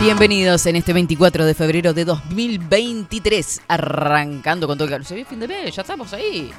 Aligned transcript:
Bienvenidos 0.00 0.66
en 0.66 0.74
este 0.74 0.92
24 0.92 1.44
de 1.44 1.54
febrero 1.54 1.94
de 1.94 2.04
2023, 2.04 3.62
arrancando 3.68 4.66
con 4.66 4.76
todo 4.76 4.92
el 4.92 5.06
Se 5.06 5.14
viene 5.14 5.30
fin 5.30 5.38
de 5.38 5.46
mes, 5.46 5.72
ya 5.72 5.82
estamos 5.82 6.12
ahí. 6.14 6.52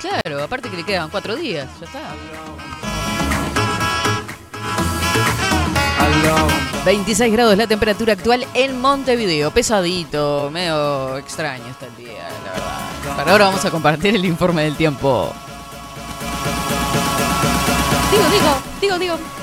Claro, 0.00 0.42
aparte 0.42 0.70
que 0.70 0.78
le 0.78 0.84
quedan 0.84 1.10
cuatro 1.10 1.36
días, 1.36 1.68
ya 1.78 1.84
está. 1.84 2.00
26 6.86 7.32
grados 7.34 7.58
la 7.58 7.66
temperatura 7.66 8.14
actual 8.14 8.46
en 8.54 8.80
Montevideo. 8.80 9.50
Pesadito, 9.50 10.48
medio 10.50 11.18
extraño 11.18 11.66
está 11.66 11.84
el 11.84 11.96
día, 11.96 12.26
la 12.46 12.52
verdad. 12.52 13.16
Pero 13.18 13.30
ahora 13.32 13.44
vamos 13.44 13.64
a 13.66 13.70
compartir 13.70 14.16
el 14.16 14.24
informe 14.24 14.62
del 14.62 14.76
tiempo. 14.76 15.34
Digo, 18.10 18.24
digo, 18.30 18.58
digo, 18.80 18.98
digo. 18.98 19.39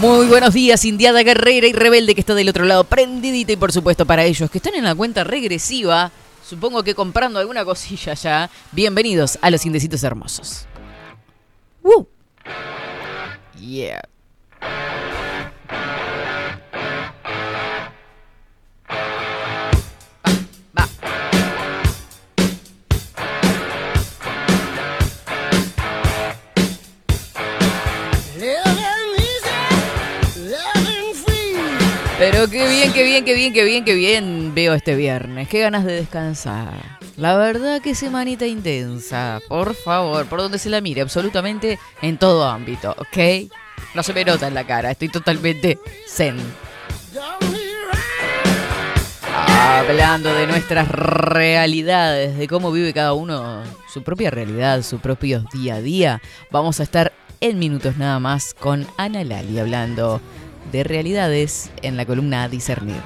Muy 0.00 0.26
buenos 0.26 0.54
días, 0.54 0.84
Indiada 0.84 1.22
Guerrera 1.22 1.66
y 1.66 1.72
Rebelde 1.72 2.14
que 2.14 2.20
está 2.20 2.34
del 2.34 2.48
otro 2.48 2.64
lado, 2.64 2.84
prendidita 2.84 3.52
y 3.52 3.56
por 3.56 3.72
supuesto 3.72 4.04
para 4.04 4.24
ellos 4.24 4.50
que 4.50 4.58
están 4.58 4.74
en 4.74 4.84
la 4.84 4.94
cuenta 4.94 5.22
regresiva, 5.22 6.10
supongo 6.48 6.82
que 6.82 6.94
comprando 6.94 7.38
alguna 7.38 7.64
cosilla 7.64 8.14
ya. 8.14 8.50
Bienvenidos 8.72 9.38
a 9.40 9.50
los 9.50 9.64
Indecitos 9.64 10.02
Hermosos. 10.02 10.66
¡Woo! 11.82 12.08
Yeah. 13.60 14.02
Pero 32.22 32.48
qué 32.48 32.68
bien, 32.68 32.92
qué 32.92 33.02
bien, 33.02 33.24
qué 33.24 33.34
bien, 33.34 33.52
qué 33.52 33.64
bien, 33.64 33.84
qué 33.84 33.94
bien 33.96 34.54
veo 34.54 34.74
este 34.74 34.94
viernes. 34.94 35.48
Qué 35.48 35.58
ganas 35.58 35.84
de 35.84 35.94
descansar. 35.94 37.00
La 37.16 37.36
verdad 37.36 37.82
que 37.82 37.96
semanita 37.96 38.46
intensa. 38.46 39.40
Por 39.48 39.74
favor, 39.74 40.26
por 40.26 40.38
donde 40.38 40.60
se 40.60 40.70
la 40.70 40.80
mire, 40.80 41.00
absolutamente 41.00 41.80
en 42.00 42.18
todo 42.18 42.46
ámbito, 42.46 42.94
¿ok? 42.96 43.50
No 43.96 44.04
se 44.04 44.12
me 44.12 44.24
nota 44.24 44.46
en 44.46 44.54
la 44.54 44.64
cara, 44.64 44.92
estoy 44.92 45.08
totalmente 45.08 45.80
zen. 46.06 46.36
Hablando 49.26 50.32
de 50.32 50.46
nuestras 50.46 50.88
realidades, 50.88 52.38
de 52.38 52.46
cómo 52.46 52.70
vive 52.70 52.92
cada 52.92 53.14
uno 53.14 53.64
su 53.92 54.04
propia 54.04 54.30
realidad, 54.30 54.82
su 54.82 55.00
propio 55.00 55.44
día 55.52 55.74
a 55.74 55.80
día, 55.80 56.22
vamos 56.52 56.78
a 56.78 56.84
estar 56.84 57.12
en 57.40 57.58
minutos 57.58 57.96
nada 57.96 58.20
más 58.20 58.54
con 58.54 58.86
Ana 58.96 59.24
Lali 59.24 59.58
hablando 59.58 60.20
de 60.72 60.82
realidades 60.82 61.70
en 61.82 61.96
la 61.96 62.04
columna 62.06 62.48
Discernir. 62.48 63.02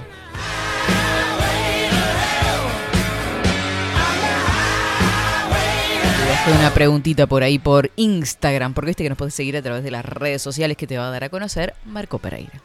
Una 6.48 6.72
preguntita 6.72 7.26
por 7.26 7.42
ahí 7.42 7.58
por 7.58 7.90
Instagram, 7.96 8.72
porque 8.72 8.90
viste 8.90 9.02
que 9.02 9.08
nos 9.08 9.18
puedes 9.18 9.34
seguir 9.34 9.56
a 9.56 9.62
través 9.62 9.82
de 9.82 9.90
las 9.90 10.04
redes 10.04 10.40
sociales 10.40 10.76
que 10.76 10.86
te 10.86 10.96
va 10.96 11.08
a 11.08 11.10
dar 11.10 11.24
a 11.24 11.28
conocer 11.28 11.74
Marco 11.84 12.20
Pereira. 12.20 12.62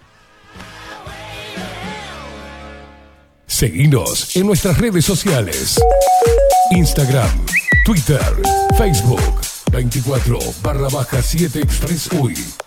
Seguinos 3.48 4.36
en 4.36 4.46
nuestras 4.46 4.78
redes 4.78 5.04
sociales. 5.04 5.80
Instagram, 6.70 7.46
Twitter, 7.84 8.22
Facebook, 8.78 9.42
24 9.72 10.40
barra 10.62 10.88
baja 10.90 11.22
7 11.22 11.60
Express 11.60 12.10
UI. 12.14 12.61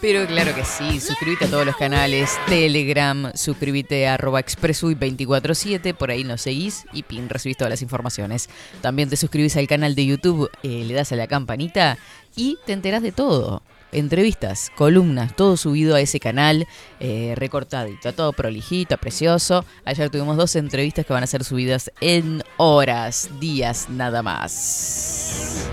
Pero 0.00 0.26
claro 0.26 0.54
que 0.54 0.64
sí, 0.64 1.00
suscríbete 1.00 1.46
a 1.46 1.50
todos 1.50 1.64
los 1.64 1.76
canales, 1.76 2.30
Telegram, 2.46 3.32
suscríbete 3.34 4.06
a 4.06 4.14
arroba 4.14 4.40
expressui247, 4.40 5.94
por 5.94 6.10
ahí 6.10 6.24
nos 6.24 6.42
seguís 6.42 6.84
y 6.92 7.04
pin, 7.04 7.28
recibís 7.28 7.56
todas 7.56 7.70
las 7.70 7.80
informaciones. 7.82 8.50
También 8.82 9.08
te 9.08 9.16
suscribís 9.16 9.56
al 9.56 9.66
canal 9.66 9.94
de 9.94 10.04
YouTube, 10.04 10.50
eh, 10.62 10.84
le 10.84 10.92
das 10.94 11.12
a 11.12 11.16
la 11.16 11.26
campanita 11.26 11.96
y 12.36 12.58
te 12.66 12.72
enterás 12.72 13.02
de 13.02 13.12
todo. 13.12 13.62
Entrevistas, 13.92 14.72
columnas, 14.76 15.36
todo 15.36 15.56
subido 15.56 15.94
a 15.94 16.00
ese 16.00 16.18
canal, 16.18 16.66
eh, 16.98 17.34
recortadito, 17.36 18.12
todo 18.12 18.32
prolijito, 18.32 18.98
precioso. 18.98 19.64
Ayer 19.84 20.10
tuvimos 20.10 20.36
dos 20.36 20.56
entrevistas 20.56 21.06
que 21.06 21.12
van 21.12 21.22
a 21.22 21.28
ser 21.28 21.44
subidas 21.44 21.92
en 22.00 22.42
horas, 22.56 23.30
días 23.38 23.88
nada 23.88 24.20
más. 24.22 25.70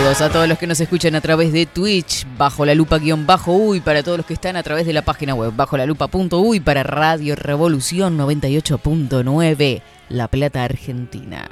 Saludos 0.00 0.22
a 0.22 0.30
todos 0.30 0.48
los 0.48 0.56
que 0.56 0.66
nos 0.66 0.80
escuchan 0.80 1.14
a 1.14 1.20
través 1.20 1.52
de 1.52 1.66
Twitch, 1.66 2.26
bajo 2.38 2.64
la 2.64 2.74
lupa 2.74 2.96
guion 2.96 3.26
bajo 3.26 3.52
uy, 3.52 3.80
para 3.80 4.02
todos 4.02 4.16
los 4.16 4.26
que 4.26 4.32
están 4.32 4.56
a 4.56 4.62
través 4.62 4.86
de 4.86 4.94
la 4.94 5.02
página 5.02 5.34
web, 5.34 5.52
bajo 5.54 5.76
la 5.76 5.84
lupa 5.84 6.08
punto 6.08 6.40
uy, 6.40 6.58
para 6.58 6.82
Radio 6.82 7.36
Revolución 7.36 8.16
98.9, 8.16 9.82
La 10.08 10.28
Plata, 10.28 10.64
Argentina. 10.64 11.50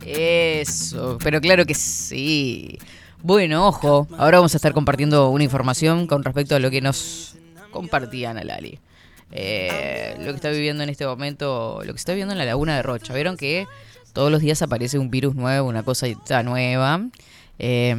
Eso, 0.04 1.18
pero 1.22 1.40
claro 1.40 1.66
que 1.66 1.74
sí. 1.74 2.78
Bueno, 3.22 3.66
ojo, 3.66 4.06
ahora 4.18 4.38
vamos 4.38 4.54
a 4.54 4.58
estar 4.58 4.72
compartiendo 4.72 5.30
una 5.30 5.44
información 5.44 6.06
con 6.06 6.22
respecto 6.22 6.54
a 6.54 6.60
lo 6.60 6.70
que 6.70 6.80
nos 6.80 7.36
compartían 7.72 8.38
a 8.38 8.44
Lali. 8.44 8.78
Eh, 9.32 10.14
lo 10.20 10.26
que 10.26 10.36
está 10.36 10.50
viviendo 10.50 10.82
en 10.84 10.88
este 10.90 11.06
momento, 11.06 11.82
lo 11.84 11.92
que 11.92 11.98
está 11.98 12.12
viviendo 12.12 12.32
en 12.32 12.38
la 12.38 12.44
laguna 12.44 12.76
de 12.76 12.82
Rocha. 12.82 13.12
Vieron 13.12 13.36
que 13.36 13.66
todos 14.16 14.32
los 14.32 14.40
días 14.40 14.62
aparece 14.62 14.98
un 14.98 15.10
virus 15.10 15.34
nuevo, 15.34 15.68
una 15.68 15.82
cosa 15.82 16.06
nueva. 16.42 17.06
Eh, 17.58 17.94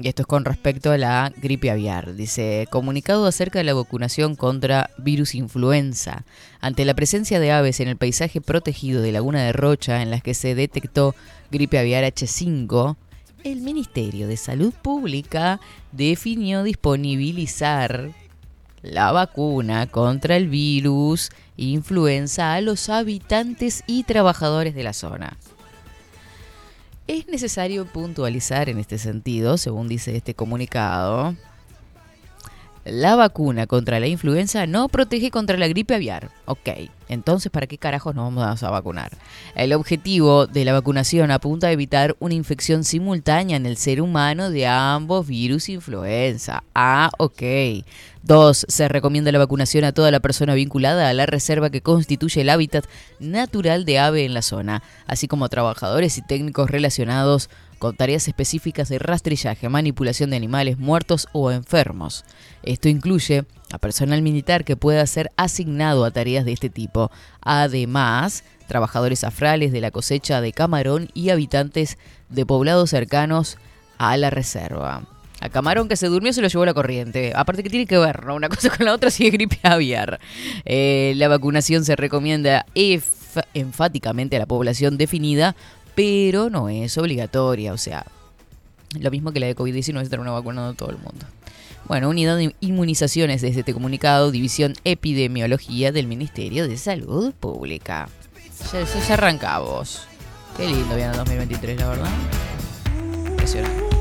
y 0.00 0.06
esto 0.06 0.22
es 0.22 0.26
con 0.28 0.44
respecto 0.44 0.92
a 0.92 0.96
la 0.96 1.32
gripe 1.42 1.72
aviar. 1.72 2.14
Dice, 2.14 2.68
comunicado 2.70 3.26
acerca 3.26 3.58
de 3.58 3.64
la 3.64 3.74
vacunación 3.74 4.36
contra 4.36 4.90
virus 4.96 5.34
influenza. 5.34 6.24
Ante 6.60 6.84
la 6.84 6.94
presencia 6.94 7.40
de 7.40 7.50
aves 7.50 7.80
en 7.80 7.88
el 7.88 7.96
paisaje 7.96 8.40
protegido 8.40 9.02
de 9.02 9.10
Laguna 9.10 9.42
de 9.42 9.52
Rocha, 9.52 10.02
en 10.02 10.10
las 10.12 10.22
que 10.22 10.34
se 10.34 10.54
detectó 10.54 11.16
gripe 11.50 11.80
aviar 11.80 12.04
H5, 12.04 12.94
el 13.42 13.60
Ministerio 13.60 14.28
de 14.28 14.36
Salud 14.36 14.72
Pública 14.72 15.58
definió 15.90 16.62
disponibilizar 16.62 18.12
la 18.82 19.12
vacuna 19.12 19.86
contra 19.86 20.36
el 20.36 20.48
virus 20.48 21.30
influenza 21.56 22.54
a 22.54 22.60
los 22.60 22.88
habitantes 22.88 23.84
y 23.86 24.02
trabajadores 24.02 24.74
de 24.74 24.82
la 24.82 24.92
zona. 24.92 25.36
Es 27.06 27.26
necesario 27.28 27.84
puntualizar 27.86 28.68
en 28.68 28.78
este 28.78 28.98
sentido, 28.98 29.58
según 29.58 29.88
dice 29.88 30.16
este 30.16 30.34
comunicado, 30.34 31.34
la 32.84 33.14
vacuna 33.14 33.68
contra 33.68 34.00
la 34.00 34.08
influenza 34.08 34.66
no 34.66 34.88
protege 34.88 35.30
contra 35.30 35.56
la 35.56 35.68
gripe 35.68 35.94
aviar. 35.94 36.32
Ok, 36.46 36.68
entonces 37.08 37.52
¿para 37.52 37.68
qué 37.68 37.78
carajos 37.78 38.12
nos 38.16 38.34
vamos 38.34 38.62
a 38.64 38.70
vacunar? 38.70 39.12
El 39.54 39.72
objetivo 39.72 40.48
de 40.48 40.64
la 40.64 40.72
vacunación 40.72 41.30
apunta 41.30 41.68
a 41.68 41.72
evitar 41.72 42.16
una 42.18 42.34
infección 42.34 42.82
simultánea 42.82 43.56
en 43.56 43.66
el 43.66 43.76
ser 43.76 44.00
humano 44.00 44.50
de 44.50 44.66
ambos 44.66 45.28
virus 45.28 45.68
influenza. 45.68 46.64
Ah, 46.74 47.10
ok. 47.18 47.42
Dos, 48.22 48.66
se 48.68 48.86
recomienda 48.86 49.32
la 49.32 49.40
vacunación 49.40 49.82
a 49.82 49.90
toda 49.90 50.12
la 50.12 50.20
persona 50.20 50.54
vinculada 50.54 51.08
a 51.08 51.12
la 51.12 51.26
reserva 51.26 51.70
que 51.70 51.80
constituye 51.80 52.42
el 52.42 52.50
hábitat 52.50 52.84
natural 53.18 53.84
de 53.84 53.98
ave 53.98 54.24
en 54.24 54.32
la 54.32 54.42
zona, 54.42 54.84
así 55.08 55.26
como 55.26 55.48
trabajadores 55.48 56.18
y 56.18 56.22
técnicos 56.22 56.70
relacionados 56.70 57.50
con 57.80 57.96
tareas 57.96 58.28
específicas 58.28 58.88
de 58.88 59.00
rastrillaje, 59.00 59.68
manipulación 59.68 60.30
de 60.30 60.36
animales 60.36 60.78
muertos 60.78 61.26
o 61.32 61.50
enfermos. 61.50 62.24
Esto 62.62 62.88
incluye 62.88 63.44
a 63.72 63.78
personal 63.78 64.22
militar 64.22 64.64
que 64.64 64.76
pueda 64.76 65.04
ser 65.08 65.32
asignado 65.36 66.04
a 66.04 66.12
tareas 66.12 66.44
de 66.44 66.52
este 66.52 66.70
tipo. 66.70 67.10
Además, 67.40 68.44
trabajadores 68.68 69.24
afrales 69.24 69.72
de 69.72 69.80
la 69.80 69.90
cosecha 69.90 70.40
de 70.40 70.52
camarón 70.52 71.08
y 71.12 71.30
habitantes 71.30 71.98
de 72.28 72.46
poblados 72.46 72.90
cercanos 72.90 73.58
a 73.98 74.16
la 74.16 74.30
reserva. 74.30 75.02
A 75.42 75.48
camarón 75.48 75.88
que 75.88 75.96
se 75.96 76.06
durmió 76.06 76.32
se 76.32 76.40
lo 76.40 76.48
llevó 76.48 76.64
la 76.64 76.72
corriente. 76.72 77.32
Aparte 77.34 77.62
que 77.62 77.70
tiene 77.70 77.86
que 77.86 77.98
ver, 77.98 78.24
¿no? 78.24 78.36
Una 78.36 78.48
cosa 78.48 78.70
con 78.70 78.86
la 78.86 78.94
otra 78.94 79.10
si 79.12 79.26
es 79.26 79.32
gripe 79.32 79.58
aviar. 79.62 80.20
Eh, 80.64 81.14
la 81.16 81.28
vacunación 81.28 81.84
se 81.84 81.96
recomienda 81.96 82.64
enfáticamente 83.54 84.36
a 84.36 84.38
la 84.38 84.46
población 84.46 84.98
definida 84.98 85.56
pero 85.94 86.50
no 86.50 86.68
es 86.68 86.96
obligatoria, 86.98 87.72
o 87.72 87.78
sea, 87.78 88.06
lo 88.98 89.10
mismo 89.10 89.32
que 89.32 89.40
la 89.40 89.46
de 89.46 89.56
COVID-19 89.56 90.04
se 90.04 90.10
termina 90.10 90.30
vacunando 90.30 90.70
a 90.70 90.74
todo 90.74 90.90
el 90.90 90.98
mundo. 90.98 91.26
Bueno, 91.86 92.08
Unidad 92.08 92.36
de 92.36 92.54
Inmunizaciones 92.60 93.42
desde 93.42 93.60
este 93.60 93.74
comunicado, 93.74 94.30
División 94.30 94.74
Epidemiología 94.84 95.92
del 95.92 96.06
Ministerio 96.06 96.68
de 96.68 96.76
Salud 96.76 97.32
Pública. 97.34 98.08
Ya, 98.72 98.84
ya, 98.84 99.14
arrancamos. 99.14 100.06
Qué 100.56 100.66
lindo 100.66 100.94
viene 100.94 101.10
el 101.10 101.16
2023, 101.16 101.80
la 101.80 101.88
verdad. 101.88 102.10
Impresionante. 103.26 103.91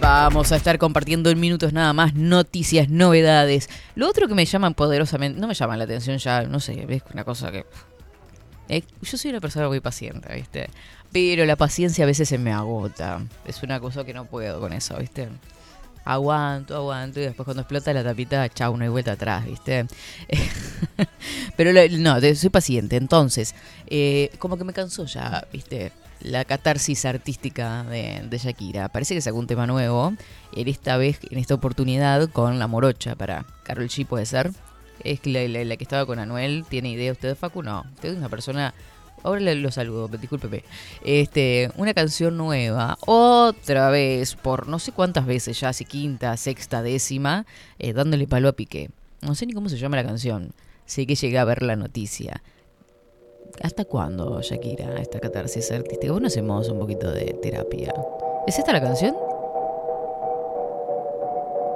Vamos 0.00 0.52
a 0.52 0.56
estar 0.56 0.78
compartiendo 0.78 1.28
en 1.30 1.40
minutos 1.40 1.72
nada 1.72 1.92
más 1.92 2.14
noticias, 2.14 2.88
novedades. 2.88 3.68
Lo 3.96 4.08
otro 4.08 4.28
que 4.28 4.34
me 4.34 4.44
llaman 4.44 4.74
poderosamente, 4.74 5.40
no 5.40 5.48
me 5.48 5.54
llaman 5.54 5.78
la 5.78 5.84
atención 5.84 6.18
ya, 6.18 6.42
no 6.42 6.60
sé, 6.60 6.86
es 6.88 7.02
una 7.12 7.24
cosa 7.24 7.50
que 7.50 7.66
eh, 8.68 8.82
yo 9.02 9.18
soy 9.18 9.30
una 9.30 9.40
persona 9.40 9.66
muy 9.66 9.80
paciente, 9.80 10.32
¿viste? 10.34 10.70
Pero 11.10 11.44
la 11.46 11.56
paciencia 11.56 12.04
a 12.04 12.06
veces 12.06 12.28
se 12.28 12.38
me 12.38 12.52
agota. 12.52 13.20
Es 13.46 13.62
una 13.62 13.80
cosa 13.80 14.04
que 14.04 14.14
no 14.14 14.26
puedo 14.26 14.60
con 14.60 14.72
eso, 14.72 14.96
¿viste? 14.98 15.28
Aguanto, 16.04 16.76
aguanto 16.76 17.20
y 17.20 17.24
después 17.24 17.44
cuando 17.44 17.62
explota 17.62 17.92
la 17.92 18.04
tapita, 18.04 18.48
chau, 18.50 18.76
no 18.76 18.84
hay 18.84 18.90
vuelta 18.90 19.12
atrás, 19.12 19.46
¿viste? 19.46 19.86
Pero 21.56 21.72
no, 21.98 22.20
soy 22.34 22.50
paciente. 22.50 22.96
Entonces, 22.96 23.54
eh, 23.86 24.30
como 24.38 24.56
que 24.56 24.64
me 24.64 24.72
cansó 24.72 25.06
ya, 25.06 25.46
¿viste? 25.52 25.92
La 26.20 26.44
catarsis 26.44 27.04
artística 27.04 27.84
de, 27.84 28.38
Shakira. 28.38 28.88
Parece 28.88 29.14
que 29.14 29.20
sacó 29.20 29.38
un 29.38 29.46
tema 29.46 29.66
nuevo. 29.66 30.14
En 30.54 30.68
esta 30.68 30.96
vez, 30.96 31.20
en 31.30 31.38
esta 31.38 31.54
oportunidad, 31.54 32.28
con 32.30 32.58
la 32.58 32.66
morocha 32.66 33.14
para 33.14 33.46
Carol 33.62 33.88
G, 33.88 34.06
puede 34.06 34.26
ser 34.26 34.50
es 35.04 35.24
la, 35.26 35.46
la, 35.46 35.76
que 35.76 35.84
estaba 35.84 36.06
con 36.06 36.18
Anuel. 36.18 36.64
¿Tiene 36.68 36.90
idea 36.90 37.12
usted, 37.12 37.36
Facu? 37.36 37.62
No. 37.62 37.84
Usted 37.94 38.10
es 38.10 38.18
una 38.18 38.28
persona. 38.28 38.74
Ahora 39.22 39.40
lo 39.54 39.70
saludo, 39.72 40.08
discúlpeme. 40.08 40.62
Este, 41.04 41.72
una 41.76 41.92
canción 41.92 42.36
nueva, 42.36 42.96
otra 43.00 43.90
vez, 43.90 44.36
por 44.36 44.68
no 44.68 44.78
sé 44.78 44.92
cuántas 44.92 45.26
veces 45.26 45.58
ya, 45.58 45.72
si 45.72 45.84
quinta, 45.84 46.36
sexta, 46.36 46.82
décima, 46.82 47.44
eh, 47.80 47.92
dándole 47.92 48.28
palo 48.28 48.48
a 48.48 48.52
Piqué. 48.52 48.90
No 49.20 49.34
sé 49.34 49.46
ni 49.46 49.54
cómo 49.54 49.68
se 49.68 49.76
llama 49.76 49.96
la 49.96 50.04
canción. 50.04 50.52
Sé 50.86 51.04
que 51.04 51.16
llegué 51.16 51.38
a 51.38 51.44
ver 51.44 51.62
la 51.62 51.74
noticia. 51.74 52.42
¿Hasta 53.62 53.84
cuándo, 53.84 54.40
Shakira, 54.40 54.94
esta 55.00 55.18
catarsis 55.18 55.70
artística? 55.72 56.12
Bueno, 56.12 56.28
hacemos 56.28 56.68
un 56.68 56.78
poquito 56.78 57.10
de 57.10 57.36
terapia. 57.42 57.92
¿Es 58.46 58.58
esta 58.58 58.72
la 58.72 58.80
canción? 58.80 59.16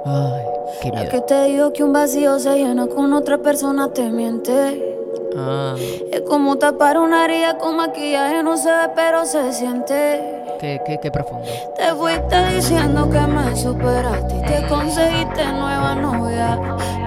Ay, 0.05 0.45
qué 0.81 0.91
miedo. 0.91 1.09
que 1.11 1.21
te 1.21 1.43
digo 1.45 1.73
que 1.73 1.83
un 1.83 1.91
vacío 1.91 2.39
se 2.39 2.55
llena 2.55 2.87
con 2.87 3.11
otra 3.13 3.37
persona 3.37 3.91
te 3.91 4.09
miente. 4.09 4.97
Ah. 5.35 5.75
Es 6.11 6.21
como 6.21 6.57
tapar 6.57 6.97
una 6.97 7.25
herida 7.25 7.57
con 7.57 7.75
maquillaje, 7.75 8.43
no 8.43 8.55
se 8.55 8.69
ve, 8.69 8.89
pero 8.95 9.25
se 9.25 9.51
siente. 9.51 10.43
Qué, 10.59 10.79
qué, 10.85 10.99
qué 11.01 11.11
profundo. 11.11 11.45
Te 11.75 11.93
fuiste 11.95 12.55
diciendo 12.55 13.09
que 13.09 13.19
me 13.19 13.55
superaste 13.55 14.37
y 14.37 14.41
te 14.41 14.67
conseguiste 14.67 15.45
nueva 15.51 15.95
novia. 15.95 16.55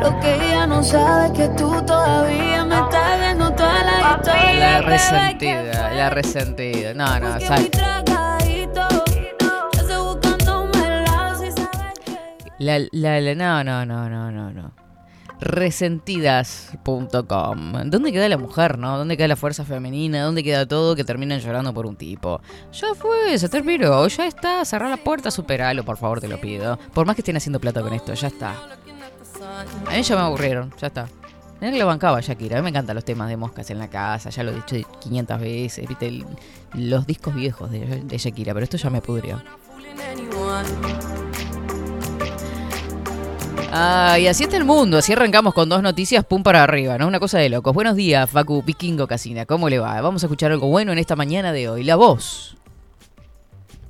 Lo 0.03 0.21
que 0.21 0.35
ella 0.35 0.67
no 0.67 0.83
sabe 0.83 1.27
es 1.27 1.33
que 1.33 1.49
tú 1.57 1.71
todavía 1.87 2.65
me 2.65 2.86
la 4.07 4.83
resentida, 4.83 5.91
la 5.93 6.11
resentida. 6.11 6.95
No, 6.95 7.19
no. 7.19 7.37
La, 12.59 12.79
la, 12.91 13.21
la, 13.21 13.35
no, 13.35 13.63
no, 13.65 13.85
no, 13.85 14.09
no, 14.09 14.31
no, 14.31 14.51
no. 14.51 14.73
Resentidas.com. 15.39 17.73
¿Dónde 17.91 18.13
queda 18.13 18.27
la 18.31 18.39
mujer, 18.39 18.79
no? 18.79 18.97
¿Dónde 18.97 19.19
queda 19.19 19.29
la 19.29 19.37
fuerza 19.37 19.67
femenina? 19.67 20.23
¿Dónde 20.23 20.43
queda 20.43 20.67
todo 20.67 20.97
que 20.97 21.05
terminan 21.05 21.41
llorando 21.41 21.75
por 21.75 21.85
un 21.85 21.97
tipo? 21.97 22.41
Ya 22.73 22.95
fue, 22.95 23.39
se 23.39 23.51
terminó, 23.51 24.09
ya 24.09 24.27
está. 24.27 24.65
Cerrar 24.65 24.89
la 24.89 24.97
puerta, 24.97 25.31
superalo, 25.31 25.85
por 25.85 25.99
favor, 25.99 26.19
te 26.21 26.29
lo 26.29 26.41
pido. 26.41 26.79
Por 26.95 27.05
más 27.07 27.15
que 27.15 27.21
estén 27.21 27.37
haciendo 27.37 27.61
plata 27.61 27.83
con 27.83 27.93
esto, 27.93 28.15
ya 28.15 28.29
está. 28.29 28.55
A 29.87 29.91
mí 29.91 30.03
ya 30.03 30.17
me 30.17 30.23
aburrieron, 30.23 30.73
ya 30.81 30.87
está. 30.87 31.07
Mira 31.61 31.73
que 31.73 31.79
lo 31.79 31.87
bancaba 31.87 32.21
Shakira. 32.21 32.59
A 32.59 32.61
mí 32.61 32.65
me 32.65 32.71
encantan 32.71 32.95
los 32.95 33.05
temas 33.05 33.29
de 33.29 33.37
moscas 33.37 33.71
en 33.71 33.79
la 33.79 33.89
casa, 33.89 34.31
ya 34.31 34.43
lo 34.43 34.53
he 34.53 34.55
dicho 34.57 34.77
500 35.01 35.41
veces. 35.41 35.89
Viste, 35.89 36.25
los 36.75 37.07
discos 37.07 37.35
viejos 37.35 37.71
de, 37.71 38.03
de 38.05 38.19
Shakira, 38.19 38.53
pero 38.53 38.65
esto 38.65 38.77
ya 38.77 38.91
me 38.91 39.01
pudrió. 39.01 39.41
Ah, 43.73 44.19
y 44.19 44.27
así 44.27 44.45
está 44.45 44.57
el 44.57 44.65
mundo, 44.65 44.99
así 44.99 45.13
arrancamos 45.13 45.53
con 45.53 45.69
dos 45.69 45.83
noticias, 45.83 46.25
pum 46.25 46.43
para 46.43 46.63
arriba, 46.63 46.97
¿no? 46.99 47.07
Una 47.07 47.21
cosa 47.21 47.39
de 47.39 47.49
locos. 47.49 47.75
Buenos 47.75 47.97
días, 47.97 48.31
Facu 48.31 48.63
Piquingo 48.63 49.07
Casina, 49.07 49.45
¿cómo 49.45 49.69
le 49.69 49.79
va? 49.79 50.01
Vamos 50.01 50.23
a 50.23 50.27
escuchar 50.27 50.53
algo 50.53 50.69
bueno 50.69 50.93
en 50.93 50.99
esta 50.99 51.17
mañana 51.17 51.53
de 51.53 51.69
hoy. 51.69 51.85
La 51.85 51.97
voz. 51.97 52.57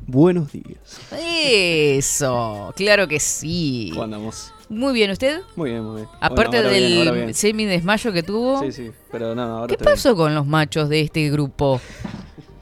Buenos 0.06 0.52
días. 0.52 1.00
Eso, 1.12 2.72
claro 2.76 3.06
que 3.06 3.20
sí. 3.20 3.90
¿Cómo 3.92 4.04
andamos? 4.04 4.52
Muy 4.68 4.94
bien, 4.94 5.10
¿usted? 5.10 5.42
Muy 5.54 5.70
bien, 5.70 5.84
muy 5.84 5.96
bien. 5.96 6.08
Aparte 6.20 6.62
del 6.62 7.34
semi-desmayo 7.34 8.12
que 8.12 8.22
tuvo. 8.22 8.62
Sí, 8.62 8.72
sí, 8.72 8.90
pero 9.12 9.34
nada, 9.34 9.58
ahora 9.58 9.66
¿Qué 9.68 9.82
pasó 9.82 10.16
con 10.16 10.34
los 10.34 10.46
machos 10.46 10.88
de 10.88 11.02
este 11.02 11.30
grupo? 11.30 11.80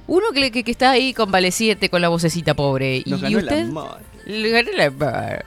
Uno 0.07 0.27
que, 0.35 0.51
que, 0.51 0.71
está 0.71 0.91
ahí 0.91 1.15
convaleciente 1.15 1.89
con 1.89 2.03
la 2.03 2.11
vocecita 2.11 2.55
pobre. 2.55 3.03
Nos 3.07 3.21
¿Y 3.21 3.23
ganó 3.23 3.39
usted? 3.39 3.67
Le 4.27 4.51
ganó 4.51 4.71
la 4.73 4.91
madre. 4.99 5.45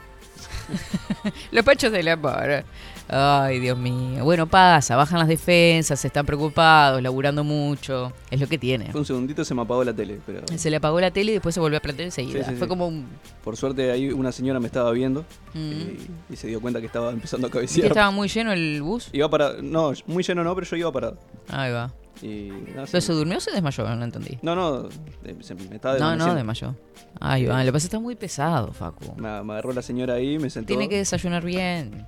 Los 1.51 1.63
pachos 1.63 1.91
de 1.91 2.03
la 2.03 2.15
mar. 2.15 2.65
Ay, 3.09 3.59
Dios 3.59 3.77
mío. 3.77 4.23
Bueno, 4.25 4.47
pasa, 4.47 4.95
bajan 4.97 5.19
las 5.19 5.27
defensas, 5.29 6.03
están 6.03 6.25
preocupados, 6.25 7.01
laburando 7.01 7.43
mucho. 7.43 8.11
Es 8.29 8.39
lo 8.39 8.47
que 8.47 8.57
tiene. 8.57 8.91
Fue 8.91 8.99
un 8.99 9.05
segundito 9.05 9.45
se 9.45 9.53
me 9.55 9.61
apagó 9.61 9.83
la 9.83 9.93
tele, 9.93 10.19
pero. 10.25 10.41
Se 10.57 10.69
le 10.69 10.75
apagó 10.77 10.99
la 10.99 11.11
tele 11.11 11.31
y 11.31 11.33
después 11.35 11.55
se 11.55 11.61
volvió 11.61 11.77
a 11.77 11.81
plantear 11.81 12.07
enseguida. 12.07 12.43
Sí, 12.43 12.49
sí, 12.51 12.55
Fue 12.57 12.65
sí. 12.65 12.69
como 12.69 12.87
un. 12.87 13.05
Por 13.43 13.55
suerte 13.55 13.91
ahí 13.91 14.09
una 14.11 14.31
señora 14.31 14.59
me 14.59 14.67
estaba 14.67 14.91
viendo 14.91 15.23
Mm. 15.53 15.59
y, 16.29 16.33
y 16.33 16.35
se 16.35 16.47
dio 16.47 16.59
cuenta 16.59 16.79
que 16.81 16.85
estaba 16.87 17.11
empezando 17.11 17.47
a 17.47 17.49
¿Y 17.49 17.51
que 17.51 17.57
cabecear. 17.59 17.87
estaba 17.87 18.11
muy 18.11 18.27
lleno 18.27 18.51
el 18.51 18.81
bus? 18.81 19.09
Iba 19.13 19.29
para. 19.29 19.53
No, 19.61 19.93
muy 20.05 20.23
lleno 20.23 20.43
no, 20.43 20.53
pero 20.53 20.67
yo 20.67 20.75
iba 20.75 20.91
parado. 20.91 21.17
Ahí 21.49 21.71
va. 21.71 21.93
Y. 22.21 22.49
No, 22.75 22.83
¿Pero 22.91 23.01
se 23.01 23.13
durmió 23.13 23.37
o 23.37 23.39
se 23.39 23.51
desmayó? 23.51 23.87
No 23.95 24.03
entendí. 24.03 24.37
no, 24.41 24.53
no, 24.55 24.89
eh, 25.23 25.35
se- 25.41 25.55
me 25.55 25.75
estaba 25.75 25.97
No, 25.97 26.15
no, 26.15 26.35
desmayó. 26.35 26.75
Ahí 27.21 27.45
va. 27.45 27.59
Lo 27.59 27.65
que 27.67 27.71
pasa 27.73 27.77
es 27.77 27.83
que 27.83 27.95
está 27.95 27.99
muy 27.99 28.15
pesado, 28.15 28.73
Facu. 28.73 29.15
me, 29.15 29.41
me 29.43 29.53
agarró 29.53 29.71
la 29.71 29.81
señora 29.81 30.15
ahí, 30.15 30.37
me 30.39 30.49
sentó. 30.49 30.67
Tiene 30.67 30.89
que 30.89 30.97
desayunar 30.97 31.43
bien. 31.45 32.05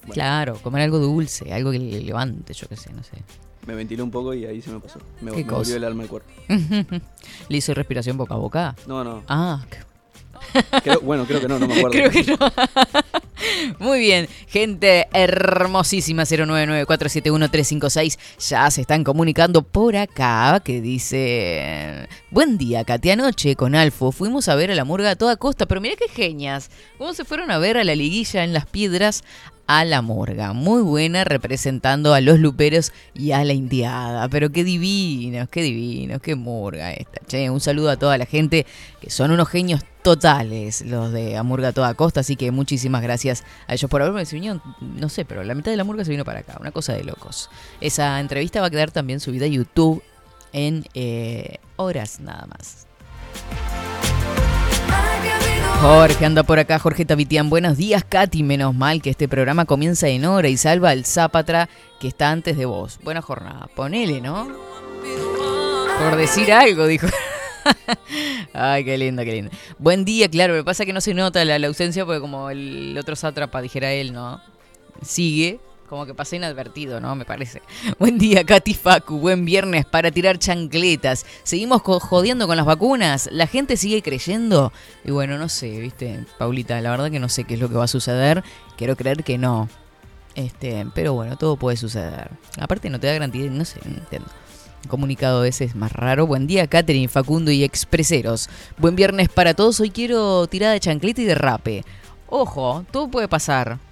Bueno. 0.00 0.14
Claro, 0.14 0.54
comer 0.62 0.82
algo 0.82 0.98
dulce, 0.98 1.52
algo 1.52 1.70
que 1.70 1.78
le 1.78 2.00
levante, 2.00 2.54
yo 2.54 2.66
qué 2.68 2.76
sé, 2.76 2.92
no 2.92 3.02
sé. 3.02 3.12
me 3.66 3.74
ventilé 3.74 4.02
un 4.02 4.10
poco 4.10 4.32
y 4.34 4.46
ahí 4.46 4.62
se 4.62 4.70
me 4.70 4.80
pasó. 4.80 4.98
Me, 5.20 5.30
volvió 5.30 5.76
el 5.76 5.84
alma 5.84 6.04
al 6.04 6.08
cuerpo. 6.08 6.30
¿Le 7.48 7.56
hizo 7.56 7.74
respiración 7.74 8.16
boca 8.16 8.34
a 8.34 8.38
boca? 8.38 8.74
No, 8.86 9.04
no. 9.04 9.22
Ah, 9.28 9.62
Creo- 10.82 11.00
bueno, 11.00 11.26
creo 11.26 11.40
que 11.40 11.48
no, 11.48 11.58
no 11.58 11.66
me 11.68 11.74
acuerdo. 11.78 11.90
Creo 12.10 12.10
que 12.10 12.24
no. 12.24 12.38
Muy 13.78 14.00
bien, 14.00 14.28
gente 14.48 15.06
hermosísima 15.14 16.24
099471356 16.24 18.18
ya 18.48 18.70
se 18.70 18.82
están 18.82 19.02
comunicando 19.02 19.62
por 19.62 19.96
acá 19.96 20.60
que 20.62 20.80
dice 20.82 22.06
Buen 22.30 22.58
día, 22.58 22.84
Katy, 22.84 23.10
anoche 23.12 23.56
con 23.56 23.74
Alfo 23.74 24.12
fuimos 24.12 24.48
a 24.48 24.54
ver 24.56 24.70
a 24.70 24.74
la 24.74 24.84
murga 24.84 25.10
a 25.12 25.16
toda 25.16 25.36
costa, 25.36 25.64
pero 25.66 25.80
mira 25.80 25.96
qué 25.96 26.08
genias, 26.08 26.70
cómo 26.98 27.14
se 27.14 27.24
fueron 27.24 27.50
a 27.50 27.58
ver 27.58 27.78
a 27.78 27.84
la 27.84 27.94
liguilla 27.94 28.44
en 28.44 28.52
las 28.52 28.66
piedras 28.66 29.24
a 29.72 29.84
la 29.84 30.02
morga, 30.02 30.52
muy 30.52 30.82
buena 30.82 31.22
representando 31.22 32.12
a 32.12 32.20
los 32.20 32.40
luperos 32.40 32.92
y 33.14 33.30
a 33.30 33.44
la 33.44 33.52
indiada, 33.52 34.28
pero 34.28 34.50
qué 34.50 34.64
divinos, 34.64 35.48
qué 35.48 35.62
divinos, 35.62 36.20
qué 36.20 36.34
morga 36.34 36.92
esta. 36.92 37.20
Che, 37.28 37.48
un 37.50 37.60
saludo 37.60 37.90
a 37.90 37.96
toda 37.96 38.18
la 38.18 38.26
gente 38.26 38.66
que 39.00 39.10
son 39.10 39.30
unos 39.30 39.48
genios 39.48 39.82
totales 40.02 40.80
los 40.80 41.12
de 41.12 41.36
Amurga 41.36 41.68
a 41.68 41.72
toda 41.72 41.94
costa, 41.94 42.18
así 42.18 42.34
que 42.34 42.50
muchísimas 42.50 43.00
gracias 43.00 43.44
a 43.68 43.74
ellos 43.74 43.88
por 43.88 44.02
haberme 44.02 44.24
vinieron, 44.24 44.60
no 44.80 45.08
sé, 45.08 45.24
pero 45.24 45.44
la 45.44 45.54
mitad 45.54 45.70
de 45.70 45.76
la 45.76 45.84
Murga 45.84 46.04
se 46.04 46.10
vino 46.10 46.24
para 46.24 46.40
acá, 46.40 46.56
una 46.60 46.72
cosa 46.72 46.92
de 46.92 47.04
locos. 47.04 47.48
Esa 47.80 48.18
entrevista 48.18 48.60
va 48.60 48.66
a 48.66 48.70
quedar 48.70 48.90
también 48.90 49.20
subida 49.20 49.44
a 49.44 49.48
YouTube 49.48 50.02
en 50.52 50.84
eh, 50.94 51.58
horas 51.76 52.18
nada 52.18 52.44
más. 52.46 52.88
Jorge 55.80 56.26
anda 56.26 56.42
por 56.42 56.58
acá, 56.58 56.78
Jorge 56.78 57.06
Tavitian. 57.06 57.48
Buenos 57.48 57.78
días, 57.78 58.04
Katy. 58.06 58.42
Menos 58.42 58.74
mal 58.74 59.00
que 59.00 59.08
este 59.08 59.28
programa 59.28 59.64
comienza 59.64 60.08
en 60.08 60.26
hora 60.26 60.48
y 60.48 60.58
salva 60.58 60.90
al 60.90 61.06
Zapatra 61.06 61.70
que 61.98 62.08
está 62.08 62.30
antes 62.30 62.58
de 62.58 62.66
vos. 62.66 63.00
Buena 63.02 63.22
jornada. 63.22 63.66
Ponele, 63.74 64.20
¿no? 64.20 64.46
Por 65.98 66.16
decir 66.16 66.52
algo, 66.52 66.86
dijo. 66.86 67.06
Ay, 68.52 68.84
qué 68.84 68.98
lindo, 68.98 69.24
qué 69.24 69.32
lindo. 69.32 69.50
Buen 69.78 70.04
día, 70.04 70.28
claro. 70.28 70.52
Me 70.52 70.64
pasa 70.64 70.84
que 70.84 70.92
no 70.92 71.00
se 71.00 71.14
nota 71.14 71.42
la, 71.46 71.58
la 71.58 71.68
ausencia 71.68 72.04
porque 72.04 72.20
como 72.20 72.50
el 72.50 72.94
otro 72.98 73.16
sátrapa, 73.16 73.62
dijera 73.62 73.90
él, 73.90 74.12
¿no? 74.12 74.42
Sigue. 75.00 75.60
Como 75.90 76.06
que 76.06 76.14
pasé 76.14 76.36
inadvertido, 76.36 77.00
¿no? 77.00 77.16
Me 77.16 77.24
parece. 77.24 77.62
Buen 77.98 78.16
día, 78.16 78.44
Katy 78.44 78.74
Facu. 78.74 79.18
Buen 79.18 79.44
viernes 79.44 79.84
para 79.84 80.12
tirar 80.12 80.38
chancletas. 80.38 81.26
Seguimos 81.42 81.82
jodiendo 81.82 82.46
con 82.46 82.56
las 82.56 82.64
vacunas. 82.64 83.28
La 83.32 83.48
gente 83.48 83.76
sigue 83.76 84.00
creyendo. 84.00 84.72
Y 85.04 85.10
bueno, 85.10 85.36
no 85.36 85.48
sé, 85.48 85.80
¿viste? 85.80 86.24
Paulita, 86.38 86.80
la 86.80 86.92
verdad 86.92 87.10
que 87.10 87.18
no 87.18 87.28
sé 87.28 87.42
qué 87.42 87.54
es 87.54 87.60
lo 87.60 87.68
que 87.68 87.74
va 87.74 87.84
a 87.84 87.88
suceder. 87.88 88.44
Quiero 88.76 88.94
creer 88.94 89.24
que 89.24 89.36
no. 89.36 89.68
Este, 90.36 90.86
pero 90.94 91.14
bueno, 91.14 91.36
todo 91.36 91.56
puede 91.56 91.76
suceder. 91.76 92.30
Aparte 92.60 92.88
no 92.88 93.00
te 93.00 93.08
da 93.08 93.14
garantía, 93.14 93.50
no 93.50 93.64
sé, 93.64 93.80
no 93.84 93.96
entiendo. 93.96 94.28
Un 94.84 94.90
comunicado 94.90 95.42
ese 95.44 95.64
es 95.64 95.74
más 95.74 95.90
raro. 95.90 96.24
Buen 96.24 96.46
día, 96.46 96.68
Catherine, 96.68 97.08
Facundo 97.08 97.50
y 97.50 97.64
Expreseros. 97.64 98.48
Buen 98.78 98.94
viernes 98.94 99.28
para 99.28 99.54
todos. 99.54 99.80
Hoy 99.80 99.90
quiero 99.90 100.46
tirada 100.46 100.72
de 100.72 100.78
chancleta 100.78 101.20
y 101.20 101.24
de 101.24 101.34
rape. 101.34 101.84
Ojo, 102.28 102.84
todo 102.92 103.08
puede 103.08 103.26
pasar. 103.26 103.89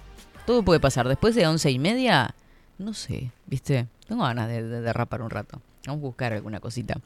Todo 0.49 0.63
puede 0.63 0.79
pasar. 0.79 1.07
Después 1.07 1.35
de 1.35 1.45
once 1.45 1.69
y 1.69 1.77
media, 1.77 2.33
no 2.79 2.95
sé, 2.95 3.29
¿viste? 3.45 3.85
Tengo 4.07 4.23
ganas 4.23 4.47
de, 4.47 4.63
de 4.63 4.81
derrapar 4.81 5.21
un 5.21 5.29
rato. 5.29 5.61
Vamos 5.85 5.99
a 5.99 6.07
buscar 6.07 6.33
alguna 6.33 6.59
cosita. 6.59 6.99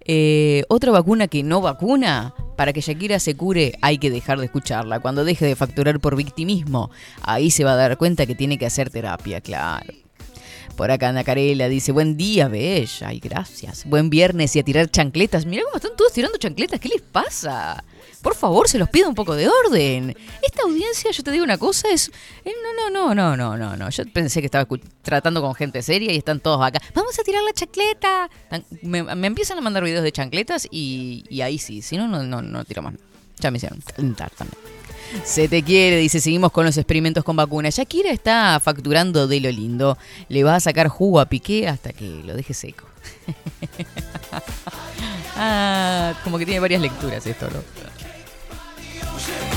Eh, 0.00 0.64
otra 0.68 0.90
vacuna 0.90 1.28
que 1.28 1.44
no 1.44 1.60
vacuna, 1.60 2.34
para 2.56 2.72
que 2.72 2.80
Shakira 2.80 3.20
se 3.20 3.36
cure 3.36 3.78
hay 3.80 3.98
que 3.98 4.10
dejar 4.10 4.40
de 4.40 4.46
escucharla. 4.46 4.98
Cuando 4.98 5.24
deje 5.24 5.46
de 5.46 5.54
facturar 5.54 6.00
por 6.00 6.16
victimismo, 6.16 6.90
ahí 7.22 7.52
se 7.52 7.62
va 7.62 7.74
a 7.74 7.76
dar 7.76 7.96
cuenta 7.96 8.26
que 8.26 8.34
tiene 8.34 8.58
que 8.58 8.66
hacer 8.66 8.90
terapia, 8.90 9.40
claro. 9.40 9.94
Por 10.76 10.90
acá 10.90 11.08
Ana 11.08 11.24
Carela 11.24 11.68
dice, 11.68 11.90
buen 11.90 12.16
día, 12.16 12.48
Bella. 12.48 13.08
Ay, 13.08 13.18
gracias. 13.18 13.84
Buen 13.86 14.10
viernes 14.10 14.54
y 14.56 14.58
a 14.58 14.62
tirar 14.62 14.90
chancletas. 14.90 15.46
Mirá 15.46 15.62
cómo 15.64 15.76
están 15.76 15.96
todos 15.96 16.12
tirando 16.12 16.36
chancletas. 16.38 16.78
¿Qué 16.78 16.88
les 16.88 17.00
pasa? 17.00 17.82
Por 18.22 18.34
favor, 18.34 18.68
se 18.68 18.78
los 18.78 18.88
pido 18.90 19.08
un 19.08 19.14
poco 19.14 19.34
de 19.34 19.48
orden. 19.48 20.16
Esta 20.42 20.62
audiencia, 20.64 21.10
yo 21.12 21.22
te 21.22 21.30
digo 21.30 21.44
una 21.44 21.58
cosa, 21.58 21.88
es... 21.90 22.10
eh, 22.44 22.52
No, 22.62 22.90
no, 22.90 23.14
no, 23.14 23.14
no, 23.14 23.36
no, 23.36 23.56
no, 23.56 23.76
no. 23.76 23.90
Yo 23.90 24.04
pensé 24.12 24.40
que 24.40 24.46
estaba 24.46 24.66
tratando 25.02 25.40
con 25.40 25.54
gente 25.54 25.80
seria 25.82 26.12
y 26.12 26.16
están 26.18 26.40
todos 26.40 26.62
acá. 26.64 26.80
Vamos 26.94 27.18
a 27.18 27.22
tirar 27.22 27.42
la 27.42 27.52
chancleta. 27.52 28.28
Me, 28.82 28.98
empiezan 29.26 29.56
a 29.58 29.60
mandar 29.62 29.82
videos 29.82 30.02
de 30.04 30.12
chancletas 30.12 30.68
y, 30.70 31.24
y 31.30 31.40
ahí 31.40 31.58
sí. 31.58 31.82
Si 31.82 31.96
no, 31.96 32.06
no, 32.06 32.22
no, 32.22 32.42
no 32.42 32.64
tiro 32.64 32.82
más. 32.82 32.94
Ya 33.38 33.50
me 33.50 33.56
hicieron 33.58 33.80
calentar 33.80 34.30
también. 34.30 34.58
Se 35.24 35.48
te 35.48 35.62
quiere, 35.62 35.96
dice, 35.96 36.20
seguimos 36.20 36.52
con 36.52 36.64
los 36.64 36.76
experimentos 36.76 37.24
con 37.24 37.36
vacunas. 37.36 37.76
Shakira 37.76 38.10
está 38.10 38.60
facturando 38.60 39.26
de 39.26 39.40
lo 39.40 39.50
lindo. 39.50 39.98
Le 40.28 40.44
va 40.44 40.56
a 40.56 40.60
sacar 40.60 40.88
jugo 40.88 41.20
a 41.20 41.26
Piqué 41.26 41.68
hasta 41.68 41.92
que 41.92 42.22
lo 42.24 42.34
deje 42.34 42.54
seco. 42.54 42.86
ah, 45.36 46.14
como 46.24 46.38
que 46.38 46.44
tiene 46.44 46.60
varias 46.60 46.80
lecturas 46.80 47.26
esto, 47.26 47.48
¿no? 47.50 49.55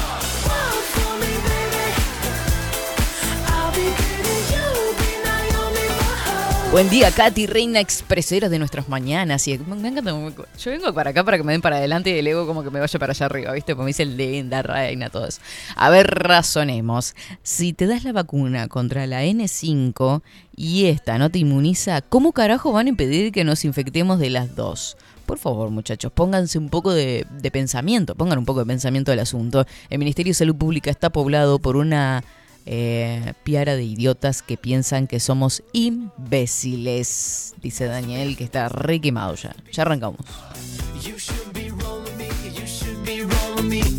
Buen 6.71 6.87
día, 6.87 7.09
Katy, 7.09 7.47
reina 7.47 7.79
expresera 7.79 8.47
de 8.47 8.59
nuestras 8.59 8.87
mañanas. 8.89 9.47
Y 9.47 9.57
me 9.57 9.87
encanta, 9.87 10.11
yo 10.11 10.71
vengo 10.71 10.93
para 10.93 11.09
acá 11.09 11.23
para 11.23 11.37
que 11.37 11.43
me 11.43 11.51
den 11.51 11.61
para 11.61 11.77
adelante 11.77 12.11
y 12.11 12.19
el 12.19 12.27
ego 12.27 12.45
como 12.45 12.63
que 12.63 12.69
me 12.69 12.79
vaya 12.79 12.99
para 12.99 13.11
allá 13.11 13.25
arriba, 13.25 13.53
¿viste? 13.53 13.73
Como 13.73 13.87
dice 13.87 14.05
linda, 14.05 14.61
reina, 14.61 15.09
todo 15.09 15.25
eso. 15.25 15.41
A 15.75 15.89
ver, 15.89 16.05
razonemos. 16.05 17.15
Si 17.41 17.73
te 17.73 17.87
das 17.87 18.03
la 18.03 18.11
vacuna 18.11 18.67
contra 18.67 19.07
la 19.07 19.23
N5 19.23 20.21
y 20.55 20.85
esta 20.85 21.17
no 21.17 21.31
te 21.31 21.39
inmuniza, 21.39 22.01
¿cómo 22.01 22.33
carajo 22.33 22.71
van 22.71 22.85
a 22.85 22.89
impedir 22.89 23.31
que 23.31 23.43
nos 23.43 23.65
infectemos 23.65 24.19
de 24.19 24.29
las 24.29 24.55
dos? 24.55 24.95
Por 25.25 25.39
favor, 25.39 25.71
muchachos, 25.71 26.11
pónganse 26.11 26.59
un 26.59 26.69
poco 26.69 26.93
de, 26.93 27.25
de 27.31 27.49
pensamiento, 27.49 28.13
pongan 28.13 28.37
un 28.37 28.45
poco 28.45 28.59
de 28.59 28.67
pensamiento 28.67 29.11
al 29.11 29.19
asunto. 29.19 29.65
El 29.89 29.97
Ministerio 29.97 30.29
de 30.29 30.35
Salud 30.35 30.55
Pública 30.55 30.91
está 30.91 31.09
poblado 31.09 31.57
por 31.57 31.77
una 31.77 32.23
eh, 32.65 33.33
piara 33.43 33.75
de 33.75 33.83
idiotas 33.83 34.41
que 34.41 34.57
piensan 34.57 35.07
que 35.07 35.19
somos 35.19 35.63
imbéciles, 35.73 37.55
dice 37.61 37.85
Daniel, 37.85 38.37
que 38.37 38.43
está 38.43 38.69
re 38.69 38.99
quemado 38.99 39.35
ya. 39.35 39.55
Ya 39.71 39.83
arrancamos. 39.83 40.21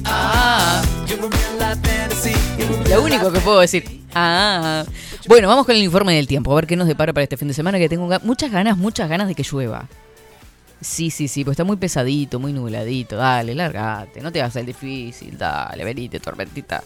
Ah. 0.05 0.83
Lo 2.89 3.03
único 3.03 3.31
que 3.31 3.41
puedo 3.41 3.61
decir. 3.61 3.85
Ah. 4.15 4.85
Bueno, 5.29 5.49
vamos 5.49 5.67
con 5.67 5.77
el 5.77 5.83
informe 5.83 6.15
del 6.15 6.27
tiempo, 6.27 6.51
a 6.53 6.57
ver 6.57 6.67
qué 6.67 6.77
nos 6.77 6.89
depara 6.89 7.13
para 7.13 7.23
este 7.23 7.37
fin 7.37 7.49
de 7.49 7.55
semana, 7.55 7.79
que 7.79 7.89
tengo 7.89 8.09
muchas 8.23 8.51
ganas, 8.51 8.77
muchas 8.77 9.09
ganas 9.09 9.29
de 9.29 9.35
que 9.35 9.43
llueva. 9.43 9.89
Sí, 10.81 11.11
sí, 11.11 11.29
sí, 11.29 11.45
pues 11.45 11.55
está 11.55 11.65
muy 11.65 11.77
pesadito, 11.77 12.41
muy 12.41 12.53
nubladito. 12.53 13.17
Dale, 13.17 13.55
lárgate, 13.55 14.21
no 14.23 14.33
te 14.33 14.41
hagas 14.41 14.57
el 14.57 14.67
difícil, 14.67 15.37
dale, 15.37 15.85
venite, 15.85 16.19
tormentita. 16.21 16.83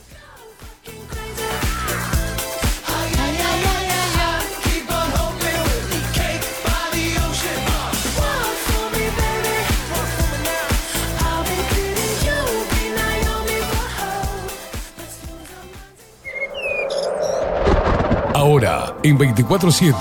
Ahora, 18.44 18.94
en 19.02 19.16
24-7. 19.16 19.94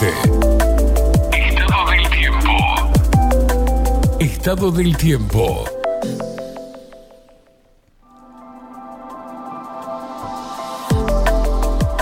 Estado 1.31 1.89
del 1.89 2.09
tiempo. 2.09 2.49
Estado 4.19 4.69
del 4.69 4.97
tiempo. 4.97 5.63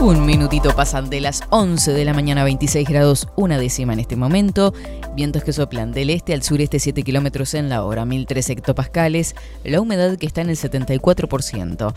Un 0.01 0.25
minutito 0.25 0.75
pasan 0.75 1.11
de 1.11 1.21
las 1.21 1.43
11 1.51 1.93
de 1.93 2.05
la 2.05 2.15
mañana, 2.15 2.43
26 2.43 2.89
grados, 2.89 3.27
una 3.35 3.59
décima 3.59 3.93
en 3.93 3.99
este 3.99 4.15
momento. 4.15 4.73
Vientos 5.13 5.43
que 5.43 5.51
soplan 5.51 5.91
del 5.91 6.09
este 6.09 6.33
al 6.33 6.41
sureste 6.41 6.79
7 6.79 7.03
kilómetros 7.03 7.53
en 7.53 7.67
la 7.67 7.83
hora, 7.83 8.05
1003 8.05 8.49
hectopascales. 8.51 9.35
La 9.65 9.81
humedad 9.81 10.17
que 10.17 10.25
está 10.25 10.39
en 10.39 10.49
el 10.49 10.55
74%. 10.55 11.93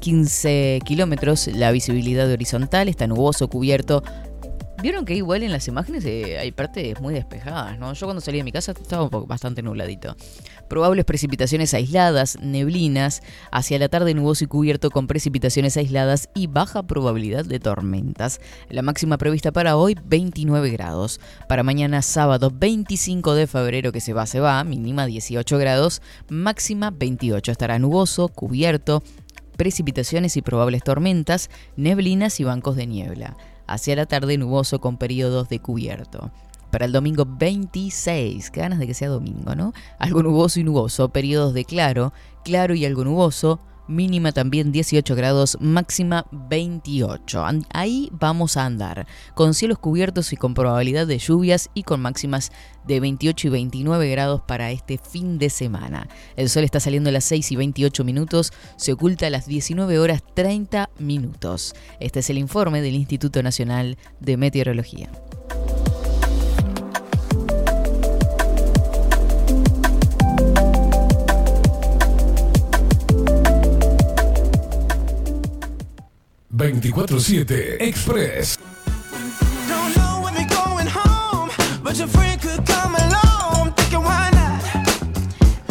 15 0.00 0.80
kilómetros, 0.84 1.46
la 1.46 1.70
visibilidad 1.70 2.28
horizontal, 2.28 2.88
está 2.88 3.06
nuboso, 3.06 3.46
cubierto. 3.48 4.02
Vieron 4.80 5.04
que 5.04 5.14
igual 5.14 5.42
en 5.42 5.50
las 5.50 5.66
imágenes 5.66 6.04
eh, 6.04 6.38
hay 6.38 6.52
partes 6.52 7.00
muy 7.00 7.12
despejadas, 7.12 7.76
¿no? 7.80 7.92
Yo 7.94 8.06
cuando 8.06 8.20
salí 8.20 8.38
de 8.38 8.44
mi 8.44 8.52
casa 8.52 8.70
estaba 8.70 9.08
bastante 9.08 9.60
nubladito. 9.60 10.14
Probables 10.68 11.04
precipitaciones 11.04 11.74
aisladas, 11.74 12.38
neblinas, 12.40 13.22
hacia 13.50 13.80
la 13.80 13.88
tarde 13.88 14.14
nuboso 14.14 14.44
y 14.44 14.46
cubierto 14.46 14.90
con 14.90 15.08
precipitaciones 15.08 15.76
aisladas 15.76 16.28
y 16.32 16.46
baja 16.46 16.84
probabilidad 16.84 17.44
de 17.44 17.58
tormentas. 17.58 18.40
La 18.68 18.82
máxima 18.82 19.18
prevista 19.18 19.50
para 19.50 19.76
hoy 19.76 19.96
29 20.04 20.70
grados. 20.70 21.18
Para 21.48 21.64
mañana 21.64 22.00
sábado 22.00 22.52
25 22.54 23.34
de 23.34 23.48
febrero 23.48 23.90
que 23.90 24.00
se 24.00 24.12
va, 24.12 24.26
se 24.26 24.38
va, 24.38 24.62
mínima 24.62 25.06
18 25.06 25.58
grados, 25.58 26.02
máxima 26.28 26.92
28. 26.92 27.50
Estará 27.50 27.80
nuboso, 27.80 28.28
cubierto, 28.28 29.02
precipitaciones 29.56 30.36
y 30.36 30.42
probables 30.42 30.84
tormentas, 30.84 31.50
neblinas 31.76 32.38
y 32.38 32.44
bancos 32.44 32.76
de 32.76 32.86
niebla. 32.86 33.36
Hacia 33.68 33.94
la 33.94 34.06
tarde 34.06 34.38
nuboso 34.38 34.80
con 34.80 34.96
periodos 34.96 35.48
de 35.48 35.60
cubierto. 35.60 36.32
para 36.70 36.84
el 36.84 36.92
domingo 36.92 37.24
26. 37.26 38.50
Qué 38.50 38.60
ganas 38.60 38.78
de 38.78 38.86
que 38.86 38.94
sea 38.94 39.08
domingo, 39.08 39.54
¿no? 39.54 39.72
Algo 39.98 40.22
nuboso 40.22 40.60
y 40.60 40.64
nuboso, 40.64 41.08
periodos 41.10 41.54
de 41.54 41.64
claro, 41.64 42.12
claro 42.44 42.74
y 42.74 42.84
algo 42.84 43.04
nuboso, 43.04 43.60
mínima 43.88 44.32
también 44.32 44.72
18 44.72 45.14
grados, 45.14 45.58
máxima 45.60 46.26
28. 46.30 47.44
Ahí 47.72 48.08
vamos 48.12 48.56
a 48.56 48.64
andar, 48.64 49.06
con 49.34 49.54
cielos 49.54 49.78
cubiertos 49.78 50.32
y 50.32 50.36
con 50.36 50.54
probabilidad 50.54 51.06
de 51.06 51.18
lluvias 51.18 51.70
y 51.74 51.82
con 51.82 52.00
máximas 52.00 52.52
de 52.86 53.00
28 53.00 53.48
y 53.48 53.50
29 53.50 54.10
grados 54.10 54.42
para 54.42 54.70
este 54.70 54.98
fin 54.98 55.38
de 55.38 55.50
semana. 55.50 56.08
El 56.36 56.48
sol 56.48 56.64
está 56.64 56.80
saliendo 56.80 57.10
a 57.10 57.12
las 57.12 57.24
6 57.24 57.52
y 57.52 57.56
28 57.56 58.04
minutos, 58.04 58.52
se 58.76 58.92
oculta 58.92 59.26
a 59.26 59.30
las 59.30 59.46
19 59.46 59.98
horas 59.98 60.22
30 60.34 60.90
minutos. 60.98 61.74
Este 62.00 62.20
es 62.20 62.30
el 62.30 62.38
informe 62.38 62.80
del 62.82 62.94
Instituto 62.94 63.42
Nacional 63.42 63.98
de 64.20 64.36
Meteorología. 64.36 65.10
24-7 76.50 77.76
Express. 77.80 78.58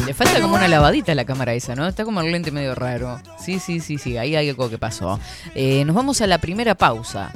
Le 0.05 0.13
falta 0.13 0.41
como 0.41 0.55
una 0.55 0.67
lavadita 0.67 1.11
a 1.11 1.15
la 1.15 1.25
cámara 1.25 1.53
esa, 1.53 1.75
¿no? 1.75 1.87
Está 1.87 2.05
como 2.05 2.21
el 2.21 2.31
lente 2.31 2.51
medio 2.51 2.75
raro. 2.75 3.19
Sí, 3.39 3.59
sí, 3.59 3.79
sí, 3.79 3.97
sí, 3.97 4.17
ahí 4.17 4.35
hay 4.35 4.49
algo 4.49 4.69
que 4.69 4.77
pasó. 4.77 5.19
Eh, 5.55 5.83
nos 5.85 5.95
vamos 5.95 6.21
a 6.21 6.27
la 6.27 6.37
primera 6.37 6.75
pausa. 6.75 7.31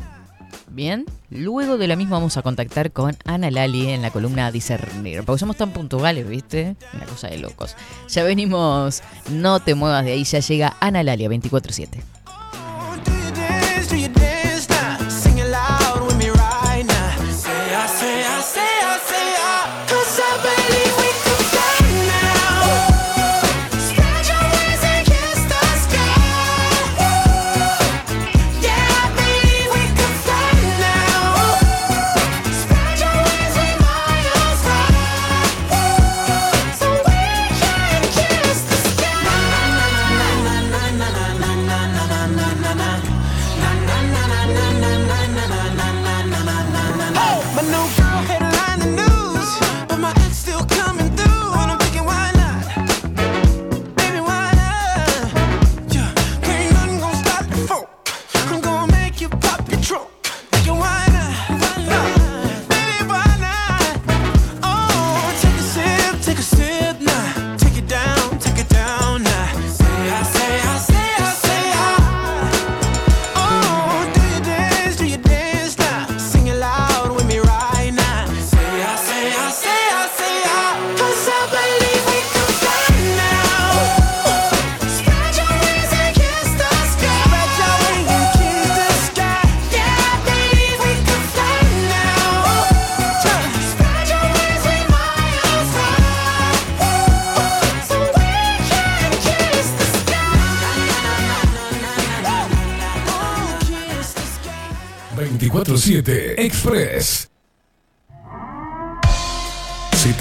Bien, 0.70 1.06
luego 1.30 1.78
de 1.78 1.88
la 1.88 1.98
misma 1.98 2.18
vamos 2.18 2.38
a 2.38 2.44
contactar 2.44 2.92
con 2.92 3.18
Ana 3.26 3.52
Lali 3.52 3.90
en 3.90 4.02
la 4.02 4.12
columna 4.12 4.52
Discernir. 4.52 5.24
Porque 5.24 5.40
somos 5.40 5.58
tan 5.58 5.72
puntuales, 5.72 6.30
¿viste? 6.30 6.78
Una 6.94 7.06
cosa 7.06 7.28
de 7.28 7.40
locos. 7.40 7.76
Ya 8.08 8.24
venimos, 8.24 9.02
no 9.30 9.60
te 9.60 9.76
muevas 9.76 10.06
de 10.06 10.14
ahí, 10.14 10.24
ya 10.24 10.40
llega 10.40 10.78
Ana 10.80 11.04
Lali 11.04 11.26
a 11.26 11.30
24-7. 11.30 11.90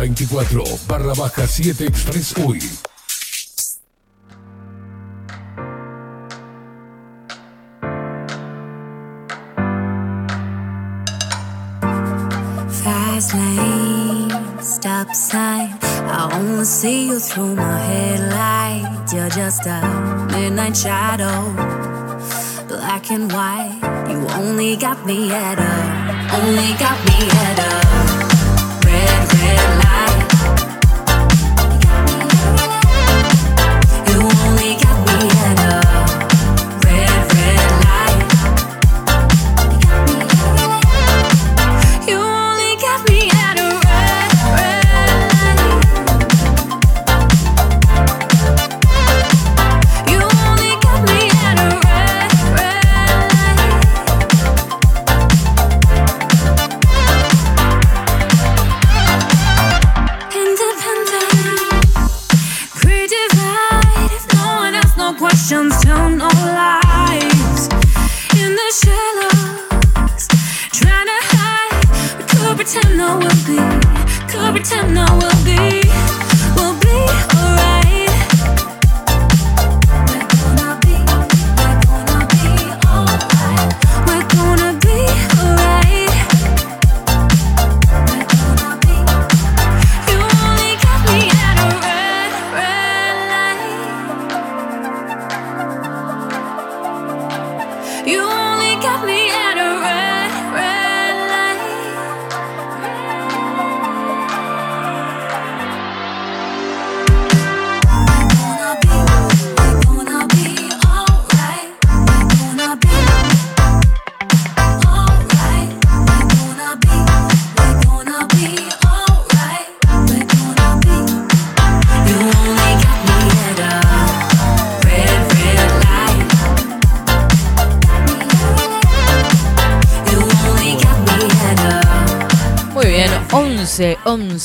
24 0.00 0.78
barra 0.88 1.14
baja 1.14 1.46
7 1.46 1.84
Express 1.84 2.32
UI. 2.38 2.58
Fast 12.80 13.34
lane, 13.34 14.32
stop 14.62 15.12
sign. 15.12 15.76
I 15.82 16.30
only 16.32 16.64
see 16.64 17.08
you 17.08 17.18
through 17.20 17.56
my 17.56 17.78
headlights. 17.78 19.12
You're 19.12 19.28
just 19.28 19.66
a 19.66 19.82
midnight 20.32 20.78
shadow, 20.78 21.52
black 22.68 23.10
and 23.10 23.30
white. 23.30 23.76
You 24.08 24.26
only 24.40 24.76
got 24.76 25.04
me 25.04 25.30
at 25.30 25.58
a, 25.58 26.40
only 26.40 26.72
got 26.78 26.96
me 27.04 27.28
at 27.28 27.58
a 27.58 28.29
red, 28.90 29.32
red 29.34 29.84
light. 29.84 29.99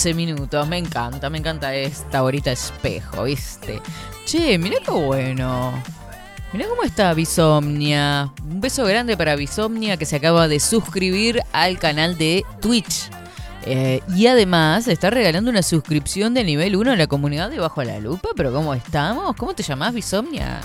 11 0.06 0.14
minutos. 0.14 0.68
Me 0.68 0.78
encanta, 0.78 1.32
me 1.32 1.40
encanta 1.40 1.74
esta 1.74 2.22
horita 2.22 2.52
espejo, 2.52 3.24
¿viste? 3.24 3.82
Che, 4.26 4.56
mira 4.60 4.78
qué 4.86 4.92
bueno. 4.92 5.74
Mira 6.54 6.68
cómo 6.68 6.84
está 6.84 7.12
Bisomnia. 7.16 8.32
Un 8.44 8.62
beso 8.62 8.86
grande 8.86 9.18
para 9.18 9.36
Bisomnia 9.36 9.98
que 9.98 10.06
se 10.06 10.18
acaba 10.18 10.48
de 10.48 10.60
suscribir 10.60 11.42
al 11.54 11.80
canal 11.80 12.20
de 12.20 12.46
Twitch. 12.62 13.10
Eh, 13.64 14.02
y 14.16 14.28
además 14.28 14.88
está 14.88 15.10
regalando 15.10 15.50
una 15.50 15.64
suscripción 15.64 16.36
de 16.36 16.44
nivel 16.44 16.76
1 16.76 16.92
en 16.92 17.00
la 17.00 17.08
comunidad 17.08 17.50
de 17.50 17.58
Bajo 17.58 17.84
la 17.84 17.98
Lupa. 17.98 18.30
Pero 18.36 18.54
¿cómo 18.54 18.76
estamos? 18.76 19.36
¿Cómo 19.36 19.56
te 19.56 19.64
llamás, 19.64 19.92
Bisomnia? 19.92 20.62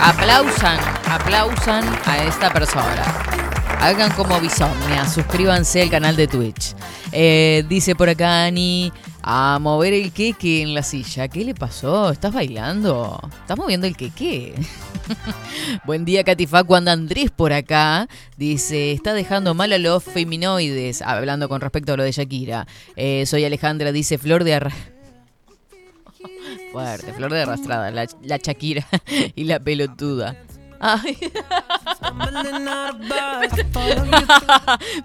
Aplausan, 0.00 0.78
aplausan 1.10 1.84
a 2.06 2.24
esta 2.24 2.50
persona. 2.50 3.02
Hagan 3.80 4.12
como 4.12 4.40
Bisomnia, 4.40 5.06
suscríbanse 5.06 5.82
al 5.82 5.90
canal 5.90 6.16
de 6.16 6.26
Twitch. 6.26 6.74
Eh, 7.12 7.64
dice 7.68 7.94
por 7.94 8.08
acá 8.08 8.44
Ani, 8.44 8.92
a 9.22 9.58
mover 9.60 9.92
el 9.92 10.12
queque 10.12 10.62
en 10.62 10.74
la 10.74 10.82
silla. 10.82 11.28
¿Qué 11.28 11.44
le 11.44 11.54
pasó? 11.54 12.10
¿Estás 12.10 12.32
bailando? 12.32 13.20
¿Estás 13.40 13.56
moviendo 13.56 13.86
el 13.86 13.96
queque? 13.96 14.54
Buen 15.84 16.04
día, 16.04 16.24
Catifá. 16.24 16.64
Cuando 16.64 16.90
Andrés 16.90 17.30
por 17.30 17.52
acá 17.52 18.08
dice, 18.36 18.92
está 18.92 19.14
dejando 19.14 19.54
mal 19.54 19.72
a 19.72 19.78
los 19.78 20.02
feminoides, 20.04 21.02
hablando 21.02 21.48
con 21.48 21.60
respecto 21.60 21.92
a 21.92 21.96
lo 21.96 22.02
de 22.02 22.12
Shakira. 22.12 22.66
Eh, 22.96 23.24
soy 23.26 23.44
Alejandra, 23.44 23.92
dice 23.92 24.18
Flor 24.18 24.44
de 24.44 24.54
Arra... 24.54 24.72
Fuerte, 26.72 27.12
Flor 27.12 27.32
de 27.32 27.42
Arrastrada, 27.42 27.90
la, 27.90 28.06
la 28.22 28.36
Shakira 28.38 28.86
y 29.34 29.44
la 29.44 29.60
pelotuda. 29.60 30.36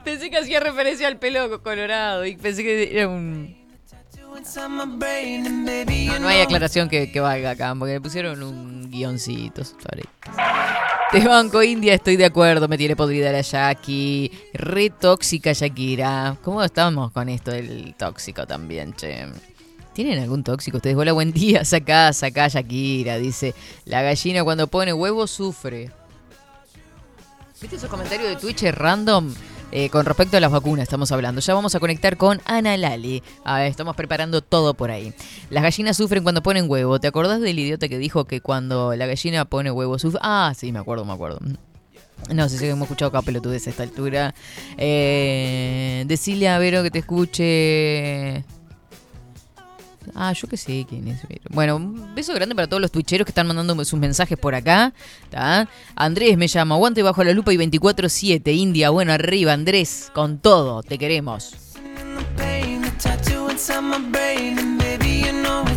Pensé 0.03 0.29
que 0.29 0.37
hacía 0.37 0.59
referencia 0.59 1.07
al 1.07 1.17
pelo 1.17 1.63
colorado 1.63 2.25
y 2.25 2.35
pensé 2.35 2.63
que 2.63 2.97
era 2.97 3.07
un... 3.07 3.57
No, 6.19 6.27
hay 6.27 6.41
aclaración 6.41 6.89
que, 6.89 7.11
que, 7.11 7.19
valga 7.19 7.51
acá, 7.51 7.75
porque 7.77 7.93
le 7.93 8.01
pusieron 8.01 8.41
un 8.43 8.89
guioncito. 8.89 9.63
Te 11.11 11.27
banco 11.27 11.63
India, 11.63 11.93
estoy 11.93 12.15
de 12.15 12.25
acuerdo, 12.25 12.67
me 12.67 12.77
tiene 12.77 12.95
podrida 12.95 13.31
la 13.31 13.41
Jackie. 13.41 14.31
Re 14.53 14.89
tóxica 14.91 15.53
Shakira. 15.53 16.37
¿Cómo 16.43 16.63
estamos 16.63 17.11
con 17.11 17.29
esto 17.29 17.51
del 17.51 17.95
tóxico 17.95 18.45
también, 18.45 18.93
che? 18.93 19.27
¿Tienen 19.99 20.19
algún 20.19 20.45
tóxico? 20.45 20.77
Ustedes, 20.77 20.95
hola, 20.95 21.11
buen 21.11 21.33
día, 21.33 21.65
sacá, 21.65 22.13
sacá, 22.13 22.47
Shakira, 22.47 23.17
dice. 23.17 23.53
La 23.83 24.01
gallina 24.01 24.45
cuando 24.45 24.67
pone 24.67 24.93
huevo 24.93 25.27
sufre. 25.27 25.91
¿Viste 27.59 27.75
esos 27.75 27.89
comentarios 27.89 28.29
de 28.29 28.37
Twitch 28.37 28.63
random? 28.71 29.33
Eh, 29.73 29.89
con 29.89 30.05
respecto 30.05 30.37
a 30.37 30.39
las 30.39 30.53
vacunas 30.53 30.83
estamos 30.83 31.11
hablando. 31.11 31.41
Ya 31.41 31.53
vamos 31.53 31.75
a 31.75 31.81
conectar 31.81 32.15
con 32.15 32.39
Ana 32.45 32.77
Lali. 32.77 33.21
estamos 33.65 33.93
preparando 33.97 34.39
todo 34.39 34.73
por 34.73 34.89
ahí. 34.89 35.13
Las 35.49 35.63
gallinas 35.63 35.97
sufren 35.97 36.23
cuando 36.23 36.41
ponen 36.41 36.69
huevo. 36.69 37.01
¿Te 37.01 37.07
acordás 37.07 37.41
del 37.41 37.59
idiota 37.59 37.89
que 37.89 37.97
dijo 37.97 38.23
que 38.23 38.39
cuando 38.39 38.95
la 38.95 39.05
gallina 39.05 39.43
pone 39.43 39.69
huevo 39.69 39.99
sufre? 39.99 40.21
Ah, 40.23 40.53
sí, 40.55 40.71
me 40.71 40.79
acuerdo, 40.79 41.03
me 41.03 41.11
acuerdo. 41.11 41.39
No 42.33 42.47
sé 42.47 42.57
si 42.57 42.67
hemos 42.67 42.83
escuchado 42.83 43.09
acá 43.09 43.21
pelotudes 43.21 43.67
a 43.67 43.69
esta 43.69 43.83
altura. 43.83 44.33
Eh, 44.77 46.05
decile 46.07 46.47
a 46.47 46.57
Vero 46.57 46.83
que 46.83 46.89
te 46.89 46.99
escuche 46.99 48.45
Ah, 50.15 50.33
yo 50.33 50.47
qué 50.47 50.57
sé 50.57 50.85
quién 50.87 51.07
es. 51.07 51.21
Bueno, 51.49 51.75
un 51.75 52.15
beso 52.15 52.33
grande 52.33 52.55
para 52.55 52.67
todos 52.67 52.81
los 52.81 52.91
twitcheros 52.91 53.25
que 53.25 53.31
están 53.31 53.47
mandando 53.47 53.83
sus 53.85 53.99
mensajes 53.99 54.37
por 54.37 54.55
acá. 54.55 54.93
Andrés 55.95 56.37
me 56.37 56.47
llama, 56.47 56.75
aguante 56.75 57.03
bajo 57.03 57.23
la 57.23 57.33
lupa 57.33 57.53
y 57.53 57.57
24-7. 57.57 58.55
India, 58.55 58.89
bueno, 58.89 59.13
arriba, 59.13 59.53
Andrés, 59.53 60.11
con 60.13 60.39
todo, 60.39 60.83
te 60.83 60.97
queremos. 60.97 61.53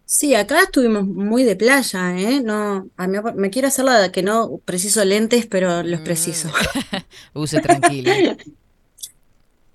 Sí, 0.07 0.35
acá 0.35 0.63
estuvimos 0.63 1.07
muy 1.07 1.45
de 1.45 1.57
playa, 1.57 2.19
¿eh? 2.19 2.43
No, 2.43 2.89
a 2.97 3.07
mí 3.07 3.19
me 3.37 3.51
quiero 3.51 3.69
hacer 3.69 3.87
la 3.87 4.13
que 4.13 4.23
no 4.23 4.59
preciso 4.65 5.03
lentes, 5.05 5.47
pero 5.47 5.83
los 5.83 6.01
mm. 6.01 6.05
preciso. 6.05 6.51
Use 7.35 7.61
tranquilo. 7.61 8.13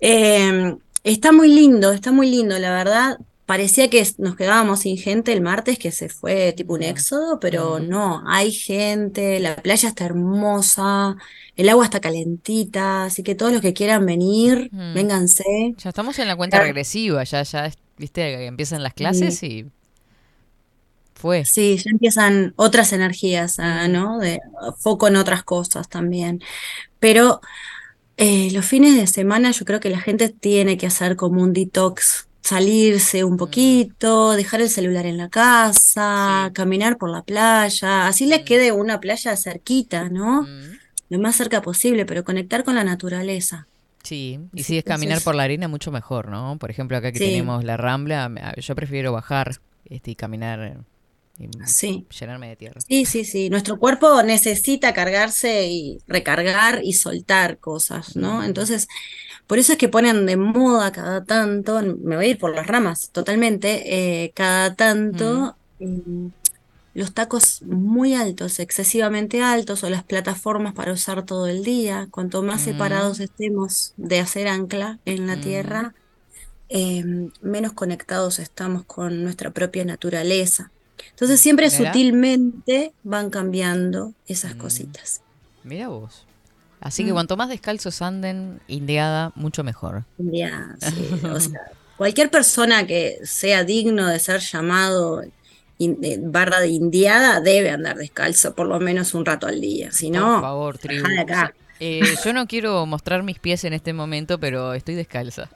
Em, 0.02 0.78
está 1.04 1.34
muy 1.34 1.50
lindo, 1.50 1.92
está 1.92 2.13
muy 2.13 2.32
lindo, 2.32 2.58
la 2.58 2.72
verdad. 2.72 3.20
Parecía 3.46 3.89
que 3.89 4.08
nos 4.18 4.38
quedábamos 4.38 4.82
sin 4.82 4.98
gente 4.98 5.34
el 5.34 5.42
martes, 5.42 5.78
que 5.78 5.92
se 5.92 6.08
fue 6.08 6.54
tipo 6.54 6.76
un 6.76 6.84
éxodo, 6.84 7.38
pero 7.42 7.82
no, 7.82 8.24
hay 8.26 8.54
gente, 8.54 9.42
la 9.42 9.58
playa 9.58 9.89
está 9.89 10.06
hermosa, 10.06 11.18
el 11.58 11.68
agua 11.68 11.84
está 11.84 12.00
calentita, 12.00 13.06
así 13.06 13.24
que 13.24 13.36
todos 13.36 13.52
los 13.52 13.62
que 13.62 13.74
quieran 13.74 14.06
venir, 14.06 14.70
vénganse. 14.72 15.76
Ya 15.78 15.89
estamos 15.89 16.18
en 16.20 16.30
la 16.30 16.38
cuenta 16.38 16.62
regresiva, 16.62 17.26
ya, 17.26 17.44
ya, 17.44 17.70
viste, 17.98 18.22
que 18.22 18.46
empiezan 18.46 18.84
las 18.84 18.94
clases 18.94 19.44
y 19.44 19.65
fue. 21.19 21.45
Sí, 21.45 21.77
ya 21.77 21.91
empiezan 21.91 22.53
otras 22.55 22.93
energías, 22.93 23.58
¿no? 23.89 24.17
De 24.17 24.39
foco 24.77 25.08
en 25.08 25.17
otras 25.17 25.43
cosas 25.43 25.89
también. 25.89 26.41
Pero 26.99 27.41
eh, 28.17 28.49
los 28.51 28.65
fines 28.65 28.95
de 28.95 29.05
semana 29.05 29.51
yo 29.51 29.65
creo 29.65 29.79
que 29.79 29.89
la 29.89 29.99
gente 29.99 30.29
tiene 30.29 30.77
que 30.77 30.88
hacer 30.88 31.15
como 31.15 31.41
un 31.41 31.53
detox, 31.53 32.27
salirse 32.41 33.23
un 33.23 33.38
poquito, 33.38 34.32
dejar 34.32 34.62
el 34.62 34.69
celular 34.69 35.05
en 35.05 35.17
la 35.17 35.29
casa, 35.29 36.51
caminar 36.53 36.97
por 36.97 37.10
la 37.10 37.21
playa, 37.21 38.08
así 38.08 38.25
les 38.25 38.43
quede 38.43 38.71
una 38.71 38.99
playa 38.99 39.36
cerquita, 39.36 40.10
¿no? 40.10 40.47
Lo 41.10 41.19
más 41.19 41.36
cerca 41.36 41.62
posible, 41.62 42.05
pero 42.05 42.23
conectar 42.23 42.63
con 42.63 42.75
la 42.75 42.84
naturaleza. 42.84 43.67
Sí, 44.03 44.39
y 44.53 44.63
si 44.63 44.77
es 44.77 44.84
caminar 44.84 45.21
por 45.21 45.36
la 45.36 45.43
arena, 45.43 45.67
mucho 45.67 45.91
mejor, 45.91 46.29
¿no? 46.29 46.58
Por 46.58 46.71
ejemplo, 46.71 46.97
acá 46.97 47.12
que 47.12 47.19
tenemos 47.19 47.63
la 47.63 47.77
rambla, 47.77 48.32
yo 48.58 48.75
prefiero 48.75 49.12
bajar 49.12 49.58
este, 49.86 50.12
y 50.12 50.15
caminar 50.15 50.77
sí. 51.65 52.06
llenarme 52.19 52.49
de 52.49 52.56
tierra. 52.56 52.82
Sí, 52.82 53.06
sí, 53.06 53.25
sí. 53.25 53.49
Nuestro 53.49 53.78
cuerpo 53.78 54.21
necesita 54.23 54.93
cargarse 54.93 55.67
y 55.67 55.99
recargar 56.08 56.82
y 56.84 56.93
soltar 56.93 57.60
cosas, 57.60 58.15
¿no? 58.15 58.43
Entonces, 58.43 58.88
por 59.47 59.58
eso 59.60 59.71
es 59.73 59.78
que 59.78 59.89
ponen 59.89 60.25
de 60.25 60.38
moda 60.38 60.91
cada 60.91 61.23
tanto, 61.25 61.82
me 61.82 62.15
voy 62.15 62.25
a 62.25 62.30
ir 62.30 62.38
por 62.38 62.54
las 62.56 62.67
ramas 62.67 63.10
totalmente, 63.12 64.23
eh, 64.23 64.32
cada 64.36 64.75
tanto 64.75 65.56
mm, 65.80 66.28
los 66.93 67.13
tacos 67.13 67.62
muy 67.63 68.13
altos, 68.13 68.60
excesivamente 68.60 69.41
altos, 69.41 69.84
o 69.84 69.89
las 69.89 70.04
plataformas 70.04 70.73
para 70.73 70.93
usar 70.93 71.25
todo 71.25 71.47
el 71.47 71.63
día. 71.63 72.08
Cuanto 72.12 72.43
más 72.43 72.62
separados 72.62 73.19
estemos 73.19 73.93
de 73.97 74.19
hacer 74.19 74.47
ancla 74.47 74.99
en 75.06 75.25
la 75.28 75.39
tierra, 75.39 75.93
em, 76.69 77.32
menos 77.41 77.73
conectados 77.73 78.39
estamos 78.39 78.86
con 78.86 79.23
nuestra 79.23 79.52
propia 79.52 79.86
naturaleza. 79.86 80.71
Entonces 81.12 81.40
siempre 81.40 81.70
sutilmente 81.70 82.94
van 83.04 83.30
cambiando 83.30 84.14
esas 84.28 84.56
mm. 84.56 84.58
cositas. 84.58 85.22
Mira 85.64 85.88
vos. 85.90 86.26
Así 86.82 87.04
que 87.04 87.12
Mm. 87.12 87.14
cuanto 87.14 87.38
más 87.38 87.50
descalzos 87.50 88.02
anden, 88.02 88.62
indiada, 88.68 89.32
mucho 89.36 89.64
mejor. 89.64 90.06
Ya, 90.18 90.76
sí, 90.80 91.10
o 91.26 91.40
sea, 91.40 91.60
cualquier 91.98 92.30
persona 92.32 92.88
que 92.88 93.20
sea 93.24 93.64
digno 93.66 94.08
de 94.08 94.18
ser 94.20 94.40
llamado 94.40 95.24
in- 95.78 95.98
eh, 96.02 96.18
barra 96.22 96.60
de 96.62 96.70
indiada 96.70 97.42
debe 97.42 97.70
andar 97.72 97.98
descalzo 97.98 98.56
por 98.56 98.68
lo 98.68 98.80
menos 98.80 99.14
un 99.14 99.26
rato 99.26 99.48
al 99.48 99.60
día. 99.60 99.92
Si 99.92 100.10
no, 100.10 100.34
Por 100.36 100.42
favor, 100.42 100.78
tribu. 100.78 101.04
rajá 101.04 101.14
de 101.16 101.20
acá. 101.22 101.54
Eh, 101.82 102.02
yo 102.26 102.34
no 102.34 102.46
quiero 102.48 102.86
mostrar 102.86 103.24
mis 103.24 103.40
pies 103.40 103.64
en 103.64 103.74
este 103.74 103.94
momento, 103.94 104.38
pero 104.40 104.74
estoy 104.74 104.96
descalza. 104.96 105.50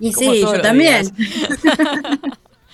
Y 0.00 0.12
sí, 0.14 0.40
yo 0.42 0.60
también. 0.62 1.10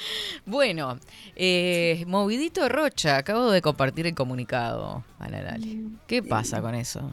Bueno, 0.46 0.98
eh, 1.36 2.04
Movidito 2.06 2.68
Rocha, 2.68 3.16
acabo 3.16 3.50
de 3.50 3.62
compartir 3.62 4.06
el 4.06 4.14
comunicado, 4.14 5.04
Ana 5.18 5.40
Lali. 5.42 5.88
¿Qué 6.06 6.22
pasa 6.22 6.60
con 6.60 6.74
eso? 6.74 7.10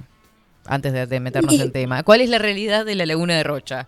Antes 0.66 0.92
de, 0.94 1.08
de 1.08 1.20
meternos 1.20 1.54
en 1.60 1.72
tema. 1.72 2.04
¿Cuál 2.04 2.22
es 2.22 2.30
la 2.30 2.38
realidad 2.40 2.86
de 2.86 2.96
la 2.96 3.06
laguna 3.06 3.36
de 3.38 3.44
Rocha? 3.44 3.88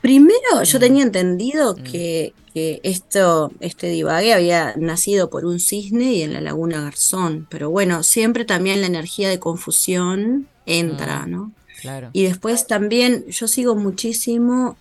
Primero, 0.00 0.62
yo 0.64 0.78
Mm. 0.78 0.80
tenía 0.80 1.02
entendido 1.02 1.74
que, 1.76 2.32
que 2.54 2.80
esto, 2.82 3.52
este 3.60 3.88
divague 3.88 4.32
había 4.32 4.74
nacido 4.76 5.28
por 5.28 5.44
un 5.44 5.60
cisne 5.60 6.12
y 6.14 6.22
en 6.22 6.32
la 6.32 6.40
laguna 6.40 6.80
Garzón, 6.82 7.46
pero 7.50 7.70
bueno, 7.70 8.02
siempre 8.02 8.44
también 8.46 8.80
la 8.80 8.86
energía 8.86 9.28
de 9.28 9.38
confusión 9.38 10.48
entra, 10.66 11.26
Mm. 11.26 11.30
¿no? 11.30 11.52
Claro. 11.82 12.10
Y 12.12 12.24
después 12.24 12.66
también 12.66 13.24
yo 13.28 13.46
sigo 13.48 13.74
muchísimo 13.74 14.76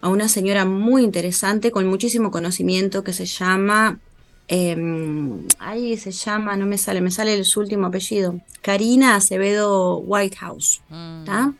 a 0.00 0.08
una 0.08 0.28
señora 0.28 0.64
muy 0.64 1.02
interesante 1.02 1.70
con 1.70 1.86
muchísimo 1.86 2.30
conocimiento 2.30 3.02
que 3.04 3.12
se 3.12 3.26
llama, 3.26 3.98
em, 4.46 5.46
ahí 5.58 5.96
se 5.96 6.10
llama, 6.12 6.56
no 6.56 6.66
me 6.66 6.78
sale, 6.78 7.00
me 7.00 7.10
sale 7.10 7.42
su 7.44 7.60
último 7.60 7.86
apellido, 7.88 8.40
Karina 8.62 9.16
Acevedo 9.16 9.98
Whitehouse, 9.98 10.80
Mm, 10.88 11.24
¿tá? 11.24 11.52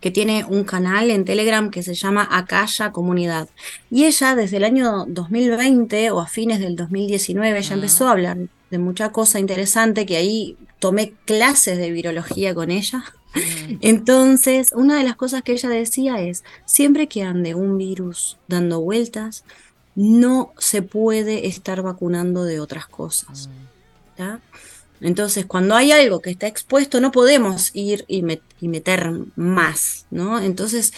que 0.00 0.10
tiene 0.10 0.44
un 0.44 0.64
canal 0.64 1.10
en 1.12 1.24
Telegram 1.24 1.70
que 1.70 1.84
se 1.84 1.94
llama 1.94 2.26
Acaya 2.32 2.90
Comunidad. 2.90 3.48
Y 3.90 4.04
ella 4.06 4.34
desde 4.34 4.56
el 4.56 4.64
año 4.64 5.04
2020 5.06 6.10
o 6.10 6.18
a 6.20 6.26
fines 6.26 6.58
del 6.58 6.74
2019 6.74 7.62
ya 7.62 7.70
Mm. 7.76 7.78
empezó 7.78 8.08
a 8.08 8.12
hablar 8.12 8.38
de 8.72 8.78
mucha 8.78 9.10
cosa 9.12 9.38
interesante 9.38 10.04
que 10.04 10.16
ahí 10.16 10.56
tomé 10.80 11.12
clases 11.26 11.78
de 11.78 11.92
virología 11.92 12.52
con 12.54 12.72
ella. 12.72 13.04
Entonces, 13.80 14.70
una 14.74 14.96
de 14.98 15.04
las 15.04 15.16
cosas 15.16 15.42
que 15.42 15.52
ella 15.52 15.68
decía 15.68 16.20
es, 16.20 16.44
siempre 16.64 17.08
que 17.08 17.22
ande 17.22 17.54
un 17.54 17.78
virus 17.78 18.38
dando 18.48 18.80
vueltas, 18.80 19.44
no 19.94 20.52
se 20.58 20.82
puede 20.82 21.46
estar 21.46 21.82
vacunando 21.82 22.44
de 22.44 22.60
otras 22.60 22.86
cosas. 22.86 23.48
mm. 23.48 24.16
¿tá? 24.16 24.40
Entonces, 25.00 25.46
cuando 25.46 25.74
hay 25.74 25.90
algo 25.90 26.20
que 26.20 26.30
está 26.30 26.46
expuesto, 26.46 27.00
no 27.00 27.10
podemos 27.10 27.70
ir 27.74 28.04
y, 28.06 28.22
met- 28.22 28.42
y 28.60 28.68
meter 28.68 29.10
más, 29.34 30.06
¿no? 30.12 30.38
Entonces, 30.38 30.92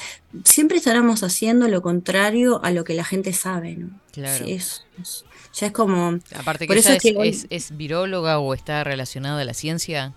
siempre 0.45 0.77
estaremos 0.77 1.23
haciendo 1.23 1.69
lo 1.69 1.81
contrario 1.81 2.63
a 2.63 2.71
lo 2.71 2.85
que 2.85 2.93
la 2.95 3.05
gente 3.05 3.33
sabe, 3.33 3.77
¿no? 3.77 3.89
Claro. 4.13 4.45
Sí, 4.45 4.53
es- 4.53 4.85
es- 5.01 5.25
ya 5.55 5.69
es 5.69 5.73
como, 5.73 6.19
Aparte 6.37 6.65
que 6.65 6.69
Por 6.69 6.77
eso 6.77 6.89
ella 6.91 6.97
es 6.99 7.03
que 7.03 7.09
es, 7.11 7.17
hoy- 7.17 7.29
es- 7.31 7.47
es 7.49 7.77
viróloga 7.77 8.41
o 8.41 8.53
está 8.53 8.85
relacionada 8.85 9.41
a 9.41 9.45
la 9.45 9.55
ciencia. 9.55 10.13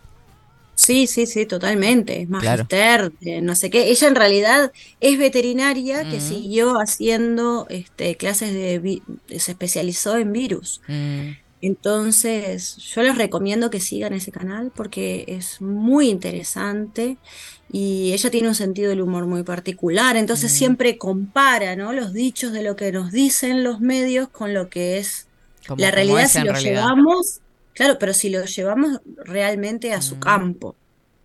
Sí, 0.88 1.08
sí, 1.08 1.26
sí, 1.28 1.46
totalmente, 1.46 2.22
es 2.22 2.28
Claro. 2.40 2.70
magister, 2.70 3.14
eh, 3.22 3.42
no 3.42 3.56
sé 3.56 3.70
qué. 3.70 3.90
Ella 3.90 4.08
en 4.08 4.16
realidad 4.16 4.72
es 5.00 5.18
veterinaria 5.20 6.08
que 6.08 6.18
Ujú. 6.18 6.26
siguió 6.26 6.76
haciendo 6.80 7.68
este, 7.70 8.18
clases 8.18 8.54
de, 8.54 9.04
se 9.40 9.52
especializó 9.52 10.18
en 10.18 10.32
virus. 10.32 10.82
Mm, 10.88 11.32
Entonces, 11.62 12.76
yo 12.78 13.02
les 13.04 13.18
recomiendo 13.18 13.70
que 13.72 13.80
sigan 13.80 14.14
ese 14.14 14.32
canal 14.32 14.72
porque 14.76 15.26
es 15.28 15.60
muy 15.62 16.10
interesante 16.10 17.20
y 17.68 18.14
ella 18.14 18.30
tiene 18.32 18.48
un 18.50 18.56
sentido 18.56 18.90
del 18.90 19.02
humor 19.02 19.26
muy 19.28 19.44
particular, 19.44 20.16
entonces 20.18 20.52
Mm. 20.52 20.56
siempre 20.56 20.98
compara, 20.98 21.76
¿no? 21.76 21.94
los 21.94 22.14
dichos 22.14 22.52
de 22.54 22.64
lo 22.64 22.76
que 22.76 22.92
nos 22.92 23.12
dicen 23.12 23.64
los 23.64 23.80
medios 23.82 24.30
con 24.30 24.54
lo 24.54 24.70
que 24.70 24.98
es 25.00 25.30
como- 25.68 25.82
la 25.82 25.92
realidad 25.92 26.28
si 26.28 26.44
lo 26.44 26.54
realidad. 26.54 26.62
llevamos, 26.82 27.42
claro, 27.78 27.98
pero 28.00 28.14
si 28.14 28.30
lo 28.30 28.44
llevamos 28.44 29.00
realmente 29.24 29.94
a 29.94 30.02
su 30.02 30.16
Mm. 30.18 30.20
campo, 30.20 30.76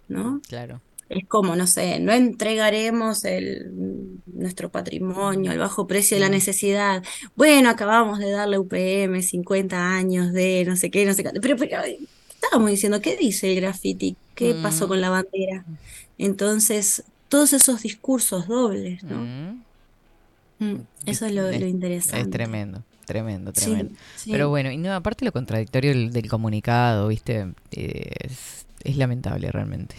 ¿no? 0.09 0.41
Claro. 0.49 0.81
Es 1.09 1.27
como, 1.27 1.57
no 1.57 1.67
sé, 1.67 1.99
no 2.01 2.13
entregaremos 2.13 3.25
el, 3.25 3.71
nuestro 4.27 4.71
patrimonio 4.71 5.51
al 5.51 5.59
bajo 5.59 5.87
precio 5.87 6.17
de 6.17 6.21
la 6.23 6.29
Mm. 6.29 6.33
necesidad. 6.33 7.03
Bueno, 7.37 7.69
acabamos 7.71 8.19
de 8.19 8.31
darle 8.31 8.59
UPM 8.59 9.21
50 9.23 9.95
años 9.95 10.33
de 10.33 10.65
no 10.67 10.77
sé 10.77 10.91
qué, 10.91 11.05
no 11.05 11.13
sé 11.15 11.23
qué. 11.23 11.31
Pero, 11.41 11.57
pero 11.57 11.83
¿qué 11.83 11.99
estábamos 12.33 12.71
diciendo, 12.71 13.01
¿qué 13.03 13.17
dice 13.17 13.51
el 13.53 13.57
graffiti? 13.61 14.17
¿Qué 14.35 14.55
pasó 14.63 14.87
Mm. 14.87 14.89
con 14.89 15.01
la 15.03 15.11
bandera? 15.11 15.65
Entonces, 16.19 17.03
todos 17.29 17.53
esos 17.53 17.83
discursos 17.83 18.47
dobles, 18.49 19.03
¿no? 19.03 19.19
Mm, 19.19 19.63
Mm, 20.59 20.77
Eso 21.07 21.27
es 21.27 21.33
lo, 21.35 21.49
es- 21.49 21.59
lo 21.61 21.67
Es 21.67 21.73
interesante. 21.73 22.21
Tremendo, 23.07 23.53
tremendo, 23.53 23.55
Sí, 23.55 23.61
tremendo. 23.95 24.01
sí. 24.17 24.31
Pero 24.31 24.49
bueno, 24.49 24.71
y 24.71 24.79
no, 24.79 24.93
aparte 24.95 25.25
lo 25.25 25.33
contradictorio 25.33 25.91
del, 25.93 26.13
del 26.13 26.29
comunicado, 26.29 27.09
¿viste? 27.09 27.53
Es, 27.71 28.67
es 28.85 28.97
lamentable 28.97 29.51
realmente. 29.51 29.97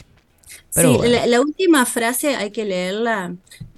Pero 0.73 0.91
Sí, 0.91 0.97
bueno. 0.97 1.13
la, 1.15 1.25
la 1.27 1.41
última 1.41 1.85
frase 1.85 2.35
hay 2.35 2.51
que 2.51 2.65
leerla 2.65 3.35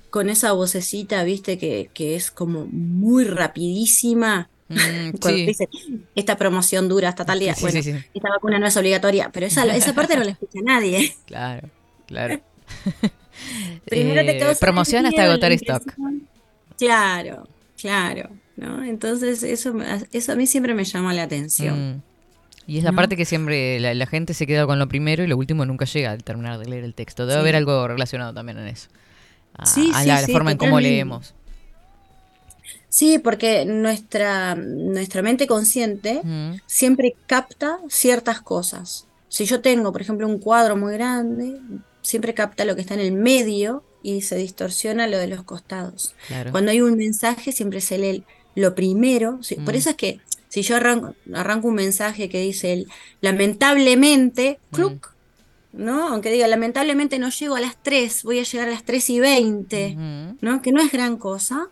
con 0.09 0.29
esa 0.29 0.53
vocecita, 0.53 1.23
viste, 1.23 1.57
que, 1.57 1.89
que 1.93 2.15
es 2.15 2.31
como 2.31 2.65
muy 2.71 3.25
rapidísima. 3.25 4.49
Mm, 4.69 5.11
Cuando 5.21 5.39
sí. 5.39 5.45
dice, 5.45 5.69
esta 6.15 6.37
promoción 6.37 6.87
dura 6.89 7.09
hasta 7.09 7.25
tal 7.25 7.39
día. 7.39 7.55
Bueno, 7.59 7.81
sí, 7.81 7.91
sí. 7.93 7.99
esta 8.13 8.29
vacuna 8.29 8.59
no 8.59 8.67
es 8.67 8.77
obligatoria, 8.77 9.29
pero 9.31 9.45
esa, 9.45 9.65
esa 9.75 9.93
parte 9.93 10.15
no 10.17 10.23
la 10.23 10.31
escucha 10.31 10.59
nadie. 10.63 11.15
Claro, 11.25 11.69
claro. 12.07 12.39
Primero 13.85 14.21
te 14.25 14.37
Eh, 14.37 14.39
causa 14.39 14.59
promoción 14.59 15.05
hasta 15.05 15.23
agotar 15.25 15.51
stock. 15.53 15.83
Claro, 16.77 17.47
claro, 17.77 18.29
¿no? 18.57 18.83
Entonces 18.83 19.43
eso, 19.43 19.73
eso 20.11 20.31
a 20.31 20.35
mí 20.35 20.47
siempre 20.47 20.73
me 20.73 20.83
llama 20.85 21.13
la 21.13 21.23
atención. 21.23 21.95
Mm. 21.97 22.01
Y 22.67 22.77
es 22.79 22.83
la 22.83 22.91
¿no? 22.91 22.95
parte 22.97 23.15
que 23.15 23.25
siempre 23.25 23.79
la, 23.79 23.93
la 23.93 24.07
gente 24.07 24.33
se 24.33 24.47
queda 24.47 24.65
con 24.65 24.79
lo 24.79 24.87
primero 24.87 25.23
y 25.23 25.27
lo 25.27 25.37
último 25.37 25.65
nunca 25.65 25.85
llega 25.85 26.11
al 26.11 26.23
terminar 26.23 26.57
de 26.57 26.65
leer 26.65 26.83
el 26.83 26.93
texto. 26.95 27.25
Debe 27.25 27.33
Sí. 27.35 27.39
haber 27.41 27.55
algo 27.57 27.87
relacionado 27.87 28.33
también 28.33 28.57
en 28.57 28.67
eso. 28.67 28.87
A, 29.57 29.65
Sí, 29.65 29.91
a 29.93 30.01
sí, 30.01 30.07
la, 30.07 30.19
forma 30.27 30.51
en 30.51 30.57
cómo 30.57 30.79
leemos. 30.79 31.33
Sí, 32.89 33.19
porque 33.19 33.65
nuestra, 33.65 34.55
nuestra 34.55 35.21
mente 35.21 35.47
consciente 35.47 36.21
Mm, 36.23 36.55
siempre 36.65 37.15
capta 37.27 37.77
ciertas 37.89 38.41
cosas. 38.41 39.05
Si 39.27 39.45
yo 39.45 39.59
tengo, 39.61 39.91
por 39.91 40.01
ejemplo, 40.01 40.27
un 40.27 40.39
cuadro 40.39 40.77
muy 40.77 40.93
grande, 40.93 41.59
siempre 42.01 42.33
capta 42.33 42.63
lo 42.63 42.75
que 42.75 42.81
está 42.81 42.93
en 42.93 43.01
el 43.01 43.11
medio 43.11 43.83
y 44.01 44.21
se 44.21 44.37
distorsiona 44.37 45.07
lo 45.07 45.17
de 45.17 45.27
los 45.27 45.43
costados. 45.43 46.15
claro. 46.27 46.51
Cuando 46.51 46.71
hay 46.71 46.79
un 46.81 46.95
mensaje, 46.95 47.51
siempre 47.51 47.81
se 47.81 47.97
lee 47.97 48.23
lo 48.55 48.73
primero. 48.75 49.39
sí, 49.41 49.55
Por 49.55 49.73
Mm. 49.73 49.77
eso 49.77 49.89
es 49.91 49.95
que 49.95 50.19
si 50.49 50.61
yo 50.61 50.75
arranco, 50.77 51.15
arranco 51.33 51.67
un 51.67 51.75
mensaje 51.75 52.29
que 52.29 52.39
dice 52.41 52.73
el, 52.73 52.87
lamentablemente, 53.21 54.59
Mm. 54.71 54.75
cluc, 54.75 55.11
¿no? 55.73 56.07
Aunque 56.07 56.31
diga 56.31 56.47
lamentablemente 56.47 57.19
no 57.19 57.29
llego 57.29 57.55
a 57.55 57.59
las 57.59 57.75
3, 57.83 58.23
voy 58.23 58.39
a 58.39 58.43
llegar 58.43 58.67
a 58.69 58.71
las 58.71 58.83
3 58.83 59.09
y 59.09 59.19
20, 59.19 59.91
Ujú. 59.97 60.37
¿no? 60.41 60.61
Que 60.61 60.71
no 60.71 60.81
es 60.81 60.91
gran 60.91 61.17
cosa. 61.17 61.67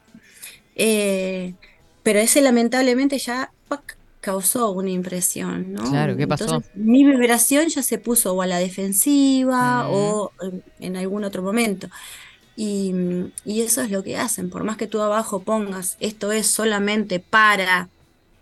eh, 0.76 1.54
pero 2.02 2.18
ese 2.20 2.42
lamentablemente 2.42 3.20
ya 3.20 3.52
¡pac! 3.68 3.96
causó 4.22 4.72
una 4.72 4.90
impresión, 4.90 5.72
¿no? 5.74 5.84
Claro, 5.84 6.18
¿qué 6.18 6.28
pasó? 6.28 6.46
Entonces, 6.46 6.72
mi 6.76 7.06
vibración 7.06 7.68
ya 7.68 7.84
se 7.84 7.98
puso 8.00 8.34
o 8.34 8.42
a 8.42 8.48
la 8.48 8.58
defensiva 8.58 9.84
Mm. 9.84 9.92
o 9.94 10.32
en 10.80 10.98
algún 10.98 11.24
otro 11.26 11.44
momento. 11.44 11.90
Y, 12.56 12.94
y 13.46 13.62
eso 13.62 13.82
es 13.82 13.90
lo 13.90 14.04
que 14.04 14.18
hacen. 14.18 14.50
Por 14.50 14.64
más 14.64 14.78
que 14.78 14.86
tú 14.88 15.02
abajo 15.02 15.42
pongas 15.42 15.98
esto 16.00 16.32
es 16.32 16.46
solamente 16.48 17.20
para, 17.20 17.90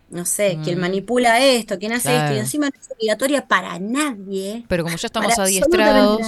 no 0.10 0.26
sé, 0.26 0.60
quien 0.64 0.78
Mm. 0.80 0.82
manipula 0.82 1.40
esto, 1.40 1.80
quien 1.80 1.94
hace 1.94 2.16
esto, 2.18 2.34
y 2.36 2.40
encima 2.40 2.66
no 2.68 2.80
es 2.80 2.90
obligatoria 2.92 3.48
para 3.48 3.80
nadie. 3.80 4.66
Pero 4.68 4.84
como 4.84 4.98
ya 4.98 5.06
estamos 5.08 5.40
adiestrados. 5.40 6.22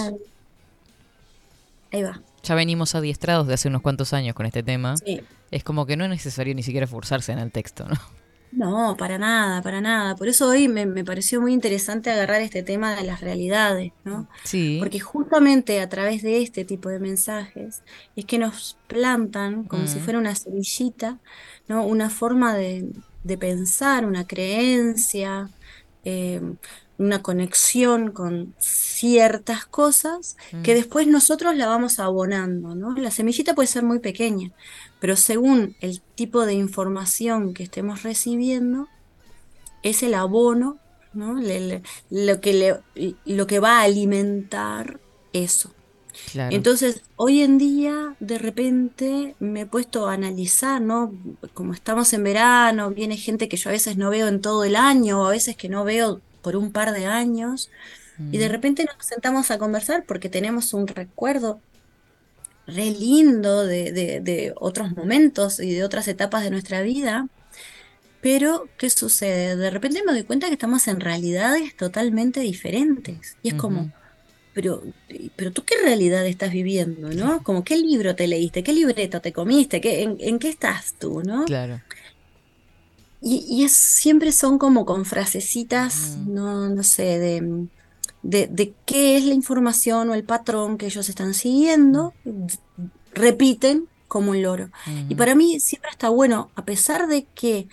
Ahí 1.92 2.02
va. 2.04 2.20
ya 2.42 2.56
venimos 2.56 2.96
adiestrados 2.96 3.48
de 3.48 3.54
hace 3.54 3.68
unos 3.68 3.82
cuantos 3.82 4.14
años 4.14 4.34
con 4.36 4.46
este 4.46 4.64
tema, 4.64 4.98
Sí. 4.98 5.22
es 5.52 5.64
como 5.64 5.86
que 5.86 5.96
no 5.96 6.04
es 6.06 6.10
necesario 6.10 6.56
ni 6.56 6.64
siquiera 6.64 6.88
forzarse 6.88 7.32
en 7.32 7.40
el 7.40 7.52
texto, 7.52 7.86
¿no? 7.88 7.96
No, 8.56 8.96
para 8.98 9.18
nada, 9.18 9.64
para 9.64 9.82
nada. 9.82 10.16
Por 10.16 10.28
eso 10.28 10.48
hoy 10.48 10.68
me, 10.68 10.86
me 10.86 11.04
pareció 11.04 11.42
muy 11.42 11.54
interesante 11.54 12.12
agarrar 12.12 12.42
este 12.42 12.62
tema 12.62 12.96
de 12.96 13.04
las 13.04 13.20
realidades, 13.22 13.94
¿no? 14.04 14.30
Sí. 14.44 14.78
Porque 14.78 15.00
justamente 15.00 15.82
a 15.82 15.90
través 15.90 16.22
de 16.22 16.42
este 16.44 16.64
tipo 16.64 16.90
de 16.90 17.00
mensajes 17.00 17.84
es 18.16 18.26
que 18.26 18.38
nos 18.38 18.80
plantan 18.88 19.64
como 19.66 19.88
si 19.88 20.00
Mm. 20.00 20.02
fuera 20.02 20.20
una 20.20 20.36
semillita, 20.36 21.20
¿no? 21.68 21.84
Una 21.88 22.12
forma 22.12 22.54
de, 22.56 22.92
de 23.24 23.38
pensar, 23.40 24.06
una 24.06 24.28
creencia, 24.28 25.50
eh, 26.04 26.42
una 26.98 27.22
conexión 27.24 28.12
con 28.12 28.54
ciertas 28.60 29.66
cosas 29.66 30.38
que 30.64 30.74
Mm. 30.74 30.78
después 30.78 31.08
nosotros 31.08 31.56
la 31.56 31.68
vamos 31.68 32.00
abonando, 32.00 32.76
¿no? 32.76 32.96
La 32.96 33.12
semillita 33.12 33.56
puede 33.56 33.68
ser 33.68 33.84
muy 33.84 34.00
pequeña, 34.00 34.52
pero 35.00 35.16
según 35.16 35.76
el 35.82 36.02
tipo 36.16 36.46
de 36.46 36.54
información 36.54 37.54
que 37.54 37.64
estemos 37.64 38.04
recibiendo, 38.04 38.88
es 39.84 40.04
el 40.04 40.14
abono 40.14 40.78
¿no? 41.14 41.36
lo, 42.10 42.42
que 42.42 42.54
le, 42.54 43.14
lo 43.26 43.46
que 43.48 43.60
va 43.60 43.80
a 43.80 43.84
alimentar 43.84 45.00
eso. 45.34 45.72
Entonces, 46.52 47.02
hoy 47.16 47.42
en 47.42 47.58
día, 47.58 48.16
de 48.20 48.38
repente, 48.38 49.36
me 49.40 49.62
he 49.62 49.66
puesto 49.66 50.08
a 50.08 50.14
analizar, 50.14 50.82
¿no? 50.82 51.14
Como 51.54 51.74
estamos 51.74 52.14
en 52.14 52.24
verano, 52.24 52.92
viene 52.92 53.18
gente 53.18 53.48
que 53.50 53.58
yo 53.58 53.70
a 53.70 53.74
veces 53.74 53.98
no 53.98 54.10
veo 54.12 54.28
en 54.28 54.42
todo 54.42 54.64
el 54.64 54.76
año, 54.76 55.22
o 55.22 55.26
a 55.26 55.32
veces 55.32 55.56
que 55.58 55.70
no 55.70 55.84
veo 55.84 56.22
por 56.44 56.56
un 56.56 56.72
par 56.72 56.94
de 56.94 57.08
años, 57.08 57.72
y 58.32 58.38
de 58.38 58.48
repente 58.48 58.86
nos 58.86 59.04
sentamos 59.04 59.50
a 59.50 59.58
conversar 59.58 60.04
porque 60.06 60.30
tenemos 60.30 60.76
un 60.76 60.88
recuerdo 60.88 61.60
re 62.68 62.92
lindo 62.92 63.66
de, 63.66 63.92
de, 63.92 64.54
otros 64.56 64.92
momentos 64.92 65.60
y 65.60 65.74
de 65.74 65.84
otras 65.84 66.08
etapas 66.08 66.44
de 66.44 66.52
nuestra 66.52 66.82
vida. 66.82 67.28
Pero, 68.22 68.70
¿qué 68.78 68.90
sucede? 68.90 69.56
De 69.58 69.70
repente 69.70 70.02
me 70.06 70.14
doy 70.14 70.24
cuenta 70.24 70.48
que 70.48 70.54
estamos 70.54 70.88
en 70.88 71.00
realidades 71.00 71.76
totalmente 71.76 72.40
diferentes. 72.40 73.36
Y 73.42 73.50
es 73.50 73.54
como, 73.56 73.92
pero, 74.54 74.82
pero 75.36 75.52
tú 75.52 75.64
qué 75.66 75.76
realidad 75.84 76.26
estás 76.26 76.52
viviendo, 76.52 77.10
¿no? 77.10 77.44
Como 77.44 77.64
qué 77.64 77.76
libro 77.76 78.16
te 78.16 78.28
leíste, 78.28 78.64
qué 78.64 78.72
libreto 78.72 79.20
te 79.20 79.34
comiste, 79.34 79.82
¿Qué, 79.82 80.04
en, 80.04 80.40
qué 80.40 80.50
estás 80.50 80.94
tú, 81.00 81.22
¿no? 81.22 81.44
Claro. 81.46 81.82
Y, 83.24 83.46
y 83.48 83.64
es, 83.64 83.72
siempre 83.72 84.32
son 84.32 84.58
como 84.58 84.86
con 84.86 85.06
frasecitas, 85.06 86.18
no, 86.28 86.68
no 86.70 86.84
sé, 86.84 87.20
de 87.20 87.68
de, 88.24 88.74
qué 88.86 89.18
es 89.18 89.26
la 89.26 89.34
información 89.34 90.10
o 90.10 90.14
el 90.14 90.24
patrón 90.24 90.78
que 90.78 90.88
ellos 90.88 91.10
están 91.10 91.34
siguiendo, 91.34 92.14
repiten 93.14 93.88
como 94.08 94.32
un 94.32 94.42
loro. 94.42 94.70
Y 95.10 95.16
para 95.16 95.36
mí 95.36 95.60
siempre 95.60 95.92
está 95.92 96.10
bueno, 96.10 96.50
a 96.56 96.66
pesar 96.66 97.08
de 97.08 97.26
que 97.36 97.68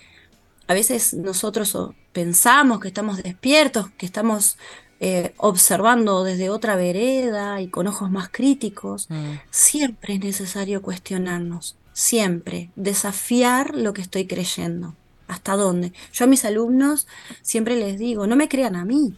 a 0.67 0.73
veces 0.73 1.13
nosotros 1.13 1.75
pensamos 2.11 2.79
que 2.79 2.89
estamos 2.89 3.23
despiertos, 3.23 3.89
que 3.97 4.05
estamos 4.05 4.57
eh, 4.99 5.33
observando 5.37 6.23
desde 6.23 6.49
otra 6.49 6.75
vereda 6.75 7.61
y 7.61 7.69
con 7.69 7.87
ojos 7.87 8.11
más 8.11 8.29
críticos, 8.29 9.07
siempre 9.49 10.15
es 10.15 10.19
necesario 10.19 10.81
cuestionarnos, 10.81 11.77
siempre, 11.93 12.71
desafiar 12.75 13.75
lo 13.75 13.93
que 13.93 14.01
estoy 14.01 14.27
creyendo. 14.27 14.95
¿Hasta 15.31 15.55
dónde? 15.55 15.93
Yo 16.11 16.25
a 16.25 16.27
mis 16.27 16.43
alumnos 16.43 17.07
siempre 17.41 17.77
les 17.77 17.97
digo, 17.97 18.27
no 18.27 18.35
me 18.35 18.49
crean 18.49 18.75
a 18.75 18.83
mí. 18.83 19.13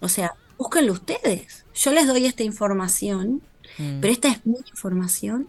O 0.00 0.08
sea, 0.08 0.32
búsquenlo 0.56 0.92
ustedes. 0.92 1.64
Yo 1.74 1.90
les 1.90 2.06
doy 2.06 2.24
esta 2.24 2.44
información, 2.44 3.42
mm. 3.76 4.00
pero 4.00 4.12
esta 4.12 4.28
es 4.28 4.46
mi 4.46 4.58
información. 4.70 5.48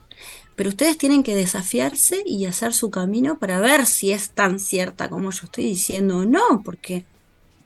Pero 0.56 0.70
ustedes 0.70 0.98
tienen 0.98 1.22
que 1.22 1.36
desafiarse 1.36 2.24
y 2.26 2.46
hacer 2.46 2.74
su 2.74 2.90
camino 2.90 3.38
para 3.38 3.60
ver 3.60 3.86
si 3.86 4.12
es 4.12 4.32
tan 4.32 4.60
cierta 4.60 5.08
como 5.08 5.30
yo 5.30 5.42
estoy 5.44 5.66
diciendo 5.66 6.18
o 6.18 6.26
no, 6.26 6.64
porque... 6.66 7.06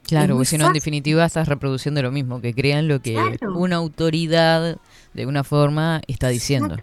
Claro, 0.03 0.35
porque 0.35 0.45
si 0.45 0.57
no, 0.57 0.67
en 0.67 0.73
definitiva 0.73 1.25
estás 1.25 1.47
reproduciendo 1.47 2.01
lo 2.01 2.11
mismo, 2.11 2.41
que 2.41 2.53
crean 2.53 2.89
lo 2.89 3.01
que 3.01 3.17
una 3.55 3.77
autoridad 3.77 4.77
de 5.13 5.25
una 5.25 5.45
forma 5.45 6.01
está 6.07 6.27
diciendo. 6.27 6.77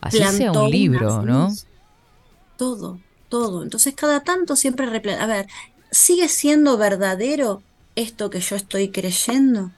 Así 0.00 0.18
sea 0.18 0.50
un 0.50 0.70
libro, 0.70 1.22
¿no? 1.22 1.54
Todo, 2.58 2.98
todo. 3.32 3.62
Entonces 3.62 3.94
cada 3.94 4.20
tanto 4.20 4.56
siempre... 4.56 4.84
A 5.18 5.26
ver, 5.26 5.46
¿sigue 5.90 6.28
siendo 6.28 6.76
verdadero 6.76 7.62
esto 7.96 8.28
que 8.28 8.40
yo 8.40 8.56
estoy 8.56 8.90
creyendo? 8.90 9.70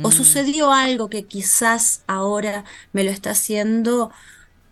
¿O 0.00 0.08
mm. 0.08 0.12
sucedió 0.12 0.70
algo 0.70 1.10
que 1.10 1.24
quizás 1.24 2.04
ahora 2.06 2.64
me 2.92 3.02
lo 3.02 3.10
está 3.10 3.30
haciendo 3.30 4.12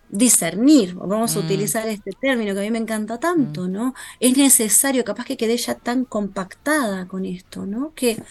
discernir? 0.07 0.95
Vamos 0.95 1.35
a 1.35 1.41
mm. 1.41 1.43
utilizar 1.43 1.85
este 1.89 2.11
término 2.13 2.53
que 2.53 2.61
a 2.61 2.63
mí 2.63 2.71
me 2.71 2.77
encanta 2.77 3.19
tanto, 3.19 3.63
mm. 3.63 3.71
¿no? 3.73 3.93
Es 4.21 4.37
necesario, 4.37 5.03
capaz 5.03 5.25
que 5.25 5.35
quedé 5.35 5.57
ya 5.57 5.75
tan 5.75 6.05
compactada 6.05 7.09
con 7.09 7.25
esto, 7.25 7.65
¿no? 7.65 7.91
Que 7.93 8.23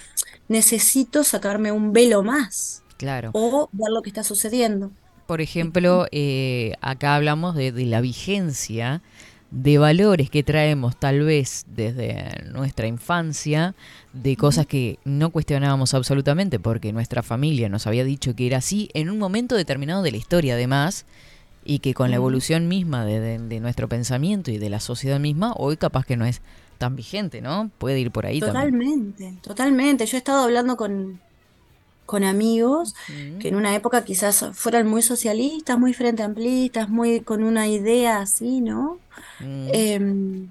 necesito 0.49 1.23
sacarme 1.23 1.71
un 1.71 1.93
velo 1.93 2.23
más. 2.23 2.83
Claro. 2.97 3.31
O 3.35 3.69
ver 3.73 3.91
lo 3.91 4.01
que 4.01 4.09
está 4.09 4.25
sucediendo. 4.25 4.91
Por 5.27 5.43
ejemplo, 5.43 6.07
eh, 6.13 6.73
acá 6.81 7.15
hablamos 7.15 7.55
de, 7.55 7.73
de 7.73 7.85
la 7.85 8.01
vigencia 8.01 9.03
de 9.51 9.79
valores 9.79 10.31
que 10.31 10.43
traemos 10.43 10.99
tal 10.99 11.21
vez 11.21 11.65
desde 11.69 12.45
nuestra 12.53 12.87
infancia, 12.87 13.75
de 14.13 14.37
cosas 14.37 14.67
que 14.67 14.99
no 15.05 15.31
cuestionábamos 15.31 15.95
absolutamente 15.95 16.61
porque 16.61 16.93
nuestra 16.93 17.23
familia 17.23 17.69
nos 17.69 17.87
había 17.87 18.05
dicho 18.05 18.35
que 18.37 18.47
era 18.47 18.59
así 18.59 18.91
en 18.93 19.09
un 19.11 19.19
momento 19.19 19.57
determinado 19.57 20.03
de 20.03 20.11
la 20.11 20.19
historia 20.19 20.55
además, 20.55 21.07
y 21.65 21.81
que 21.81 21.93
con 21.93 22.11
la 22.11 22.17
evolución 22.17 22.67
misma 22.67 23.05
de, 23.05 23.61
nuestro 23.61 23.89
pensamiento 23.89 24.51
y 24.51 24.57
de 24.57 24.71
la 24.71 24.81
sociedad 24.81 25.21
misma, 25.21 25.53
hoy 25.55 25.77
capaz 25.77 26.07
que 26.07 26.17
no 26.17 26.25
es 26.25 26.41
tan 26.79 26.97
vigente, 26.97 27.43
¿no? 27.43 27.71
Puede 27.77 28.01
ir 28.01 28.11
por 28.11 28.25
ahí 28.25 28.41
totalmente, 28.41 29.35
Totalmente, 29.43 30.07
Yo 30.07 30.17
he 30.17 30.19
estado 30.19 30.45
hablando 30.45 30.77
con, 30.77 31.21
con 32.09 32.25
amigos 32.25 32.95
que 33.39 33.49
en 33.49 33.55
una 33.55 33.75
época 33.75 34.03
quizás 34.03 34.43
fueran 34.55 34.89
muy 34.89 35.03
socialistas, 35.03 35.79
muy 35.79 35.93
frente 35.93 36.23
amplistas, 36.23 36.89
muy 36.89 37.21
con 37.21 37.45
una 37.45 37.69
idea 37.69 38.23
así, 38.23 38.63
¿no? 38.63 38.99
Mm. 39.41 39.69
Em, 39.75 40.49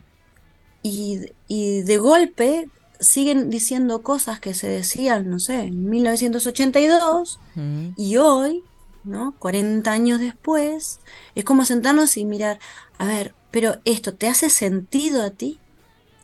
y, 0.83 1.81
de 1.81 1.97
golpe 1.97 2.69
siguen 2.99 3.49
diciendo 3.49 4.03
cosas 4.03 4.39
que 4.39 4.53
se 4.53 4.67
decían, 4.67 5.31
no 5.31 5.39
sé, 5.39 5.61
en 5.61 5.89
1982 5.89 7.39
mm. 7.55 7.87
y 7.97 8.17
hoy, 8.17 8.63
¿no? 9.03 9.33
40 9.39 9.91
años 9.91 10.19
después, 10.19 10.99
es 11.33 11.43
como 11.43 11.65
sentarnos 11.65 12.17
y 12.17 12.25
mirar, 12.25 12.59
a 12.99 13.07
ver, 13.07 13.33
pero 13.49 13.77
esto 13.83 14.13
te 14.13 14.27
hace 14.27 14.51
sentido 14.51 15.23
a 15.23 15.31
ti? 15.31 15.57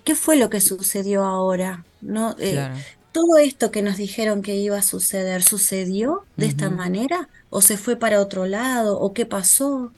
¿Qué 0.04 0.14
fue 0.14 0.36
lo 0.36 0.52
que 0.52 0.62
sucedió 0.62 1.24
ahora? 1.24 1.86
¿No? 2.02 2.36
Eh, 2.38 2.70
todo 3.14 3.38
esto 3.38 3.72
que 3.72 3.84
nos 3.84 3.96
dijeron 3.96 4.42
que 4.42 4.56
iba 4.56 4.78
a 4.78 4.82
suceder, 4.82 5.44
¿sucedió 5.44 6.26
de 6.36 6.48
esta 6.48 6.70
manera? 6.70 7.30
¿O 7.50 7.62
se 7.62 7.78
fue 7.78 7.96
para 7.96 8.20
otro 8.20 8.46
lado? 8.46 9.00
¿O 9.00 9.14
qué 9.14 9.26
pasó? 9.26 9.94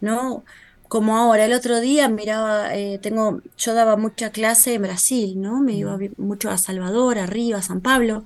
¿No? 0.00 0.44
Como 0.88 1.16
ahora, 1.16 1.46
el 1.46 1.52
otro 1.52 1.80
día 1.80 2.08
miraba, 2.08 2.74
eh, 2.74 3.00
tengo, 3.02 3.42
yo 3.58 3.74
daba 3.74 3.96
mucha 3.96 4.30
clase 4.30 4.74
en 4.74 4.82
Brasil, 4.82 5.40
¿no? 5.40 5.60
Me 5.60 5.72
iba 5.72 5.98
mucho 6.16 6.48
a 6.48 6.56
Salvador, 6.56 7.18
arriba, 7.18 7.58
a 7.58 7.62
San 7.62 7.80
Pablo. 7.80 8.24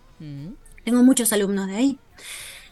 Tengo 0.85 1.03
muchos 1.03 1.33
alumnos 1.33 1.67
de 1.67 1.77
ahí. 1.77 1.99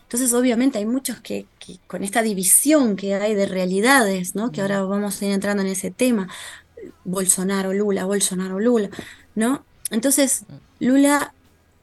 Entonces, 0.03 0.35
obviamente, 0.35 0.79
hay 0.79 0.87
muchos 0.87 1.21
que, 1.21 1.47
con 1.87 2.05
esta 2.05 2.23
división 2.23 2.97
que 2.97 3.15
hay 3.15 3.35
de 3.35 3.47
realidades, 3.47 4.35
¿no? 4.35 4.53
Que 4.53 4.61
ahora 4.61 4.83
vamos 4.83 5.21
a 5.21 5.25
ir 5.25 5.33
entrando 5.33 5.63
en 5.63 5.69
ese 5.69 5.91
tema. 5.91 6.29
Bolsonaro, 7.05 7.73
Lula, 7.73 8.05
Bolsonaro, 8.05 8.61
Lula, 8.61 8.91
¿no? 9.35 9.65
Entonces, 9.91 10.45
Lula 10.81 11.33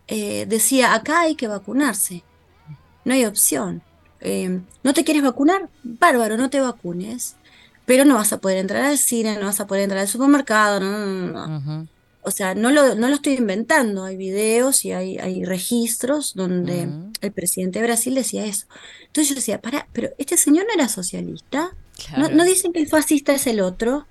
eh, 0.08 0.46
decía, 0.48 0.94
acá 0.94 1.22
hay 1.22 1.36
que 1.36 1.48
vacunarse, 1.48 2.24
no 3.06 3.14
hay 3.14 3.26
opción. 3.26 3.82
Eh, 4.22 4.62
¿No 4.84 4.94
te 4.94 5.04
quieres 5.04 5.24
vacunar? 5.24 5.70
Bárbaro, 5.84 6.38
no 6.38 6.50
te 6.50 6.62
vacunes, 6.62 7.36
pero 7.86 8.06
no 8.06 8.16
vas 8.16 8.32
a 8.32 8.40
poder 8.40 8.58
entrar 8.58 8.84
al 8.84 8.98
cine, 8.98 9.38
no 9.38 9.46
vas 9.46 9.60
a 9.60 9.68
poder 9.68 9.84
entrar 9.84 10.02
al 10.02 10.08
supermercado, 10.08 10.80
no, 10.80 11.06
no, 11.06 11.60
no. 11.60 11.88
O 12.26 12.32
sea, 12.32 12.56
no 12.56 12.72
lo, 12.72 12.96
no 12.96 13.10
lo 13.10 13.16
estoy 13.16 13.34
inventando, 13.34 14.06
hay 14.06 14.16
videos 14.16 14.86
y 14.86 14.94
hay, 14.94 15.18
hay 15.18 15.44
registros 15.44 16.36
donde 16.36 16.88
el 17.20 17.32
presidente 17.34 17.80
de 17.80 17.86
Brasil 17.86 18.16
decía 18.16 18.46
eso. 18.46 18.66
Entonces 19.08 19.28
yo 19.28 19.36
decía, 19.36 19.60
para, 19.60 19.90
pero 19.92 20.12
este 20.18 20.38
señor 20.38 20.66
no 20.66 20.74
era 20.74 20.88
socialista, 20.88 21.76
¿No, 22.18 22.30
¿No, 22.30 22.44
dicen 22.44 22.74
que 22.74 22.80
el 22.80 22.88
fascista 22.88 23.34
es 23.34 23.48
el 23.48 23.62
otro. 23.62 24.08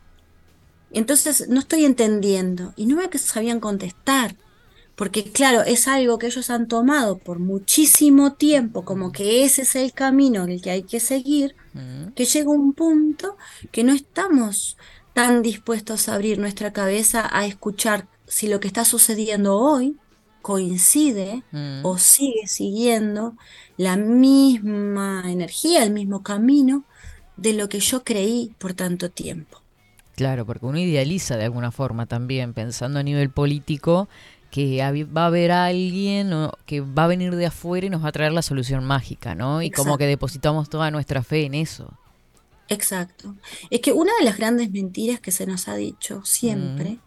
Entonces 0.92 1.48
no 1.48 1.60
estoy 1.60 1.84
entendiendo 1.84 2.72
y 2.76 2.86
no 2.86 2.96
me 2.96 3.18
sabían 3.18 3.60
contestar 3.60 4.36
porque 5.02 5.24
claro, 5.24 5.62
es 5.62 5.88
algo 5.88 6.16
que 6.16 6.28
ellos 6.28 6.48
han 6.48 6.68
tomado 6.68 7.18
por 7.18 7.40
muchísimo 7.40 8.34
tiempo, 8.34 8.84
como 8.84 9.10
que 9.10 9.42
ese 9.42 9.62
es 9.62 9.74
el 9.74 9.92
camino 9.92 10.44
el 10.44 10.62
que 10.62 10.70
hay 10.70 10.84
que 10.84 11.00
seguir, 11.00 11.56
que 12.14 12.24
llega 12.24 12.48
un 12.48 12.72
punto 12.72 13.36
que 13.72 13.82
no 13.82 13.94
estamos 13.94 14.76
tan 15.12 15.42
dispuestos 15.42 16.08
a 16.08 16.14
abrir 16.14 16.38
nuestra 16.38 16.72
cabeza 16.72 17.28
a 17.32 17.46
escuchar 17.46 18.06
si 18.28 18.46
lo 18.46 18.60
que 18.60 18.68
está 18.68 18.84
sucediendo 18.84 19.56
hoy 19.56 19.96
coincide 20.40 21.42
o 21.82 21.98
sigue 21.98 22.46
siguiendo 22.46 23.34
la 23.76 23.96
misma 23.96 25.24
energía, 25.26 25.82
el 25.82 25.90
mismo 25.90 26.22
camino 26.22 26.84
de 27.36 27.54
lo 27.54 27.68
que 27.68 27.80
yo 27.80 28.04
creí 28.04 28.54
por 28.56 28.74
tanto 28.74 29.10
tiempo. 29.10 29.62
Claro, 30.14 30.44
porque 30.44 30.66
uno 30.66 30.78
idealiza 30.78 31.36
de 31.36 31.44
alguna 31.44 31.72
forma 31.72 32.06
también, 32.06 32.52
pensando 32.52 32.98
a 32.98 33.02
nivel 33.02 33.30
político, 33.30 34.08
que 34.52 35.04
va 35.04 35.22
a 35.22 35.26
haber 35.26 35.50
alguien 35.50 36.30
que 36.66 36.82
va 36.82 37.04
a 37.04 37.06
venir 37.06 37.34
de 37.34 37.46
afuera 37.46 37.86
y 37.86 37.90
nos 37.90 38.04
va 38.04 38.08
a 38.08 38.12
traer 38.12 38.32
la 38.32 38.42
solución 38.42 38.84
mágica, 38.84 39.34
¿no? 39.34 39.62
Y 39.62 39.70
como 39.70 39.96
que 39.96 40.06
depositamos 40.06 40.68
toda 40.68 40.90
nuestra 40.90 41.22
fe 41.22 41.46
en 41.46 41.54
eso. 41.54 41.98
Exacto. 42.68 43.34
Es 43.70 43.80
que 43.80 43.92
una 43.92 44.12
de 44.18 44.26
las 44.26 44.36
grandes 44.36 44.70
mentiras 44.70 45.20
que 45.20 45.32
se 45.32 45.46
nos 45.46 45.68
ha 45.68 45.74
dicho 45.76 46.22
siempre 46.26 46.90
mm. 46.90 47.00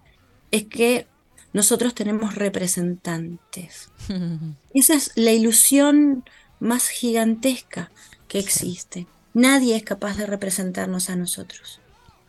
es 0.49 0.63
que 0.63 1.07
nosotros 1.53 1.93
tenemos 1.93 2.33
representantes. 2.33 3.91
Esa 4.73 4.95
es 4.95 5.11
la 5.13 5.31
ilusión 5.31 6.25
más 6.59 6.87
gigantesca 6.87 7.91
que 8.27 8.39
existe. 8.39 9.05
Nadie 9.35 9.75
es 9.75 9.83
capaz 9.83 10.17
de 10.17 10.25
representarnos 10.25 11.11
a 11.11 11.15
nosotros. 11.15 11.79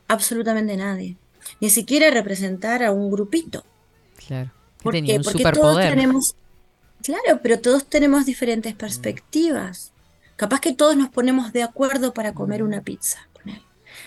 Absolutamente 0.08 0.76
nadie. 0.76 1.16
Ni 1.62 1.70
siquiera 1.70 2.10
representar 2.10 2.82
a 2.82 2.92
un 2.92 3.10
grupito. 3.10 3.64
Claro 4.26 4.50
Porque 4.86 5.18
todos 5.18 5.32
superpoder. 5.32 5.90
tenemos, 5.90 6.36
claro, 7.02 7.40
pero 7.42 7.60
todos 7.60 7.86
tenemos 7.86 8.26
diferentes 8.26 8.74
perspectivas. 8.74 9.92
Capaz 10.36 10.60
que 10.60 10.72
todos 10.72 10.96
nos 10.96 11.08
ponemos 11.08 11.52
de 11.52 11.62
acuerdo 11.62 12.12
para 12.12 12.34
comer 12.34 12.62
una 12.62 12.82
pizza. 12.82 13.26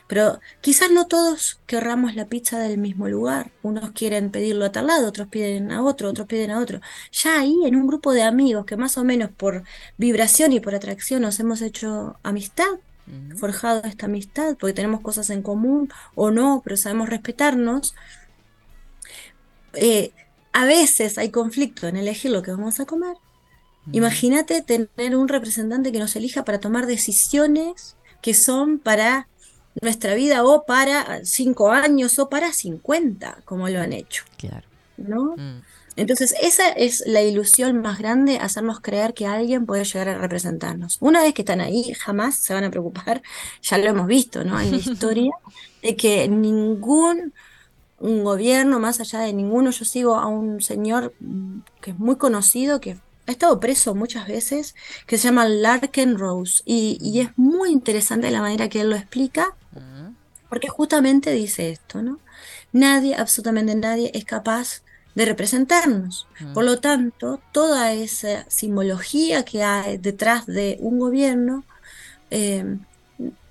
Pero 0.07 0.39
quizás 0.61 0.91
no 0.91 1.07
todos 1.07 1.59
querramos 1.65 2.15
la 2.15 2.25
pizza 2.25 2.59
del 2.59 2.77
mismo 2.77 3.07
lugar. 3.07 3.51
Unos 3.61 3.91
quieren 3.91 4.31
pedirlo 4.31 4.65
a 4.65 4.71
tal 4.71 4.87
lado, 4.87 5.07
otros 5.07 5.27
piden 5.27 5.71
a 5.71 5.83
otro, 5.83 6.09
otros 6.09 6.27
piden 6.27 6.51
a 6.51 6.59
otro. 6.59 6.81
Ya 7.11 7.39
ahí, 7.39 7.55
en 7.65 7.75
un 7.75 7.87
grupo 7.87 8.13
de 8.13 8.23
amigos 8.23 8.65
que 8.65 8.77
más 8.77 8.97
o 8.97 9.03
menos 9.03 9.29
por 9.29 9.63
vibración 9.97 10.51
y 10.51 10.59
por 10.59 10.75
atracción 10.75 11.21
nos 11.21 11.39
hemos 11.39 11.61
hecho 11.61 12.17
amistad, 12.23 12.79
forjado 13.37 13.83
esta 13.85 14.05
amistad, 14.05 14.55
porque 14.59 14.73
tenemos 14.73 15.01
cosas 15.01 15.29
en 15.29 15.41
común 15.41 15.89
o 16.15 16.31
no, 16.31 16.61
pero 16.63 16.77
sabemos 16.77 17.09
respetarnos. 17.09 17.95
Eh, 19.73 20.11
a 20.59 20.65
veces 20.65 21.17
hay 21.17 21.31
conflicto 21.31 21.87
en 21.87 21.95
elegir 21.95 22.31
lo 22.31 22.41
que 22.41 22.51
vamos 22.51 22.81
a 22.81 22.85
comer. 22.85 23.15
Imagínate 23.93 24.61
tener 24.61 25.15
un 25.15 25.29
representante 25.29 25.93
que 25.93 25.99
nos 25.99 26.17
elija 26.17 26.43
para 26.43 26.59
tomar 26.59 26.85
decisiones 26.85 27.95
que 28.21 28.33
son 28.33 28.77
para 28.77 29.29
nuestra 29.81 30.15
vida 30.15 30.43
o 30.43 30.65
para 30.65 31.23
cinco 31.23 31.71
años 31.71 32.19
o 32.19 32.27
para 32.27 32.51
50, 32.51 33.41
como 33.45 33.69
lo 33.69 33.79
han 33.79 33.93
hecho, 33.93 34.25
Claro. 34.37 34.67
¿no? 34.97 35.37
Mm. 35.37 35.61
Entonces, 35.95 36.35
esa 36.41 36.67
es 36.69 37.03
la 37.07 37.21
ilusión 37.21 37.81
más 37.81 37.97
grande, 37.97 38.37
hacernos 38.37 38.81
creer 38.81 39.13
que 39.13 39.27
alguien 39.27 39.65
puede 39.65 39.85
llegar 39.85 40.09
a 40.09 40.17
representarnos. 40.17 40.97
Una 40.99 41.21
vez 41.21 41.33
que 41.33 41.43
están 41.43 41.61
ahí, 41.61 41.93
jamás 41.93 42.35
se 42.35 42.53
van 42.53 42.65
a 42.65 42.71
preocupar, 42.71 43.21
ya 43.61 43.77
lo 43.77 43.85
hemos 43.85 44.07
visto, 44.07 44.43
¿no? 44.43 44.59
En 44.59 44.71
la 44.71 44.77
historia, 44.91 45.31
de 45.81 45.95
que 45.95 46.27
ningún 46.27 47.33
un 47.99 48.23
gobierno, 48.23 48.79
más 48.79 48.99
allá 48.99 49.19
de 49.19 49.33
ninguno, 49.33 49.71
yo 49.71 49.85
sigo 49.85 50.15
a 50.15 50.27
un 50.27 50.61
señor 50.61 51.13
mm, 51.19 51.59
que 51.81 51.91
es 51.91 51.99
muy 51.99 52.15
conocido, 52.17 52.79
que 52.79 52.97
ha 53.27 53.31
estado 53.31 53.59
preso 53.59 53.93
muchas 53.93 54.27
veces, 54.27 54.73
que 55.05 55.17
se 55.17 55.25
llama 55.25 55.47
Larken 55.47 56.17
Rose, 56.17 56.63
y, 56.65 56.97
y 57.01 57.19
es 57.19 57.29
muy 57.37 57.71
interesante 57.71 58.31
la 58.31 58.41
manera 58.41 58.69
que 58.69 58.81
él 58.81 58.89
lo 58.89 58.95
explica, 58.95 59.55
Mm. 59.71 60.15
porque 60.49 60.67
justamente 60.67 61.31
dice 61.31 61.69
esto, 61.69 62.01
¿no? 62.01 62.17
Nadie, 62.73 63.13
absolutamente 63.15 63.75
nadie, 63.75 64.09
es 64.15 64.25
capaz 64.25 64.81
de 65.13 65.25
representarnos. 65.25 66.27
Por 66.53 66.63
lo 66.63 66.79
tanto, 66.79 67.39
toda 67.51 67.93
esa 67.93 68.45
simbología 68.49 69.43
que 69.45 69.63
hay 69.63 69.97
detrás 69.97 70.45
de 70.47 70.77
un 70.79 70.97
gobierno 70.97 71.63
eh, 72.31 72.77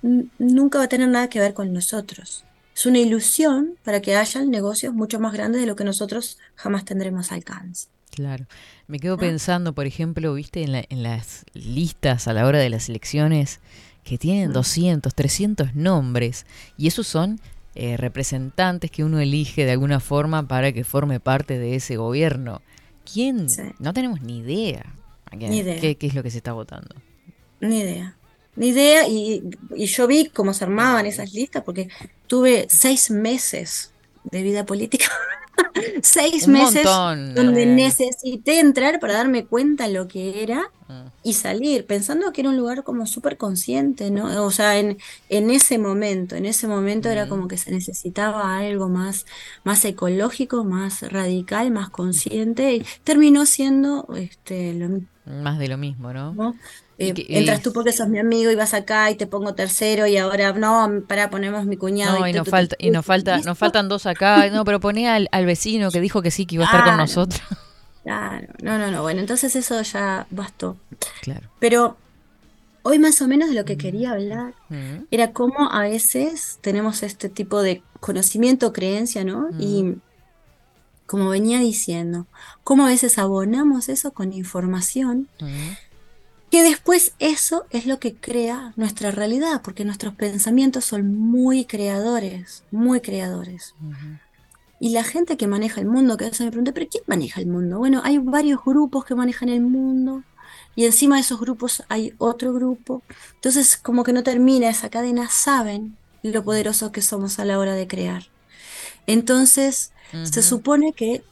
nunca 0.01 0.79
va 0.79 0.85
a 0.85 0.89
tener 0.89 1.07
nada 1.09 1.29
que 1.29 1.39
ver 1.39 1.53
con 1.53 1.71
nosotros. 1.73 2.43
Es 2.79 2.85
una 2.85 2.99
ilusión 2.99 3.75
para 3.83 3.99
que 4.01 4.15
hayan 4.15 4.49
negocios 4.49 4.93
mucho 4.93 5.19
más 5.19 5.33
grandes 5.33 5.59
de 5.59 5.67
lo 5.67 5.75
que 5.75 5.83
nosotros 5.83 6.37
jamás 6.55 6.85
tendremos 6.85 7.33
alcance. 7.33 7.87
Claro. 8.09 8.45
Me 8.87 8.99
quedo 8.99 9.17
pensando, 9.17 9.73
por 9.73 9.85
ejemplo, 9.85 10.33
viste, 10.33 10.63
en, 10.63 10.71
la- 10.71 10.85
en 10.87 11.03
las 11.03 11.43
listas 11.53 12.29
a 12.29 12.33
la 12.33 12.45
hora 12.47 12.57
de 12.59 12.69
las 12.69 12.87
elecciones 12.87 13.59
que 14.05 14.17
tienen 14.17 14.53
200, 14.53 15.13
300 15.13 15.75
nombres 15.75 16.45
y 16.77 16.87
esos 16.87 17.05
son 17.05 17.41
eh, 17.75 17.97
representantes 17.97 18.89
que 18.91 19.03
uno 19.03 19.19
elige 19.19 19.65
de 19.65 19.71
alguna 19.73 19.99
forma 19.99 20.47
para 20.47 20.71
que 20.71 20.85
forme 20.85 21.19
parte 21.19 21.59
de 21.59 21.75
ese 21.75 21.97
gobierno. 21.97 22.61
¿Quién? 23.11 23.49
Sí. 23.49 23.63
No 23.79 23.93
tenemos 23.93 24.21
ni 24.21 24.37
idea. 24.39 24.85
Ni 25.33 25.57
idea. 25.57 25.81
Qué, 25.81 25.95
qué 25.95 26.07
es 26.07 26.15
lo 26.15 26.23
que 26.23 26.31
se 26.31 26.37
está 26.37 26.53
votando? 26.53 26.95
Ni 27.59 27.79
idea. 27.81 28.15
Ni 28.55 28.69
idea, 28.69 29.05
y, 29.07 29.43
y 29.75 29.85
yo 29.85 30.07
vi 30.07 30.29
cómo 30.29 30.53
se 30.53 30.63
armaban 30.63 31.05
esas 31.05 31.33
listas 31.33 31.63
porque 31.63 31.89
tuve 32.29 32.67
seis 32.69 33.11
meses 33.11 33.91
de 34.23 34.43
vida 34.43 34.65
política. 34.65 35.07
seis 36.01 36.47
Un 36.47 36.53
meses 36.53 36.85
montón, 36.85 37.35
donde 37.35 37.65
necesité 37.65 38.59
entrar 38.61 39.01
para 39.01 39.13
darme 39.15 39.45
cuenta 39.45 39.89
lo 39.89 40.07
que 40.07 40.43
era 40.43 40.71
Mm. 40.89 41.11
y 41.21 41.33
salir, 41.33 41.85
pensando 41.85 42.31
que 42.31 42.41
era 42.41 42.49
un 42.49 42.57
lugar 42.57 42.83
como 42.83 43.05
súper 43.05 43.37
consciente, 43.37 44.09
¿no? 44.09 44.43
O 44.43 44.49
sea, 44.49 44.79
en, 44.79 44.97
en 45.29 45.51
ese 45.51 45.77
momento, 45.77 46.35
en 46.35 46.47
ese 46.47 46.67
momento 46.67 47.09
era 47.09 47.29
como 47.29 47.47
que 47.47 47.57
se 47.57 47.69
necesitaba 47.69 48.57
algo 48.57 48.89
más, 48.89 49.27
más 49.63 49.85
ecológico, 49.85 50.63
más 50.63 51.03
radical, 51.03 51.69
más 51.69 51.91
consciente, 51.91 52.73
y 52.73 52.85
terminó 53.03 53.45
siendo 53.45 54.07
este, 54.17 54.73
lo 54.73 54.89
mismo. 54.89 55.07
Más 55.25 55.59
de 55.59 55.67
lo 55.67 55.77
mismo, 55.77 56.11
¿no? 56.11 56.33
¿no? 56.33 56.55
Eh, 56.99 57.13
que- 57.13 57.25
entras 57.29 57.61
tú 57.61 57.71
porque 57.73 57.91
sos 57.93 58.07
mi 58.09 58.19
amigo 58.19 58.51
y 58.51 58.55
vas 58.55 58.73
acá 58.73 59.09
y 59.09 59.15
te 59.15 59.25
pongo 59.25 59.55
tercero 59.55 60.05
y 60.05 60.17
ahora 60.17 60.51
no, 60.53 61.03
para 61.07 61.29
ponemos 61.29 61.65
mi 61.65 61.77
cuñado 61.77 62.19
No, 62.19 62.27
y 62.27 62.33
nos 62.33 62.47
falta, 62.49 62.75
y 62.77 62.91
nos 62.91 63.05
falta, 63.05 63.35
¿listo? 63.37 63.49
nos 63.49 63.57
faltan 63.57 63.87
dos 63.87 64.05
acá. 64.05 64.49
No, 64.49 64.65
pero 64.65 64.79
poné 64.79 65.07
al, 65.09 65.29
al 65.31 65.45
vecino 65.45 65.91
que 65.91 66.01
dijo 66.01 66.21
que 66.21 66.29
sí, 66.31 66.45
que 66.45 66.55
iba 66.55 66.65
a 66.65 66.67
estar 66.67 66.83
con 66.85 66.97
nosotros. 66.97 67.41
Claro, 68.01 68.47
no, 68.63 68.77
no, 68.79 68.89
no, 68.89 69.01
bueno, 69.03 69.19
entonces 69.19 69.55
eso 69.55 69.79
ya 69.83 70.25
bastó. 70.31 70.77
Claro. 71.21 71.47
Pero 71.59 71.95
hoy 72.81 72.97
más 72.97 73.21
o 73.21 73.27
menos 73.27 73.49
de 73.49 73.55
lo 73.55 73.65
que 73.65 73.77
quería 73.77 74.11
hablar 74.13 74.53
Mm. 74.69 75.03
era 75.11 75.31
cómo 75.31 75.71
a 75.71 75.81
veces 75.81 76.57
tenemos 76.61 77.03
este 77.03 77.29
tipo 77.29 77.61
de 77.61 77.83
conocimiento, 77.99 78.73
creencia, 78.73 79.23
¿no? 79.25 79.49
Y 79.59 79.95
como 81.05 81.29
venía 81.29 81.59
diciendo, 81.59 82.25
cómo 82.63 82.85
a 82.85 82.89
veces 82.89 83.19
abonamos 83.19 83.89
eso 83.89 84.11
con 84.11 84.33
información 84.33 85.27
Mm. 85.39 85.69
Que 86.49 86.63
después 86.63 87.13
eso 87.19 87.65
es 87.69 87.85
lo 87.85 87.99
que 87.99 88.15
crea 88.15 88.73
nuestra 88.75 89.11
realidad, 89.11 89.61
porque 89.63 89.85
nuestros 89.85 90.15
pensamientos 90.15 90.85
son 90.85 91.15
muy 91.15 91.65
creadores, 91.65 92.63
muy 92.71 93.01
creadores. 93.01 93.75
Y 94.79 94.89
la 94.89 95.03
gente 95.03 95.37
que 95.37 95.47
maneja 95.47 95.81
el 95.81 95.87
mundo, 95.87 96.17
que 96.17 96.25
a 96.25 96.29
veces 96.29 96.45
me 96.45 96.51
pregunta, 96.51 96.71
¿pero 96.73 96.87
quién 96.89 97.03
maneja 97.07 97.41
el 97.41 97.47
mundo? 97.47 97.77
Bueno, 97.77 98.01
hay 98.03 98.17
varios 98.17 98.63
grupos 98.63 99.05
que 99.05 99.15
manejan 99.15 99.49
el 99.49 99.61
mundo 99.61 100.23
y 100.75 100.85
encima 100.85 101.15
de 101.15 101.21
esos 101.21 101.39
grupos 101.39 101.83
hay 101.89 102.13
otro 102.17 102.53
grupo. 102.53 103.01
Entonces, 103.35 103.75
como 103.75 104.03
que 104.03 104.13
no 104.13 104.23
termina 104.23 104.69
esa 104.69 104.89
cadena, 104.89 105.27
saben 105.29 105.97
lo 106.23 106.43
poderosos 106.43 106.91
que 106.91 107.01
somos 107.01 107.39
a 107.39 107.45
la 107.45 107.59
hora 107.59 107.73
de 107.73 107.87
crear. 107.87 108.23
Entonces, 109.05 109.91
se 110.23 110.41
supone 110.41 110.93
que 110.93 111.23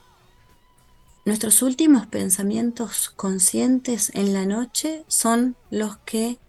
nuestros 1.27 1.61
últimos 1.61 2.07
pensamientos 2.07 3.09
conscientes 3.15 4.11
en 4.15 4.33
la 4.33 4.45
noche 4.45 5.03
son 5.07 5.55
los 5.69 5.97
que 5.99 6.39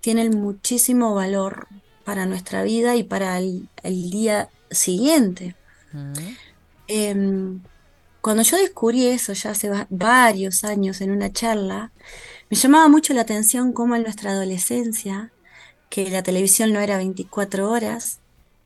tienen 0.00 0.40
muchísimo 0.40 1.14
valor 1.14 1.68
para 2.04 2.26
nuestra 2.26 2.64
vida 2.64 2.96
y 2.96 3.04
para 3.04 3.38
el, 3.38 3.68
el 3.84 4.10
día 4.10 4.48
siguiente. 4.70 5.54
Mm. 5.92 6.12
Em, 6.88 7.60
cuando 8.20 8.42
yo 8.42 8.56
descubrí 8.56 9.06
eso 9.06 9.32
ya 9.34 9.50
hace 9.50 9.68
va- 9.68 9.86
varios 9.90 10.64
años 10.64 11.00
en 11.00 11.10
una 11.10 11.32
charla, 11.32 11.92
me 12.50 12.56
llamaba 12.56 12.88
mucho 12.88 13.14
la 13.14 13.22
atención 13.22 13.72
cómo 13.72 13.94
en 13.96 14.02
nuestra 14.02 14.32
adolescencia, 14.32 15.30
que 15.90 16.10
la 16.10 16.22
televisión 16.22 16.72
no 16.72 16.80
era 16.80 16.96
24 16.96 17.70
horas 17.70 18.21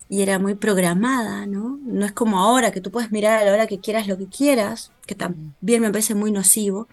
y 0.09 0.23
era 0.23 0.39
muy 0.39 0.55
programada, 0.55 1.47
¿no? 1.47 1.79
No 1.85 2.07
es 2.07 2.13
como 2.13 2.39
ahora 2.39 2.71
que 2.71 2.81
tú 2.81 2.91
puedes 2.91 3.11
mirar 3.11 3.39
a 3.39 3.45
la 3.45 3.53
hora 3.53 3.67
que 3.67 3.81
quieras 3.81 4.07
lo 4.07 4.17
que 4.17 4.27
quieras, 4.27 4.93
que 5.07 5.15
también 5.15 5.83
me 5.83 5.91
parece 5.91 6.15
muy 6.15 6.31
nocivo, 6.31 6.89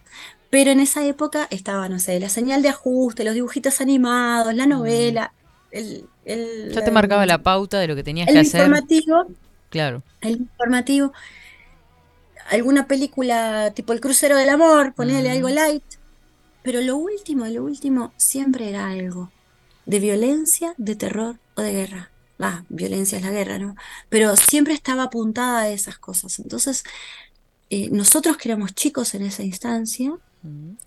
pero 0.50 0.72
en 0.72 0.80
esa 0.80 1.06
época 1.06 1.48
estaba, 1.52 1.90
no 1.90 2.00
sé, 2.00 2.20
la 2.20 2.30
señal 2.30 2.62
de 2.62 2.70
ajuste, 2.70 3.24
los 3.24 3.34
dibujitos 3.34 3.82
animados, 3.82 4.54
la 4.54 4.66
novela, 4.66 5.34
el, 5.72 6.08
el, 6.26 6.72
Ya 6.74 6.84
te 6.84 6.92
marcaba 6.92 7.26
la 7.26 7.42
pauta 7.42 7.80
de 7.80 7.88
lo 7.88 7.96
que 7.96 8.04
tenías 8.04 8.28
el 8.28 8.36
que 8.36 8.40
hacer. 8.42 8.62
informativo 8.62 9.26
Claro. 9.70 10.04
el 10.22 10.38
informativo, 10.38 11.14
alguna 12.50 12.88
película 12.88 13.72
tipo 13.74 13.94
El 13.94 14.02
crucero 14.02 14.38
del 14.38 14.50
amor, 14.50 14.94
ponerle 14.94 15.32
algo 15.32 15.50
light, 15.50 15.84
pero 16.62 16.82
lo 16.82 16.98
último, 16.98 17.46
lo 17.48 17.64
último 17.64 18.14
siempre 18.18 18.70
era 18.70 18.90
algo 18.90 19.32
de 19.86 20.00
violencia, 20.00 20.74
de 20.78 20.96
terror 20.96 21.38
o 21.56 21.62
de 21.62 21.72
guerra. 21.72 22.13
Ah, 22.40 22.64
violencia 22.70 23.18
es 23.18 23.24
la 23.24 23.32
guerra, 23.32 23.60
¿no? 23.60 23.76
Pero 24.10 24.36
siempre 24.36 24.74
estaba 24.74 25.04
apuntada 25.04 25.62
a 25.62 25.70
esas 25.70 25.98
cosas. 25.98 26.40
Entonces, 26.40 26.84
eh, 27.70 27.90
nosotros 27.92 28.38
que 28.38 28.50
éramos 28.50 28.74
chicos 28.74 29.14
en 29.16 29.24
esa 29.24 29.44
instancia, 29.44 30.14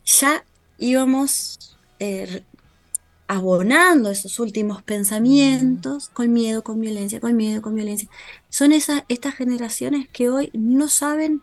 ya 0.05 0.45
íbamos 0.79 1.77
eh, 1.99 2.43
abonando 3.27 4.11
esos 4.11 4.39
últimos 4.39 4.83
pensamientos 4.83 6.11
con 6.11 6.33
miedo, 6.33 6.63
con 6.63 6.81
violencia, 6.81 7.21
con 7.21 7.35
miedo, 7.37 7.63
con 7.63 7.75
violencia. 7.75 8.09
Son 8.51 8.73
esas, 8.73 9.05
estas 9.09 9.35
generaciones 9.35 10.09
que 10.09 10.29
hoy 10.29 10.51
no 10.53 10.89
saben 10.89 11.43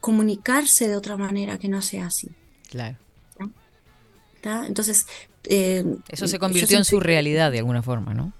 comunicarse 0.00 0.88
de 0.88 0.96
otra 0.96 1.16
manera 1.16 1.58
que 1.58 1.68
no 1.68 1.82
sea 1.82 2.06
así. 2.06 2.28
Claro. 2.70 2.96
Entonces, 4.68 5.06
eh, 5.44 5.84
Eso 6.08 6.28
se 6.28 6.38
convirtió 6.38 6.78
en 6.78 6.84
su 6.84 7.00
realidad 7.00 7.50
de 7.50 7.58
alguna 7.58 7.82
forma, 7.82 8.14
¿no? 8.14 8.32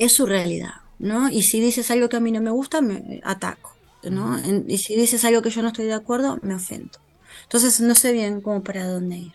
Es 0.00 0.12
su 0.12 0.26
realidad, 0.26 0.74
¿no? 0.98 1.30
Y 1.30 1.42
si 1.42 1.60
dices 1.60 1.90
algo 1.90 2.08
que 2.08 2.16
a 2.16 2.20
mí 2.20 2.32
no 2.32 2.40
me 2.40 2.50
gusta, 2.50 2.80
me 2.80 3.20
ataco, 3.22 3.76
¿no? 4.02 4.36
Y 4.66 4.78
si 4.78 4.96
dices 4.96 5.24
algo 5.24 5.42
que 5.42 5.50
yo 5.50 5.62
no 5.62 5.68
estoy 5.68 5.84
de 5.86 5.94
acuerdo, 5.94 6.38
me 6.42 6.54
ofendo. 6.54 6.98
Entonces 7.44 7.80
no 7.80 7.94
sé 7.94 8.12
bien 8.12 8.40
cómo 8.40 8.62
para 8.64 8.86
dónde 8.86 9.16
ir. 9.18 9.32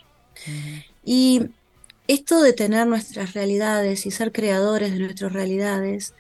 Y 1.06 1.44
esto 2.08 2.42
de 2.42 2.54
tener 2.54 2.86
nuestras 2.88 3.34
realidades 3.34 4.06
y 4.06 4.12
ser 4.12 4.32
creadores 4.32 4.92
de 4.92 5.00
nuestras 5.00 5.32
realidades, 5.32 6.14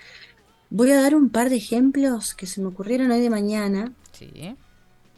voy 0.69 0.91
a 0.91 1.01
dar 1.01 1.15
un 1.15 1.29
par 1.29 1.49
de 1.49 1.57
ejemplos 1.57 2.33
que 2.33 2.47
se 2.47 2.61
me 2.61 2.67
ocurrieron 2.67 3.11
hoy 3.11 3.21
de 3.21 3.29
mañana. 3.29 3.91
Sí. 4.11 4.55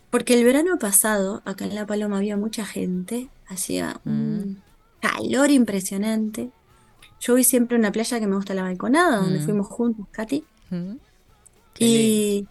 Porque 0.10 0.34
el 0.36 0.46
verano 0.46 0.80
pasado, 0.80 1.42
acá 1.46 1.66
en 1.66 1.76
La 1.76 1.86
Paloma 1.86 2.18
había 2.18 2.38
mucha 2.38 2.66
gente, 2.66 3.30
hacía 3.48 4.00
un 4.06 4.40
Mm. 4.40 4.62
calor 5.02 5.52
impresionante. 5.52 6.50
Yo 7.20 7.34
voy 7.34 7.44
siempre 7.44 7.76
a 7.78 7.80
una 7.80 7.92
playa 7.92 8.20
que 8.20 8.28
me 8.28 8.36
gusta 8.36 8.54
la 8.54 8.64
balconada, 8.64 9.18
donde 9.18 9.40
Mm. 9.40 9.46
fuimos 9.46 9.68
juntos, 9.68 10.06
Katy. 10.12 10.44
Mm. 10.70 10.92
Y 11.80 12.48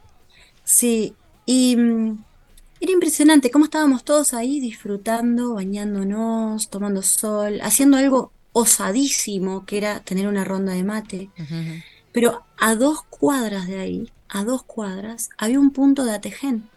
sí, 0.64 1.14
y 1.44 1.76
mm, 1.76 2.18
era 2.80 2.92
impresionante 2.92 3.50
cómo 3.50 3.64
estábamos 3.64 4.04
todos 4.04 4.34
ahí 4.34 4.60
disfrutando, 4.60 5.54
bañándonos, 5.54 6.68
tomando 6.68 7.02
sol, 7.02 7.60
haciendo 7.62 7.96
algo 7.96 8.32
osadísimo, 8.52 9.64
que 9.66 9.78
era 9.78 10.00
tener 10.00 10.28
una 10.28 10.44
ronda 10.44 10.72
de 10.72 10.84
mate. 10.84 11.30
Pero 12.12 12.44
a 12.58 12.74
dos 12.74 13.02
cuadras 13.02 13.66
de 13.66 13.78
ahí, 13.78 14.12
a 14.28 14.44
dos 14.44 14.62
cuadras, 14.62 15.30
había 15.38 15.60
un 15.60 15.70
punto 15.70 16.04
de 16.04 16.12
Atején. 16.14 16.68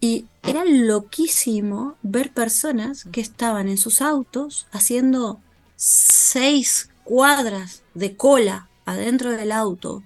Y 0.00 0.26
era 0.42 0.64
loquísimo 0.64 1.96
ver 2.02 2.30
personas 2.32 3.04
que 3.12 3.20
estaban 3.20 3.68
en 3.68 3.78
sus 3.78 4.02
autos 4.02 4.66
haciendo 4.72 5.40
seis 5.76 6.90
cuadras 7.04 7.82
de 7.94 8.16
cola 8.16 8.68
adentro 8.84 9.30
del 9.32 9.52
auto, 9.52 10.02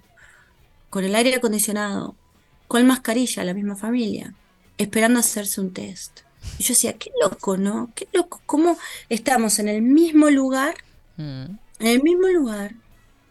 con 0.89 1.03
el 1.03 1.15
aire 1.15 1.35
acondicionado, 1.35 2.15
con 2.67 2.85
mascarilla, 2.87 3.43
la 3.43 3.53
misma 3.53 3.75
familia, 3.75 4.33
esperando 4.77 5.19
hacerse 5.19 5.61
un 5.61 5.73
test. 5.73 6.21
Y 6.57 6.63
yo 6.63 6.69
decía, 6.69 6.93
qué 6.93 7.11
loco, 7.21 7.57
¿no? 7.57 7.91
Qué 7.95 8.07
loco, 8.13 8.41
cómo 8.45 8.77
estamos 9.09 9.59
en 9.59 9.67
el 9.67 9.81
mismo 9.81 10.29
lugar, 10.29 10.75
Mm. 11.17 11.57
en 11.79 11.87
el 11.87 12.01
mismo 12.01 12.27
lugar, 12.29 12.75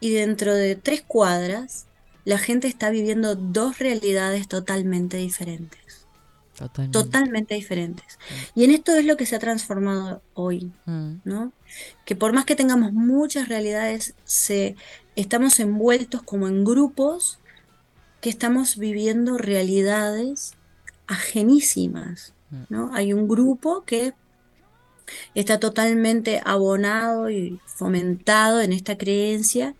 y 0.01 0.11
dentro 0.11 0.55
de 0.55 0.76
tres 0.76 1.03
cuadras, 1.07 1.86
la 2.24 2.36
gente 2.39 2.68
está 2.68 2.91
viviendo 2.91 3.34
dos 3.34 3.78
realidades 3.78 4.47
totalmente 4.47 5.16
diferentes. 5.16 6.07
Totalmente. 6.59 6.98
Totalmente 6.98 7.54
diferentes. 7.54 8.18
Y 8.54 8.64
en 8.64 8.72
esto 8.72 8.94
es 8.96 9.04
lo 9.04 9.16
que 9.16 9.26
se 9.26 9.36
ha 9.36 9.38
transformado 9.38 10.22
hoy, 10.34 10.72
Mm. 10.86 11.20
¿no? 11.24 11.52
Que 12.04 12.16
por 12.16 12.32
más 12.32 12.44
que 12.44 12.56
tengamos 12.56 12.92
muchas 12.92 13.48
realidades, 13.48 14.14
se, 14.24 14.74
estamos 15.14 15.61
envueltos 15.61 16.22
como 16.22 16.48
en 16.48 16.64
grupos 16.64 17.38
que 18.20 18.30
estamos 18.30 18.76
viviendo 18.76 19.38
realidades 19.38 20.54
ajenísimas, 21.06 22.34
¿no? 22.68 22.90
Hay 22.94 23.12
un 23.12 23.28
grupo 23.28 23.84
que 23.84 24.14
está 25.34 25.59
totalmente 25.61 26.40
abonado 26.44 27.30
y 27.30 27.61
fomentado 27.66 28.61
en 28.61 28.72
esta 28.72 28.98
creencia, 28.98 29.74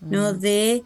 ¿no? 0.00 0.32
Mm. 0.32 0.40
De 0.40 0.82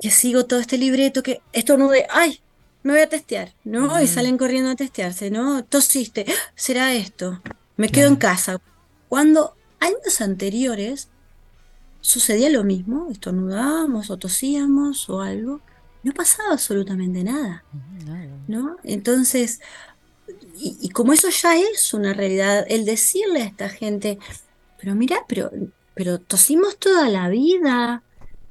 que 0.00 0.10
sigo 0.10 0.46
todo 0.46 0.60
este 0.60 0.78
libreto, 0.78 1.22
que 1.22 1.40
esto 1.52 1.76
no 1.76 1.88
de, 1.88 2.06
ay, 2.10 2.40
me 2.86 2.92
voy 2.92 3.02
a 3.02 3.08
testear, 3.08 3.52
¿no? 3.64 4.00
Y 4.00 4.06
salen 4.06 4.38
corriendo 4.38 4.70
a 4.70 4.76
testearse, 4.76 5.28
¿no? 5.28 5.64
Tosiste, 5.64 6.24
¡ah! 6.28 6.52
será 6.54 6.94
esto, 6.94 7.42
me 7.76 7.88
quedo 7.88 8.06
en 8.06 8.14
casa. 8.14 8.60
Cuando 9.08 9.56
años 9.80 10.20
anteriores 10.20 11.08
sucedía 12.00 12.48
lo 12.48 12.62
mismo, 12.62 13.08
estornudábamos 13.10 14.08
o 14.10 14.16
tosíamos 14.18 15.10
o 15.10 15.20
algo, 15.20 15.60
no 16.04 16.12
pasaba 16.12 16.52
absolutamente 16.52 17.24
nada. 17.24 17.64
¿no? 18.46 18.76
Entonces, 18.84 19.60
y, 20.56 20.78
y 20.80 20.90
como 20.90 21.12
eso 21.12 21.28
ya 21.28 21.56
es 21.56 21.92
una 21.92 22.14
realidad, 22.14 22.64
el 22.68 22.84
decirle 22.84 23.42
a 23.42 23.46
esta 23.46 23.68
gente, 23.68 24.20
pero 24.78 24.94
mira, 24.94 25.18
pero, 25.26 25.50
pero 25.94 26.20
tosimos 26.20 26.78
toda 26.78 27.08
la 27.08 27.28
vida, 27.28 28.04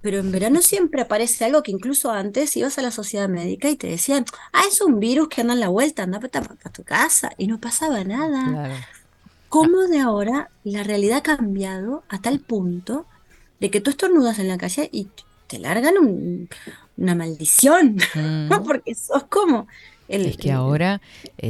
pero 0.06 0.20
en 0.20 0.32
verano 0.32 0.62
siempre 0.62 1.02
aparece 1.02 1.46
algo 1.46 1.64
que 1.64 1.72
incluso 1.72 2.12
antes 2.12 2.56
ibas 2.56 2.78
a 2.78 2.84
la 2.84 2.92
sociedad 2.92 3.28
médica 3.28 3.72
y 3.72 3.76
te 3.76 3.88
decían, 3.88 4.24
ah, 4.54 4.62
es 4.70 4.80
un 4.80 5.00
virus 5.00 5.30
que 5.30 5.42
anda 5.42 5.54
en 5.56 5.60
la 5.62 5.70
vuelta, 5.70 6.04
anda 6.04 6.20
para 6.20 6.46
tu 6.72 6.84
casa, 6.84 7.32
y 7.40 7.48
no 7.48 7.60
pasaba 7.60 8.04
nada. 8.04 8.48
Claro. 8.52 8.76
¿Cómo 9.50 9.80
de 9.88 10.00
ahora 10.00 10.52
la 10.64 10.84
realidad 10.84 11.18
ha 11.18 11.24
cambiado 11.24 12.04
a 12.08 12.22
tal 12.22 12.40
punto 12.40 13.08
de 13.60 13.72
que 13.72 13.82
tú 13.82 13.90
estornudas 13.90 14.38
en 14.38 14.48
la 14.48 14.60
calle 14.60 14.90
y 14.92 15.08
te 15.48 15.58
largan 15.58 15.98
un- 15.98 16.50
una 16.98 17.16
maldición? 17.16 17.98
Mm. 18.16 18.50
¿no? 18.50 18.64
Porque 18.64 18.94
sos 18.94 19.24
como 19.24 19.68
el, 20.08 20.26
Es 20.26 20.38
que 20.38 20.50
el- 20.50 20.56
ahora, 20.56 21.02
eh, 21.38 21.50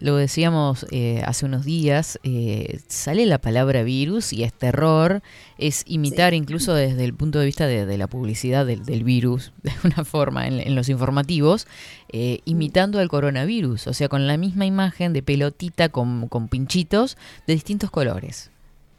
lo, 0.00 0.16
decíamos 0.16 0.86
eh, 0.90 1.22
hace 1.26 1.44
unos 1.46 1.64
días, 1.64 2.18
eh, 2.22 2.78
sale 2.88 3.26
la 3.26 3.38
palabra 3.38 3.82
virus 3.82 4.32
y 4.32 4.42
es 4.44 4.52
terror, 4.52 5.22
es 5.58 5.82
imitar 5.86 6.34
incluso 6.34 6.74
desde 6.74 7.04
el 7.04 7.14
punto 7.14 7.38
de 7.40 7.46
vista 7.46 7.66
de, 7.66 7.84
de 7.86 7.98
la 7.98 8.06
publicidad 8.06 8.64
del, 8.66 8.84
del 8.84 9.02
virus, 9.04 9.52
de 9.62 9.70
alguna 9.72 10.04
forma, 10.04 10.46
en, 10.46 10.60
en 10.60 10.74
los 10.74 10.88
informativos, 10.88 11.66
eh, 12.10 12.40
imitando 12.44 13.00
al 13.00 13.08
coronavirus, 13.08 13.86
o 13.88 13.92
sea, 13.94 14.08
con 14.08 14.26
la 14.26 14.36
misma 14.36 14.64
imagen 14.66 15.12
de 15.12 15.22
pelotita 15.22 15.88
con, 15.88 16.28
con 16.28 16.48
pinchitos 16.48 17.16
de 17.46 17.54
distintos 17.54 17.90
colores, 17.90 18.50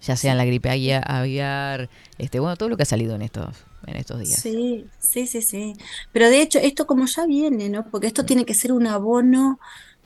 ya 0.06 0.16
sea 0.16 0.36
la 0.36 0.46
gripe 0.46 0.70
avia- 0.70 1.00
aviar, 1.02 1.90
este, 2.18 2.40
bueno, 2.40 2.56
todo 2.58 2.70
lo 2.70 2.78
que 2.78 2.84
ha 2.84 2.86
salido 2.86 3.16
en 3.16 3.22
estos, 3.24 3.56
en 3.88 3.96
estos 3.98 4.20
días. 4.20 4.40
Sí, 4.40 4.86
sí, 5.00 5.28
sí, 5.28 5.42
sí. 5.42 5.74
Pero 6.12 6.30
de 6.30 6.42
hecho, 6.42 6.60
esto 6.60 6.86
como 6.88 7.06
ya 7.06 7.26
viene, 7.26 7.70
¿no? 7.70 7.90
Porque 7.90 8.08
esto 8.08 8.26
tiene 8.26 8.46
que 8.46 8.54
ser 8.54 8.72
un 8.74 8.88
abono 8.88 9.60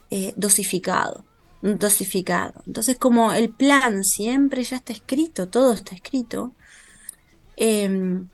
eh, 0.10 0.34
dosificado, 0.38 1.26
dosificado. 1.62 2.64
Entonces, 2.68 2.98
como 2.98 3.34
el 3.34 3.50
plan 3.54 4.04
siempre 4.04 4.64
ya 4.64 4.78
está 4.78 4.94
escrito, 4.94 5.50
todo 5.50 5.74
está 5.74 5.96
escrito, 5.96 6.56
em, 7.56 8.30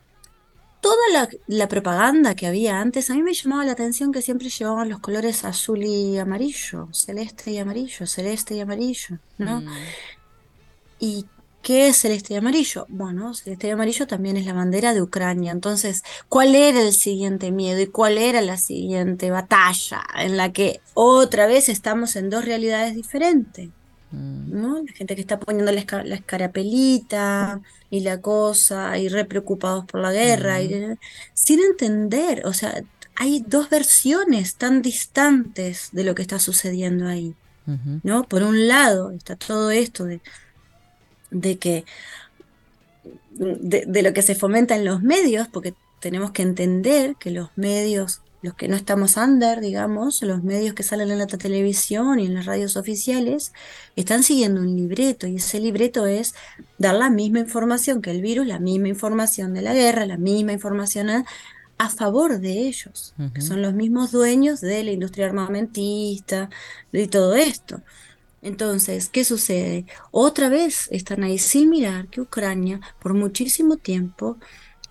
toda 0.81 0.97
la, 1.13 1.29
la 1.47 1.67
propaganda 1.67 2.35
que 2.35 2.47
había 2.47 2.79
antes, 2.81 3.09
a 3.09 3.15
mí 3.15 3.23
me 3.23 3.33
llamaba 3.33 3.65
la 3.65 3.73
atención 3.73 4.11
que 4.11 4.21
siempre 4.21 4.49
llevaban 4.49 4.89
los 4.89 4.99
colores 4.99 5.45
azul 5.45 5.83
y 5.83 6.17
amarillo, 6.19 6.89
celeste 6.93 7.51
y 7.51 7.57
amarillo, 7.59 8.07
celeste 8.07 8.55
y 8.55 8.61
amarillo, 8.61 9.19
¿no? 9.37 9.61
Mm, 9.61 9.95
¿Y 10.99 11.25
qué 11.63 11.87
es 11.89 11.97
celeste 11.97 12.35
y 12.35 12.37
amarillo? 12.37 12.85
Bueno, 12.89 13.33
celeste 13.33 13.67
y 13.67 13.71
amarillo 13.71 14.07
también 14.07 14.37
es 14.37 14.45
la 14.45 14.53
bandera 14.53 14.93
de 14.93 15.01
Ucrania. 15.01 15.51
Entonces, 15.51 16.03
¿cuál 16.29 16.55
era 16.55 16.81
el 16.81 16.93
siguiente 16.93 17.51
miedo 17.51 17.81
y 17.81 17.87
cuál 17.91 18.17
era 18.19 18.41
la 18.41 18.57
siguiente 18.57 19.31
batalla 19.31 20.03
en 20.17 20.37
la 20.37 20.51
que 20.53 20.83
otra 20.93 21.47
vez 21.47 21.69
estamos 21.69 22.15
en 22.15 22.29
dos 22.29 22.45
realidades 22.45 22.95
diferentes? 22.95 23.71
mm, 24.11 24.51
¿No? 24.61 24.77
La 24.83 24.93
gente 24.93 25.15
que 25.15 25.21
está 25.21 25.39
poniendo 25.39 25.71
la, 25.71 25.81
esca- 25.81 26.03
la 26.05 26.15
escarapelita 26.15 27.61
y 27.89 28.01
la 28.01 28.21
cosa 28.21 28.97
y 28.99 29.09
re 29.09 29.25
preocupados 29.25 29.85
por 29.85 30.01
la 30.01 30.11
guerra 30.11 30.61
y, 30.61 30.69
sin 31.33 31.59
entender, 31.61 32.43
o 32.45 32.53
sea, 32.53 32.83
hay 33.15 33.41
dos 33.47 33.69
versiones 33.69 34.57
tan 34.57 34.81
distantes 34.81 35.89
de 35.91 36.03
lo 36.03 36.15
que 36.15 36.21
está 36.23 36.39
sucediendo 36.39 37.07
ahí. 37.07 37.37
¿no? 38.03 38.27
Por 38.27 38.43
un 38.43 38.67
lado 38.67 39.11
está 39.11 39.35
todo 39.37 39.71
esto 39.71 40.05
de, 40.05 40.21
de 41.33 41.57
que 41.57 41.85
de, 43.31 43.85
de 43.87 44.01
lo 44.01 44.13
que 44.13 44.21
se 44.21 44.35
fomenta 44.35 44.75
en 44.75 44.85
los 44.85 45.01
medios, 45.01 45.47
porque 45.47 45.73
tenemos 45.99 46.31
que 46.31 46.43
entender 46.43 47.15
que 47.15 47.31
los 47.31 47.49
medios, 47.55 48.21
los 48.41 48.53
que 48.55 48.67
no 48.67 48.75
estamos 48.75 49.15
under, 49.17 49.61
digamos, 49.61 50.21
los 50.21 50.43
medios 50.43 50.73
que 50.73 50.83
salen 50.83 51.09
en 51.11 51.17
la 51.17 51.27
televisión 51.27 52.19
y 52.19 52.25
en 52.25 52.33
las 52.33 52.45
radios 52.45 52.75
oficiales, 52.75 53.53
están 53.95 54.23
siguiendo 54.23 54.61
un 54.61 54.75
libreto, 54.75 55.27
y 55.27 55.37
ese 55.37 55.59
libreto 55.59 56.05
es 56.05 56.35
dar 56.77 56.95
la 56.95 57.09
misma 57.09 57.39
información 57.39 58.01
que 58.01 58.11
el 58.11 58.21
virus, 58.21 58.45
la 58.45 58.59
misma 58.59 58.89
información 58.89 59.53
de 59.53 59.61
la 59.61 59.73
guerra, 59.73 60.05
la 60.05 60.17
misma 60.17 60.51
información 60.51 61.09
a, 61.09 61.25
a 61.77 61.89
favor 61.89 62.39
de 62.39 62.67
ellos, 62.67 63.15
que 63.33 63.41
son 63.41 63.61
los 63.61 63.73
mismos 63.73 64.11
dueños 64.11 64.61
de 64.61 64.83
la 64.83 64.91
industria 64.91 65.27
armamentista, 65.27 66.49
de 66.91 67.07
todo 67.07 67.35
esto. 67.35 67.81
Entonces, 68.43 69.09
¿qué 69.09 69.23
sucede? 69.25 69.85
Otra 70.11 70.49
vez 70.49 70.87
están 70.91 71.23
ahí 71.23 71.39
sin 71.39 71.69
mirar 71.69 72.09
que 72.09 72.21
Ucrania 72.21 72.81
por 72.99 73.13
muchísimo 73.15 73.77
tiempo 73.77 74.37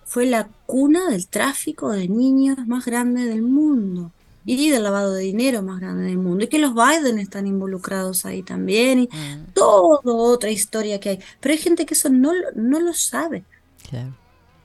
fue 0.05 0.25
la 0.25 0.49
cuna 0.65 1.09
del 1.09 1.27
tráfico 1.29 1.91
de 1.91 2.07
niños 2.09 2.57
más 2.67 2.85
grande 2.85 3.25
del 3.25 3.43
mundo 3.43 4.13
y 4.45 4.69
del 4.71 4.83
lavado 4.83 5.13
de 5.13 5.23
dinero 5.23 5.63
más 5.63 5.79
grande 5.79 6.03
del 6.05 6.17
mundo 6.17 6.43
y 6.45 6.49
que 6.49 6.59
los 6.59 6.73
Biden 6.75 7.19
están 7.19 7.47
involucrados 7.47 8.25
ahí 8.25 8.43
también 8.43 8.99
y 9.01 9.09
Mm, 9.11 9.53
toda 9.53 9.99
otra 10.05 10.51
historia 10.51 10.99
que 10.99 11.09
hay. 11.11 11.19
Pero 11.39 11.53
hay 11.53 11.59
gente 11.59 11.85
que 11.85 11.93
eso 11.95 12.09
no, 12.09 12.31
no 12.55 12.79
lo 12.79 12.93
sabe. 12.93 13.45
claro. 13.89 14.17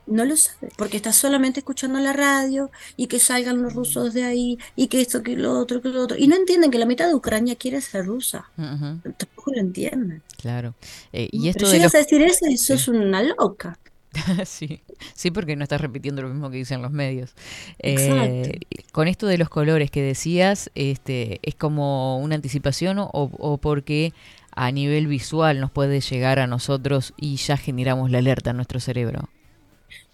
No 0.08 0.24
lo 0.24 0.36
sabe, 0.36 0.70
porque 0.76 0.96
está 0.96 1.12
solamente 1.12 1.60
escuchando 1.60 1.98
la 1.98 2.12
radio 2.12 2.70
y 2.96 3.06
que 3.06 3.18
salgan 3.18 3.62
los 3.62 3.74
rusos 3.74 4.14
de 4.14 4.24
ahí 4.24 4.58
y 4.74 4.88
que 4.88 5.00
esto, 5.00 5.22
que 5.22 5.36
lo 5.36 5.58
otro, 5.58 5.82
que 5.82 5.88
lo 5.88 6.02
otro. 6.02 6.16
Y 6.18 6.28
no 6.28 6.36
entienden 6.36 6.70
que 6.70 6.78
la 6.78 6.86
mitad 6.86 7.06
de 7.06 7.14
Ucrania 7.14 7.56
quiere 7.56 7.80
ser 7.80 8.06
rusa. 8.06 8.50
Tampoco 8.56 9.52
lo 9.52 9.60
entienden. 9.60 10.22
Claro. 10.40 10.74
Eh, 11.12 11.28
y 11.30 11.40
Pero 11.40 11.50
esto 11.50 11.66
de 11.66 11.72
llegas 11.72 11.92
los... 11.92 11.94
a 11.94 11.98
decir 11.98 12.22
eso 12.22 12.46
y 12.48 12.56
sos 12.56 12.88
una 12.88 13.22
loca. 13.22 13.78
sí, 14.46 14.80
sí, 15.14 15.30
porque 15.30 15.56
no 15.56 15.62
estás 15.62 15.80
repitiendo 15.80 16.22
lo 16.22 16.28
mismo 16.28 16.50
que 16.50 16.56
dicen 16.56 16.82
los 16.82 16.90
medios. 16.90 17.34
Exacto. 17.78 18.50
Eh, 18.50 18.60
con 18.92 19.08
esto 19.08 19.26
de 19.26 19.38
los 19.38 19.48
colores 19.48 19.90
que 19.90 20.02
decías, 20.02 20.70
este, 20.74 21.40
¿es 21.42 21.54
como 21.54 22.18
una 22.18 22.34
anticipación 22.34 22.98
o, 22.98 23.10
o 23.12 23.58
porque 23.58 24.12
a 24.52 24.72
nivel 24.72 25.06
visual 25.06 25.60
nos 25.60 25.70
puede 25.70 26.00
llegar 26.00 26.38
a 26.38 26.46
nosotros 26.46 27.14
y 27.16 27.36
ya 27.36 27.56
generamos 27.56 28.10
la 28.10 28.18
alerta 28.18 28.50
en 28.50 28.56
nuestro 28.56 28.80
cerebro? 28.80 29.28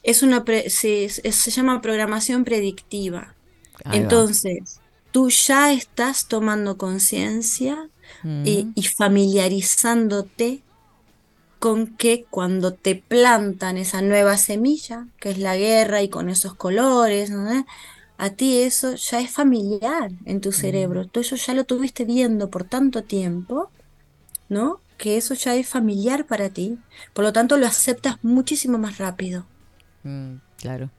Es 0.05 0.23
una 0.23 0.45
pre- 0.45 0.67
es- 0.69 0.81
se 1.37 1.51
llama 1.53 1.83
programación 1.83 2.45
predictiva. 2.45 3.35
Ahí 3.85 4.05
va. 4.07 4.15
Entonces, 4.15 4.81
tú 5.13 5.31
ya 5.31 5.73
estás 5.73 6.29
tomando 6.29 6.79
conciencia 6.79 7.91
y, 8.45 8.67
Mm. 8.67 8.73
y 8.77 8.83
familiarizándote 8.85 10.63
con 11.59 11.97
que 11.97 12.27
cuando 12.31 12.75
te 12.75 12.95
plantan 12.97 13.79
esa 13.79 14.03
nueva 14.03 14.37
semilla, 14.37 15.09
que 15.21 15.31
es 15.31 15.39
la 15.39 15.57
guerra 15.57 16.03
y 16.03 16.09
con 16.11 16.29
esos 16.29 16.55
colores, 16.55 17.31
¿no? 17.31 17.67
a 18.19 18.31
ti 18.31 18.59
eso 18.59 18.95
ya 18.95 19.21
es 19.21 19.31
familiar 19.33 20.13
en 20.25 20.41
tu 20.41 20.53
cerebro. 20.53 21.07
Tú 21.09 21.21
eso 21.21 21.37
ya 21.37 21.55
lo 21.55 21.65
tuviste 21.65 22.05
viendo 22.05 22.51
por 22.51 22.65
tanto 22.65 23.05
tiempo, 23.05 23.73
¿no? 24.49 24.83
Que 24.99 25.17
eso 25.19 25.35
ya 25.35 25.57
es 25.57 25.69
familiar 25.69 26.27
para 26.27 26.51
ti. 26.51 26.79
Por 27.15 27.25
lo 27.25 27.33
tanto, 27.33 27.57
lo 27.59 27.67
aceptas 27.67 28.19
muchísimo 28.23 28.79
más 28.79 28.99
rápido. 28.99 29.51
Mm, 30.05 30.35
claro. 30.59 30.91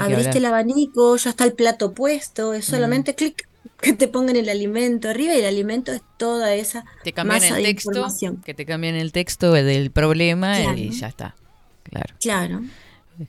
hablar. 0.00 0.36
el 0.36 0.44
abanico, 0.46 1.16
ya 1.16 1.30
está 1.30 1.44
el 1.44 1.52
plato 1.52 1.92
puesto, 1.94 2.54
es 2.54 2.64
solamente 2.64 3.14
clic 3.14 3.48
que 3.80 3.92
te 3.92 4.08
pongan 4.08 4.34
el 4.36 4.48
alimento 4.48 5.08
arriba 5.08 5.34
y 5.34 5.38
el 5.38 5.44
alimento 5.46 5.92
es 5.92 6.02
toda 6.18 6.54
esa 6.54 6.84
Te 7.04 7.12
cambian 7.12 7.40
masa 7.40 7.58
el 7.58 7.64
texto, 7.64 7.90
información. 7.92 8.42
que 8.44 8.52
te 8.54 8.66
cambian 8.66 8.96
el 8.96 9.12
texto 9.12 9.52
del 9.52 9.90
problema 9.92 10.74
y 10.74 10.90
ya 10.90 11.06
está. 11.06 11.36
Claro. 11.84 12.14
Claro. 12.20 12.62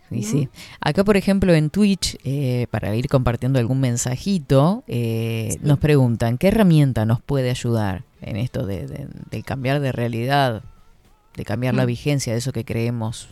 Y 0.09 0.23
sí. 0.23 0.49
Acá, 0.79 1.03
por 1.03 1.15
ejemplo, 1.15 1.53
en 1.53 1.69
Twitch, 1.69 2.17
eh, 2.23 2.65
para 2.71 2.95
ir 2.95 3.07
compartiendo 3.07 3.59
algún 3.59 3.79
mensajito, 3.81 4.83
eh, 4.87 5.59
nos 5.61 5.77
preguntan, 5.77 6.39
¿qué 6.39 6.47
herramienta 6.47 7.05
nos 7.05 7.21
puede 7.21 7.51
ayudar 7.51 8.03
en 8.21 8.37
esto 8.37 8.65
de, 8.65 9.07
cambiar 9.45 9.79
de 9.81 9.91
realidad, 9.91 10.63
de 11.35 11.45
cambiar 11.45 11.75
la 11.75 11.83
Mm. 11.83 11.87
vigencia 11.87 12.33
de 12.33 12.39
eso 12.39 12.51
que 12.51 12.65
creemos? 12.65 13.27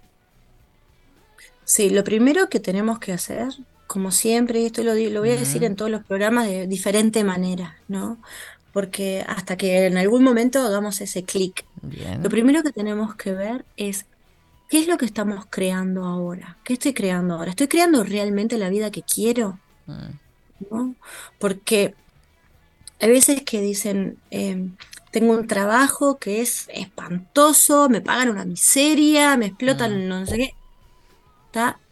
Sí, 1.65 1.89
lo 1.89 2.03
primero 2.03 2.49
que 2.49 2.59
tenemos 2.59 2.99
que 2.99 3.13
hacer, 3.13 3.49
como 3.87 4.11
siempre, 4.11 4.61
y 4.61 4.65
esto 4.65 4.83
lo, 4.83 4.93
voy 4.93 5.29
a 5.29 5.35
decir 5.35 5.63
en 5.63 5.75
todos 5.75 5.91
los 5.91 6.03
programas 6.03 6.47
de 6.47 6.67
diferente 6.67 7.23
manera, 7.23 7.77
¿no? 7.87 8.17
Porque 8.71 9.23
hasta 9.27 9.55
que 9.55 9.85
en 9.85 9.97
algún 9.97 10.23
momento 10.23 10.61
hagamos 10.61 10.99
ese 11.01 11.23
clic. 11.23 11.65
Lo 12.21 12.29
primero 12.29 12.63
que 12.63 12.71
tenemos 12.71 13.15
que 13.15 13.33
ver 13.33 13.65
es 13.77 14.05
qué 14.69 14.79
es 14.79 14.87
lo 14.87 14.97
que 14.97 15.05
estamos 15.05 15.45
creando 15.49 16.05
ahora. 16.05 16.57
¿Qué 16.63 16.73
estoy 16.73 16.93
creando 16.93 17.35
ahora? 17.35 17.51
¿Estoy 17.51 17.67
creando 17.67 18.03
realmente 18.03 18.57
la 18.57 18.69
vida 18.69 18.89
que 18.89 19.03
quiero? 19.03 19.59
Mm, 19.85 20.71
¿no? 20.71 20.95
Porque 21.37 21.93
hay 22.99 23.09
veces 23.09 23.43
que 23.43 23.61
dicen, 23.61 24.17
eh, 24.31 24.69
tengo 25.11 25.33
un 25.33 25.45
trabajo 25.45 26.17
que 26.17 26.41
es 26.41 26.67
espantoso, 26.73 27.87
me 27.89 28.01
pagan 28.01 28.29
una 28.29 28.45
miseria, 28.45 29.37
me 29.37 29.45
explotan 29.45 30.07
no 30.07 30.25
sé 30.25 30.37
qué, 30.37 30.55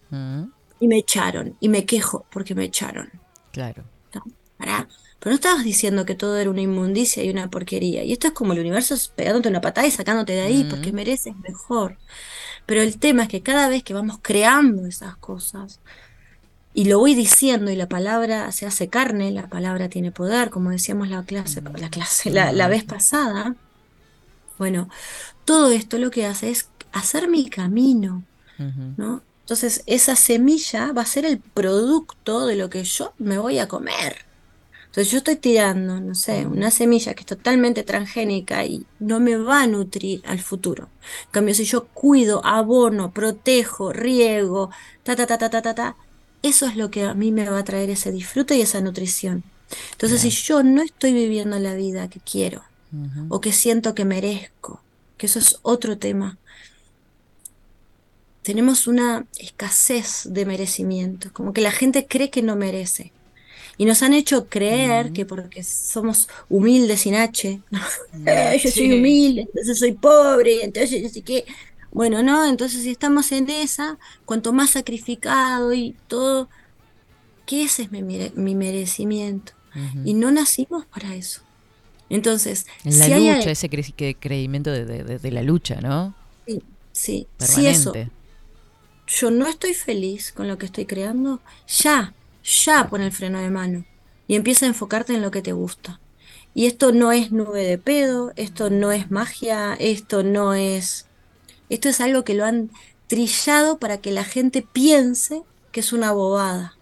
mm, 0.10 0.44
Y 0.80 0.88
me 0.88 0.98
echaron, 0.98 1.56
y 1.60 1.70
me 1.70 1.86
quejo 1.86 2.26
porque 2.32 2.56
me 2.56 2.66
echaron. 2.66 3.10
claro. 4.58 4.88
Pero 5.20 5.32
no 5.32 5.36
estabas 5.36 5.64
diciendo 5.64 6.06
que 6.06 6.16
todo 6.16 6.38
era 6.38 6.50
una 6.50 6.62
inmundicia 6.62 7.24
y 7.24 7.30
una 7.30 7.50
porquería. 7.50 8.04
Y 8.04 8.12
esto 8.12 8.28
es 8.28 8.34
como 8.34 8.54
el 8.54 8.60
universo 8.60 8.96
pegándote 9.16 9.50
una 9.50 9.62
patada 9.62 9.86
y 9.86 9.92
sacándote 9.92 10.34
de 10.34 10.42
ahí 10.42 10.64
porque 10.70 10.92
mereces 10.92 11.36
mejor. 11.38 11.98
Pero 12.66 12.82
el 12.82 12.98
tema 12.98 13.24
es 13.24 13.30
que 13.30 13.42
cada 13.44 13.70
vez 13.70 13.84
que 13.84 13.94
vamos 13.94 14.18
creando 14.22 14.88
esas 14.88 15.16
cosas, 15.18 15.80
y 16.74 16.86
lo 16.86 17.00
voy 17.00 17.14
diciendo 17.16 17.70
y 17.70 17.76
la 17.76 17.88
palabra 17.90 18.52
se 18.52 18.66
hace 18.66 18.88
carne, 18.88 19.30
la 19.32 19.48
palabra 19.48 19.90
tiene 19.90 20.12
poder, 20.12 20.50
como 20.50 20.70
decíamos 20.72 21.10
la 21.10 21.24
clase, 21.24 21.62
la 21.62 21.90
clase, 21.90 22.32
la, 22.32 22.52
la 22.52 22.68
vez 22.68 22.84
pasada. 22.84 23.56
Bueno, 24.58 24.90
todo 25.46 25.72
esto 25.72 25.98
lo 25.98 26.12
que 26.12 26.26
hace 26.26 26.50
es 26.50 26.70
hacer 26.94 27.28
mi 27.28 27.50
camino. 27.50 28.24
¿no? 28.98 29.22
Entonces, 29.42 29.84
esa 29.86 30.16
semilla 30.16 30.92
va 30.94 31.02
a 31.02 31.06
ser 31.06 31.26
el 31.26 31.40
producto 31.40 32.46
de 32.46 32.56
lo 32.56 32.70
que 32.70 32.84
yo 32.84 33.14
me 33.18 33.38
voy 33.38 33.60
a 33.60 33.68
comer. 33.68 34.26
Entonces, 34.86 35.12
yo 35.12 35.20
estoy 35.20 35.38
tirando, 35.38 36.02
no 36.02 36.16
sé, 36.16 36.46
una 36.46 36.70
semilla 36.70 37.14
que 37.14 37.22
es 37.22 37.26
totalmente 37.26 37.84
transgénica 37.84 38.66
y 38.66 38.86
no 39.00 39.22
me 39.22 39.38
va 39.38 39.64
a 39.64 39.68
nutrir 39.68 40.22
al 40.26 40.40
futuro. 40.40 40.90
En 41.28 41.32
cambio, 41.32 41.56
si 41.56 41.64
yo 41.64 41.86
cuido, 41.88 42.46
abono, 42.46 43.12
protejo, 43.12 43.94
riego, 43.94 44.70
ta, 45.04 45.16
ta, 45.16 45.26
ta, 45.26 45.38
ta, 45.38 45.50
ta, 45.50 45.62
ta, 45.62 45.76
ta, 45.76 45.96
eso 46.44 46.66
es 46.66 46.76
lo 46.76 46.92
que 46.92 47.04
a 47.04 47.14
mí 47.14 47.32
me 47.32 47.50
va 47.50 47.60
a 47.60 47.64
traer 47.64 47.90
ese 47.90 48.12
disfrute 48.12 48.58
y 48.58 48.62
esa 48.62 48.82
nutrición. 48.82 49.44
Entonces, 49.94 50.22
si 50.22 50.30
yo 50.30 50.64
no 50.64 50.82
estoy 50.82 51.14
viviendo 51.14 51.58
la 51.60 51.76
vida 51.76 52.10
que 52.10 52.20
quiero 52.20 52.64
o 53.30 53.40
que 53.40 53.54
siento 53.54 53.96
que 53.96 54.04
merezco, 54.04 54.82
que 55.18 55.28
eso 55.28 55.40
es 55.40 55.60
otro 55.62 55.98
tema, 55.98 56.38
tenemos 58.44 58.88
una 58.88 59.26
escasez 59.40 60.24
de 60.32 60.46
merecimiento, 60.46 61.32
como 61.34 61.54
que 61.54 61.62
la 61.62 61.72
gente 61.72 62.08
cree 62.08 62.30
que 62.30 62.42
no 62.42 62.56
merece. 62.56 63.14
Y 63.78 63.86
nos 63.86 64.04
han 64.04 64.14
hecho 64.14 64.48
creer 64.50 65.12
que 65.14 65.26
porque 65.26 65.64
somos 65.64 66.28
humildes 66.50 67.02
sin 67.02 67.16
H, 67.16 67.62
¿no? 67.72 67.80
Eh, 68.28 68.60
yo 68.64 68.70
soy 68.72 68.88
Sí. 68.90 68.94
humilde, 68.94 69.42
entonces 69.44 69.80
soy 69.80 69.94
pobre, 69.94 70.64
entonces 70.64 71.02
yo 71.02 71.10
sé 71.10 71.22
qué. 71.24 71.46
Bueno, 71.92 72.24
no, 72.24 72.46
entonces 72.48 72.84
si 72.84 72.92
estamos 72.92 73.32
en 73.32 73.50
esa, 73.50 73.98
cuanto 74.26 74.54
más 74.54 74.72
sacrificado 74.72 75.74
y 75.74 75.96
todo, 76.08 76.50
que 77.46 77.64
ese 77.64 77.84
es 77.84 77.92
mi, 77.92 78.02
mere- 78.04 78.32
mi 78.36 78.56
merecimiento. 78.56 79.54
Y 80.04 80.14
no 80.16 80.32
nacimos 80.32 80.86
para 80.88 81.16
eso. 81.16 81.42
Entonces, 82.10 82.66
En 82.84 83.00
la 83.00 83.06
si 83.06 83.14
hay 83.14 83.36
lucha, 83.36 83.52
ese 83.52 83.70
cre- 83.70 83.94
que- 83.96 84.16
creimiento 84.16 84.70
de, 84.70 84.86
de- 84.86 85.32
la 85.32 85.44
lucha, 85.44 85.80
¿no? 85.80 86.14
Sí, 86.46 86.62
sí. 86.92 87.28
Si 87.40 87.68
eso, 87.68 87.92
Permanente. 87.94 88.21
Yo 89.12 89.30
no 89.30 89.48
estoy 89.48 89.74
feliz 89.74 90.32
con 90.32 90.48
lo 90.48 90.58
que 90.58 90.66
estoy 90.66 90.86
creando, 90.86 91.42
ya, 91.68 92.14
ya 92.44 92.88
pon 92.90 93.02
el 93.02 93.12
freno 93.12 93.40
de 93.40 93.50
mano 93.50 93.86
y 94.28 94.36
empieza 94.36 94.66
a 94.66 94.70
enfocarte 94.70 95.14
en 95.14 95.22
lo 95.22 95.32
que 95.32 95.42
te 95.42 95.52
gusta. 95.52 96.00
Y 96.54 96.66
esto 96.66 96.92
no 96.94 97.12
es 97.12 97.32
nube 97.32 97.64
de 97.64 97.78
pedo, 97.78 98.32
esto 98.38 98.70
no 98.70 98.92
es 98.92 99.12
magia, 99.12 99.74
esto 99.80 100.24
no 100.24 100.54
es... 100.54 101.08
Esto 101.70 101.90
es 101.90 102.02
algo 102.02 102.24
que 102.24 102.34
lo 102.34 102.46
han 102.46 102.70
trillado 103.08 103.78
para 103.78 104.00
que 104.00 104.12
la 104.12 104.24
gente 104.24 104.62
piense 104.62 105.44
que 105.72 105.82
es 105.82 105.94
una 105.94 106.12
bobada. 106.12 106.76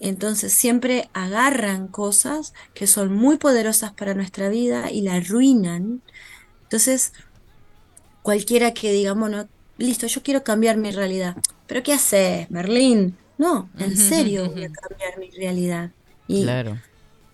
Entonces 0.00 0.52
siempre 0.52 1.08
agarran 1.12 1.88
cosas 1.88 2.54
que 2.74 2.86
son 2.86 3.14
muy 3.14 3.36
poderosas 3.38 3.92
para 3.92 4.14
nuestra 4.14 4.48
vida 4.48 4.90
y 4.90 5.02
la 5.02 5.14
arruinan. 5.14 6.02
Entonces, 6.64 7.12
cualquiera 8.22 8.74
que 8.74 8.92
diga, 8.92 9.12
bueno, 9.14 9.48
listo, 9.78 10.06
yo 10.06 10.22
quiero 10.22 10.42
cambiar 10.44 10.76
mi 10.76 10.90
realidad. 10.90 11.36
¿Pero 11.66 11.82
qué 11.82 11.92
haces, 11.94 12.50
Merlín? 12.50 13.16
No, 13.38 13.70
en 13.78 13.96
serio 13.96 14.50
voy 14.50 14.64
a 14.64 14.72
cambiar 14.72 15.18
mi 15.18 15.30
realidad. 15.30 15.90
Y 16.26 16.42
Claro. 16.42 16.78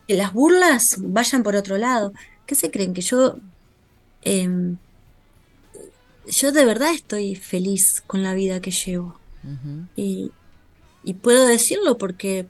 que 0.06 0.14
las 0.14 0.32
burlas 0.32 0.96
vayan 0.98 1.42
por 1.42 1.56
otro 1.56 1.78
lado. 1.78 2.12
¿Qué 2.46 2.54
se 2.54 2.70
creen? 2.70 2.92
Que 2.94 3.00
yo, 3.00 3.38
em, 4.22 4.76
yo 6.28 6.52
de 6.52 6.64
verdad 6.64 6.92
estoy 6.92 7.34
feliz 7.34 8.02
con 8.06 8.22
la 8.22 8.34
vida 8.34 8.60
que 8.60 8.70
llevo. 8.70 9.18
Y, 9.96 10.30
y 11.02 11.14
puedo 11.14 11.46
decirlo 11.46 11.98
porque 11.98 12.46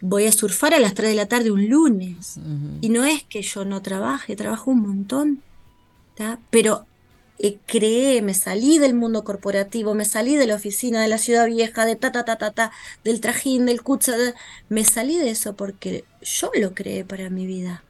voy 0.00 0.26
a 0.26 0.32
surfar 0.32 0.74
a 0.74 0.80
las 0.80 0.94
3 0.94 1.10
de 1.10 1.16
la 1.16 1.26
tarde 1.26 1.50
un 1.50 1.68
lunes. 1.68 2.38
Y 2.80 2.88
no 2.88 3.04
es 3.04 3.22
que 3.24 3.42
yo 3.42 3.64
no 3.64 3.80
trabaje, 3.82 4.34
trabajo 4.36 4.70
un 4.70 4.80
montón. 4.82 5.42
¿tá? 6.16 6.38
Pero 6.50 6.84
eh, 7.42 7.58
creé, 7.66 8.22
me 8.22 8.34
salí 8.34 8.78
del 8.78 8.94
mundo 8.94 9.24
corporativo, 9.24 9.94
me 9.94 10.04
salí 10.04 10.36
de 10.36 10.46
la 10.46 10.56
oficina 10.56 11.02
de 11.02 11.08
la 11.08 11.18
ciudad 11.18 11.46
vieja, 11.46 11.86
de 11.86 11.96
ta, 11.96 12.12
ta, 12.12 12.24
ta, 12.24 12.36
ta, 12.38 12.52
ta, 12.52 12.72
del 13.04 13.20
trajín, 13.20 13.66
del 13.66 13.80
de- 14.18 14.34
me 14.68 14.84
salí 14.84 15.16
de 15.18 15.30
eso 15.30 15.56
porque 15.56 16.04
yo 16.22 16.50
lo 16.54 16.74
creé 16.74 17.04
para 17.04 17.30
mi 17.30 17.46
vida. 17.46 17.84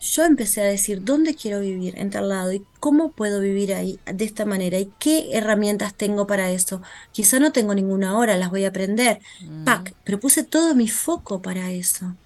Yo 0.00 0.24
empecé 0.24 0.62
a 0.62 0.64
decir, 0.64 1.04
¿dónde 1.04 1.34
quiero 1.34 1.60
vivir? 1.60 1.98
En 1.98 2.10
tal 2.10 2.28
lado. 2.30 2.52
¿Y 2.52 2.64
cómo 2.80 3.12
puedo 3.12 3.40
vivir 3.40 3.74
ahí 3.74 4.00
de 4.06 4.24
esta 4.24 4.46
manera? 4.46 4.78
¿Y 4.78 4.94
qué 4.98 5.28
herramientas 5.36 5.94
tengo 5.94 6.26
para 6.26 6.50
eso? 6.50 6.80
Quizá 7.12 7.38
no 7.38 7.52
tengo 7.52 7.74
ninguna 7.74 8.16
hora, 8.16 8.36
las 8.38 8.50
voy 8.50 8.64
a 8.64 8.68
aprender. 8.68 9.20
Pac, 9.62 9.94
pero 10.04 10.18
puse 10.18 10.42
todo 10.44 10.74
mi 10.74 10.88
foco 10.88 11.42
para 11.42 11.70
eso. 11.70 12.16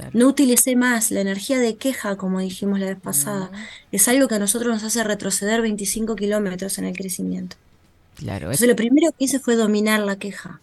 Claro. 0.00 0.10
No 0.14 0.28
utilicé 0.28 0.76
más 0.76 1.10
la 1.10 1.20
energía 1.20 1.58
de 1.58 1.76
queja, 1.76 2.16
como 2.16 2.40
dijimos 2.40 2.78
la 2.80 2.86
vez 2.86 2.98
pasada. 3.00 3.50
Es 3.92 4.08
algo 4.08 4.28
que 4.28 4.34
a 4.36 4.38
nosotros 4.38 4.72
nos 4.72 4.82
hace 4.84 5.02
retroceder 5.04 5.60
25 5.62 6.16
kilómetros 6.16 6.78
en 6.78 6.84
el 6.86 6.96
crecimiento. 6.96 7.56
Claro. 8.16 8.50
es- 8.50 8.60
Entonces, 8.62 8.68
lo 8.68 8.76
primero 8.76 9.12
que 9.12 9.24
hice 9.24 9.38
fue 9.38 9.56
dominar 9.56 10.00
la 10.00 10.16
queja 10.16 10.60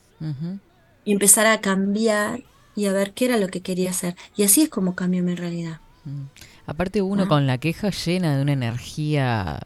y 1.05 1.11
empezar 1.11 1.45
a 1.47 1.59
cambiar 1.61 2.41
y 2.75 2.85
a 2.87 2.93
ver 2.93 3.11
qué 3.13 3.25
era 3.25 3.37
lo 3.37 3.47
que 3.49 3.61
quería 3.61 3.89
hacer. 3.91 4.15
Y 4.35 4.43
así 4.43 4.61
es 4.63 4.69
como 4.69 4.95
cambió 4.95 5.21
mi 5.23 5.35
realidad. 5.35 5.79
Aparte 6.65 7.01
uno 7.01 7.23
Ah. 7.23 7.27
con 7.27 7.45
la 7.47 7.57
queja 7.57 7.89
llena 7.91 8.35
de 8.35 8.41
una 8.41 8.53
energía 8.53 9.59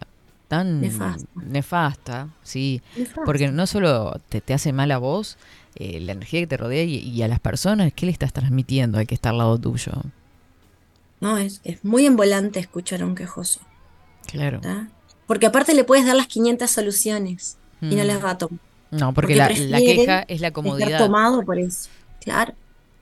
tan 0.47 0.81
Nefasta. 0.81 1.27
nefasta, 1.35 2.29
sí, 2.43 2.81
Nefasta. 2.95 3.21
porque 3.25 3.49
no 3.51 3.67
solo 3.67 4.19
te, 4.29 4.41
te 4.41 4.53
hace 4.53 4.71
mal 4.73 4.91
a 4.91 4.97
vos, 4.97 5.37
eh, 5.75 5.99
la 5.99 6.13
energía 6.13 6.39
que 6.41 6.47
te 6.47 6.57
rodea 6.57 6.83
y, 6.83 6.95
y 6.97 7.21
a 7.23 7.27
las 7.27 7.39
personas, 7.39 7.91
¿qué 7.93 8.05
le 8.05 8.11
estás 8.11 8.33
transmitiendo 8.33 8.97
al 8.97 9.07
que 9.07 9.15
está 9.15 9.29
al 9.29 9.37
lado 9.39 9.57
tuyo? 9.57 9.91
No, 11.19 11.37
es, 11.37 11.61
es 11.63 11.83
muy 11.83 12.05
embolante 12.05 12.59
escuchar 12.59 13.01
a 13.01 13.05
un 13.05 13.15
quejoso. 13.15 13.59
Claro. 14.27 14.61
Porque 15.25 15.45
aparte 15.47 15.73
le 15.73 15.83
puedes 15.83 16.05
dar 16.05 16.15
las 16.15 16.27
500 16.27 16.69
soluciones 16.69 17.57
y 17.81 17.95
no 17.95 18.03
Mm. 18.03 18.07
las 18.07 18.23
va 18.23 18.29
a 18.31 18.37
tomar. 18.37 18.59
No, 18.91 19.13
porque, 19.13 19.35
Porque 19.37 19.65
la, 19.67 19.69
la 19.69 19.79
queja 19.79 20.21
es 20.21 20.39
la 20.41 20.47
Estar 20.47 20.53
comodidad. 20.53 20.97
tomado 20.99 21.43
por 21.43 21.59
eso. 21.59 21.89
Claro. 22.21 22.53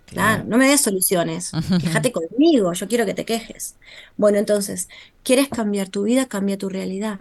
Claro, 0.05 0.43
no 0.45 0.57
me 0.57 0.67
des 0.67 0.81
soluciones. 0.81 1.51
Quéjate 1.81 2.11
conmigo, 2.11 2.73
yo 2.73 2.87
quiero 2.87 3.05
que 3.05 3.13
te 3.13 3.25
quejes. 3.25 3.75
Bueno, 4.17 4.37
entonces, 4.37 4.87
¿quieres 5.23 5.49
cambiar 5.49 5.89
tu 5.89 6.03
vida? 6.03 6.27
Cambia 6.27 6.57
tu 6.57 6.69
realidad. 6.69 7.19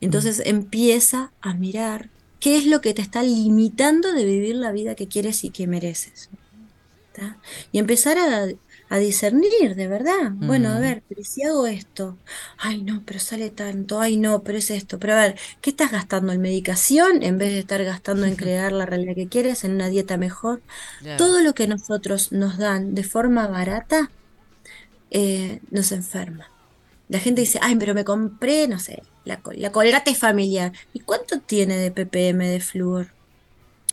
Entonces 0.00 0.42
empieza 0.44 1.32
a 1.40 1.54
mirar 1.54 2.10
qué 2.40 2.58
es 2.58 2.66
lo 2.66 2.80
que 2.80 2.94
te 2.94 3.02
está 3.02 3.22
limitando 3.22 4.12
de 4.12 4.24
vivir 4.24 4.56
la 4.56 4.72
vida 4.72 4.94
que 4.94 5.08
quieres 5.08 5.42
y 5.44 5.50
que 5.50 5.66
mereces. 5.66 6.30
Y 7.72 7.78
empezar 7.78 8.18
a, 8.18 8.46
discernir, 8.98 9.74
de 9.74 9.88
verdad. 9.88 10.30
Bueno, 10.32 10.70
a 10.70 10.78
ver, 10.78 11.02
pero 11.08 11.22
si 11.24 11.42
hago 11.42 11.66
esto, 11.66 12.16
ay 12.58 12.82
no, 12.82 13.02
pero 13.04 13.18
sale 13.20 13.50
tanto, 13.50 14.00
ay 14.00 14.16
no, 14.16 14.42
pero 14.42 14.58
es 14.58 14.70
esto, 14.70 14.98
pero 14.98 15.14
a 15.14 15.16
ver, 15.16 15.38
¿qué 15.60 15.70
estás 15.70 15.90
gastando 15.92 16.32
en 16.32 16.40
medicación 16.40 17.22
en 17.22 17.38
vez 17.38 17.52
de 17.52 17.58
estar 17.60 17.82
gastando 17.84 18.26
en 18.26 18.36
crear 18.36 18.72
la 18.72 18.86
realidad 18.86 19.14
que 19.16 19.28
quieres, 19.28 19.64
en 19.64 19.72
una 19.72 19.88
dieta 19.88 20.16
mejor? 20.16 20.62
Todo 21.16 21.40
lo 21.42 21.54
que 21.54 21.66
nosotros 21.68 22.32
nos 22.32 22.58
dan 22.58 22.94
de 22.94 23.04
forma 23.04 23.48
barata 23.48 24.12
eh, 25.10 25.60
nos 25.70 25.92
enferma. 25.92 26.52
La 27.08 27.20
gente 27.20 27.42
dice, 27.42 27.58
ay, 27.62 27.76
pero 27.76 27.94
me 27.94 28.04
compré, 28.04 28.68
no 28.68 28.78
sé, 28.80 29.02
la, 29.24 29.40
la 29.56 29.72
colgate 29.72 30.14
familiar. 30.14 30.72
¿Y 30.92 31.00
cuánto 31.00 31.40
tiene 31.40 31.76
de 31.78 31.90
ppm 31.92 32.48
de 32.48 32.60
flúor? 32.60 33.14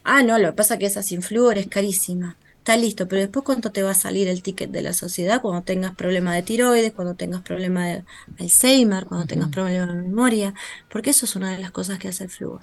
Ah, 0.03 0.23
no, 0.23 0.37
lo 0.39 0.49
que 0.49 0.53
pasa 0.57 0.75
es 0.75 0.79
que 0.79 0.85
esa 0.87 1.03
sin 1.03 1.21
flúor 1.23 1.57
es 1.57 1.67
carísima. 1.67 2.37
Está 2.63 2.77
listo, 2.77 3.09
pero 3.09 3.19
después 3.19 3.43
cuánto 3.43 3.73
te 3.73 3.83
va 3.83 3.91
a 3.91 3.93
salir 3.93 4.29
el 4.29 4.41
ticket 4.41 4.71
de 4.71 4.81
la 4.81 4.93
sociedad 4.93 5.41
cuando 5.41 5.63
tengas 5.63 5.95
problema 5.95 6.33
de 6.33 6.43
tiroides, 6.43 6.93
cuando 6.93 7.13
tengas 7.13 7.41
problema 7.41 7.85
de 7.87 8.05
Alzheimer, 8.39 9.05
cuando 9.05 9.27
tengas 9.27 9.49
problema 9.49 9.85
de 9.85 10.01
memoria, 10.01 10.53
porque 10.89 11.09
eso 11.09 11.25
es 11.25 11.35
una 11.35 11.51
de 11.51 11.57
las 11.57 11.71
cosas 11.71 11.99
que 11.99 12.07
hace 12.07 12.23
el 12.23 12.29
flúor. 12.29 12.61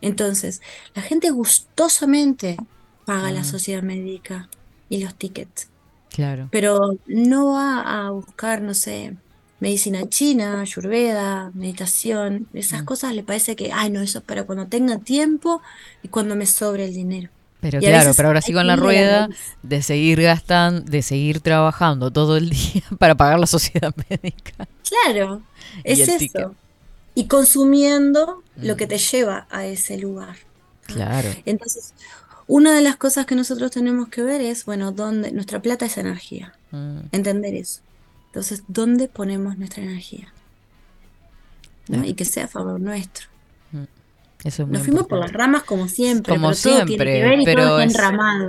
Entonces, 0.00 0.62
la 0.94 1.02
gente 1.02 1.30
gustosamente 1.30 2.56
paga 3.06 3.32
la 3.32 3.42
sociedad 3.42 3.82
médica 3.82 4.48
y 4.88 5.02
los 5.02 5.16
tickets. 5.16 5.68
Claro. 6.10 6.48
Pero 6.52 7.00
no 7.08 7.54
va 7.54 7.80
a 7.80 8.10
buscar, 8.10 8.62
no 8.62 8.72
sé, 8.72 9.16
medicina 9.58 10.08
china, 10.08 10.60
ayurveda, 10.60 11.50
meditación, 11.54 12.46
esas 12.54 12.82
mm. 12.82 12.84
cosas 12.84 13.14
le 13.16 13.24
parece 13.24 13.56
que, 13.56 13.72
ay, 13.72 13.90
no, 13.90 14.00
eso 14.00 14.18
es 14.18 14.24
para 14.24 14.44
cuando 14.44 14.68
tenga 14.68 14.98
tiempo 14.98 15.60
y 16.04 16.08
cuando 16.08 16.36
me 16.36 16.46
sobre 16.46 16.84
el 16.84 16.94
dinero. 16.94 17.30
Pero 17.64 17.80
claro, 17.80 18.12
pero 18.14 18.28
ahora 18.28 18.42
sigo 18.42 18.60
en 18.60 18.66
la 18.66 18.76
rueda 18.76 19.30
de 19.62 19.80
seguir 19.80 20.20
gastando, 20.20 20.82
de 20.82 21.00
seguir 21.00 21.40
trabajando 21.40 22.10
todo 22.10 22.36
el 22.36 22.50
día 22.50 22.82
para 22.98 23.14
pagar 23.14 23.40
la 23.40 23.46
sociedad 23.46 23.94
médica. 24.10 24.68
Claro, 24.86 25.40
es 25.82 26.06
eso. 26.06 26.54
Y 27.14 27.24
consumiendo 27.24 28.42
lo 28.56 28.76
que 28.76 28.84
mm. 28.84 28.88
te 28.90 28.98
lleva 28.98 29.46
a 29.48 29.64
ese 29.64 29.96
lugar. 29.96 30.36
Claro. 30.84 31.30
Entonces, 31.46 31.94
una 32.46 32.74
de 32.74 32.82
las 32.82 32.96
cosas 32.96 33.24
que 33.24 33.34
nosotros 33.34 33.70
tenemos 33.70 34.08
que 34.08 34.22
ver 34.22 34.42
es, 34.42 34.66
bueno, 34.66 34.92
dónde 34.92 35.32
nuestra 35.32 35.62
plata 35.62 35.86
es 35.86 35.96
energía. 35.96 36.52
Mm. 36.70 36.98
Entender 37.12 37.54
eso. 37.54 37.80
Entonces, 38.26 38.62
¿dónde 38.68 39.08
ponemos 39.08 39.56
nuestra 39.56 39.82
energía? 39.82 40.34
Y 41.88 42.12
que 42.12 42.26
sea 42.26 42.44
a 42.44 42.48
favor 42.48 42.78
nuestro. 42.78 43.28
Nos 44.44 44.82
fuimos 44.82 45.06
por 45.06 45.18
las 45.18 45.32
ramas 45.32 45.62
como 45.62 45.88
siempre. 45.88 46.34
Como 46.34 46.52
siempre, 46.52 47.40
pero 47.44 47.78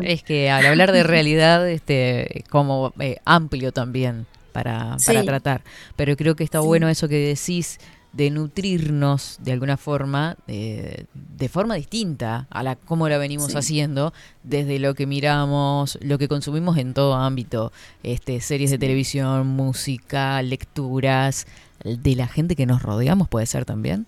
es, 0.01 0.23
que 0.23 0.49
al 0.49 0.65
hablar 0.65 0.91
de 0.91 1.03
realidad, 1.03 1.69
este, 1.69 2.43
como 2.49 2.93
eh, 2.99 3.17
amplio 3.23 3.71
también 3.71 4.25
para, 4.51 4.97
para 5.05 5.23
tratar. 5.23 5.61
Pero 5.95 6.17
creo 6.17 6.35
que 6.35 6.43
está 6.43 6.59
bueno 6.59 6.89
eso 6.89 7.07
que 7.07 7.15
decís 7.15 7.79
de 8.11 8.29
nutrirnos 8.29 9.39
de 9.41 9.51
alguna 9.51 9.75
forma, 9.75 10.37
de 10.47 11.49
forma 11.49 11.75
distinta 11.75 12.47
a 12.49 12.63
la 12.63 12.77
cómo 12.77 13.09
la 13.09 13.17
venimos 13.17 13.53
haciendo, 13.55 14.13
desde 14.43 14.79
lo 14.79 14.95
que 14.95 15.05
miramos, 15.05 15.97
lo 16.01 16.17
que 16.17 16.29
consumimos 16.29 16.77
en 16.77 16.93
todo 16.93 17.15
ámbito, 17.15 17.73
este, 18.03 18.39
series 18.39 18.71
de 18.71 18.77
televisión, 18.77 19.47
música, 19.47 20.41
lecturas, 20.41 21.45
de 21.83 22.15
la 22.15 22.27
gente 22.27 22.55
que 22.55 22.65
nos 22.65 22.81
rodeamos, 22.81 23.27
puede 23.27 23.45
ser 23.45 23.65
también. 23.65 24.07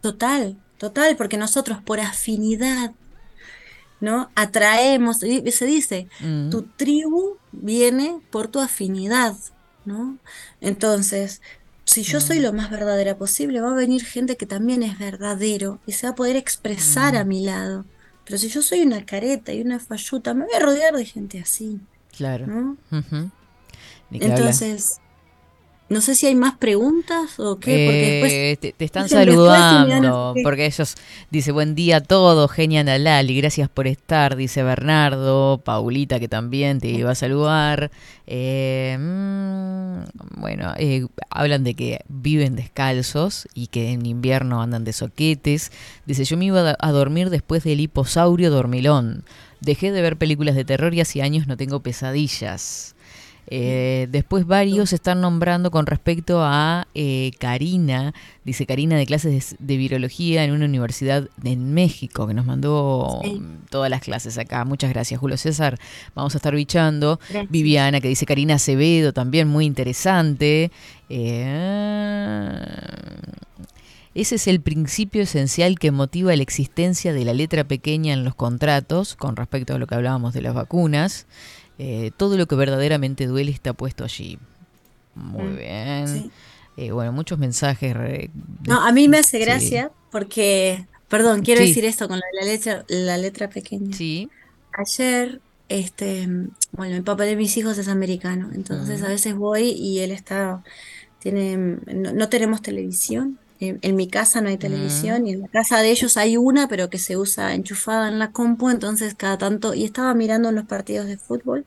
Total, 0.00 0.56
total, 0.84 1.16
porque 1.16 1.38
nosotros 1.38 1.78
por 1.82 1.98
afinidad, 2.00 2.92
¿no? 4.00 4.30
Atraemos, 4.34 5.18
se 5.18 5.66
dice, 5.66 6.08
mm. 6.20 6.50
tu 6.50 6.62
tribu 6.62 7.38
viene 7.52 8.20
por 8.30 8.48
tu 8.48 8.60
afinidad, 8.60 9.34
¿no? 9.86 10.18
Entonces, 10.60 11.40
si 11.86 12.02
yo 12.02 12.20
soy 12.20 12.40
mm. 12.40 12.42
lo 12.42 12.52
más 12.52 12.70
verdadera 12.70 13.16
posible, 13.16 13.62
va 13.62 13.70
a 13.70 13.74
venir 13.74 14.04
gente 14.04 14.36
que 14.36 14.44
también 14.44 14.82
es 14.82 14.98
verdadero 14.98 15.80
y 15.86 15.92
se 15.92 16.06
va 16.06 16.12
a 16.12 16.16
poder 16.16 16.36
expresar 16.36 17.16
a 17.16 17.24
mm. 17.24 17.28
mi 17.28 17.44
lado. 17.44 17.86
Pero 18.26 18.38
si 18.38 18.48
yo 18.48 18.60
soy 18.60 18.82
una 18.82 19.06
careta 19.06 19.54
y 19.54 19.62
una 19.62 19.78
falluta, 19.78 20.34
me 20.34 20.44
voy 20.44 20.54
a 20.54 20.60
rodear 20.60 20.94
de 20.94 21.04
gente 21.06 21.40
así. 21.40 21.80
Claro. 22.14 22.46
¿no? 22.46 22.76
Entonces, 24.10 25.00
no 25.94 26.00
sé 26.00 26.16
si 26.16 26.26
hay 26.26 26.34
más 26.34 26.56
preguntas 26.56 27.38
o 27.38 27.60
qué, 27.60 27.86
porque 27.86 28.50
eh, 28.50 28.74
te, 28.76 28.84
están 28.84 29.08
saludando, 29.08 30.34
porque 30.42 30.66
ellos 30.66 30.96
dice 31.30 31.52
buen 31.52 31.76
día 31.76 31.98
a 31.98 32.00
todos, 32.00 32.50
genial 32.50 32.86
Nalali, 32.86 33.36
gracias 33.36 33.68
por 33.68 33.86
estar, 33.86 34.34
dice 34.34 34.64
Bernardo, 34.64 35.62
Paulita 35.64 36.18
que 36.18 36.26
también 36.26 36.80
te 36.80 36.88
iba 36.88 37.12
a 37.12 37.14
saludar. 37.14 37.92
Eh, 38.26 38.96
mm, 38.98 40.40
bueno, 40.40 40.74
eh, 40.78 41.06
hablan 41.30 41.62
de 41.62 41.74
que 41.74 42.00
viven 42.08 42.56
descalzos 42.56 43.46
y 43.54 43.68
que 43.68 43.92
en 43.92 44.04
invierno 44.04 44.62
andan 44.62 44.82
de 44.82 44.92
soquetes. 44.92 45.70
Dice, 46.06 46.24
yo 46.24 46.36
me 46.36 46.46
iba 46.46 46.76
a 46.76 46.90
dormir 46.90 47.30
después 47.30 47.62
del 47.62 47.78
hiposaurio 47.78 48.50
dormilón. 48.50 49.24
Dejé 49.60 49.92
de 49.92 50.02
ver 50.02 50.16
películas 50.16 50.56
de 50.56 50.64
terror 50.64 50.92
y 50.92 51.00
hace 51.00 51.22
años 51.22 51.46
no 51.46 51.56
tengo 51.56 51.78
pesadillas. 51.80 52.96
Eh, 53.46 54.08
después 54.10 54.46
varios 54.46 54.92
están 54.92 55.20
nombrando 55.20 55.70
con 55.70 55.86
respecto 55.86 56.42
a 56.42 56.86
eh, 56.94 57.30
Karina, 57.38 58.14
dice 58.44 58.64
Karina 58.66 58.96
de 58.96 59.06
clases 59.06 59.56
de, 59.58 59.76
virología 59.76 60.44
en 60.44 60.52
una 60.52 60.64
universidad 60.64 61.28
en 61.42 61.74
México, 61.74 62.26
que 62.26 62.34
nos 62.34 62.46
mandó 62.46 63.20
todas 63.70 63.90
las 63.90 64.00
clases 64.00 64.38
acá. 64.38 64.64
Muchas 64.64 64.90
gracias, 64.90 65.20
Julio 65.20 65.36
César. 65.36 65.78
Vamos 66.14 66.34
a 66.34 66.38
estar 66.38 66.54
bichando. 66.54 67.20
Viviana, 67.50 68.00
que 68.00 68.08
dice 68.08 68.26
Karina 68.26 68.54
Acevedo, 68.54 69.12
también 69.12 69.48
muy 69.48 69.66
interesante. 69.66 70.70
Eh, 71.10 72.60
ese 74.14 74.36
es 74.36 74.46
el 74.46 74.60
principio 74.60 75.22
esencial 75.22 75.78
que 75.78 75.90
motiva 75.90 76.34
la 76.36 76.42
existencia 76.42 77.12
de 77.12 77.24
la 77.24 77.34
letra 77.34 77.64
pequeña 77.64 78.12
en 78.12 78.24
los 78.24 78.36
contratos, 78.36 79.16
con 79.16 79.34
respecto 79.34 79.74
a 79.74 79.78
lo 79.78 79.88
que 79.88 79.96
hablábamos 79.96 80.32
de 80.34 80.42
las 80.42 80.54
vacunas. 80.54 81.26
Eh, 81.78 82.10
todo 82.16 82.36
lo 82.36 82.46
que 82.46 82.54
verdaderamente 82.54 83.26
duele 83.26 83.50
está 83.50 83.72
puesto 83.72 84.04
allí. 84.04 84.38
Muy 85.14 85.44
mm, 85.44 85.56
bien. 85.56 86.32
Eh, 86.76 86.90
bueno, 86.90 87.12
muchos 87.12 87.38
mensajes. 87.38 87.94
no, 88.66 88.80
a 88.80 88.92
mí 88.92 89.08
me 89.08 89.18
hace 89.18 89.38
gracia 89.38 89.90
porque, 90.10 90.86
perdón, 91.08 91.42
quiero 91.42 91.60
decir 91.60 91.84
esto 91.84 92.08
con 92.08 92.18
la, 92.18 92.44
letra, 92.44 92.84
la 92.88 93.16
letra 93.16 93.48
pequeña. 93.48 93.96
Sí. 93.96 94.28
Ayer, 94.72 95.40
este, 95.68 96.28
bueno, 96.72 96.96
el 96.96 97.04
papá 97.04 97.24
de 97.24 97.36
mis 97.36 97.56
hijos 97.56 97.78
es 97.78 97.88
americano, 97.88 98.50
entonces 98.54 99.02
a 99.02 99.08
veces 99.08 99.34
voy 99.36 99.70
y 99.70 100.00
él 100.00 100.10
está, 100.10 100.64
tiene, 101.20 101.56
no 101.56 102.28
tenemos 102.28 102.60
televisión, 102.60 103.38
en, 103.60 103.96
mi 103.96 104.08
casa 104.08 104.40
no 104.40 104.48
hay 104.48 104.56
televisión 104.56 105.26
y 105.26 105.32
en 105.32 105.42
la 105.42 105.48
casa 105.48 105.80
de 105.80 105.90
ellos 105.90 106.16
hay 106.16 106.36
una, 106.36 106.68
pero 106.68 106.90
que 106.90 106.98
se 106.98 107.16
usa 107.16 107.54
enchufada 107.54 108.08
en 108.08 108.18
la 108.18 108.32
compu, 108.32 108.70
entonces 108.70 109.14
cada 109.14 109.38
tanto, 109.38 109.74
y 109.74 109.84
estaba 109.84 110.14
mirando 110.14 110.50
los 110.52 110.64
partidos 110.64 111.06
de 111.06 111.16
fútbol, 111.16 111.64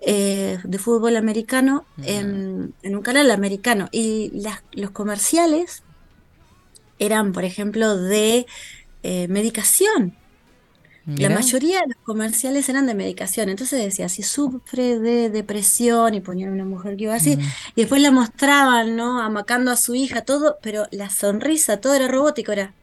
eh, 0.00 0.58
de 0.62 0.78
fútbol 0.78 1.16
americano, 1.16 1.84
en, 2.02 2.74
un 2.82 3.02
canal 3.02 3.30
americano, 3.30 3.88
y 3.92 4.30
las, 4.34 4.62
los 4.72 4.92
comerciales 4.92 5.82
eran, 6.98 7.32
por 7.32 7.44
ejemplo, 7.44 7.96
de 7.96 8.46
eh, 9.02 9.28
medicación. 9.28 10.16
La 11.18 11.30
mayoría 11.30 11.80
de 11.80 11.88
los 11.88 11.96
comerciales 12.04 12.68
eran 12.68 12.86
de 12.86 12.94
medicación, 12.94 13.48
entonces 13.48 13.82
decía, 13.82 14.08
si 14.08 14.22
sufre 14.22 14.98
de 14.98 15.30
depresión 15.30 16.14
y 16.14 16.20
ponían 16.20 16.50
una 16.50 16.64
mujer 16.64 16.96
que 16.96 17.04
iba 17.04 17.14
así, 17.14 17.36
mm. 17.36 17.40
y 17.40 17.80
después 17.82 18.02
la 18.02 18.10
mostraban, 18.10 18.96
¿no? 18.96 19.20
Amacando 19.20 19.70
a 19.70 19.76
su 19.76 19.94
hija, 19.94 20.22
todo, 20.22 20.58
pero 20.62 20.86
la 20.90 21.10
sonrisa, 21.10 21.80
todo 21.80 21.94
era 21.94 22.08
robótico, 22.08 22.52
era... 22.52 22.74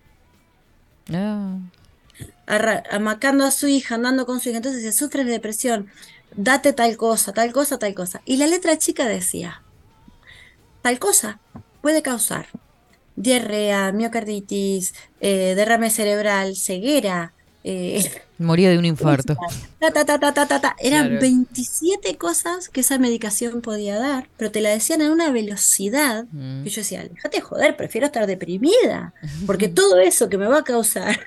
Ah. 1.13 1.57
amacando 2.91 3.45
a 3.45 3.51
su 3.51 3.67
hija, 3.67 3.95
andando 3.95 4.25
con 4.25 4.39
su 4.39 4.49
hija, 4.49 4.57
entonces 4.57 4.83
decía, 4.83 4.97
sufre 4.97 5.23
de 5.23 5.31
depresión, 5.31 5.87
date 6.35 6.73
tal 6.73 6.97
cosa, 6.97 7.33
tal 7.33 7.51
cosa, 7.53 7.79
tal 7.79 7.93
cosa. 7.93 8.21
Y 8.25 8.37
la 8.37 8.47
letra 8.47 8.77
chica 8.77 9.05
decía, 9.05 9.61
tal 10.81 10.99
cosa 10.99 11.39
puede 11.81 12.01
causar 12.01 12.47
diarrea, 13.17 13.91
miocarditis, 13.91 14.93
eh, 15.19 15.53
derrame 15.55 15.89
cerebral, 15.89 16.55
ceguera, 16.55 17.33
eh, 17.69 18.11
Moría 18.37 18.69
de 18.69 18.77
un 18.77 18.85
infarto. 18.85 19.35
Eran 20.79 21.19
27 21.19 22.17
cosas 22.17 22.69
que 22.69 22.79
esa 22.79 22.97
medicación 22.97 23.61
podía 23.61 23.99
dar, 23.99 24.29
pero 24.37 24.51
te 24.51 24.61
la 24.61 24.69
decían 24.69 25.01
en 25.01 25.11
una 25.11 25.31
velocidad 25.31 26.25
mm. 26.31 26.63
que 26.63 26.69
yo 26.69 26.81
decía, 26.81 27.03
déjate 27.03 27.41
joder, 27.41 27.75
prefiero 27.75 28.07
estar 28.07 28.25
deprimida, 28.25 29.13
porque 29.45 29.67
todo 29.67 29.99
eso 29.99 30.29
que 30.29 30.37
me 30.37 30.47
va 30.47 30.59
a 30.59 30.63
causar 30.63 31.19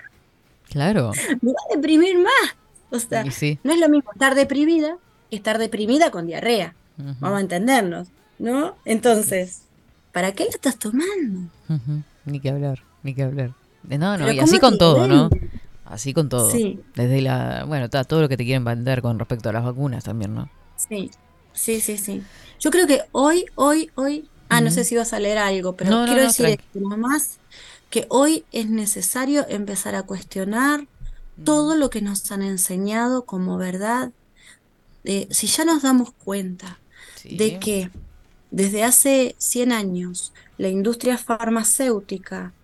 claro. 0.71 1.13
me 1.43 1.53
va 1.53 1.59
a 1.71 1.77
deprimir 1.77 2.19
más. 2.19 2.57
O 2.91 2.99
sea, 2.99 3.31
sí. 3.31 3.59
no 3.63 3.73
es 3.73 3.79
lo 3.79 3.91
mismo 3.91 4.11
estar 4.13 4.35
deprimida 4.35 4.97
que 5.29 5.37
estar 5.37 5.59
deprimida 5.59 6.11
con 6.11 6.27
diarrea. 6.27 6.75
Vamos 6.97 7.39
a 7.39 7.41
entendernos, 7.41 8.09
¿no? 8.39 8.77
Entonces, 8.85 9.63
¿para 10.13 10.33
qué 10.33 10.45
lo 10.45 10.51
estás 10.51 10.79
tomando? 10.79 11.51
Ni 12.25 12.41
que 12.41 12.51
hablar, 12.51 12.83
ni 13.03 13.15
que 13.15 13.23
hablar. 13.23 13.53
No, 13.83 13.99
no, 13.99 14.19
Pero 14.19 14.33
y 14.33 14.37
¿cómo 14.37 14.45
así 14.45 14.59
con 14.59 14.77
todo, 14.77 15.07
¿no? 15.07 15.31
Así 15.91 16.15
con 16.15 16.29
todo. 16.29 16.51
Sí. 16.51 16.81
Desde 16.95 17.21
la, 17.21 17.65
bueno, 17.67 17.91
todo 17.91 18.21
lo 18.23 18.29
que 18.29 18.37
te 18.37 18.45
quieren 18.45 18.65
vender 18.65 19.03
con 19.03 19.19
respecto 19.19 19.49
a 19.49 19.53
las 19.53 19.65
vacunas 19.65 20.05
también, 20.05 20.35
¿no? 20.35 20.49
Sí, 20.77 21.11
sí, 21.53 21.81
sí, 21.81 21.99
sí. 21.99 22.31
Yo 22.61 22.71
creo 22.71 22.87
que 22.87 23.03
hoy, 23.13 23.45
hoy, 23.57 23.91
hoy, 23.97 24.31
ah, 24.49 24.61
no 24.61 24.71
sé 24.71 24.85
si 24.85 24.97
vas 24.97 25.13
a 25.13 25.19
leer 25.21 25.39
algo, 25.39 25.77
pero 25.77 25.91
No, 25.91 26.07
no, 26.07 26.07
quiero 26.07 26.23
no, 26.23 26.29
decir 26.29 26.61
nomás, 26.75 27.41
que 27.91 28.07
hoy 28.09 28.47
es 28.53 28.71
necesario 28.71 29.47
empezar 29.49 29.95
a 29.97 30.05
cuestionar 30.05 30.87
todo 31.45 31.75
lo 31.77 31.91
que 31.91 32.03
nos 32.03 32.31
han 32.31 32.43
enseñado 32.43 33.25
como 33.27 33.57
verdad. 33.59 34.13
Eh, 35.05 35.29
si 35.31 35.47
ya 35.47 35.65
nos 35.65 35.83
damos 35.83 36.13
cuenta 36.13 36.79
Sí. 37.15 37.37
de 37.37 37.59
que 37.59 37.91
desde 38.51 38.85
hace 38.85 39.35
100 39.39 39.73
años 39.73 40.33
la 40.59 40.69
industria 40.69 41.19
farmacéutica 41.19 42.55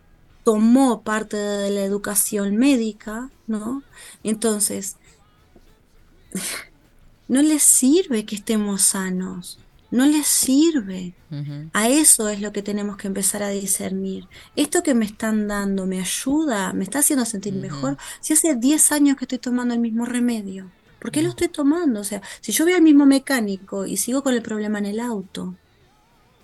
tomó 0.46 1.02
parte 1.02 1.36
de 1.36 1.70
la 1.70 1.82
educación 1.82 2.56
médica, 2.56 3.30
¿no? 3.48 3.82
Entonces, 4.22 4.94
no 7.28 7.42
les 7.42 7.64
sirve 7.64 8.24
que 8.24 8.36
estemos 8.36 8.82
sanos, 8.82 9.58
no 9.90 10.06
les 10.06 10.28
sirve. 10.28 11.14
A 11.72 11.88
eso 11.88 12.28
es 12.28 12.40
lo 12.40 12.52
que 12.52 12.62
tenemos 12.62 12.96
que 12.96 13.08
empezar 13.08 13.42
a 13.42 13.48
discernir. 13.48 14.28
Esto 14.54 14.84
que 14.84 14.94
me 14.94 15.04
están 15.04 15.48
dando 15.48 15.84
me 15.84 15.98
ayuda, 15.98 16.72
me 16.74 16.84
está 16.84 17.00
haciendo 17.00 17.24
sentir 17.24 17.54
mejor. 17.54 17.98
Si 18.20 18.32
hace 18.32 18.54
10 18.54 18.92
años 18.92 19.16
que 19.16 19.24
estoy 19.24 19.38
tomando 19.38 19.74
el 19.74 19.80
mismo 19.80 20.06
remedio, 20.06 20.70
¿por 21.00 21.10
qué 21.10 21.22
lo 21.22 21.30
estoy 21.30 21.48
tomando? 21.48 21.98
O 21.98 22.04
sea, 22.04 22.22
si 22.40 22.52
yo 22.52 22.64
veo 22.64 22.76
al 22.76 22.82
mismo 22.82 23.04
mecánico 23.04 23.84
y 23.84 23.96
sigo 23.96 24.22
con 24.22 24.32
el 24.32 24.42
problema 24.42 24.78
en 24.78 24.86
el 24.86 25.00
auto, 25.00 25.56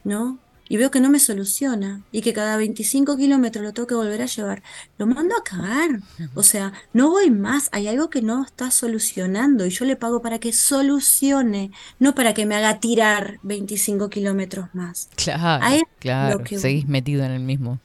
¿no? 0.03 0.41
Y 0.69 0.77
veo 0.79 0.91
que 0.91 1.01
no 1.01 1.11
me 1.11 1.19
soluciona 1.19 2.01
y 2.13 2.23
que 2.23 2.33
cada 2.33 2.57
25 2.57 3.17
kilómetros 3.17 3.65
lo 3.65 3.73
tengo 3.73 3.87
que 3.87 3.95
volver 3.95 4.23
a 4.23 4.27
llevar, 4.27 4.63
lo 4.97 5.07
mando 5.07 5.37
a 5.37 5.45
cagar. 5.45 6.01
O 6.35 6.43
sea, 6.43 6.73
no 6.95 7.11
voy 7.11 7.31
más, 7.31 7.69
hay 7.73 7.89
algo 7.89 8.09
que 8.09 8.23
no 8.23 8.43
está 8.45 8.71
solucionando 8.71 9.67
y 9.67 9.71
yo 9.71 9.85
le 9.85 9.97
pago 9.97 10.23
para 10.23 10.39
que 10.39 10.53
solucione, 10.53 11.71
no 11.99 12.15
para 12.15 12.33
que 12.33 12.47
me 12.47 12.55
haga 12.57 12.81
tirar 12.81 13.39
25 13.43 14.09
kilómetros 14.09 14.69
más. 14.73 15.09
Claro, 15.17 15.65
A 15.65 15.75
eso 15.75 15.85
es 15.85 15.99
claro. 16.01 16.43
que 16.43 16.59
Seguís 16.59 16.89
metido 16.89 17.25
en 17.25 17.33
el 17.33 17.41
mismo. 17.43 17.79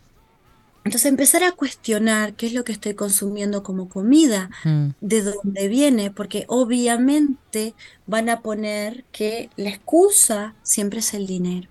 Entonces 0.86 1.10
empezar 1.10 1.44
a 1.44 1.52
cuestionar 1.52 2.34
qué 2.36 2.48
es 2.48 2.54
lo 2.54 2.64
que 2.64 2.72
estoy 2.72 2.94
consumiendo 2.94 3.62
como 3.62 3.90
comida, 3.90 4.50
Mm, 4.64 4.92
de 5.02 5.22
dónde 5.22 5.68
viene, 5.68 6.12
porque 6.12 6.46
obviamente 6.48 7.74
van 8.06 8.30
a 8.30 8.40
poner 8.40 9.04
que 9.12 9.50
la 9.58 9.70
excusa 9.70 10.54
siempre 10.64 11.00
es 11.00 11.14
el 11.14 11.28
dinero. 11.28 11.68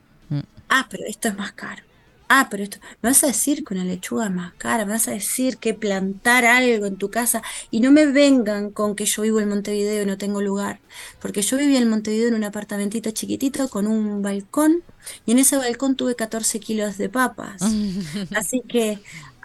Ah, 0.78 0.86
pero 0.90 1.04
esto 1.06 1.28
es 1.28 1.36
más 1.38 1.52
caro. 1.52 1.82
Ah, 2.28 2.48
pero 2.50 2.64
esto, 2.64 2.78
me 3.02 3.08
vas 3.10 3.22
a 3.24 3.28
decir 3.28 3.64
que 3.64 3.72
una 3.72 3.84
lechuga 3.84 4.26
es 4.26 4.32
más 4.32 4.52
cara, 4.54 4.84
me 4.84 4.92
vas 4.92 5.06
a 5.06 5.12
decir 5.12 5.58
que 5.58 5.74
plantar 5.74 6.44
algo 6.44 6.84
en 6.84 6.96
tu 6.96 7.08
casa 7.08 7.40
y 7.70 7.80
no 7.80 7.92
me 7.92 8.04
vengan 8.04 8.70
con 8.72 8.94
que 8.96 9.06
yo 9.06 9.22
vivo 9.22 9.40
en 9.40 9.48
Montevideo 9.48 10.02
y 10.02 10.06
no 10.06 10.18
tengo 10.18 10.42
lugar, 10.42 10.80
porque 11.20 11.40
yo 11.40 11.56
vivía 11.56 11.78
en 11.78 11.88
Montevideo 11.88 12.28
en 12.28 12.34
un 12.34 12.44
apartamentito 12.44 13.10
chiquitito 13.12 13.68
con 13.68 13.86
un 13.86 14.22
balcón 14.22 14.82
y 15.24 15.32
en 15.32 15.38
ese 15.38 15.56
balcón 15.56 15.94
tuve 15.94 16.14
14 16.14 16.60
kilos 16.60 16.98
de 16.98 17.08
papas. 17.08 17.62
Así 18.36 18.60
que 18.68 18.98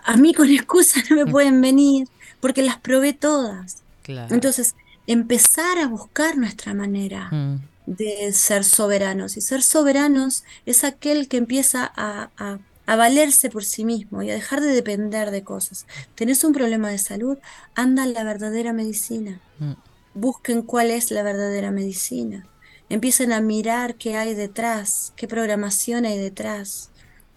a 0.03 0.17
mí 0.17 0.33
con 0.33 0.49
excusa 0.49 1.01
no 1.09 1.15
me 1.15 1.27
pueden 1.27 1.61
venir 1.61 2.07
porque 2.41 2.63
las 2.63 2.77
probé 2.79 3.13
todas. 3.13 3.83
Claro. 4.01 4.33
Entonces, 4.33 4.75
empezar 5.07 5.77
a 5.77 5.87
buscar 5.87 6.35
nuestra 6.37 6.73
manera 6.73 7.29
Mm, 7.31 7.57
de 7.85 8.31
ser 8.33 8.63
soberanos. 8.63 9.37
Y 9.37 9.41
ser 9.41 9.61
soberanos 9.63 10.43
es 10.65 10.83
aquel 10.83 11.27
que 11.27 11.37
empieza 11.37 11.91
a, 11.95 12.29
a- 12.37 12.59
a 12.87 12.95
valerse 12.95 13.49
por 13.49 13.63
sí 13.63 13.85
mismo 13.85 14.21
y 14.23 14.31
a 14.31 14.33
dejar 14.33 14.59
de 14.59 14.67
depender 14.73 15.31
de 15.31 15.43
cosas. 15.43 15.85
¿Tenés 16.15 16.43
un 16.43 16.51
problema 16.53 16.89
de 16.89 16.97
salud? 16.97 17.37
Anda 17.75 18.03
a 18.03 18.07
la 18.07 18.23
verdadera 18.23 18.73
medicina. 18.73 19.39
mm. 19.59 19.73
Busquen 20.13 20.61
cuál 20.63 20.91
es 20.91 21.09
la 21.11 21.23
verdadera 21.23 21.71
medicina. 21.71 22.45
Empiecen 22.89 23.31
a 23.31 23.39
mirar 23.39 23.95
qué 23.95 24.17
hay 24.17 24.33
detrás, 24.33 25.13
qué 25.15 25.25
programación 25.27 26.03
hay 26.05 26.17
detrás. 26.17 26.89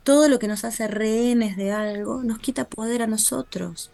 Todo 0.03 0.29
lo 0.29 0.39
que 0.41 0.49
nos 0.49 0.65
hace 0.65 0.89
rehenes 0.89 1.57
de 1.57 1.71
algo 1.71 2.25
nos 2.25 2.41
quita 2.41 2.65
poder 2.69 3.03
a 3.03 3.07
nosotros. 3.07 3.93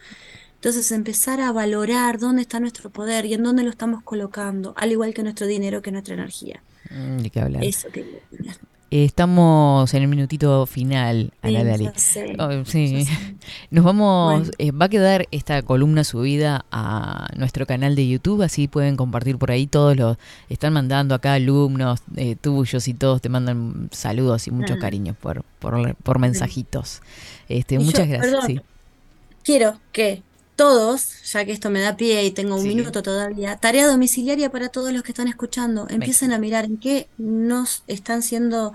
Entonces 0.60 0.92
empezar 0.92 1.40
a 1.40 1.52
valorar 1.52 2.18
dónde 2.18 2.42
está 2.42 2.60
nuestro 2.60 2.90
poder 2.90 3.24
y 3.24 3.32
en 3.32 3.42
dónde 3.42 3.62
lo 3.62 3.70
estamos 3.70 4.02
colocando, 4.02 4.74
al 4.76 4.92
igual 4.92 5.14
que 5.14 5.22
nuestro 5.22 5.46
dinero, 5.46 5.80
que 5.80 5.90
nuestra 5.90 6.12
energía. 6.12 6.62
Mm, 6.90 7.16
Ni 7.22 7.30
que 7.30 7.40
hablar. 7.40 7.64
Eso 7.64 7.88
quería 7.88 8.18
opinar. 8.30 8.56
Estamos 8.90 9.94
en 9.94 10.02
el 10.02 10.08
minutito 10.08 10.66
final, 10.66 11.32
Ana 11.42 11.92
sé, 11.96 12.36
Oh, 12.38 12.64
sí. 12.66 13.06
Nos 13.70 13.84
vamos, 13.84 14.34
Bueno. 14.40 14.52
eh, 14.58 14.72
va 14.72 14.86
a 14.86 14.88
quedar 14.90 15.28
esta 15.30 15.62
columna 15.62 16.04
subida 16.04 16.66
a 16.70 17.28
nuestro 17.36 17.66
canal 17.66 17.94
de 17.96 18.06
YouTube, 18.08 18.42
así 18.42 18.68
pueden 18.68 18.96
compartir 18.96 19.38
por 19.38 19.52
ahí 19.52 19.66
todos 19.66 19.96
los, 19.96 20.18
están 20.50 20.72
mandando 20.74 21.14
acá 21.14 21.34
alumnos 21.34 22.00
eh, 22.16 22.36
tuyos 22.38 22.86
y 22.88 22.92
todos 22.94 23.22
te 23.22 23.28
mandan 23.30 23.88
saludos 23.92 24.46
y 24.46 24.50
muchos 24.50 24.76
Ah. 24.76 24.80
cariños 24.80 25.16
por, 25.16 25.42
por, 25.60 25.94
por 25.94 26.18
mensajitos. 26.18 27.00
Este, 27.48 27.76
Y 27.76 27.78
yo, 27.78 27.84
muchas 27.84 28.08
gracias. 28.08 28.30
perdón, 28.32 28.46
sí. 28.46 28.60
Quiero 29.42 29.80
que 29.92 30.22
todos, 30.64 31.22
ya 31.32 31.44
que 31.46 31.52
esto 31.52 31.70
me 31.70 31.80
da 31.80 31.96
pie 31.96 32.22
y 32.24 32.30
tengo 32.32 32.54
un 32.56 32.62
Sí. 32.62 32.68
minuto 32.68 33.02
todavía, 33.02 33.56
tarea 33.56 33.86
domiciliaria 33.86 34.50
para 34.50 34.68
todos 34.68 34.92
los 34.92 35.02
que 35.02 35.12
están 35.12 35.26
escuchando. 35.28 35.86
Empiecen 35.88 36.32
a 36.32 36.38
mirar 36.38 36.64
en 36.66 36.76
qué 36.76 37.08
nos 37.16 37.82
están 37.86 38.20
siendo 38.22 38.72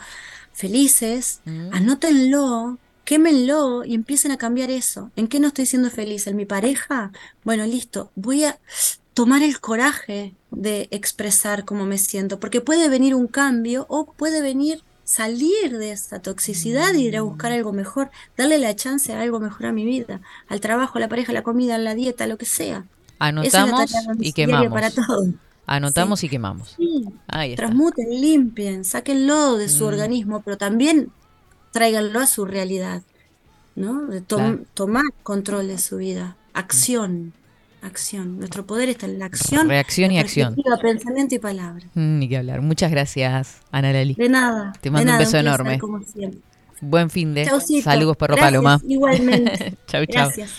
felices, 0.52 1.42
Mm. 1.46 1.70
anótenlo, 1.74 2.78
quémenlo 3.04 3.84
y 3.86 3.94
empiecen 3.94 4.32
a 4.32 4.38
cambiar 4.38 4.72
eso. 4.72 5.12
¿En 5.16 5.28
qué 5.28 5.40
no 5.40 5.48
estoy 5.50 5.66
siendo 5.68 5.90
feliz? 5.92 6.26
¿En 6.28 6.36
mi 6.36 6.46
pareja? 6.46 7.12
Bueno, 7.44 7.66
listo, 7.66 8.10
voy 8.16 8.46
a 8.46 8.58
tomar 9.14 9.44
el 9.44 9.60
coraje 9.60 10.34
de 10.52 10.88
expresar 10.92 11.66
cómo 11.66 11.86
me 11.86 11.98
siento, 12.00 12.40
porque 12.40 12.62
puede 12.62 12.90
venir 12.90 13.14
un 13.14 13.28
cambio 13.28 13.86
o 13.90 14.12
puede 14.14 14.42
venir 14.42 14.82
salir 15.06 15.78
de 15.78 15.92
esa 15.92 16.20
toxicidad 16.20 16.94
y 16.96 17.08
ir 17.08 17.16
a 17.18 17.22
buscar 17.22 17.54
algo 17.54 17.72
mejor, 17.72 18.10
darle 18.36 18.58
la 18.58 18.76
chance 18.76 19.14
a 19.14 19.22
algo 19.22 19.40
mejor 19.40 19.68
a 19.68 19.72
mi 19.72 19.86
vida, 19.86 20.20
al 20.50 20.60
trabajo, 20.60 20.98
a 20.98 21.02
la 21.02 21.08
pareja, 21.08 21.32
a 21.32 21.36
la 21.36 21.44
comida, 21.44 21.76
a 21.76 21.78
la 21.78 21.96
dieta, 21.96 22.26
a 22.26 22.28
lo 22.28 22.38
que 22.38 22.46
sea. 22.46 22.84
Esa 23.20 23.42
es 23.44 23.54
la 23.54 23.62
Anotamos 23.62 24.18
y 24.20 24.34
quemamos. 24.34 24.74
para. 24.74 24.92
Anotamos 25.68 26.24
y 26.24 26.30
quemamos. 26.30 26.74
Sí, 26.78 27.06
Ahí 27.28 27.52
está. 27.54 27.64
transmuten, 27.68 28.10
limpien, 28.10 28.84
sáquenlo 28.84 29.58
de 29.58 29.70
su 29.70 29.86
Mm. 29.86 29.88
organismo, 29.88 30.42
pero 30.44 30.58
también 30.58 31.10
tráiganlo 31.72 32.20
a 32.20 32.28
su 32.28 32.46
realidad, 32.46 33.02
¿no? 33.76 34.06
De 34.08 34.22
tom- 34.22 34.40
Claro. 34.42 34.64
tomar 34.74 35.04
control 35.24 35.68
de 35.68 35.78
su 35.80 35.98
vida. 35.98 36.36
Acción, 36.54 37.34
acción. 37.88 38.38
Nuestro 38.38 38.66
poder 38.66 38.90
está 38.90 39.06
en 39.06 39.20
la 39.20 39.26
acción, 39.26 39.68
Reacción 39.68 40.12
y 40.12 40.20
acción. 40.20 40.56
pensamiento 40.82 41.36
y 41.36 41.40
palabra. 41.40 41.86
Mm, 41.94 42.20
Ni 42.20 42.30
que 42.30 42.38
hablar. 42.38 42.62
Muchas 42.62 42.92
gracias, 42.92 43.58
Ana 43.72 43.92
Lali. 43.94 44.14
De 44.16 44.30
nada. 44.30 44.74
Te 44.82 44.92
mando 44.92 45.12
un 45.12 45.18
beso 45.18 45.32
placer, 45.32 45.48
enorme. 45.48 45.80
como 45.80 46.02
siempre. 46.04 46.40
Buen 46.82 47.10
fin 47.10 47.34
de. 47.34 47.46
Chaucito. 47.46 47.84
Saludos, 47.84 48.18
perro 48.18 48.36
Gracias, 48.36 48.52
Paloma. 48.52 48.82
Igualmente. 48.88 49.78
chau, 49.88 50.06
chau. 50.06 50.26
Gracias. 50.26 50.52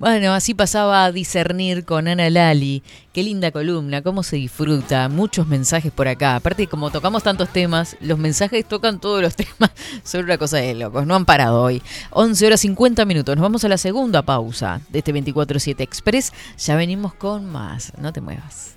Bueno, 0.00 0.32
así 0.32 0.54
pasaba 0.54 1.04
a 1.04 1.12
discernir 1.12 1.84
con 1.84 2.08
Ana 2.08 2.30
Lali. 2.30 2.82
Qué 3.12 3.22
linda 3.22 3.50
columna, 3.50 4.00
cómo 4.00 4.22
se 4.22 4.36
disfruta. 4.36 5.10
Muchos 5.10 5.46
mensajes 5.46 5.92
por 5.92 6.08
acá. 6.08 6.36
Aparte, 6.36 6.66
como 6.68 6.90
tocamos 6.90 7.22
tantos 7.22 7.50
temas, 7.50 7.98
los 8.00 8.18
mensajes 8.18 8.64
tocan 8.64 8.98
todos 8.98 9.20
los 9.20 9.36
temas. 9.36 9.70
Son 10.02 10.24
una 10.24 10.38
cosa 10.38 10.56
de 10.56 10.74
locos. 10.74 11.06
No 11.06 11.16
han 11.16 11.26
parado 11.26 11.60
hoy. 11.60 11.82
11 12.12 12.46
horas 12.46 12.60
50 12.60 13.04
minutos. 13.04 13.36
Nos 13.36 13.42
vamos 13.42 13.62
a 13.62 13.68
la 13.68 13.76
segunda 13.76 14.22
pausa 14.22 14.80
de 14.88 15.00
este 15.00 15.12
24-7 15.12 15.82
Express. 15.82 16.32
Ya 16.56 16.76
venimos 16.76 17.12
con 17.12 17.44
más. 17.44 17.92
No 17.98 18.10
te 18.10 18.22
muevas. 18.22 18.76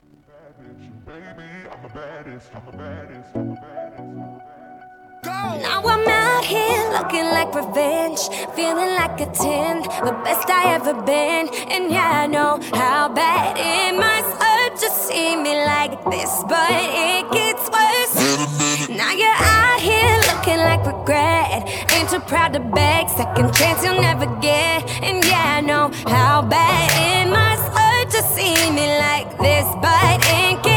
Now 5.83 5.89
I'm 5.89 6.07
out 6.07 6.45
here 6.45 6.91
looking 6.91 7.25
like 7.25 7.55
revenge, 7.55 8.19
feeling 8.55 8.93
like 9.01 9.19
a 9.19 9.25
10, 9.25 9.81
the 10.05 10.11
best 10.23 10.47
I 10.49 10.75
ever 10.75 10.93
been. 10.93 11.49
And 11.71 11.91
yeah, 11.91 12.21
I 12.23 12.27
know 12.27 12.59
how 12.73 13.09
bad 13.09 13.57
it 13.57 13.97
must 13.97 14.29
hurt 14.41 14.77
to 14.77 14.89
see 14.89 15.35
me 15.35 15.55
like 15.65 16.03
this, 16.05 16.43
but 16.47 16.69
it 16.69 17.31
gets 17.31 17.65
worse. 17.69 18.89
Now 18.89 19.11
you're 19.11 19.41
out 19.41 19.81
here 19.81 20.17
looking 20.29 20.57
like 20.57 20.85
regret, 20.85 21.67
ain't 21.93 22.09
too 22.09 22.19
proud 22.19 22.53
to 22.53 22.59
beg, 22.59 23.09
second 23.09 23.53
chance 23.53 23.83
you'll 23.83 24.01
never 24.01 24.27
get. 24.39 24.87
And 25.01 25.23
yeah, 25.25 25.57
I 25.57 25.61
know 25.61 25.89
how 26.05 26.43
bad 26.43 26.91
it 27.09 27.29
must 27.29 27.63
hurt 27.75 28.09
to 28.11 28.21
see 28.35 28.71
me 28.71 28.85
like 28.99 29.29
this, 29.39 29.65
but 29.81 30.21
it 30.29 30.63
gets. 30.63 30.70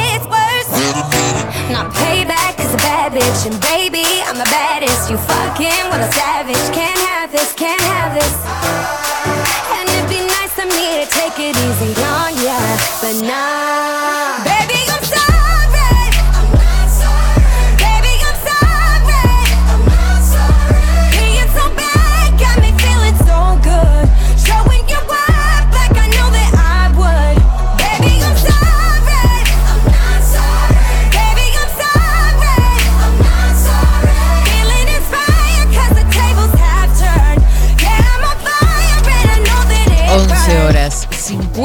Now 1.75 1.91
payback 1.91 2.61
is 2.61 2.73
a 2.73 2.77
bad 2.77 3.11
bitch, 3.11 3.51
and 3.51 3.61
baby, 3.61 4.07
I'm 4.23 4.39
the 4.39 4.45
baddest. 4.45 5.11
You 5.11 5.17
fucking 5.17 5.91
with 5.91 6.07
a 6.07 6.13
savage. 6.13 6.67
Can't 6.73 7.01
have 7.11 7.33
this, 7.33 7.53
can't 7.53 7.81
have 7.81 8.15
this. 8.15 8.35
And 9.75 9.89
it'd 9.91 10.09
be 10.09 10.23
nice 10.23 10.55
of 10.63 10.71
me 10.71 11.03
to 11.03 11.11
take 11.11 11.35
it 11.43 11.57
easy 11.67 11.91
on 12.15 12.31
ya, 12.47 12.59
but 13.03 13.27
nah. 13.27 14.54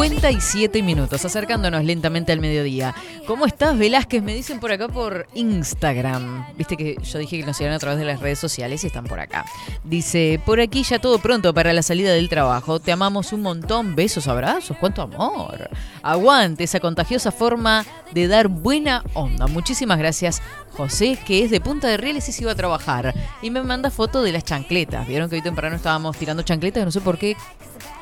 37 0.09 0.81
minutos, 0.81 1.23
acercándonos 1.23 1.83
lentamente 1.83 2.31
al 2.31 2.39
mediodía. 2.39 2.95
¿Cómo 3.27 3.45
estás, 3.45 3.77
Velázquez? 3.77 4.23
Me 4.23 4.33
dicen 4.33 4.59
por 4.59 4.71
acá 4.71 4.87
por 4.87 5.27
Instagram. 5.35 6.47
Viste 6.57 6.75
que 6.75 6.95
yo 7.03 7.19
dije 7.19 7.39
que 7.39 7.45
nos 7.45 7.61
iban 7.61 7.73
a 7.73 7.79
través 7.79 7.99
de 7.99 8.05
las 8.05 8.19
redes 8.19 8.39
sociales 8.39 8.83
y 8.83 8.87
están 8.87 9.03
por 9.03 9.19
acá. 9.19 9.45
Dice, 9.83 10.41
por 10.43 10.61
aquí 10.61 10.81
ya 10.81 10.97
todo 10.97 11.19
pronto 11.19 11.53
para 11.53 11.73
la 11.73 11.83
salida 11.83 12.11
del 12.11 12.27
trabajo. 12.27 12.79
Te 12.79 12.91
amamos 12.91 13.33
un 13.33 13.43
montón. 13.43 13.95
Besos, 13.95 14.27
abrazos. 14.27 14.77
Cuánto 14.79 15.03
amor. 15.03 15.69
Aguante 16.01 16.63
esa 16.63 16.79
contagiosa 16.79 17.31
forma 17.31 17.85
de 18.11 18.27
dar 18.27 18.47
buena 18.47 19.03
onda. 19.13 19.45
Muchísimas 19.45 19.99
gracias, 19.99 20.41
José, 20.71 21.19
que 21.23 21.43
es 21.43 21.51
de 21.51 21.61
Punta 21.61 21.87
de 21.87 21.97
Rieles 21.97 22.27
y 22.29 22.31
se 22.31 22.41
iba 22.41 22.53
a 22.53 22.55
trabajar. 22.55 23.13
Y 23.43 23.51
me 23.51 23.61
manda 23.61 23.91
foto 23.91 24.23
de 24.23 24.31
las 24.31 24.43
chancletas. 24.43 25.07
Vieron 25.07 25.29
que 25.29 25.35
hoy 25.35 25.43
temprano 25.43 25.75
estábamos 25.75 26.17
tirando 26.17 26.41
chancletas, 26.41 26.83
no 26.83 26.89
sé 26.89 26.99
por 26.99 27.19
qué 27.19 27.37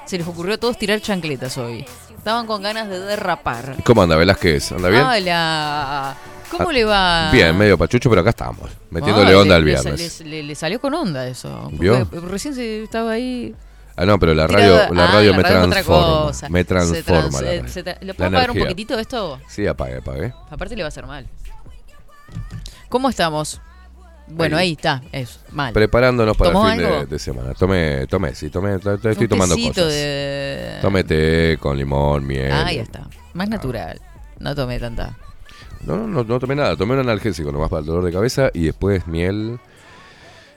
se 0.08 0.18
les 0.18 0.28
ocurrió 0.28 0.56
a 0.56 0.58
todos 0.58 0.78
tirar 0.78 1.00
chancletas 1.02 1.58
hoy. 1.58 1.86
Estaban 2.18 2.48
con 2.48 2.62
ganas 2.62 2.90
de 2.90 3.00
derrapar. 3.00 3.76
¿Cómo 3.84 4.02
anda 4.02 4.16
Velázquez? 4.16 4.72
¿Anda 4.72 4.90
bien? 4.90 5.04
Hola. 5.04 6.16
¿Cómo 6.52 6.72
le 6.72 6.84
va? 6.86 7.30
Bien, 7.32 7.58
medio 7.58 7.78
pachucho, 7.78 8.10
pero 8.10 8.22
acá 8.22 8.30
estamos. 8.32 8.70
Metiéndole 8.90 9.30
Ay, 9.30 9.36
onda 9.36 9.56
al 9.56 9.64
viernes. 9.64 10.22
Le, 10.22 10.44
le 10.44 10.56
salió 10.56 10.80
con 10.80 10.94
onda 10.94 11.28
eso. 11.28 11.70
¿Vio? 11.74 12.06
Recién 12.12 12.56
se 12.56 12.84
estaba 12.84 13.12
ahí. 13.12 13.54
Ah, 13.98 14.06
no, 14.06 14.18
pero 14.20 14.34
la 14.34 14.48
radio, 14.48 14.74
tirado- 14.76 14.94
la 14.94 15.04
Ah, 15.06 15.12
radio 15.12 15.32
la 15.32 15.38
me 15.38 15.44
radio 15.44 15.70
transforma. 15.70 16.32
Me 16.50 16.60
Se 16.60 16.66
transforma 16.66 17.04
trans- 17.22 17.34
la 17.34 17.42
radio. 17.42 17.68
se 17.68 17.84
tra- 17.86 18.00
¿Le 18.00 18.06
La 18.08 18.14
puedo 18.14 18.32
pagar 18.32 18.52
un 18.52 18.60
poquitito 18.60 18.98
esto? 19.00 19.40
Sí, 19.50 19.66
apague, 19.68 19.98
apague. 19.98 20.34
Aparte 20.50 20.76
le 20.76 20.84
va 20.84 20.88
a 20.88 20.90
hacer 20.90 21.06
mal. 21.06 21.28
¿Cómo 22.90 23.10
estamos? 23.10 23.60
Bueno, 24.30 24.58
ahí, 24.58 24.68
Ahí. 24.68 24.74
está, 24.74 25.02
eso, 25.12 25.40
mal. 25.52 25.72
Preparándonos 25.74 26.36
para 26.36 26.50
el 26.50 26.54
¿Tomó 26.54 26.70
fin 26.70 27.10
de, 27.10 27.20
semana. 27.20 27.54
Tomé, 27.54 28.08
tomé, 28.08 28.36
sí, 28.36 28.50
tomé, 28.50 28.78
t- 28.78 28.98
t- 28.98 29.10
estoy 29.12 29.24
Un 29.26 29.30
tomando 29.30 29.56
cosas. 29.56 29.88
de... 29.88 30.78
Tomé 30.82 31.04
té 31.06 31.58
con 31.60 31.78
limón, 31.78 32.28
miel. 32.28 32.52
Ah, 32.52 32.72
ya 32.72 32.82
está. 32.84 33.08
Más 33.34 33.48
natural. 33.48 34.02
No 34.40 34.54
tomé 34.54 34.80
tanta. 34.80 35.18
No, 35.86 35.96
no, 35.96 36.08
no, 36.08 36.24
no 36.24 36.40
tomé 36.40 36.56
nada. 36.56 36.76
Tomé 36.76 36.94
un 36.96 37.00
analgésico 37.00 37.52
nomás 37.52 37.70
para 37.70 37.80
el 37.82 37.86
dolor 37.86 38.04
de 38.04 38.12
cabeza 38.12 38.50
y 38.54 38.66
después 38.66 39.08
miel, 39.08 39.60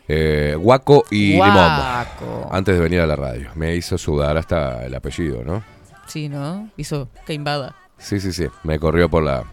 eh, 0.09 0.57
guaco 0.59 1.05
y 1.11 1.37
Guaco. 1.37 2.25
limón. 2.25 2.49
Antes 2.51 2.75
de 2.75 2.81
venir 2.81 3.01
a 3.01 3.07
la 3.07 3.17
radio. 3.17 3.51
Me 3.55 3.77
hizo 3.77 3.97
sudar 3.99 4.37
hasta 4.37 4.85
el 4.85 4.95
apellido, 4.95 5.45
¿no? 5.45 5.63
Sí, 6.09 6.29
¿no? 6.29 6.69
Hizo 6.77 7.09
que 7.25 7.35
invada. 7.35 7.77
Sí, 7.99 8.19
sí, 8.19 8.33
sí. 8.33 8.47
Me 8.65 8.79
corrió 8.81 9.09
por 9.09 9.23
la, 9.23 9.45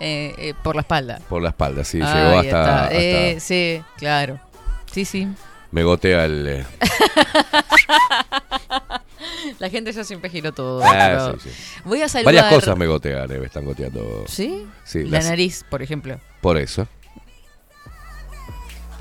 Eh, 0.00 0.34
eh, 0.38 0.54
por 0.62 0.74
la 0.76 0.82
espalda. 0.82 1.20
por 1.28 1.42
la 1.42 1.48
espalda, 1.50 1.84
sí. 1.84 1.98
Llegó 1.98 2.38
hasta. 2.38 2.88
Eh, 2.92 3.38
sí, 3.40 3.82
claro. 3.96 4.38
Sí, 4.92 5.04
sí. 5.04 5.28
me 5.70 5.82
gotea 5.82 6.24
el. 6.24 6.46
eh, 6.48 6.66
La 9.58 9.68
gente 9.68 9.92
ya 9.92 10.04
siempre 10.04 10.30
giró 10.30 10.52
todo. 10.52 10.82
ah, 10.84 10.92
pero 10.92 11.40
sí, 11.40 11.50
sí. 11.50 11.80
Voy 11.84 12.02
a 12.02 12.08
saludar. 12.08 12.34
Varias 12.34 12.52
cosas 12.54 12.76
me 12.76 12.86
gotean, 12.86 13.28
me 13.28 13.46
están 13.46 13.64
goteando. 13.64 14.24
¿Sí? 14.28 14.66
Sí, 14.84 15.04
La 15.04 15.18
las- 15.18 15.26
nariz, 15.28 15.64
por 15.68 15.82
ejemplo. 15.82 16.18
Por 16.40 16.56
eso. 16.58 16.86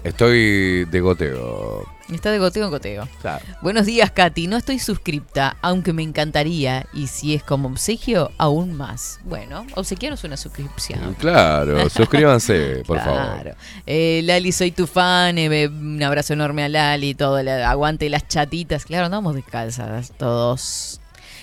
Estoy 0.07 0.85
de 0.85 1.01
goteo. 1.01 1.85
Está 2.09 2.31
de 2.31 2.39
goteo 2.39 2.63
en 2.63 2.71
goteo. 2.71 3.07
Claro. 3.21 3.43
Buenos 3.61 3.85
días, 3.85 4.09
Katy. 4.11 4.47
No 4.47 4.55
estoy 4.55 4.79
suscripta, 4.79 5.57
aunque 5.61 5.91
me 5.91 6.01
encantaría. 6.01 6.85
Y 6.93 7.07
si 7.07 7.33
es 7.35 7.43
como 7.43 7.67
obsequio, 7.67 8.31
aún 8.37 8.71
más. 8.73 9.19
Bueno, 9.25 9.67
obsequianos 9.75 10.23
una 10.23 10.37
suscripción. 10.37 11.13
Claro, 11.19 11.89
suscríbanse, 11.89 12.83
por 12.87 12.99
favor. 12.99 13.21
Claro. 13.41 13.55
Eh, 13.85 14.21
Lali, 14.23 14.53
soy 14.53 14.71
tu 14.71 14.87
fan. 14.87 15.37
eh, 15.37 15.67
un 15.67 16.01
abrazo 16.01 16.31
enorme 16.31 16.63
a 16.63 16.69
Lali. 16.69 17.13
Todo 17.13 17.35
aguante 17.35 18.09
las 18.09 18.25
chatitas. 18.29 18.85
Claro, 18.85 19.07
andamos 19.07 19.35
descalzas 19.35 20.13
todos. 20.17 21.01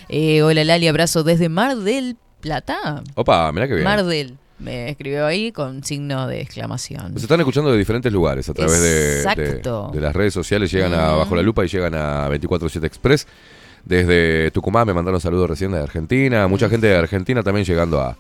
Eh, 0.09 0.43
hola, 0.43 0.65
Lali. 0.65 0.89
Abrazo 0.89 1.23
desde 1.23 1.51
Mar 1.51 1.77
del 1.77 2.17
Plata. 2.41 3.03
Opa, 3.15 3.53
mirá 3.53 3.69
que 3.69 3.75
bien. 3.75 3.85
Mar 3.85 4.03
del. 4.05 4.39
Me 4.65 4.89
escribió 4.91 5.27
ahí 5.27 5.53
con 5.53 5.85
signo 5.85 6.27
de 6.27 6.41
exclamación. 6.41 7.13
Nos 7.15 7.23
están 7.23 7.39
escuchando 7.41 7.71
de 7.71 7.79
diferentes 7.79 8.13
lugares 8.13 8.49
a 8.49 8.55
través 8.55 8.81
de, 8.81 8.89
de- 8.91 9.17
Exacto. 9.19 9.91
de 9.93 10.01
las 10.01 10.15
redes 10.15 10.33
sociales. 10.35 10.71
Llegan 10.73 10.95
a. 10.95 11.13
Bajo 11.13 11.37
la 11.37 11.43
Lupa 11.43 11.65
y 11.65 11.69
llegan 11.69 11.95
a 11.95 12.29
24-7 12.31 12.85
Express. 12.85 13.27
Desde 13.85 14.51
Tucumán 14.51 14.87
me 14.87 14.95
mandaron 14.95 15.21
saludos 15.21 15.51
recién 15.51 15.71
de 15.73 15.79
Argentina. 15.79 16.49
Mucha 16.49 16.69
gente 16.69 16.87
de 16.87 16.97
Argentina 16.97 17.43
también 17.43 17.67
llegando 17.67 18.01
a, 18.01 18.17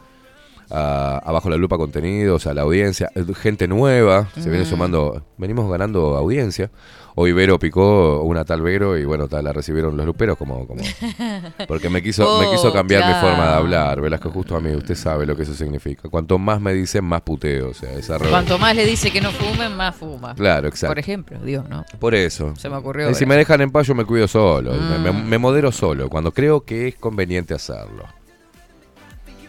a, 0.71 1.19
a 1.25 1.33
Bajo 1.33 1.49
la 1.49 1.57
Lupa 1.57 1.77
contenidos, 1.79 2.47
a 2.47 2.53
la 2.55 2.63
audiencia. 2.63 3.11
Gente 3.41 3.67
nueva, 3.67 4.29
se 4.39 4.51
viene 4.51 4.67
sumando. 4.67 5.25
Venimos 5.39 5.71
ganando 5.71 6.17
audiencia. 6.17 6.71
Hoy 7.17 7.31
Vero 7.33 7.61
picó 7.61 8.23
una 8.23 8.45
tal 8.45 8.61
Vero 8.61 8.99
y 8.99 9.05
bueno, 9.05 9.29
tal, 9.29 9.45
la 9.45 9.53
recibieron 9.53 9.97
los 9.97 10.05
luperos 10.05 10.37
como... 10.37 10.67
como 10.67 10.83
porque 11.69 11.89
me 11.89 12.03
quiso, 12.03 12.41
me 12.41 12.51
quiso 12.51 12.71
Oh, 12.71 12.73
cambiar 12.73 13.07
mi 13.07 13.15
forma 13.21 13.47
de 13.51 13.55
hablar. 13.55 14.01
Velasco, 14.01 14.31
justo 14.31 14.57
a 14.57 14.61
mí, 14.61 14.75
usted 14.75 14.97
sabe 14.97 15.25
lo 15.25 15.37
que 15.37 15.45
eso 15.45 15.55
significa. 15.55 16.09
Cuanto 16.09 16.39
más 16.39 16.61
me 16.61 16.75
dicen, 16.75 17.05
más 17.05 17.23
puteo. 17.23 17.69
O 17.71 17.75
sea, 17.75 17.93
esa 17.93 18.19
Cuanto 18.19 18.59
más 18.59 18.75
le 18.75 18.85
dice 18.85 19.13
que 19.13 19.21
no 19.21 19.31
fumen, 19.31 19.77
más 19.77 19.95
fuma. 19.95 20.35
Claro, 20.35 20.67
exacto. 20.67 20.91
Por 20.91 20.99
ejemplo, 20.99 21.39
digo, 21.39 21.63
¿no? 21.69 21.85
Por 22.01 22.17
eso. 22.17 22.53
Se 22.57 22.69
me 22.69 22.77
ocurrió 22.77 23.09
Y 23.11 23.15
si 23.15 23.23
ahora. 23.23 23.29
me 23.29 23.37
dejan 23.37 23.61
en 23.61 23.71
paz, 23.71 23.87
yo 23.87 23.95
me 23.95 24.05
cuido 24.05 24.27
solo. 24.27 24.73
Me, 24.73 24.99
me- 24.99 25.13
Mm. 25.13 25.29
me 25.29 25.39
modero 25.39 25.71
solo, 25.71 26.11
cuando 26.11 26.33
creo 26.33 26.65
que 26.65 26.89
es 26.89 26.97
conveniente 26.97 27.55
hacerlo. 27.55 28.05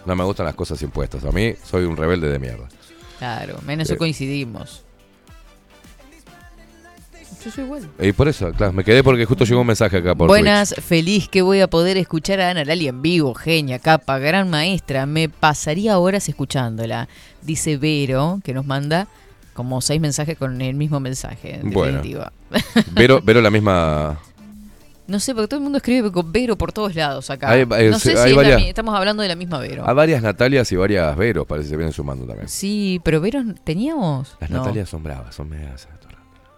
No 0.05 0.15
me 0.15 0.23
gustan 0.23 0.45
las 0.45 0.53
cosas 0.55 0.79
impuestas. 0.83 1.25
A 1.25 1.31
mí 1.31 1.55
soy 1.63 1.85
un 1.85 1.97
rebelde 1.97 2.29
de 2.29 2.37
mierda. 2.37 2.67
Claro, 3.17 3.57
menos 3.65 3.87
Sí. 3.87 3.93
eso 3.93 3.97
coincidimos. 3.97 4.84
Yo 7.45 7.51
soy 7.51 7.63
igual. 7.63 7.87
Y 7.99 8.11
por 8.11 8.27
eso, 8.27 8.51
claro, 8.51 8.73
me 8.73 8.83
quedé 8.83 9.03
porque 9.03 9.23
justo 9.25 9.45
llegó 9.45 9.61
un 9.61 9.67
mensaje 9.67 9.97
acá 9.97 10.15
por 10.15 10.27
Buenas, 10.27 10.73
feliz 10.81 11.29
que 11.29 11.41
voy 11.43 11.61
a 11.61 11.67
poder 11.69 11.95
escuchar 11.97 12.41
a 12.41 12.49
Ana 12.49 12.65
Lali 12.65 12.87
en 12.87 13.01
vivo, 13.03 13.33
genia, 13.35 13.77
capa, 13.79 14.17
gran 14.17 14.49
maestra. 14.49 15.05
Me 15.05 15.29
pasaría 15.29 15.99
horas 15.99 16.27
escuchándola. 16.27 17.07
Dice 17.43 17.77
Vero, 17.77 18.39
que 18.43 18.53
nos 18.53 18.65
manda 18.65 19.07
como 19.53 19.79
seis 19.81 20.01
mensajes 20.01 20.37
con 20.37 20.59
el 20.61 20.75
mismo 20.75 20.99
mensaje. 20.99 21.55
En 21.61 21.69
Bueno. 21.71 21.97
definitiva. 21.97 22.33
Vero, 22.93 23.21
Vero 23.23 23.41
la 23.41 23.51
misma... 23.51 24.19
No 25.07 25.19
sé, 25.19 25.35
porque 25.35 25.47
todo 25.47 25.59
el 25.59 25.63
mundo 25.63 25.77
escribe 25.77 26.11
con 26.11 26.31
Vero 26.31 26.57
por 26.57 26.71
todos 26.73 26.95
lados 26.95 27.29
acá. 27.29 27.51
Hay- 27.51 27.63
hay- 27.69 27.89
no 27.91 27.99
sé 27.99 28.17
hay 28.17 28.17
si 28.23 28.29
es 28.31 28.35
varias- 28.35 28.63
estamos 28.63 28.95
hablando 28.95 29.21
de 29.21 29.29
la 29.29 29.35
misma 29.35 29.59
Vero. 29.59 29.87
Hay 29.87 29.93
varias 29.93 30.23
Natalias 30.23 30.71
y 30.71 30.75
varias 30.75 31.15
Veros, 31.15 31.45
parece 31.45 31.67
que 31.67 31.69
se 31.69 31.77
vienen 31.77 31.93
sumando 31.93 32.25
también. 32.25 32.49
Sí, 32.49 32.99
pero 33.03 33.21
Vero 33.21 33.43
teníamos. 33.63 34.35
Las 34.41 34.49
no. 34.49 34.57
Natalias 34.59 34.89
son 34.89 35.03
bravas, 35.03 35.35
son 35.35 35.47
medias 35.47 35.87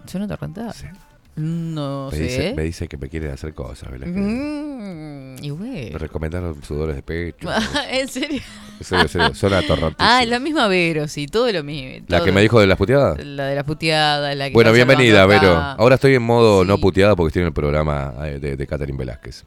¿Son 0.07 0.21
atorrantadas? 0.21 0.77
Sí. 0.77 0.87
No 1.35 2.09
Me 2.11 2.17
sé. 2.17 2.23
dice, 2.23 2.53
me 2.55 2.63
dice 2.63 2.87
que 2.87 2.97
me 2.97 3.09
quieren 3.09 3.29
hacer 3.29 3.53
cosas, 3.53 3.91
¿verdad? 3.91 4.07
Mm, 4.07 5.35
y 5.43 5.51
Me 5.51 5.51
bueno. 5.51 5.97
recomendaron 5.99 6.63
sudores 6.63 6.95
de 6.95 7.03
pecho. 7.03 7.47
¿En 7.91 8.07
serio? 8.07 8.41
En 8.79 8.83
serio, 8.85 9.03
en 9.03 9.09
serio, 9.09 9.35
son. 9.35 9.95
Ah, 9.99 10.23
la 10.25 10.39
misma 10.39 10.67
Vero, 10.67 11.07
sí, 11.07 11.27
todo 11.27 11.51
lo 11.51 11.63
mismo. 11.63 12.03
¿La 12.07 12.17
todo- 12.17 12.25
que 12.25 12.31
me 12.31 12.41
dijo 12.41 12.59
de 12.59 12.65
las 12.65 12.77
puteadas? 12.77 13.23
La 13.23 13.45
de 13.45 13.55
la 13.55 13.63
puteada, 13.63 14.33
la 14.33 14.47
que 14.47 14.53
Bueno, 14.53 14.71
bienvenida, 14.71 15.25
Vero. 15.27 15.53
Ahora 15.55 15.95
estoy 15.95 16.15
en 16.15 16.23
modo 16.23 16.65
no 16.65 16.79
puteada 16.79 17.15
porque 17.15 17.27
estoy 17.29 17.41
en 17.43 17.47
el 17.49 17.53
programa 17.53 18.13
eh, 18.23 18.39
de, 18.39 18.55
de 18.57 18.67
Catherine 18.67 18.97
Velázquez. 18.97 19.43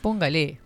Póngale. 0.00 0.58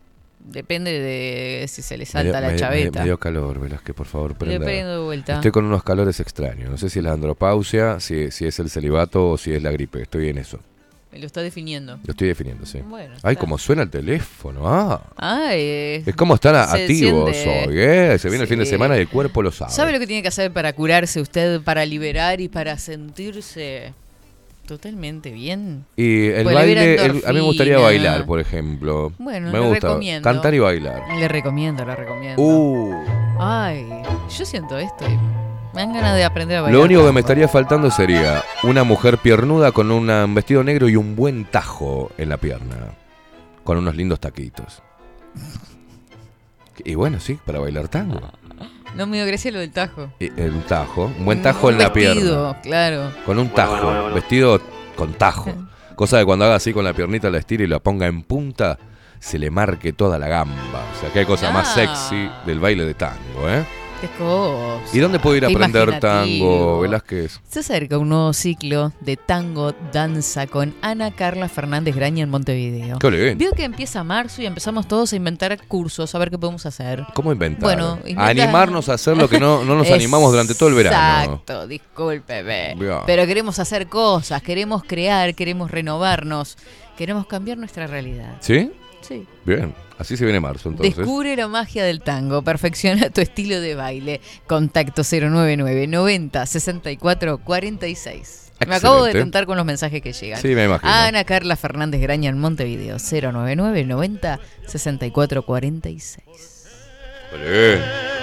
Depende 0.46 0.92
de 0.92 1.66
si 1.68 1.82
se 1.82 1.96
le 1.98 2.06
salta 2.06 2.40
la 2.40 2.46
me- 2.48 2.52
me- 2.54 2.58
chaveta. 2.58 3.00
Me, 3.00 3.04
dio 3.06 3.18
calor, 3.18 3.58
Velázquez, 3.60 3.94
por 3.96 4.06
favor, 4.06 4.30
Le 4.30 4.36
prenda. 4.36 4.64
prendo 4.64 4.92
de 5.00 5.04
vuelta. 5.04 5.34
Estoy 5.34 5.50
con 5.50 5.64
unos 5.64 5.82
calores 5.82 6.20
extraños. 6.20 6.70
No 6.70 6.78
sé 6.78 6.88
si 6.88 7.00
es 7.00 7.04
la 7.04 7.12
andropausia, 7.12 7.98
si, 8.00 8.30
si 8.30 8.46
es 8.46 8.58
el 8.60 8.70
celibato 8.70 9.30
o 9.30 9.38
si 9.38 9.52
es 9.52 9.62
la 9.62 9.72
gripe. 9.72 10.02
Estoy 10.02 10.28
en 10.28 10.38
eso. 10.38 10.60
Me 11.12 11.18
lo 11.20 11.26
está 11.26 11.40
definiendo. 11.40 11.98
Lo 12.04 12.10
estoy 12.10 12.28
definiendo, 12.28 12.66
sí. 12.66 12.78
Bueno, 12.86 13.14
Ay, 13.22 13.32
está. 13.32 13.40
como 13.40 13.58
suena 13.58 13.82
el 13.82 13.90
teléfono. 13.90 14.62
Ah. 14.68 15.02
Ay, 15.16 16.02
Es 16.06 16.14
como 16.14 16.34
están 16.34 16.54
activos 16.56 17.30
hoy, 17.46 17.78
¿eh? 17.78 18.16
Se 18.18 18.28
viene 18.28 18.42
el 18.42 18.48
fin 18.48 18.58
de 18.58 18.66
semana 18.66 18.96
y 18.96 19.00
el 19.00 19.08
cuerpo 19.08 19.42
lo 19.42 19.50
sabe. 19.50 19.72
¿Sabe 19.72 19.92
lo 19.92 19.98
que 19.98 20.06
tiene 20.06 20.22
que 20.22 20.28
hacer 20.28 20.52
para 20.52 20.72
curarse 20.74 21.20
usted, 21.20 21.60
para 21.62 21.84
liberar 21.86 22.40
y 22.40 22.48
para 22.48 22.76
sentirse 22.78 23.94
totalmente 24.66 25.30
bien? 25.30 25.84
Y 25.96 26.26
el 26.26 26.46
le 26.46 26.54
baile, 26.54 26.94
el- 27.04 27.22
a 27.24 27.28
mí 27.28 27.34
me 27.34 27.40
gustaría 27.40 27.78
bailar, 27.78 28.26
por 28.26 28.40
ejemplo. 28.40 29.12
Bueno, 29.18 29.50
me 29.52 29.58
le 29.60 29.66
gusta 29.68 29.88
recomiendo. 29.88 30.24
cantar 30.28 30.54
y 30.54 30.58
bailar. 30.58 31.02
Le 31.18 31.28
recomiendo, 31.28 31.84
le 31.84 31.96
recomiendo. 31.96 32.42
Uh. 32.42 32.94
Ay, 33.38 33.86
yo 34.36 34.44
siento 34.44 34.78
esto 34.78 35.04
y 35.06 35.16
me 35.74 35.82
dan 35.82 35.92
ganas 35.92 36.16
de 36.16 36.24
aprender 36.24 36.58
a 36.58 36.62
bailar. 36.62 36.78
Lo 36.78 36.84
único 36.84 37.06
que 37.06 37.12
me 37.12 37.20
estaría 37.20 37.48
faltando 37.48 37.90
sería 37.90 38.42
una 38.64 38.82
mujer 38.84 39.18
piernuda 39.18 39.72
con 39.72 39.90
una- 39.90 40.24
un 40.24 40.34
vestido 40.34 40.62
negro 40.64 40.88
y 40.88 40.96
un 40.96 41.16
buen 41.16 41.44
tajo 41.44 42.10
en 42.18 42.28
la 42.28 42.36
pierna. 42.36 42.76
Con 43.64 43.78
unos 43.78 43.96
lindos 43.96 44.20
taquitos. 44.20 44.82
Y 46.84 46.94
bueno, 46.94 47.20
sí, 47.20 47.38
para 47.44 47.58
bailar 47.58 47.88
tango. 47.88 48.20
No 48.96 49.06
me 49.06 49.16
dio 49.18 49.26
gracia 49.26 49.50
lo 49.52 49.58
del 49.60 49.70
tajo. 49.72 50.10
Y 50.18 50.30
un 50.40 50.62
tajo, 50.62 51.12
un 51.18 51.24
buen 51.24 51.42
tajo 51.42 51.66
Un 51.68 51.74
en 51.74 51.78
la 51.80 51.88
vestido, 51.90 52.52
pierna. 52.54 52.60
claro. 52.62 53.12
Con 53.24 53.38
un 53.38 53.48
tajo, 53.50 54.12
vestido 54.14 54.60
con 54.96 55.12
tajo. 55.14 55.52
Cosa 55.94 56.18
de 56.18 56.24
cuando 56.24 56.44
haga 56.44 56.56
así 56.56 56.72
con 56.72 56.84
la 56.84 56.92
piernita, 56.92 57.30
la 57.30 57.38
estire 57.38 57.64
y 57.64 57.66
la 57.66 57.78
ponga 57.78 58.06
en 58.06 58.22
punta, 58.22 58.78
se 59.18 59.38
le 59.38 59.50
marque 59.50 59.92
toda 59.92 60.18
la 60.18 60.28
gamba. 60.28 60.82
O 60.96 61.00
sea, 61.00 61.10
qué 61.12 61.24
cosa 61.26 61.50
más 61.50 61.68
Ah. 61.70 61.74
sexy 61.74 62.30
del 62.46 62.58
baile 62.60 62.84
de 62.84 62.94
tango, 62.94 63.48
¿eh? 63.48 63.64
Qué 64.00 64.08
cosa. 64.18 64.94
¿Y 64.94 64.98
dónde 64.98 65.18
puedo 65.18 65.36
ir 65.36 65.44
a 65.46 65.48
Qué 65.48 65.54
aprender 65.54 66.00
tango, 66.00 66.26
imaginativo. 66.26 66.80
Velázquez? 66.80 67.40
Se 67.48 67.60
acerca 67.60 67.96
un 67.96 68.10
nuevo 68.10 68.32
ciclo 68.34 68.92
de 69.00 69.16
tango 69.16 69.72
danza 69.90 70.46
con 70.46 70.74
Ana 70.82 71.12
Carla 71.12 71.48
Fernández 71.48 71.96
Graña 71.96 72.22
en 72.22 72.28
Montevideo. 72.28 72.98
Qué 72.98 73.10
lindo. 73.10 73.36
Vio 73.36 73.52
que 73.52 73.64
empieza 73.64 74.04
marzo 74.04 74.42
y 74.42 74.46
empezamos 74.46 74.86
todos 74.86 75.14
a 75.14 75.16
inventar 75.16 75.58
cursos, 75.66 76.14
a 76.14 76.18
ver 76.18 76.30
qué 76.30 76.36
podemos 76.36 76.66
hacer. 76.66 77.06
¿Cómo 77.14 77.32
inventar? 77.32 77.62
Bueno, 77.62 77.98
animarnos 78.16 78.90
a 78.90 78.94
hacer 78.94 79.16
lo 79.16 79.30
que 79.30 79.40
no, 79.40 79.64
no 79.64 79.74
nos 79.74 79.90
animamos 79.90 80.30
durante 80.30 80.54
todo 80.54 80.68
el 80.68 80.74
verano. 80.74 81.24
Exacto, 81.24 81.66
discúlpeme. 81.66 82.74
Bien. 82.74 82.98
Pero 83.06 83.26
queremos 83.26 83.58
hacer 83.58 83.86
cosas, 83.86 84.42
queremos 84.42 84.82
crear, 84.84 85.34
queremos 85.34 85.70
renovarnos, 85.70 86.58
queremos 86.98 87.26
cambiar 87.26 87.56
nuestra 87.56 87.86
realidad. 87.86 88.36
¿Sí? 88.40 88.70
Sí. 89.06 89.26
Bien. 89.44 89.74
Así 89.98 90.16
se 90.16 90.24
viene 90.24 90.40
marzo 90.40 90.68
entonces. 90.68 90.96
Descubre 90.96 91.34
la 91.36 91.48
magia 91.48 91.84
del 91.84 92.00
tango, 92.02 92.42
perfecciona 92.42 93.08
tu 93.10 93.20
estilo 93.20 93.60
de 93.60 93.74
baile. 93.74 94.20
Contacto 94.46 95.02
099 95.02 95.86
90 95.86 96.44
64 96.46 97.38
46. 97.38 98.52
Me 98.66 98.74
acabo 98.74 98.96
de 99.04 99.10
Excelente. 99.10 99.18
tentar 99.24 99.46
con 99.46 99.56
los 99.56 99.66
mensajes 99.66 100.00
que 100.02 100.12
llegan. 100.12 100.40
Sí, 100.40 100.48
me 100.48 100.64
imagino. 100.64 100.90
Ana 100.90 101.24
Carla 101.24 101.56
Fernández 101.56 102.00
Graña 102.00 102.30
en 102.30 102.38
Montevideo 102.38 102.96
099 102.98 103.84
90 103.84 104.40
64 104.66 105.42
46. 105.42 106.24
Bien. 107.32 108.15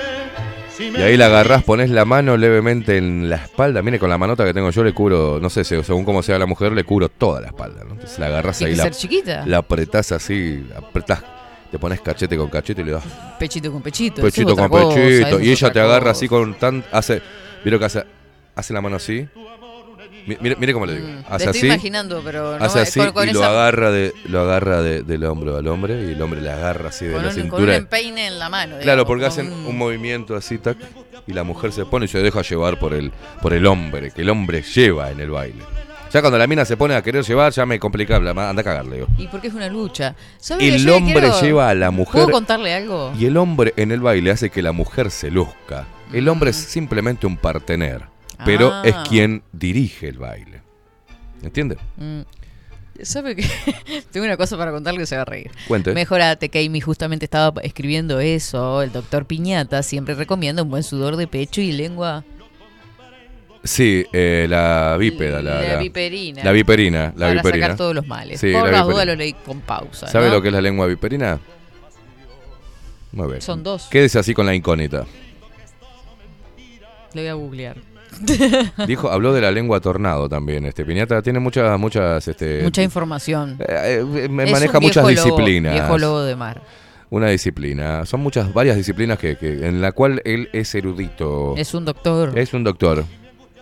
Y 0.79 1.01
ahí 1.01 1.17
la 1.17 1.27
agarrás, 1.27 1.63
pones 1.63 1.89
la 1.89 2.05
mano 2.05 2.35
levemente 2.37 2.97
en 2.97 3.29
la 3.29 3.35
espalda. 3.37 3.81
Mire, 3.81 3.99
con 3.99 4.09
la 4.09 4.17
manota 4.17 4.43
que 4.45 4.53
tengo 4.53 4.69
yo 4.71 4.83
le 4.83 4.93
cubro, 4.93 5.39
no 5.41 5.49
sé, 5.49 5.63
según 5.63 6.03
cómo 6.03 6.23
sea 6.23 6.39
la 6.39 6.45
mujer, 6.45 6.71
le 6.71 6.83
cubro 6.83 7.09
toda 7.09 7.41
la 7.41 7.47
espalda. 7.47 7.83
¿no? 7.83 7.91
Entonces 7.93 8.17
la 8.19 8.27
agarrás 8.27 8.57
Tiene 8.57 8.71
ahí, 8.71 8.75
que 8.75 8.77
la, 8.77 8.83
ser 8.83 8.93
chiquita. 8.93 9.45
la 9.45 9.57
apretás 9.59 10.11
así, 10.11 10.65
apretás, 10.75 11.23
te 11.71 11.77
pones 11.79 12.01
cachete 12.01 12.37
con 12.37 12.49
cachete 12.49 12.81
y 12.81 12.85
le 12.85 12.91
das 12.91 13.03
Pechito 13.39 13.71
con 13.71 13.81
pechito. 13.81 14.21
es 14.21 14.33
pechito 14.33 14.55
con 14.55 14.69
cosa, 14.69 14.95
pechito. 14.95 15.39
Y 15.39 15.51
ella 15.51 15.71
te 15.71 15.79
agarra 15.79 15.99
cosa. 15.99 16.11
así 16.11 16.27
con 16.27 16.53
tan. 16.55 16.83
Hace, 16.91 17.21
¿Vieron 17.63 17.79
que 17.79 17.85
hace, 17.85 18.03
hace 18.55 18.73
la 18.73 18.81
mano 18.81 18.95
así? 18.95 19.27
Mi- 20.27 20.37
Mire, 20.39 20.55
mire 20.57 20.73
cómo 20.73 20.85
le 20.85 20.95
digo. 20.95 21.07
Mm, 21.07 21.23
Hace 21.29 21.43
te 21.45 21.49
así. 21.49 21.57
estoy 21.59 21.69
imaginando, 21.69 22.21
pero 22.23 22.57
no 22.57 22.65
hace 22.65 22.79
así 22.79 22.99
con, 22.99 23.11
con 23.11 23.29
y 23.29 23.33
lo 23.33 23.43
agarra, 23.43 23.91
de, 23.91 24.13
lo 24.25 24.41
agarra 24.41 24.81
de- 24.81 25.03
del 25.03 25.23
hombro 25.25 25.57
al 25.57 25.67
hombre 25.67 26.01
y 26.07 26.11
el 26.13 26.21
hombre 26.21 26.41
le 26.41 26.49
agarra 26.51 26.89
así 26.89 27.05
de 27.05 27.13
con 27.13 27.23
la 27.23 27.29
un, 27.29 27.33
con 27.35 27.43
un 27.43 27.49
cintura. 27.51 27.75
empeine 27.75 28.27
en 28.27 28.39
la 28.39 28.49
mano. 28.49 28.75
Claro, 28.81 29.05
porque 29.05 29.25
hacen 29.25 29.51
un- 29.51 29.65
un 29.65 29.77
movimiento 29.77 30.35
así, 30.35 30.57
tac, 30.57 30.77
y 31.27 31.33
la 31.33 31.43
mujer 31.43 31.71
se 31.71 31.85
pone 31.85 32.05
y 32.05 32.07
se 32.07 32.19
deja 32.19 32.41
llevar 32.41 32.79
por 32.79 32.93
el, 32.93 33.11
por 33.41 33.53
el 33.53 33.65
hombre, 33.65 34.11
que 34.11 34.21
el 34.21 34.29
hombre 34.29 34.61
lleva 34.61 35.11
en 35.11 35.19
el 35.19 35.29
baile. 35.29 35.63
Ya 36.11 36.21
cuando 36.21 36.37
la 36.37 36.45
mina 36.45 36.63
se 36.63 36.77
pone 36.77 36.93
a 36.93 37.01
querer 37.01 37.23
llevar, 37.25 37.51
ya 37.51 37.65
me 37.65 37.79
complica, 37.79 38.17
anda 38.17 38.31
a 38.51 38.53
cagarle. 38.63 38.97
digo. 38.97 39.07
Y 39.17 39.27
porque 39.29 39.47
es 39.47 39.53
una 39.55 39.67
lucha. 39.67 40.15
¿Sabe 40.37 40.59
que 40.69 40.75
El 40.75 40.87
hombre 40.91 41.13
quiero- 41.21 41.41
lleva 41.41 41.69
a 41.69 41.73
la 41.73 41.89
mujer 41.89 42.13
¿Puedo 42.21 42.29
contarle 42.29 42.71
algo? 42.71 43.11
y 43.17 43.25
el 43.25 43.35
hombre 43.35 43.73
en 43.77 43.91
el 43.91 43.99
baile 43.99 44.29
hace 44.29 44.51
que 44.51 44.61
la 44.61 44.73
mujer 44.73 45.09
se 45.09 45.31
luzca. 45.31 45.87
El 46.13 46.29
hombre 46.29 46.51
es 46.51 46.55
simplemente 46.57 47.25
un 47.25 47.35
partener, 47.35 48.03
pero 48.45 48.71
Ah. 48.71 48.81
es 48.85 48.95
quien 49.09 49.43
dirige 49.51 50.07
el 50.09 50.17
baile. 50.17 50.61
¿Entiende? 51.41 51.77
Mm. 51.97 52.21
¿Sabe 53.01 53.35
que 53.35 53.43
Tengo 54.11 54.25
una 54.25 54.37
cosa 54.37 54.55
para 54.57 54.71
contarle 54.71 54.99
que 54.99 55.05
se 55.07 55.15
va 55.15 55.23
a 55.23 55.25
reír. 55.25 55.49
Cuente. 55.67 55.93
Mejorate, 55.93 56.49
Keimi 56.49 56.79
justamente 56.79 57.25
estaba 57.25 57.59
escribiendo 57.61 58.19
eso. 58.19 58.81
El 58.81 58.91
doctor 58.91 59.25
Piñata 59.25 59.81
siempre 59.83 60.13
recomienda 60.15 60.61
un 60.63 60.69
buen 60.69 60.83
sudor 60.83 61.15
de 61.17 61.27
pecho 61.27 61.59
y 61.59 61.71
lengua. 61.71 62.23
Sí, 63.63 64.05
eh, 64.13 64.45
la 64.49 64.95
bípeda, 64.99 65.41
la, 65.41 65.61
La 65.61 65.73
la- 65.73 65.79
viperina. 65.79 66.43
La 66.43 66.51
viperina, 66.51 67.05
la 67.15 67.27
para 67.27 67.33
viperina. 67.33 67.65
sacar 67.67 67.77
todos 67.77 67.95
los 67.95 68.05
males. 68.05 68.39
Sí, 68.39 68.51
Por 68.51 68.65
la 68.65 68.71
las 68.71 68.85
dudas 68.85 69.05
lo 69.05 69.15
leí 69.15 69.33
con 69.33 69.61
pausa. 69.61 70.07
¿Sabe 70.07 70.27
¿no? 70.27 70.33
lo 70.35 70.41
que 70.41 70.49
es 70.49 70.53
la 70.53 70.61
lengua 70.61 70.85
viperina? 70.85 71.39
Muy 73.13 73.27
bien. 73.27 73.41
Son 73.41 73.63
dos. 73.63 73.87
Quédese 73.89 74.19
así 74.19 74.33
con 74.33 74.45
la 74.45 74.53
incógnita. 74.53 75.05
Lo 77.13 77.21
voy 77.21 77.27
a 77.27 77.33
googlear. 77.33 77.77
Dijo, 78.87 79.09
habló 79.11 79.33
de 79.33 79.41
la 79.41 79.51
lengua 79.51 79.79
tornado 79.79 80.29
también. 80.29 80.65
Este 80.65 80.85
Piñata 80.85 81.21
tiene 81.21 81.39
muchas, 81.39 81.79
muchas, 81.79 82.27
este, 82.27 82.61
Mucha 82.63 82.81
información. 82.83 83.57
eh, 83.59 84.03
eh, 84.15 84.27
me 84.29 84.45
maneja 84.51 84.79
muchas 84.79 84.97
lobo, 85.03 85.09
disciplinas. 85.09 85.73
viejo 85.73 85.97
lobo 85.97 86.21
de 86.23 86.35
mar. 86.35 86.61
Una 87.09 87.27
disciplina. 87.27 88.05
Son 88.05 88.19
muchas, 88.21 88.51
varias 88.53 88.75
disciplinas 88.75 89.19
que, 89.19 89.37
que- 89.37 89.67
en 89.67 89.81
la 89.81 89.91
cual 89.91 90.21
él 90.25 90.49
es 90.53 90.73
erudito. 90.73 91.53
Es 91.57 91.73
un 91.73 91.85
doctor. 91.85 92.37
Es 92.37 92.53
un 92.53 92.63
doctor. 92.63 93.05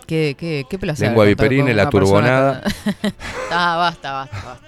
Qué, 0.06 0.34
qué, 0.38 0.64
qué 0.68 0.78
placer. 0.78 1.08
Lengua 1.08 1.24
viperina 1.26 1.72
la 1.72 1.88
turbonada. 1.90 2.62
ah, 3.50 3.76
basta, 3.76 4.12
basta, 4.12 4.36
basta. 4.44 4.66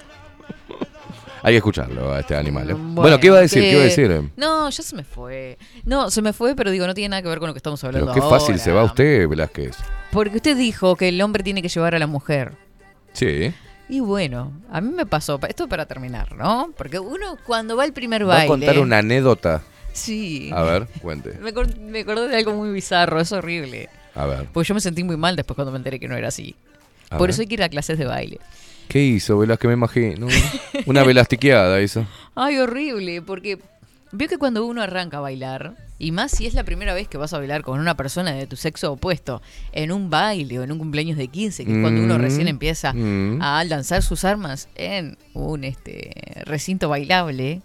Hay 1.44 1.52
que 1.52 1.58
escucharlo 1.58 2.12
a 2.12 2.20
este 2.20 2.34
animal. 2.34 2.70
¿eh? 2.70 2.74
Mm, 2.74 2.94
Bueno, 2.94 3.20
¿qué 3.20 3.26
iba 3.26 3.36
a 3.36 3.40
decir? 3.42 3.62
que- 3.62 3.68
¿Qué 3.68 3.72
iba 3.74 3.82
a 3.82 3.84
decir? 3.84 4.30
No, 4.36 4.70
ya 4.70 4.82
se 4.82 4.96
me 4.96 5.04
fue. 5.04 5.58
No, 5.84 6.10
se 6.10 6.22
me 6.22 6.32
fue, 6.32 6.56
pero 6.56 6.70
digo, 6.70 6.86
no 6.86 6.94
tiene 6.94 7.10
nada 7.10 7.22
que 7.22 7.28
ver 7.28 7.38
con 7.38 7.48
lo 7.48 7.52
que 7.54 7.58
estamos 7.58 7.84
hablando 7.84 8.12
Pero 8.12 8.24
qué 8.24 8.30
fácil 8.30 8.52
ahora. 8.54 8.64
se 8.64 8.72
va 8.72 8.84
usted, 8.84 9.28
Velázquez. 9.28 9.76
Porque 10.10 10.36
usted 10.36 10.56
dijo 10.56 10.96
que 10.96 11.08
el 11.10 11.20
hombre 11.20 11.42
tiene 11.42 11.60
que 11.60 11.68
llevar 11.68 11.94
a 11.94 11.98
la 11.98 12.06
mujer. 12.06 12.52
Sí. 13.12 13.52
Y 13.88 14.00
bueno, 14.00 14.52
a 14.72 14.80
mí 14.80 14.90
me 14.94 15.04
pasó, 15.04 15.38
esto 15.46 15.68
para 15.68 15.84
terminar, 15.86 16.34
¿no? 16.34 16.72
Porque 16.76 16.98
uno 16.98 17.36
cuando 17.46 17.76
va 17.76 17.84
al 17.84 17.92
primer 17.92 18.22
Va 18.26 18.32
a 18.32 18.36
baile... 18.38 18.48
contar 18.48 18.78
una 18.78 18.98
anécdota. 18.98 19.62
Sí. 19.92 20.50
A 20.54 20.62
ver, 20.62 20.86
cuente. 21.02 21.38
Me, 21.42 21.52
me 21.78 22.00
acordé 22.00 22.28
de 22.28 22.36
algo 22.36 22.54
muy 22.54 22.72
bizarro, 22.72 23.20
es 23.20 23.30
horrible. 23.32 23.90
A 24.14 24.24
ver. 24.26 24.48
Porque 24.52 24.68
yo 24.68 24.74
me 24.74 24.80
sentí 24.80 25.04
muy 25.04 25.16
mal 25.18 25.36
después 25.36 25.54
cuando 25.56 25.72
me 25.72 25.76
enteré 25.78 26.00
que 26.00 26.08
no 26.08 26.16
era 26.16 26.28
así. 26.28 26.56
A 27.10 27.18
Por 27.18 27.26
ver. 27.28 27.30
eso 27.30 27.42
hay 27.42 27.48
que 27.48 27.54
ir 27.54 27.62
a 27.62 27.68
clases 27.68 27.98
de 27.98 28.06
baile. 28.06 28.40
¿Qué 28.88 29.02
hizo, 29.02 29.38
Velázquez? 29.38 29.68
Me 29.68 29.74
imagino. 29.74 30.26
Una 30.86 31.02
velastiqueada 31.04 31.80
hizo. 31.82 32.06
Ay, 32.34 32.58
horrible, 32.58 33.22
porque 33.22 33.58
veo 34.12 34.28
que 34.28 34.38
cuando 34.38 34.64
uno 34.66 34.82
arranca 34.82 35.18
a 35.18 35.20
bailar, 35.20 35.74
y 35.98 36.12
más 36.12 36.32
si 36.32 36.46
es 36.46 36.54
la 36.54 36.64
primera 36.64 36.92
vez 36.94 37.08
que 37.08 37.16
vas 37.18 37.32
a 37.32 37.38
bailar 37.38 37.62
con 37.62 37.80
una 37.80 37.96
persona 37.96 38.32
de 38.32 38.46
tu 38.46 38.56
sexo 38.56 38.92
opuesto, 38.92 39.40
en 39.72 39.92
un 39.92 40.10
baile 40.10 40.58
o 40.58 40.62
en 40.64 40.72
un 40.72 40.78
cumpleaños 40.78 41.16
de 41.16 41.28
15, 41.28 41.64
que 41.64 41.72
es 41.72 41.78
cuando 41.80 42.02
uno 42.02 42.18
Mm, 42.18 42.20
recién 42.20 42.48
empieza 42.48 42.92
mm. 42.92 43.40
a 43.42 43.64
lanzar 43.64 44.02
sus 44.02 44.24
armas 44.24 44.68
en 44.74 45.16
un 45.34 45.64
este 45.64 46.12
recinto 46.44 46.88
bailable, 46.88 47.62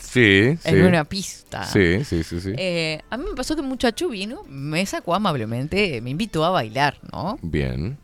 Sí, 0.00 0.56
sí. 0.62 0.68
en 0.68 0.84
una 0.84 1.04
pista. 1.04 1.64
Sí, 1.64 2.04
sí, 2.04 2.22
sí, 2.22 2.40
sí. 2.40 2.52
Eh, 2.58 3.00
a 3.08 3.16
mí 3.16 3.24
me 3.28 3.34
pasó 3.34 3.54
que 3.54 3.62
un 3.62 3.68
muchacho 3.68 4.08
vino, 4.08 4.42
me 4.48 4.84
sacó 4.84 5.14
amablemente, 5.14 6.00
me 6.02 6.10
invitó 6.10 6.44
a 6.44 6.50
bailar, 6.50 6.98
¿no? 7.10 7.38
Bien. 7.42 7.96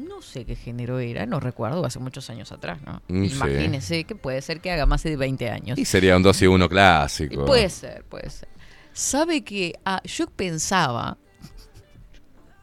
No 0.00 0.22
sé 0.22 0.44
qué 0.44 0.56
género 0.56 0.98
era, 0.98 1.26
no 1.26 1.40
recuerdo, 1.40 1.84
hace 1.84 1.98
muchos 1.98 2.30
años 2.30 2.52
atrás, 2.52 2.80
¿no? 2.82 3.02
Mm, 3.08 3.26
sí. 3.26 3.34
Imagínese 3.34 4.04
que 4.04 4.14
puede 4.14 4.40
ser 4.40 4.60
que 4.60 4.70
haga 4.70 4.86
más 4.86 5.02
de 5.02 5.16
20 5.16 5.50
años. 5.50 5.78
Y 5.78 5.84
sería 5.84 6.16
un 6.16 6.22
2 6.22 6.42
y 6.42 6.46
1 6.46 6.64
Y 6.64 6.68
clásico. 6.68 7.44
Puede 7.44 7.68
ser, 7.68 8.04
puede 8.04 8.30
ser. 8.30 8.48
Sabe 8.92 9.42
que 9.42 9.74
ah, 9.84 10.00
yo 10.04 10.26
pensaba, 10.28 11.18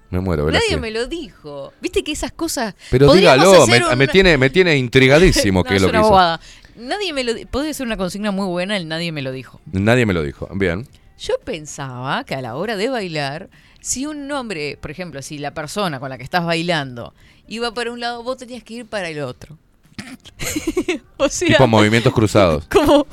Me 0.09 0.19
muero, 0.19 0.45
Velázquez. 0.45 0.71
nadie 0.71 0.81
me 0.81 0.91
lo 0.91 1.07
dijo. 1.07 1.73
Viste 1.81 2.03
que 2.03 2.11
esas 2.11 2.31
cosas. 2.31 2.75
Pero 2.89 3.13
dígalo, 3.13 3.67
me, 3.67 3.95
me 3.95 4.07
tiene, 4.07 4.37
me 4.37 4.49
tiene 4.49 4.75
intrigadísimo 4.77 5.59
No, 5.59 5.63
qué 5.69 5.75
es 5.75 5.83
es 5.83 5.91
lo 5.91 5.91
que 5.91 5.99
hizo. 5.99 6.39
Nadie 6.77 7.11
me 7.11 7.23
lo 7.23 7.33
Podría 7.47 7.73
ser 7.73 7.87
una 7.87 7.97
consigna 7.97 8.31
muy 8.31 8.47
buena, 8.47 8.77
el 8.77 8.87
nadie 8.87 9.11
me 9.11 9.21
lo 9.21 9.31
dijo. 9.31 9.59
Nadie 9.71 10.05
me 10.05 10.13
lo 10.13 10.23
dijo. 10.23 10.47
Bien. 10.53 10.87
Yo 11.17 11.35
pensaba 11.43 12.23
que 12.23 12.35
a 12.35 12.41
la 12.41 12.55
hora 12.55 12.77
de 12.77 12.89
bailar, 12.89 13.49
si 13.81 14.05
un 14.05 14.31
hombre, 14.31 14.77
por 14.81 14.91
ejemplo, 14.91 15.21
si 15.21 15.37
la 15.37 15.53
persona 15.53 15.99
con 15.99 16.09
la 16.09 16.17
que 16.17 16.23
estás 16.23 16.45
bailando 16.45 17.13
iba 17.47 17.73
para 17.73 17.91
un 17.91 17.99
lado, 17.99 18.23
vos 18.23 18.37
tenías 18.37 18.63
que 18.63 18.75
ir 18.75 18.85
para 18.85 19.09
el 19.09 19.21
otro. 19.21 19.57
o 21.17 21.29
sea, 21.29 21.47
Tipo 21.47 21.67
movimientos 21.67 22.13
cruzados. 22.13 22.65
como 22.71 23.05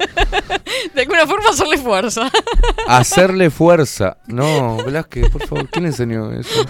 de 0.94 1.00
alguna 1.00 1.26
forma 1.26 1.50
hacerle 1.50 1.78
fuerza. 1.78 2.30
Hacerle 2.86 3.50
fuerza. 3.50 4.16
No, 4.26 4.78
Velázquez, 4.84 5.30
por 5.30 5.46
favor, 5.46 5.68
¿quién 5.70 5.86
enseñó 5.86 6.32
eso? 6.32 6.64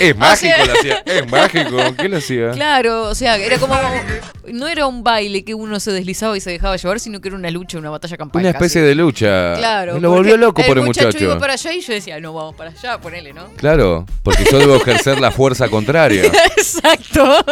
Es 0.00 0.16
mágico 0.16 0.54
sea- 0.56 0.66
lo 0.66 0.72
hacía. 0.72 1.02
Es 1.06 1.30
mágico. 1.30 1.76
¿Qué 1.96 2.08
lo 2.08 2.16
hacía? 2.18 2.50
Claro, 2.52 3.02
o 3.08 3.14
sea, 3.14 3.36
era 3.36 3.58
como. 3.58 3.74
No 4.52 4.68
era 4.68 4.86
un 4.86 5.02
baile 5.02 5.44
que 5.44 5.54
uno 5.54 5.80
se 5.80 5.90
deslizaba 5.92 6.36
y 6.36 6.40
se 6.40 6.50
dejaba 6.50 6.76
llevar, 6.76 7.00
sino 7.00 7.20
que 7.20 7.28
era 7.28 7.36
una 7.36 7.50
lucha, 7.50 7.78
una 7.78 7.90
batalla 7.90 8.16
campal. 8.16 8.40
Una 8.42 8.50
especie 8.50 8.82
de 8.82 8.94
lucha. 8.94 9.54
Claro. 9.56 9.94
Me 9.94 10.00
lo 10.00 10.10
volvió 10.10 10.36
loco 10.36 10.62
por 10.62 10.78
el 10.78 10.84
muchacho. 10.84 11.16
iba 11.22 11.38
para 11.38 11.54
allá 11.54 11.72
y 11.72 11.80
yo 11.80 11.92
decía, 11.94 12.20
no, 12.20 12.32
vamos 12.34 12.54
para 12.54 12.70
allá, 12.70 12.98
ponele, 13.00 13.32
¿no? 13.32 13.48
Claro, 13.56 14.04
porque 14.22 14.44
yo 14.50 14.58
debo 14.58 14.76
ejercer 14.76 15.18
la 15.20 15.30
fuerza 15.30 15.68
contraria. 15.68 16.24
Exacto. 16.56 17.44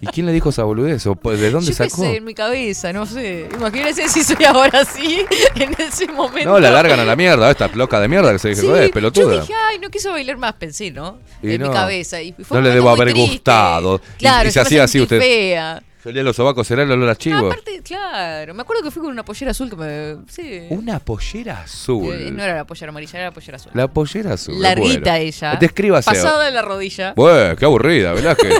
¿Y 0.00 0.06
quién 0.08 0.26
le 0.26 0.32
dijo 0.32 0.50
esa 0.50 0.64
boludez? 0.64 1.06
¿O 1.06 1.14
¿De 1.14 1.50
dónde 1.50 1.66
yo 1.72 1.76
qué 1.78 1.88
sacó? 1.90 2.02
sé, 2.02 2.16
en 2.16 2.24
mi 2.24 2.34
cabeza, 2.34 2.92
no 2.92 3.06
sé. 3.06 3.48
Imagínense 3.54 4.08
si 4.08 4.22
soy 4.22 4.44
ahora 4.44 4.80
así, 4.80 5.24
en 5.56 5.74
ese 5.78 6.06
momento. 6.08 6.50
No, 6.50 6.58
la 6.60 6.70
largan 6.70 7.00
a 7.00 7.04
la 7.04 7.16
mierda, 7.16 7.50
esta 7.50 7.68
loca 7.68 7.98
de 8.00 8.08
mierda 8.08 8.32
que 8.32 8.38
se 8.38 8.48
dice, 8.50 8.60
Sí, 8.62 8.66
"Joder, 8.66 8.86
yo 8.88 8.92
pelotuda. 8.92 9.40
dije, 9.40 9.52
ay, 9.70 9.78
no 9.78 9.90
quiso 9.90 10.10
bailar 10.12 10.36
más, 10.36 10.52
pensé, 10.54 10.90
¿no? 10.90 11.18
Y 11.42 11.54
en 11.54 11.60
no. 11.62 11.68
mi 11.68 11.74
cabeza. 11.74 12.20
Y 12.20 12.32
fue 12.32 12.58
No 12.58 12.62
le 12.62 12.70
debo 12.74 12.90
haber 12.90 13.08
triste. 13.12 13.30
gustado. 13.32 14.00
Y- 14.16 14.18
Claro, 14.20 14.48
y 14.48 14.52
se 14.52 14.56
yo 14.56 14.62
me 14.62 14.66
hacía 14.66 14.84
así 14.84 15.00
usted. 15.00 15.18
fea. 15.20 15.82
Salía 16.04 16.22
los 16.22 16.36
sobacos, 16.36 16.66
será 16.66 16.82
el 16.82 16.90
olor 16.92 17.08
a 17.08 17.16
chivo. 17.16 17.40
No, 17.40 17.46
aparte, 17.46 17.80
claro. 17.82 18.52
Me 18.52 18.60
acuerdo 18.60 18.82
que 18.82 18.90
fui 18.90 19.00
con 19.02 19.10
una 19.10 19.24
pollera 19.24 19.52
azul 19.52 19.70
que 19.70 19.76
me. 19.76 20.16
Sí. 20.28 20.66
Una 20.68 20.98
pollera 21.00 21.62
azul. 21.62 22.12
Eh, 22.12 22.30
no 22.30 22.42
era 22.42 22.54
la 22.56 22.66
pollera 22.66 22.90
amarilla, 22.90 23.18
era 23.20 23.28
la 23.28 23.32
pollera 23.34 23.56
azul. 23.56 23.72
La 23.74 23.88
pollera 23.88 24.34
azul. 24.34 24.60
Larguita 24.60 25.12
bueno. 25.12 25.14
ella. 25.24 25.56
Descríbase. 25.58 26.10
Pasada 26.10 26.44
de 26.44 26.50
la 26.50 26.60
rodilla. 26.60 27.14
Bueno, 27.16 27.56
qué 27.56 27.64
aburrida, 27.64 28.12
Velázquez. 28.14 28.52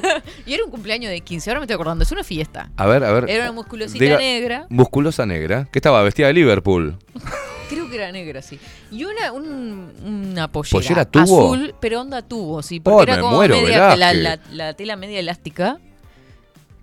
Y 0.46 0.54
era 0.54 0.64
un 0.64 0.70
cumpleaños 0.70 1.10
de 1.10 1.20
15. 1.20 1.50
Ahora 1.50 1.60
me 1.60 1.64
estoy 1.64 1.74
acordando. 1.74 2.02
Es 2.02 2.12
una 2.12 2.24
fiesta. 2.24 2.70
A 2.78 2.86
ver, 2.86 3.04
a 3.04 3.12
ver. 3.12 3.28
Era 3.28 3.42
una 3.44 3.52
musculosita 3.52 4.02
Diga- 4.02 4.16
negra. 4.18 4.66
Musculosa 4.70 5.26
negra. 5.26 5.68
¿Qué 5.70 5.78
estaba? 5.80 6.02
Vestida 6.02 6.28
de 6.28 6.32
Liverpool. 6.32 6.96
Creo 7.68 7.84
Negra, 7.94 8.10
negra, 8.10 8.42
sí. 8.42 8.58
Y 8.90 9.04
una, 9.04 9.30
un, 9.32 9.92
una 10.04 10.50
pollera, 10.50 10.72
¿Pollera 10.72 11.04
tubo? 11.04 11.22
azul, 11.54 11.74
pero 11.80 12.00
onda 12.00 12.22
tubo, 12.22 12.60
sí. 12.60 12.80
Porque 12.80 12.96
Oh, 12.98 13.02
era 13.04 13.14
me 13.16 13.22
como 13.22 13.36
muero, 13.36 13.54
media, 13.60 13.78
la, 13.96 14.12
Velázquez. 14.12 14.22
la, 14.50 14.64
la 14.66 14.74
tela 14.74 14.96
media 14.96 15.20
elástica. 15.20 15.78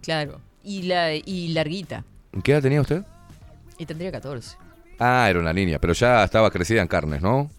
Claro. 0.01 0.39
Y, 0.63 0.83
la, 0.83 1.13
y 1.15 1.49
larguita. 1.53 2.03
¿Qué 2.43 2.51
edad 2.53 2.61
tenía 2.61 2.81
usted? 2.81 3.03
Y 3.77 3.85
tendría 3.85 4.11
14. 4.11 4.57
Ah, 4.99 5.27
era 5.29 5.39
una 5.39 5.53
niña, 5.53 5.79
pero 5.79 5.93
ya 5.93 6.23
estaba 6.23 6.51
crecida 6.51 6.81
en 6.81 6.87
carnes, 6.87 7.21
¿no? 7.21 7.49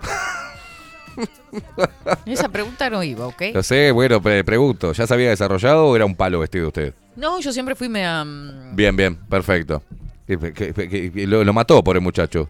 Esa 2.26 2.48
pregunta 2.48 2.88
no 2.90 3.02
iba, 3.02 3.26
¿ok? 3.26 3.42
Lo 3.54 3.62
sé, 3.62 3.90
bueno, 3.90 4.20
pre- 4.22 4.44
pregunto, 4.44 4.92
¿ya 4.92 5.06
se 5.06 5.14
había 5.14 5.30
desarrollado 5.30 5.86
o 5.86 5.96
era 5.96 6.04
un 6.04 6.14
palo 6.14 6.38
vestido 6.40 6.68
usted? 6.68 6.94
No, 7.16 7.40
yo 7.40 7.52
siempre 7.52 7.74
fui 7.74 7.88
mea... 7.88 8.24
mm, 8.24 8.76
Bien, 8.76 8.94
bien, 8.96 9.16
perfecto. 9.16 9.82
Lo, 10.28 11.44
lo 11.44 11.52
mató 11.52 11.82
por 11.82 11.96
el 11.96 12.02
muchacho. 12.02 12.48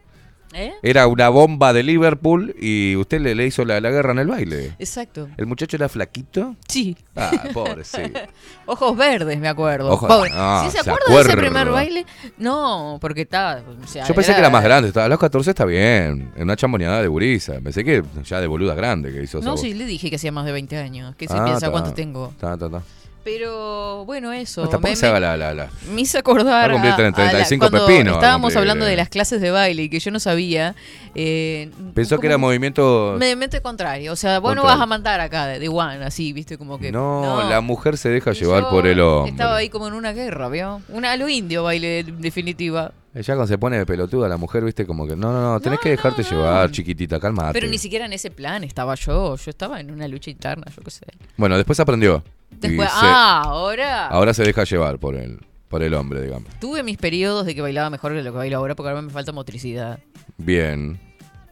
¿Eh? 0.55 0.73
Era 0.83 1.07
una 1.07 1.29
bomba 1.29 1.73
de 1.75 1.83
Liverpool 1.83 2.55
y 2.59 2.97
usted 2.97 3.21
le, 3.21 3.35
le 3.35 3.47
hizo 3.47 3.65
la, 3.67 3.81
la 3.81 3.91
guerra 3.91 4.13
en 4.13 4.19
el 4.21 4.29
baile. 4.29 4.75
Exacto. 4.79 5.29
¿El 5.37 5.47
muchacho 5.47 5.77
era 5.77 5.89
flaquito? 5.91 6.57
Sí. 6.67 6.97
Ah, 7.15 7.31
pobre, 7.53 7.85
sí. 7.85 8.01
Ojos 8.67 8.97
verdes, 8.97 9.39
me 9.39 9.49
acuerdo. 9.49 9.91
Ojos- 9.91 10.09
Pobre. 10.09 10.31
ah, 10.33 10.63
¿Sí 10.65 10.71
se 10.77 10.83
se 10.83 10.91
acuerda 10.91 11.15
de 11.15 11.21
ese 11.21 11.37
primer 11.37 11.69
baile? 11.69 12.07
No, 12.39 12.97
porque 13.01 13.23
está... 13.23 13.63
o 13.83 13.87
sea, 13.87 14.07
Yo 14.07 14.15
pensé 14.15 14.33
que 14.33 14.39
era 14.39 14.49
más 14.51 14.65
grande, 14.65 14.89
estaba 14.89 15.07
a 15.07 15.09
los 15.11 15.19
14 15.19 15.51
está 15.51 15.65
bien, 15.67 16.33
en 16.35 16.43
una 16.43 16.57
chamboneada 16.57 17.03
de 17.03 17.09
gurisa. 17.09 17.55
Pensé 17.63 17.85
que 17.85 18.03
ya 18.25 18.41
de 18.41 18.47
boluda 18.47 18.75
grande 18.75 19.13
que 19.13 19.23
hizo 19.23 19.41
No, 19.41 19.53
voz. 19.53 19.61
sí, 19.61 19.75
le 19.75 19.85
dije 19.85 20.09
que 20.09 20.17
hacía 20.17 20.33
más 20.33 20.47
de 20.47 20.53
20 20.53 20.77
años. 20.79 21.15
Que 21.17 21.29
se 21.29 21.35
Ah, 21.37 21.45
piensa 21.45 21.67
ta. 21.67 21.73
cuánto 21.73 21.93
tengo. 21.93 22.33
Ta, 22.41 22.57
ta. 22.57 22.83
Pero 23.31 24.05
bueno, 24.07 24.33
eso. 24.33 24.63
No, 24.63 24.69
tampoco 24.69 24.91
me, 24.93 24.97
se 24.97 25.07
haga 25.07 25.21
la, 25.21 25.37
la, 25.37 25.53
la- 25.55 25.71
me 25.93 26.01
hice 26.01 26.17
acordar 26.19 26.71
Va 26.71 26.73
a 26.73 26.73
cumplir 26.73 26.93
a- 26.93 26.97
30, 26.97 27.21
a 27.21 27.25
la- 27.25 27.31
35 27.31 27.69
cuando 27.71 27.87
a 27.87 27.91
estábamos 28.15 28.41
cumplir, 28.53 28.59
hablando 28.59 28.87
eh. 28.87 28.91
de 28.91 28.97
las 28.97 29.09
clases 29.11 29.41
de 29.43 29.51
baile 29.51 29.83
y 29.85 29.89
que 29.91 30.01
yo 30.01 30.11
no 30.11 30.19
sabía. 30.19 30.75
eh, 31.15 31.71
Pensó 31.95 32.19
que 32.19 32.27
era 32.27 32.39
movimiento... 32.39 33.17
Me 33.19 33.37
mente 33.37 33.61
contrario. 33.61 34.13
O 34.13 34.17
sea, 34.17 34.39
vos 34.39 34.55
no 34.57 34.63
vas 34.65 34.81
a 34.81 34.87
mandar 34.87 35.21
acá 35.21 35.47
de, 35.47 35.59
de 35.59 35.69
one, 35.69 36.03
así, 36.05 36.33
viste, 36.33 36.57
como 36.57 36.79
que. 36.79 36.91
No, 36.91 37.49
la 37.49 37.61
mujer 37.61 37.99
se 37.99 38.09
deja 38.09 38.33
Y 38.33 38.35
llevar 38.35 38.71
por 38.71 38.87
el 38.87 39.01
hombre. 39.01 39.33
Estaba 39.33 39.57
ahí 39.57 39.69
como 39.69 39.89
en 39.89 39.95
una 39.95 40.13
guerra, 40.13 40.49
¿vio? 40.49 40.81
Una 40.89 41.13
a 41.13 41.17
lo 41.17 41.29
indio 41.29 41.65
baile, 41.65 42.01
en 42.01 42.21
definitiva. 42.23 42.93
Ella 43.15 43.35
cuando 43.35 43.47
se 43.49 43.59
pone 43.59 43.79
de 43.79 43.87
pelotuda 43.87 44.29
la 44.29 44.37
mujer, 44.37 44.63
viste, 44.65 44.87
como 44.87 45.07
que 45.07 45.17
no, 45.17 45.33
no, 45.33 45.53
no, 45.55 45.61
tenés 45.61 45.81
que 45.81 45.89
dejarte 45.91 46.23
llevar, 46.23 46.71
chiquitita, 46.71 47.19
calmate. 47.19 47.53
Pero 47.55 47.67
ni 47.67 47.79
siquiera 47.79 48.05
en 48.07 48.13
ese 48.13 48.31
plan 48.31 48.63
estaba 48.65 48.95
yo. 48.95 49.35
Yo 49.37 49.51
estaba 49.51 49.81
en 49.81 49.91
una 49.91 50.07
lucha 50.07 50.31
interna, 50.31 50.65
yo 50.77 50.83
qué 50.83 50.91
sé. 50.91 51.07
Bueno, 51.37 51.57
después 51.57 51.81
aprendió. 51.81 52.23
Después, 52.51 52.89
se- 52.91 52.97
ah, 53.01 53.43
ahora. 53.45 54.07
ahora 54.09 54.35
se 54.35 54.43
deja 54.45 54.65
llevar 54.65 54.99
por 54.99 55.15
el, 55.15 55.39
por 55.69 55.83
el 55.83 55.95
hombre, 55.95 56.23
digamos. 56.23 56.49
Tuve 56.61 56.83
mis 56.83 56.97
periodos 56.99 57.47
de 57.47 57.55
que 57.55 57.61
bailaba 57.63 57.91
mejor 57.91 58.13
que 58.13 58.23
lo 58.23 58.33
que 58.33 58.39
bailo 58.39 58.57
ahora 58.57 58.75
porque 58.75 58.89
ahora 58.91 59.03
me 59.03 59.11
falta 59.11 59.33
motricidad. 59.33 59.99
Bien. 60.37 60.99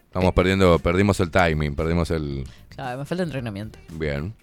Estamos 0.06 0.32
perdiendo, 0.32 0.78
perdimos 0.78 1.20
el 1.20 1.30
timing, 1.30 1.74
perdimos 1.76 2.10
el... 2.10 2.44
Claro, 2.70 2.98
me 2.98 3.04
falta 3.04 3.22
entrenamiento. 3.22 3.78
Bien. 3.92 4.34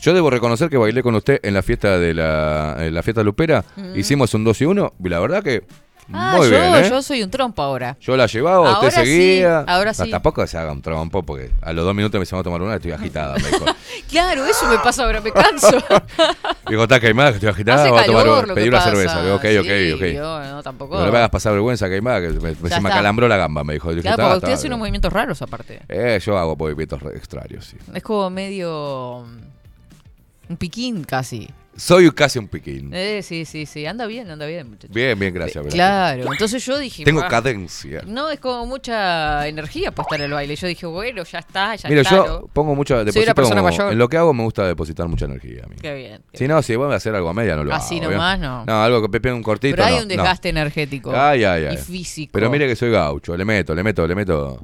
Yo 0.00 0.14
debo 0.14 0.30
reconocer 0.30 0.70
que 0.70 0.76
bailé 0.76 1.02
con 1.02 1.14
usted 1.14 1.40
en 1.42 1.54
la 1.54 1.62
fiesta 1.62 1.98
de 1.98 2.14
la, 2.14 2.76
en 2.78 2.94
la 2.94 3.02
fiesta 3.02 3.22
lupera. 3.22 3.64
Mm. 3.76 3.98
Hicimos 3.98 4.32
un 4.34 4.44
2 4.44 4.60
y 4.60 4.64
1 4.64 4.92
y 5.04 5.08
la 5.08 5.18
verdad 5.20 5.42
que 5.42 5.64
Ah, 6.12 6.34
muy 6.36 6.50
yo, 6.50 6.58
bien, 6.58 6.74
¿eh? 6.74 6.88
yo 6.90 7.02
soy 7.02 7.22
un 7.22 7.30
trompo 7.30 7.62
ahora. 7.62 7.96
Yo 8.00 8.16
la 8.16 8.26
llevaba, 8.26 8.60
usted 8.72 8.74
Ahora 8.74 8.90
sí, 8.90 8.96
seguía. 9.06 9.60
ahora 9.60 9.92
No, 9.96 10.04
sí. 10.04 10.10
tampoco 10.10 10.46
se 10.46 10.58
haga 10.58 10.72
un 10.72 10.82
trompo 10.82 11.22
porque 11.22 11.50
a 11.62 11.72
los 11.72 11.84
dos 11.84 11.94
minutos 11.94 12.18
me 12.18 12.22
hicimos 12.24 12.42
tomar 12.42 12.60
una 12.62 12.72
y 12.72 12.76
estoy 12.76 12.92
agitada. 12.92 13.34
Me 13.36 13.44
dijo, 13.48 13.64
Claro, 14.10 14.44
eso 14.46 14.66
me 14.68 14.78
pasa 14.78 15.04
ahora, 15.04 15.20
me 15.20 15.30
canso. 15.32 15.70
digo, 16.68 16.82
está 16.82 16.98
queimada, 16.98 17.30
que 17.30 17.36
estoy 17.36 17.50
agitada, 17.50 17.82
Hace 17.82 17.90
voy 17.90 18.00
a 18.00 18.04
tomar 18.06 18.22
calor 18.24 18.44
una- 18.44 18.54
pedí 18.54 18.68
una 18.68 18.78
pasa. 18.78 18.90
cerveza. 18.90 19.22
Digo, 19.22 19.36
ok, 19.36 19.42
Sí, 19.42 19.56
ok, 19.58 20.00
ok. 20.00 20.06
yo, 20.14 20.40
no, 20.50 20.62
tampoco. 20.62 20.98
No 21.00 21.12
me 21.12 21.18
hagas 21.18 21.30
pasar 21.30 21.52
vergüenza, 21.52 21.88
queimada, 21.88 22.20
que 22.20 22.28
me, 22.30 22.40
me- 22.40 22.54
se 22.54 22.62
me 22.62 22.68
está. 22.68 22.88
acalambró 22.88 23.28
la 23.28 23.36
gamba, 23.36 23.62
me 23.64 23.74
dijo. 23.74 23.90
Dije, 23.90 24.02
Claro, 24.02 24.14
"Está, 24.14 24.24
porque 24.24 24.36
está, 24.38 24.46
usted 24.48 24.54
hace 24.58 24.66
unos 24.66 24.78
movimientos 24.80 25.12
raros 25.12 25.42
aparte. 25.42 25.80
Eh, 25.88 26.20
yo 26.24 26.36
hago 26.38 26.56
movimientos 26.56 27.00
re- 27.02 27.16
extraños, 27.16 27.64
sí. 27.66 27.76
Es 27.94 28.02
como 28.02 28.28
medio. 28.30 29.24
mm, 29.26 30.50
Un 30.50 30.56
piquín 30.56 31.04
casi. 31.04 31.48
Soy 31.80 32.10
casi 32.10 32.38
un 32.38 32.46
piquín. 32.48 32.90
Eh, 32.92 33.22
sí, 33.22 33.44
sí, 33.46 33.64
sí. 33.64 33.86
Anda 33.86 34.06
bien, 34.06 34.30
anda 34.30 34.44
bien. 34.44 34.76
Bien, 34.90 35.18
bien, 35.18 35.32
gracias. 35.32 35.56
Velázquez. 35.64 35.74
Claro, 35.74 36.32
entonces 36.32 36.64
yo 36.66 36.78
dije. 36.78 37.04
Tengo 37.04 37.20
"Ah, 37.22 37.28
cadencia. 37.28 38.02
No, 38.06 38.28
es 38.30 38.38
como 38.38 38.66
mucha 38.66 39.48
energía 39.48 39.90
puesta 39.90 40.16
en 40.16 40.22
el 40.22 40.32
baile. 40.32 40.56
Yo 40.56 40.66
dije, 40.66 40.84
bueno, 40.86 41.24
ya 41.24 41.38
está, 41.38 41.74
ya 41.76 41.88
Mira, 41.88 42.02
está. 42.02 42.16
yo 42.16 42.40
¿no? 42.42 42.46
pongo 42.48 42.74
mucha 42.74 43.02
Soy 43.10 43.22
una 43.22 43.34
persona 43.34 43.62
como- 43.62 43.70
mayor. 43.72 43.92
En 43.92 43.98
lo 43.98 44.08
que 44.10 44.16
hago 44.18 44.34
me 44.34 44.42
gusta 44.42 44.66
depositar 44.66 45.08
mucha 45.08 45.24
energía 45.24 45.62
a 45.64 45.68
mí. 45.68 45.76
Qué 45.80 45.94
bien. 45.94 46.22
Si 46.34 46.46
no, 46.46 46.60
si 46.62 46.76
voy 46.76 46.92
a 46.92 46.96
hacer 46.96 47.14
algo 47.14 47.30
a 47.30 47.34
media, 47.34 47.56
no 47.56 47.64
lo 47.64 47.72
Así 47.74 47.98
hago. 47.98 48.10
nomás, 48.10 48.38
¿bien? 48.38 48.50
no. 48.50 48.64
No, 48.66 48.82
algo 48.82 49.00
que 49.00 49.08
pepe 49.08 49.32
un 49.32 49.42
cortito. 49.42 49.74
Pero 49.76 49.86
hay 49.86 49.94
no, 49.96 50.02
un 50.02 50.08
no. 50.08 50.14
desgaste 50.16 50.50
energético. 50.50 51.12
Ay, 51.16 51.44
ay, 51.44 51.64
ay. 51.64 51.74
Y 51.74 51.78
físico. 51.78 52.30
Pero 52.34 52.50
mire 52.50 52.66
que 52.68 52.76
soy 52.76 52.90
gaucho, 52.90 53.34
le 53.36 53.44
meto, 53.46 53.74
le 53.74 53.82
meto, 53.82 54.06
le 54.06 54.14
meto. 54.14 54.62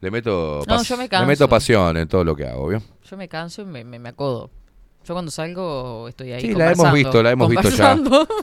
Le 0.00 0.10
meto, 0.10 0.62
No, 0.66 0.82
yo 0.82 0.96
me 0.96 1.02
le 1.02 1.08
canso. 1.08 1.26
meto 1.26 1.48
pasión 1.48 1.96
en 1.96 2.06
todo 2.08 2.22
lo 2.24 2.34
que 2.36 2.46
hago, 2.46 2.68
¿vio? 2.68 2.80
Yo 3.10 3.16
me 3.16 3.28
canso 3.28 3.62
y 3.62 3.64
me, 3.64 3.84
me, 3.84 3.98
me 3.98 4.08
acodo. 4.10 4.50
Yo 5.08 5.14
cuando 5.14 5.30
salgo 5.30 6.06
estoy 6.06 6.32
ahí 6.32 6.42
Sí, 6.42 6.52
la 6.52 6.70
hemos 6.70 6.92
visto, 6.92 7.22
la 7.22 7.30
hemos 7.30 7.48
visto 7.48 7.70
ya. 7.70 7.96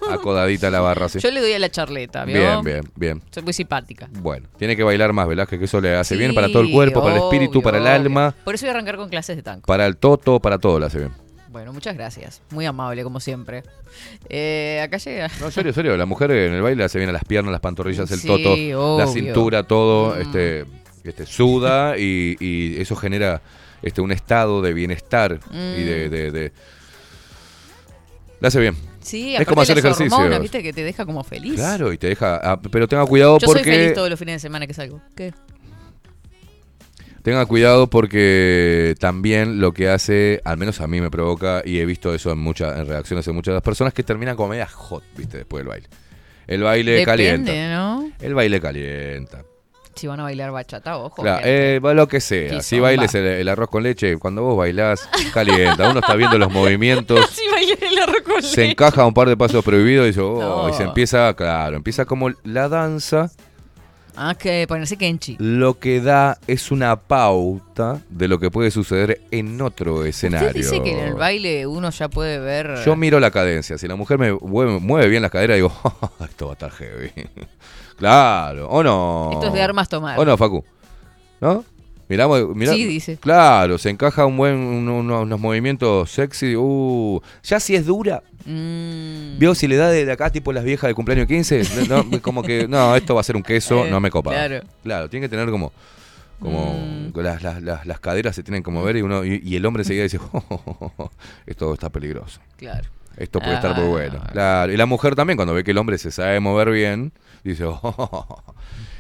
Acodadita 0.09 0.71
la 0.71 0.79
barra, 0.79 1.07
sí. 1.09 1.19
Yo 1.19 1.29
le 1.29 1.39
doy 1.39 1.53
a 1.53 1.59
la 1.59 1.69
charleta, 1.69 2.25
¿vio? 2.25 2.35
Bien, 2.39 2.63
bien, 2.63 2.91
bien. 2.95 3.21
Soy 3.29 3.43
muy 3.43 3.53
simpática. 3.53 4.09
Bueno, 4.11 4.47
tiene 4.57 4.75
que 4.75 4.81
bailar 4.83 5.13
más, 5.13 5.27
Velázquez, 5.27 5.59
que 5.59 5.65
eso 5.65 5.79
le 5.79 5.95
hace 5.95 6.15
bien 6.17 6.33
para 6.33 6.47
todo 6.47 6.63
el 6.63 6.71
cuerpo, 6.71 7.03
para 7.03 7.17
el 7.17 7.21
espíritu, 7.23 7.61
para 7.61 7.77
el 7.77 7.83
obvio. 7.83 7.93
alma, 7.93 8.35
Por 8.43 8.55
eso 8.55 8.65
voy 8.65 8.69
a 8.69 8.71
arrancar 8.73 8.97
con 8.97 9.09
clases 9.09 9.35
de 9.35 9.43
tango. 9.43 9.61
para 9.67 9.85
el 9.85 9.97
toto, 9.97 10.39
para 10.39 10.57
todo 10.57 10.79
le 10.79 10.87
hace 10.87 10.97
bien. 10.97 11.11
Bueno, 11.49 11.71
muchas 11.71 11.95
gracias. 11.95 12.41
Muy 12.49 12.65
amable, 12.65 13.03
como 13.03 13.19
siempre. 13.19 13.63
Eh, 14.27 14.81
acá 14.83 14.97
llega. 14.97 15.29
No, 15.39 15.51
serio, 15.51 15.71
serio, 15.71 15.95
la 15.95 16.05
mujer 16.05 16.31
en 16.31 16.53
el 16.53 16.61
baile 16.61 16.79
le 16.79 16.83
hace 16.85 16.97
bien 16.97 17.09
a 17.09 17.13
las 17.13 17.23
piernas, 17.23 17.51
las 17.51 17.61
pantorrillas, 17.61 18.09
el 18.11 18.19
Sí, 18.19 18.27
toto, 18.27 18.55
la 18.57 19.05
obvio. 19.05 19.07
cintura, 19.07 19.63
todo, 19.63 20.15
Mm. 20.15 20.21
este, 20.21 20.65
este, 21.03 21.25
suda 21.27 21.97
y, 21.97 22.35
y 22.39 22.81
eso 22.81 22.95
genera 22.95 23.41
este, 23.85 24.01
un 24.01 24.11
estado 24.11 24.61
de 24.61 24.73
bienestar 24.73 25.39
y 25.51 25.83
de, 25.83 26.07
Mm. 26.07 26.11
de- 26.11 26.31
de- 26.31 26.51
Le 28.41 28.47
hace 28.49 28.59
bien. 28.59 28.75
Sí, 28.99 29.35
Es 29.35 29.47
como 29.47 29.61
hacer 29.61 29.77
ejercicio. 29.77 30.13
hormonas, 30.15 30.41
viste, 30.41 30.61
que 30.63 30.73
te 30.73 30.83
deja 30.83 31.05
como 31.05 31.23
feliz. 31.23 31.55
Claro, 31.55 31.93
y 31.93 31.97
te 31.97 32.07
deja... 32.07 32.39
ah, 32.43 32.59
pero 32.59 32.87
tenga 32.87 33.05
cuidado 33.05 33.37
Yo 33.39 33.47
soy 33.47 33.55
porque... 33.57 33.71
feliz 33.71 33.93
todos 33.93 34.09
los 34.09 34.19
fines 34.19 34.35
de 34.35 34.39
semana 34.39 34.65
que 34.67 34.73
salgo. 34.73 34.99
¿Qué? 35.15 35.31
Tenga 37.21 37.45
cuidado 37.47 37.89
porque 37.89 38.93
también 38.99 39.59
lo 39.59 39.73
que 39.73 39.89
hace, 39.89 40.41
al 40.43 40.57
menos 40.57 40.79
a 40.81 40.87
mí 40.87 41.01
me 41.01 41.09
provoca, 41.09 41.63
y 41.65 41.79
he 41.79 41.85
visto 41.85 42.13
eso 42.13 42.31
en 42.31 42.37
muchas 42.37 42.77
en 42.79 42.85
reacciones 42.87 43.25
de 43.25 43.31
muchas 43.31 43.51
de 43.53 43.55
las 43.55 43.63
personas, 43.63 43.93
que 43.93 44.03
terminan 44.03 44.35
como 44.35 44.49
media 44.49 44.67
hot, 44.67 45.03
viste, 45.17 45.37
después 45.37 45.61
del 45.61 45.67
baile. 45.69 45.87
El 46.45 46.61
baile 46.61 46.91
Depende, 46.91 47.05
calienta. 47.05 47.51
¿no? 47.75 48.11
El 48.19 48.33
baile 48.35 48.61
calienta. 48.61 49.43
Si 49.95 50.07
van 50.07 50.19
a 50.19 50.23
bailar 50.23 50.51
bachata, 50.51 50.97
ojo. 50.97 51.21
Claro, 51.21 51.41
eh, 51.45 51.79
va 51.83 51.93
lo 51.93 52.07
que 52.07 52.19
sea. 52.19 52.61
Si 52.61 52.79
bailes 52.79 53.15
el, 53.15 53.25
el 53.25 53.47
arroz 53.47 53.69
con 53.69 53.83
leche, 53.83 54.17
cuando 54.17 54.41
vos 54.43 54.57
bailás, 54.57 55.07
calienta. 55.33 55.89
Uno 55.89 55.99
está 56.01 56.15
viendo 56.15 56.37
los 56.37 56.51
movimientos, 56.51 57.29
Si 57.31 57.41
el 57.85 57.99
arroz 57.99 58.21
con 58.25 58.41
se 58.43 58.61
leche. 58.61 58.71
encaja 58.71 59.05
un 59.05 59.13
par 59.13 59.29
de 59.29 59.37
pasos 59.37 59.63
prohibidos 59.63 60.15
y, 60.15 60.19
oh, 60.19 60.39
No. 60.67 60.69
y 60.69 60.73
se 60.73 60.83
empieza, 60.83 61.33
claro, 61.33 61.77
empieza 61.77 62.05
como 62.05 62.29
la 62.43 62.67
danza. 62.67 63.31
Ah, 64.17 64.33
que 64.33 64.65
ponerse 64.67 64.95
kenchi. 64.95 65.35
Lo 65.39 65.77
que 65.77 65.99
da 65.99 66.37
es 66.47 66.71
una 66.71 66.95
pauta 66.95 67.99
de 68.09 68.29
lo 68.29 68.39
que 68.39 68.49
puede 68.49 68.71
suceder 68.71 69.19
en 69.31 69.61
otro 69.61 70.05
escenario. 70.05 70.47
Usted 70.47 70.61
dice 70.61 70.81
que 70.83 70.91
en 70.93 70.99
el 71.07 71.13
baile 71.15 71.67
uno 71.67 71.89
ya 71.89 72.07
puede 72.07 72.39
ver. 72.39 72.75
Yo 72.85 72.95
miro 72.95 73.19
la 73.19 73.31
cadencia. 73.31 73.77
Si 73.77 73.89
la 73.89 73.95
mujer 73.97 74.17
me 74.17 74.31
mueve, 74.31 74.79
mueve 74.79 75.09
bien 75.09 75.21
las 75.21 75.31
caderas, 75.31 75.55
digo, 75.55 75.73
esto 76.29 76.45
va 76.45 76.51
a 76.51 76.53
estar 76.53 76.71
heavy. 76.71 77.11
Claro, 77.97 78.67
o 78.69 78.83
no. 78.83 79.29
Esto 79.33 79.47
es 79.47 79.53
de 79.53 79.61
armas 79.61 79.89
tomar. 79.89 80.19
¿O 80.19 80.25
no, 80.25 80.37
Facu? 80.37 80.63
¿No? 81.41 81.63
Miramos, 82.07 82.55
mirá- 82.55 82.73
Sí, 82.73 82.85
dice. 82.85 83.17
Claro, 83.17 83.77
se 83.79 83.89
encaja 83.89 84.25
un 84.27 84.37
buen, 84.37 84.53
un- 84.55 84.87
unos, 84.87 85.23
unos 85.23 85.39
movimientos 85.39 86.11
sexy. 86.11 86.55
Uh, 86.55 87.19
ya 87.43 87.59
si 87.59 87.75
es 87.75 87.85
dura, 87.87 88.21
Mm. 88.45 89.39
¿vio 89.39 89.55
si 89.55 89.67
le 89.67 89.75
da 89.75 89.89
de 89.89 90.11
acá 90.11 90.29
tipo 90.29 90.53
las 90.53 90.63
viejas 90.63 90.87
de 90.87 90.93
cumpleaños 90.93 91.25
15? 91.27 91.63
No, 91.89 92.05
como 92.21 92.43
que, 92.43 92.67
no, 92.67 92.95
esto 92.95 93.15
va 93.15 93.21
a 93.21 93.23
ser 93.23 93.35
un 93.35 93.41
queso, 93.41 93.85
Eh, 93.85 93.89
no 93.89 93.99
me 93.99 94.11
copa. 94.11 94.29
claro. 94.31 94.61
Claro, 94.83 95.09
tiene 95.09 95.25
que 95.25 95.29
tener 95.29 95.49
como, 95.49 95.71
como 96.39 96.75
Mm. 97.13 97.19
las, 97.21 97.41
las, 97.41 97.63
las, 97.63 97.85
las 97.87 97.99
caderas 97.99 98.35
se 98.35 98.43
tienen 98.43 98.61
que 98.61 98.69
mover 98.69 98.97
y 98.97 99.01
uno 99.01 99.25
y, 99.25 99.41
y 99.43 99.55
el 99.55 99.65
hombre 99.65 99.83
seguía 99.83 100.03
dice, 100.03 100.19
esto 101.47 101.73
está 101.73 101.89
peligroso. 101.89 102.39
Claro. 102.57 102.87
Esto 103.17 103.39
puede 103.39 103.55
estar 103.55 103.75
muy 103.75 103.85
Ah. 103.85 103.89
bueno. 103.89 104.21
Claro. 104.31 104.71
Y 104.73 104.77
la 104.77 104.85
mujer 104.85 105.15
también, 105.15 105.37
cuando 105.37 105.53
ve 105.53 105.63
que 105.63 105.71
el 105.71 105.77
hombre 105.77 105.97
se 105.97 106.11
sabe 106.11 106.39
mover 106.39 106.69
bien, 106.71 107.11
dice, 107.43 107.63
oh, 107.67 108.43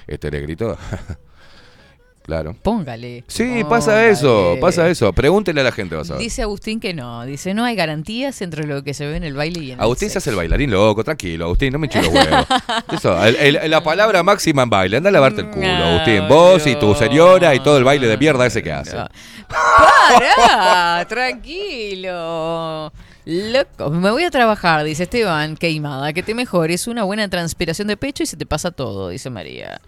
este 0.07 0.31
negrito. 0.31 0.77
claro. 2.23 2.55
Póngale. 2.63 3.23
Sí, 3.27 3.63
pasa 3.69 4.07
eso, 4.07 4.55
pasa 4.61 4.87
eso. 4.89 5.13
Pregúntele 5.13 5.61
a 5.61 5.63
la 5.65 5.71
gente, 5.71 5.95
vas 5.95 6.09
a 6.09 6.13
ver. 6.13 6.23
Dice 6.23 6.41
Agustín 6.41 6.79
que 6.79 6.93
no. 6.93 7.23
Dice, 7.25 7.53
no 7.53 7.63
hay 7.65 7.75
garantías 7.75 8.41
entre 8.41 8.65
lo 8.65 8.83
que 8.83 8.93
se 8.95 9.05
ve 9.05 9.17
en 9.17 9.23
el 9.25 9.33
baile 9.35 9.59
y 9.63 9.71
en 9.73 9.81
Agustín 9.81 10.07
el 10.07 10.11
se 10.13 10.17
hace 10.19 10.29
el 10.31 10.35
bailarín 10.37 10.71
loco, 10.71 11.03
tranquilo, 11.03 11.45
Agustín, 11.45 11.73
no 11.73 11.77
me 11.79 11.87
los 11.87 12.07
huevos. 12.07 12.45
Eso, 12.93 13.23
el- 13.25 13.57
el- 13.57 13.69
la 13.69 13.83
palabra 13.83 14.23
máxima 14.23 14.63
en 14.63 14.69
baile, 14.71 14.97
anda 14.97 15.09
a 15.09 15.13
lavarte 15.13 15.41
el 15.41 15.49
culo, 15.51 15.67
No, 15.67 15.83
Agustín. 15.85 16.27
Vos 16.27 16.65
y 16.65 16.75
tu 16.75 16.95
señora 16.95 17.53
y 17.53 17.59
todo 17.59 17.77
el 17.77 17.83
baile 17.83 18.07
de 18.07 18.17
mierda 18.17 18.45
ese 18.47 18.63
que 18.63 18.71
hace. 18.71 18.95
No. 18.95 19.07
¡Para! 19.47 21.05
tranquilo. 21.07 22.91
Loco, 23.25 23.89
me 23.89 24.11
voy 24.11 24.23
a 24.23 24.29
trabajar, 24.31 24.83
dice 24.83 25.03
Esteban 25.03 25.55
Queimada. 25.57 26.13
Que 26.13 26.21
te 26.23 26.35
mejores, 26.35 26.87
una 26.87 27.03
buena 27.03 27.27
transpiración 27.27 27.87
de 27.87 27.97
pecho 27.97 28.23
y 28.23 28.27
se 28.27 28.37
te 28.37 28.45
pasa 28.45 28.71
todo, 28.71 29.09
dice 29.09 29.29
María. 29.29 29.81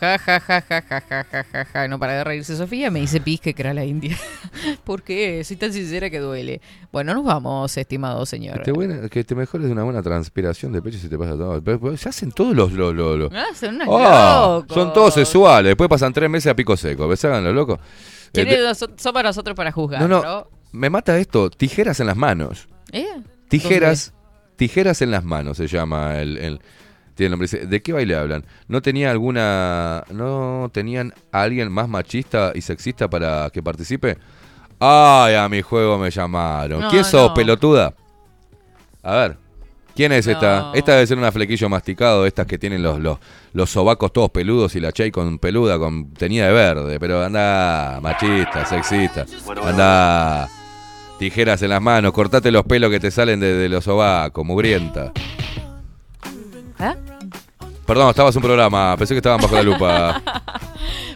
Ja, 0.00 0.16
ja, 0.16 0.38
ja, 0.38 0.60
ja, 0.62 0.80
ja, 0.80 1.00
ja, 1.02 1.24
ja, 1.24 1.44
ja, 1.44 1.64
ja. 1.64 1.88
No 1.88 1.98
para 1.98 2.12
de 2.14 2.22
reírse 2.24 2.56
Sofía, 2.56 2.88
me 2.90 3.00
dice 3.00 3.20
pis 3.20 3.40
que 3.40 3.52
era 3.58 3.74
la 3.74 3.84
India. 3.84 4.16
¿Por 4.84 5.02
qué? 5.02 5.42
Soy 5.42 5.56
tan 5.56 5.72
sincera 5.72 6.08
que 6.08 6.20
duele. 6.20 6.60
Bueno, 6.92 7.14
nos 7.14 7.24
vamos, 7.24 7.76
estimado 7.76 8.24
señor. 8.24 8.62
Te 8.62 8.70
buena- 8.70 9.08
que 9.08 9.24
te 9.24 9.34
mejores 9.34 9.66
de 9.66 9.72
una 9.72 9.82
buena 9.82 10.00
transpiración 10.00 10.72
de 10.72 10.80
pecho 10.80 10.98
y 10.98 11.00
se 11.00 11.08
te 11.08 11.18
pasa 11.18 11.32
todo. 11.32 11.60
Pero- 11.60 11.80
pero 11.80 11.96
Se 11.96 12.08
hacen 12.08 12.30
todos 12.30 12.54
los... 12.54 12.70
los, 12.72 12.94
los- 12.94 13.18
los- 13.18 13.32
Ah, 13.34 13.46
son 13.58 13.74
unos 13.74 13.88
Ah, 13.90 14.40
locos. 14.60 14.72
son 14.74 14.92
todos 14.92 15.14
sexuales. 15.14 15.70
Después 15.70 15.90
pasan 15.90 16.12
tres 16.12 16.30
meses 16.30 16.52
a 16.52 16.54
pico 16.54 16.76
seco. 16.76 17.08
¿Ves? 17.08 17.24
Hagan 17.24 17.42
los 17.42 17.54
locos. 17.54 17.80
Eh, 17.80 18.30
¿Quiénes 18.32 18.58
de- 18.68 18.74
son, 18.76 18.94
son 18.96 19.12
para 19.12 19.30
nosotros 19.30 19.56
para 19.56 19.72
juzgar, 19.72 20.00
no, 20.00 20.06
no? 20.08 20.22
no. 20.22 20.46
Me 20.70 20.90
mata 20.90 21.18
esto. 21.18 21.50
Tijeras 21.50 21.98
en 21.98 22.06
las 22.06 22.16
manos. 22.16 22.68
¿Eh? 22.92 23.06
Tijeras, 23.48 24.12
tijeras 24.56 25.02
en 25.02 25.10
las 25.10 25.24
manos 25.24 25.56
se 25.56 25.66
llama 25.66 26.18
el, 26.18 26.36
el- 26.38 26.60
tiene 27.14 27.26
el 27.26 27.30
nombre. 27.32 27.48
Dice, 27.50 27.66
¿De 27.66 27.82
qué 27.82 27.92
baile 27.92 28.14
hablan? 28.14 28.44
¿No 28.68 28.80
tenía 28.80 29.10
alguna, 29.10 30.04
no 30.10 30.70
tenían 30.72 31.12
a 31.32 31.42
alguien 31.42 31.70
más 31.72 31.88
machista 31.88 32.52
y 32.54 32.60
sexista 32.60 33.08
para 33.10 33.50
que 33.50 33.62
participe? 33.62 34.18
Ay, 34.78 35.34
a 35.34 35.48
mi 35.48 35.60
juego 35.60 35.98
me 35.98 36.10
llamaron. 36.10 36.80
No, 36.80 36.90
¿Quién 36.90 37.04
sos, 37.04 37.30
no. 37.30 37.34
pelotuda? 37.34 37.94
A 39.02 39.16
ver, 39.16 39.36
¿quién 39.96 40.12
es 40.12 40.28
esta? 40.28 40.60
No. 40.60 40.74
Esta 40.74 40.92
debe 40.92 41.06
ser 41.08 41.18
una 41.18 41.32
flequillo 41.32 41.68
masticado, 41.68 42.24
estas 42.26 42.46
que 42.46 42.58
tienen 42.58 42.82
los, 42.84 43.00
los, 43.00 43.18
los 43.52 43.68
sobacos 43.70 44.12
todos 44.12 44.30
peludos 44.30 44.76
y 44.76 44.80
la 44.80 44.92
chey 44.92 45.10
con 45.10 45.40
peluda, 45.40 45.76
con 45.78 46.12
tenida 46.12 46.46
de 46.46 46.52
verde. 46.52 47.00
Pero 47.00 47.24
anda, 47.24 47.98
machista, 48.00 48.64
sexista. 48.64 49.26
Anda, 49.64 50.48
tijeras 51.18 51.62
en 51.62 51.70
las 51.70 51.82
manos, 51.82 52.12
cortate 52.12 52.50
los 52.50 52.64
pelos 52.64 52.90
que 52.90 53.00
te 53.00 53.10
salen 53.10 53.40
de, 53.40 53.54
de 53.54 53.68
los 53.68 53.84
sobacos, 53.84 54.44
mugrienta. 54.44 55.12
¿Ah? 56.78 56.94
Perdón, 57.86 58.10
estabas 58.10 58.34
en 58.34 58.38
un 58.40 58.42
programa, 58.44 58.96
pensé 58.96 59.14
que 59.14 59.18
estaban 59.18 59.40
bajo 59.40 59.54
la 59.54 59.62
lupa. 59.62 60.22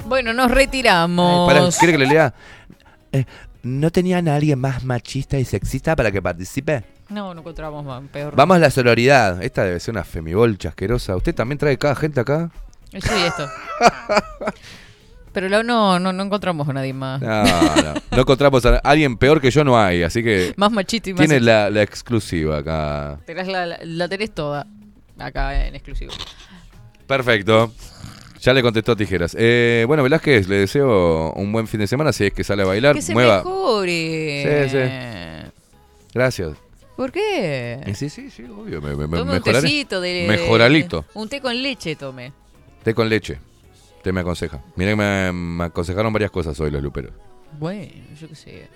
Bueno, 0.05 0.35
nos 0.35 0.51
retiramos. 0.51 1.51
Para, 1.51 1.71
¿Quiere 1.71 1.93
que 1.93 1.99
le 1.99 2.07
lea? 2.07 2.35
Eh, 3.13 3.25
¿No 3.63 3.91
tenían 3.91 4.29
a 4.29 4.35
alguien 4.35 4.59
más 4.59 4.85
machista 4.85 5.39
y 5.39 5.45
sexista 5.47 5.97
para 5.97 6.13
que 6.13 6.21
participe? 6.21 6.85
No, 7.09 7.33
no 7.33 7.41
encontramos 7.41 7.83
más, 7.83 8.03
peor. 8.11 8.37
Vamos 8.37 8.57
a 8.57 8.61
la 8.61 8.71
sororidad. 8.71 9.43
Esta 9.43 9.65
debe 9.65 9.81
ser 9.81 9.93
una 9.93 10.05
femibolcha 10.05 10.71
asquerosa. 10.71 11.17
¿Usted 11.17 11.35
también 11.35 11.57
trae 11.57 11.79
cada 11.79 11.95
gente 11.95 12.21
acá? 12.21 12.51
Yo 12.91 12.99
y 12.99 13.23
esto. 13.23 13.49
Pero 15.33 15.49
no, 15.63 15.99
no, 15.99 16.13
no 16.13 16.23
encontramos 16.23 16.69
a 16.69 16.73
nadie 16.75 16.93
más. 16.93 17.21
No, 17.23 17.43
no. 17.45 17.95
No 18.11 18.21
encontramos 18.21 18.65
a 18.67 18.77
alguien 18.79 19.17
peor 19.17 19.41
que 19.41 19.51
yo, 19.51 19.65
no 19.65 19.79
hay. 19.79 20.03
Así 20.03 20.23
que 20.23 20.53
Más 20.57 20.71
machista 20.71 21.09
y 21.11 21.15
más. 21.15 21.21
tiene 21.21 21.41
la, 21.41 21.71
la 21.71 21.83
exclusiva 21.83 22.59
acá. 22.59 23.19
Tenés 23.25 23.49
la, 23.49 23.65
la- 23.67 23.79
la 23.83 24.09
tenés 24.09 24.33
toda 24.35 24.67
acá 25.19 25.67
en 25.67 25.75
exclusivo. 25.75 26.13
Perfecto. 27.07 27.73
Ya 28.41 28.53
le 28.53 28.63
contestó 28.63 28.97
Tijeras. 28.97 29.37
Eh, 29.39 29.85
bueno, 29.87 30.03
Velázquez, 30.03 30.49
le 30.49 30.57
deseo 30.57 31.33
un 31.35 31.53
buen 31.53 31.67
fin 31.69 31.81
de 31.81 31.87
semana. 31.87 32.13
Si 32.13 32.25
es 32.27 32.33
que 32.33 32.43
sale 32.45 32.63
a 32.63 32.67
bailar, 32.67 32.95
Que 32.97 33.03
se 33.03 33.13
mueva. 33.13 33.39
mejore. 33.39 34.67
Sí, 34.69 34.77
sí. 34.77 35.53
Gracias. 36.13 36.51
¿Por 36.97 37.11
qué? 37.13 37.81
Eh, 37.87 37.95
Sí, 37.95 38.09
sí, 38.11 38.31
sí, 38.31 38.45
obvio. 38.45 38.83
Me, 38.83 38.91
me, 38.97 39.07
me- 39.07 39.17
Tome 39.19 39.23
un 39.23 39.29
mejoraré. 39.39 39.63
tecito 39.63 40.01
de... 40.01 40.27
Mejoralito. 40.29 41.05
Un 41.15 41.29
té 41.29 41.41
con 41.41 41.61
leche 41.63 41.97
tome. 41.97 42.33
Té 42.83 42.93
con 42.95 43.09
leche. 43.09 43.39
Te 44.03 44.13
me 44.13 44.21
aconseja. 44.21 44.61
Mira 44.77 44.91
que 44.93 44.97
me, 44.97 45.33
me 45.33 45.65
aconsejaron 45.65 46.13
varias 46.13 46.31
cosas 46.31 46.59
hoy 46.61 46.71
los 46.71 46.83
luperos. 46.83 47.13
Bueno, 47.59 47.93
yo 48.21 48.29
qué 48.29 48.35
sé. 48.35 48.69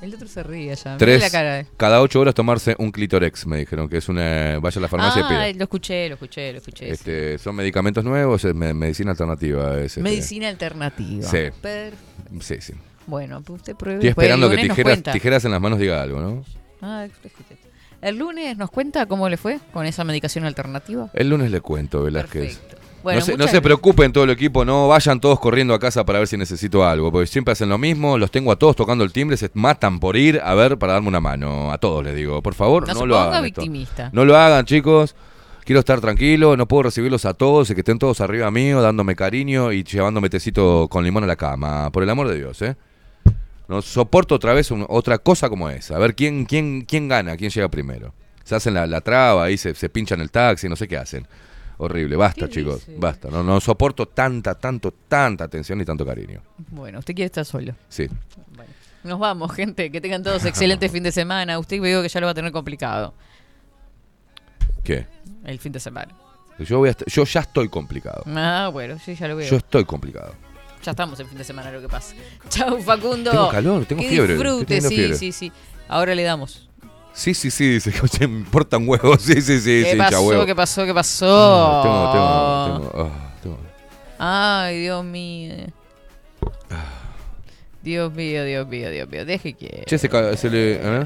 El 0.00 0.14
otro 0.14 0.26
se 0.28 0.42
ríe 0.42 0.74
ya. 0.74 0.96
Tres, 0.96 1.20
la 1.20 1.28
cara. 1.30 1.66
cada 1.76 2.00
ocho 2.00 2.20
horas 2.20 2.34
tomarse 2.34 2.74
un 2.78 2.90
clitorex, 2.90 3.46
me 3.46 3.58
dijeron, 3.58 3.86
que 3.86 3.98
es 3.98 4.08
una... 4.08 4.58
Vaya 4.58 4.78
a 4.78 4.80
la 4.82 4.88
farmacia 4.88 5.20
y 5.20 5.24
Ah, 5.24 5.28
pida. 5.28 5.52
lo 5.58 5.64
escuché, 5.64 6.08
lo 6.08 6.14
escuché, 6.14 6.52
lo 6.52 6.58
escuché. 6.58 6.88
Este, 6.90 7.36
son 7.36 7.54
medicamentos 7.56 8.02
nuevos, 8.02 8.42
es 8.46 8.54
me- 8.54 8.72
medicina 8.72 9.10
alternativa. 9.10 9.78
es, 9.78 9.86
este, 9.88 10.00
Medicina 10.00 10.48
alternativa. 10.48 11.28
Sí. 11.28 11.38
Sí, 12.40 12.56
sí. 12.60 12.72
Bueno, 13.06 13.42
pues 13.42 13.60
usted 13.60 13.76
pruebe. 13.76 13.96
Estoy 13.98 14.08
esperando 14.10 14.48
que 14.48 14.56
tijeras, 14.56 15.02
tijeras 15.02 15.44
en 15.44 15.50
las 15.50 15.60
manos 15.60 15.78
diga 15.78 16.00
algo, 16.00 16.20
¿no? 16.20 16.44
Ah. 16.80 17.06
El 18.00 18.16
lunes 18.16 18.56
nos 18.56 18.70
cuenta 18.70 19.04
cómo 19.04 19.28
le 19.28 19.36
fue 19.36 19.60
con 19.72 19.84
esa 19.84 20.04
medicación 20.04 20.46
alternativa. 20.46 21.10
El 21.12 21.28
lunes 21.28 21.50
le 21.50 21.60
cuento, 21.60 22.02
Velázquez. 22.02 22.58
Bueno, 23.02 23.20
no, 23.20 23.24
se, 23.26 23.32
no 23.32 23.38
muchas 23.38 23.50
se 23.52 23.62
preocupen 23.62 24.12
todo 24.12 24.24
el 24.24 24.30
equipo, 24.30 24.64
no 24.64 24.88
vayan 24.88 25.20
todos 25.20 25.40
corriendo 25.40 25.72
a 25.74 25.78
casa 25.78 26.04
para 26.04 26.18
ver 26.18 26.28
si 26.28 26.36
necesito 26.36 26.84
algo, 26.84 27.10
porque 27.10 27.26
siempre 27.26 27.52
hacen 27.52 27.68
lo 27.68 27.78
mismo, 27.78 28.18
los 28.18 28.30
tengo 28.30 28.52
a 28.52 28.56
todos 28.56 28.76
tocando 28.76 29.04
el 29.04 29.12
timbre, 29.12 29.36
se 29.36 29.50
matan 29.54 30.00
por 30.00 30.16
ir 30.16 30.40
a 30.44 30.54
ver 30.54 30.76
para 30.78 30.92
darme 30.94 31.08
una 31.08 31.20
mano, 31.20 31.72
a 31.72 31.78
todos 31.78 32.04
les 32.04 32.14
digo, 32.14 32.42
por 32.42 32.54
favor, 32.54 32.86
No 32.86 32.94
no, 32.94 33.00
se 33.00 33.06
lo 33.06 33.18
hagan. 33.18 33.44
esto. 33.46 33.60
victimista. 33.62 34.10
No 34.12 34.24
lo 34.24 34.36
hagan, 34.36 34.64
chicos. 34.66 35.14
Quiero 35.64 35.80
estar 35.80 36.00
tranquilo, 36.00 36.56
no 36.56 36.66
puedo 36.66 36.84
recibirlos 36.84 37.24
a 37.26 37.34
todos 37.34 37.70
y 37.70 37.74
que 37.74 37.80
estén 37.82 37.98
todos 37.98 38.20
arriba 38.20 38.50
mío, 38.50 38.82
dándome 38.82 39.14
cariño 39.14 39.72
y 39.72 39.84
llevándome 39.84 40.28
tecito 40.28 40.88
con 40.90 41.04
limón 41.04 41.22
a 41.24 41.26
la 41.28 41.36
cama, 41.36 41.90
por 41.92 42.02
el 42.02 42.10
amor 42.10 42.26
de 42.28 42.36
Dios, 42.36 42.60
¿eh? 42.62 42.76
No 43.68 43.80
soporto 43.82 44.34
otra 44.34 44.52
vez 44.52 44.70
un- 44.72 44.84
otra 44.88 45.18
cosa 45.18 45.48
como 45.48 45.70
esa. 45.70 45.94
A 45.94 45.98
ver 46.00 46.16
quién, 46.16 46.44
quién, 46.44 46.84
quién 46.88 47.06
gana, 47.08 47.36
quién 47.36 47.50
llega 47.50 47.68
primero. 47.68 48.12
Se 48.42 48.56
hacen 48.56 48.74
la, 48.74 48.86
la 48.86 49.00
traba, 49.00 49.44
ahí 49.44 49.56
se, 49.56 49.74
se 49.76 49.88
pinchan 49.88 50.20
el 50.20 50.30
taxi, 50.32 50.68
no 50.68 50.74
sé 50.74 50.88
qué 50.88 50.96
hacen. 50.96 51.24
Horrible, 51.82 52.14
basta, 52.14 52.46
chicos, 52.46 52.82
basta. 52.98 53.30
No, 53.30 53.42
no 53.42 53.58
soporto 53.58 54.06
tanta, 54.06 54.54
tanto, 54.54 54.92
tanta 55.08 55.44
atención 55.44 55.80
y 55.80 55.84
tanto 55.86 56.04
cariño. 56.04 56.42
Bueno, 56.68 56.98
usted 56.98 57.14
quiere 57.14 57.26
estar 57.26 57.46
solo. 57.46 57.74
Sí. 57.88 58.06
Nos 59.02 59.18
vamos, 59.18 59.50
gente. 59.54 59.90
Que 59.90 59.98
tengan 59.98 60.22
todos 60.22 60.44
excelente 60.44 60.88
fin 60.90 61.02
de 61.02 61.10
semana. 61.10 61.58
Usted 61.58 61.80
veo 61.80 62.02
que 62.02 62.10
ya 62.10 62.20
lo 62.20 62.26
va 62.26 62.32
a 62.32 62.34
tener 62.34 62.52
complicado 62.52 63.14
¿Qué? 64.84 65.06
el 65.44 65.58
fin 65.58 65.72
de 65.72 65.80
semana. 65.80 66.14
Yo, 66.58 66.76
voy 66.76 66.90
a 66.90 66.96
yo 67.06 67.24
ya 67.24 67.40
estoy 67.40 67.70
complicado. 67.70 68.24
Ah, 68.26 68.68
bueno, 68.70 68.98
sí, 68.98 69.14
ya 69.14 69.26
lo 69.26 69.36
veo. 69.36 69.48
Yo 69.48 69.56
estoy 69.56 69.86
complicado. 69.86 70.34
Ya 70.84 70.90
estamos 70.90 71.18
en 71.18 71.28
fin 71.28 71.38
de 71.38 71.44
semana, 71.44 71.70
lo 71.70 71.80
que 71.80 71.88
pasa. 71.88 72.14
Chau, 72.50 72.78
Facundo. 72.82 73.30
Tengo 73.30 73.48
calor, 73.48 73.86
tengo 73.86 74.02
Que 74.02 74.08
fiebre, 74.10 74.34
Disfrute, 74.34 74.80
sí, 74.82 74.88
fiebre. 74.88 75.16
sí, 75.16 75.32
sí. 75.32 75.52
Ahora 75.88 76.14
le 76.14 76.24
damos. 76.24 76.68
Sí, 77.12 77.34
sí, 77.34 77.50
sí, 77.50 77.68
dice 77.68 77.92
se 77.92 78.26
me 78.26 78.38
importan 78.40 78.88
huevos. 78.88 79.20
Sí, 79.22 79.40
sí, 79.40 79.58
sí, 79.60 79.82
¿Qué 79.84 79.92
sí, 79.92 79.96
pasó? 79.96 80.46
¿Qué 80.46 80.54
pasó? 80.54 80.86
¿Qué 80.86 80.94
pasó? 80.94 81.26
Ah, 81.28 81.82
Tengo, 81.82 82.12
tengo, 82.12 82.90
tengo, 82.90 83.04
ah, 83.04 83.34
tengo. 83.42 83.58
Ay, 84.18 84.80
Dios 84.80 85.04
mío. 85.04 85.54
Dios 87.82 88.12
mío, 88.12 88.44
Dios 88.44 88.68
mío, 88.68 88.90
Dios 88.90 89.08
mío. 89.08 89.24
Deje 89.24 89.54
que. 89.54 89.84
Che, 89.86 89.98
se, 89.98 90.36
se 90.36 90.50
le. 90.50 90.72
¿eh? 90.74 91.04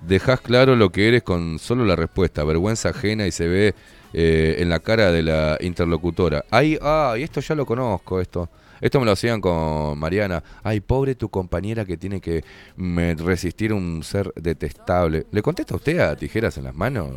Dejas 0.00 0.40
claro 0.40 0.74
lo 0.74 0.90
que 0.90 1.06
eres 1.06 1.22
con 1.22 1.58
solo 1.58 1.84
la 1.84 1.96
respuesta. 1.96 2.44
Vergüenza 2.44 2.88
ajena 2.90 3.26
y 3.26 3.30
se 3.30 3.46
ve 3.46 3.74
eh, 4.12 4.56
en 4.58 4.68
la 4.68 4.80
cara 4.80 5.12
de 5.12 5.22
la 5.22 5.58
interlocutora. 5.60 6.44
Ay, 6.50 6.78
ay, 6.82 7.22
esto 7.22 7.40
ya 7.40 7.54
lo 7.54 7.66
conozco, 7.66 8.20
esto. 8.20 8.48
Esto 8.82 9.00
me 9.00 9.06
lo 9.06 9.12
hacían 9.12 9.40
con 9.40 9.98
Mariana. 9.98 10.42
Ay, 10.62 10.80
pobre 10.80 11.14
tu 11.14 11.30
compañera 11.30 11.86
que 11.86 11.96
tiene 11.96 12.20
que 12.20 12.44
mm, 12.76 13.12
resistir 13.24 13.72
un 13.72 14.02
ser 14.02 14.30
detestable. 14.36 15.24
¿Le 15.30 15.40
contesta 15.40 15.74
usted 15.74 15.98
a 16.00 16.16
tijeras 16.16 16.58
en 16.58 16.64
las 16.64 16.74
manos? 16.74 17.10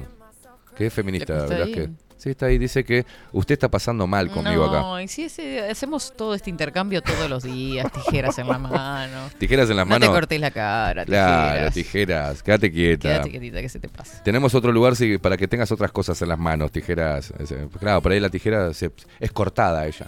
¿Qué 0.78 0.86
es 0.88 0.94
feminista. 0.94 1.46
Velázquez? 1.46 1.90
Sí, 2.18 2.30
está 2.30 2.46
ahí. 2.46 2.58
Dice 2.58 2.84
que 2.86 3.06
usted 3.34 3.54
está 3.54 3.70
pasando 3.70 4.08
mal 4.08 4.30
conmigo 4.32 4.66
acá. 4.66 4.80
No, 4.80 5.02
y 5.02 5.08
si 5.08 5.24
ese- 5.26 5.70
hacemos 5.70 6.14
todo 6.16 6.34
este 6.34 6.50
intercambio 6.50 7.02
todos 7.02 7.30
los 7.30 7.44
días, 7.44 7.92
tijeras 7.92 8.38
en 8.40 8.48
la 8.48 8.58
mano. 8.60 9.30
Tijeras 9.38 9.70
en 9.70 9.76
las 9.76 9.86
no 9.86 9.90
manos. 9.92 10.10
te 10.10 10.14
cortes 10.14 10.40
la 10.40 10.52
cara, 10.52 11.06
Claro, 11.06 11.52
tijeras. 11.52 11.74
tijeras. 11.74 12.44
Quédate 12.44 12.72
quieta. 12.72 13.10
Quédate 13.10 13.32
quietita, 13.32 13.62
que 13.62 13.70
se 13.70 13.80
te 13.80 13.90
pasa. 13.90 14.24
Tenemos 14.24 14.56
otro 14.56 14.72
lugar 14.72 14.96
sí, 14.96 15.18
para 15.18 15.36
que 15.36 15.48
tengas 15.48 15.72
otras 15.72 15.92
cosas 15.92 16.22
en 16.22 16.30
las 16.30 16.40
manos, 16.40 16.72
tijeras. 16.72 17.32
eh, 17.38 17.68
Claro, 17.80 18.02
por 18.02 18.12
ahí 18.14 18.20
la 18.20 18.30
tijera 18.30 18.74
se- 18.74 18.92
es 19.20 19.32
cortada 19.32 19.86
ella. 19.86 20.08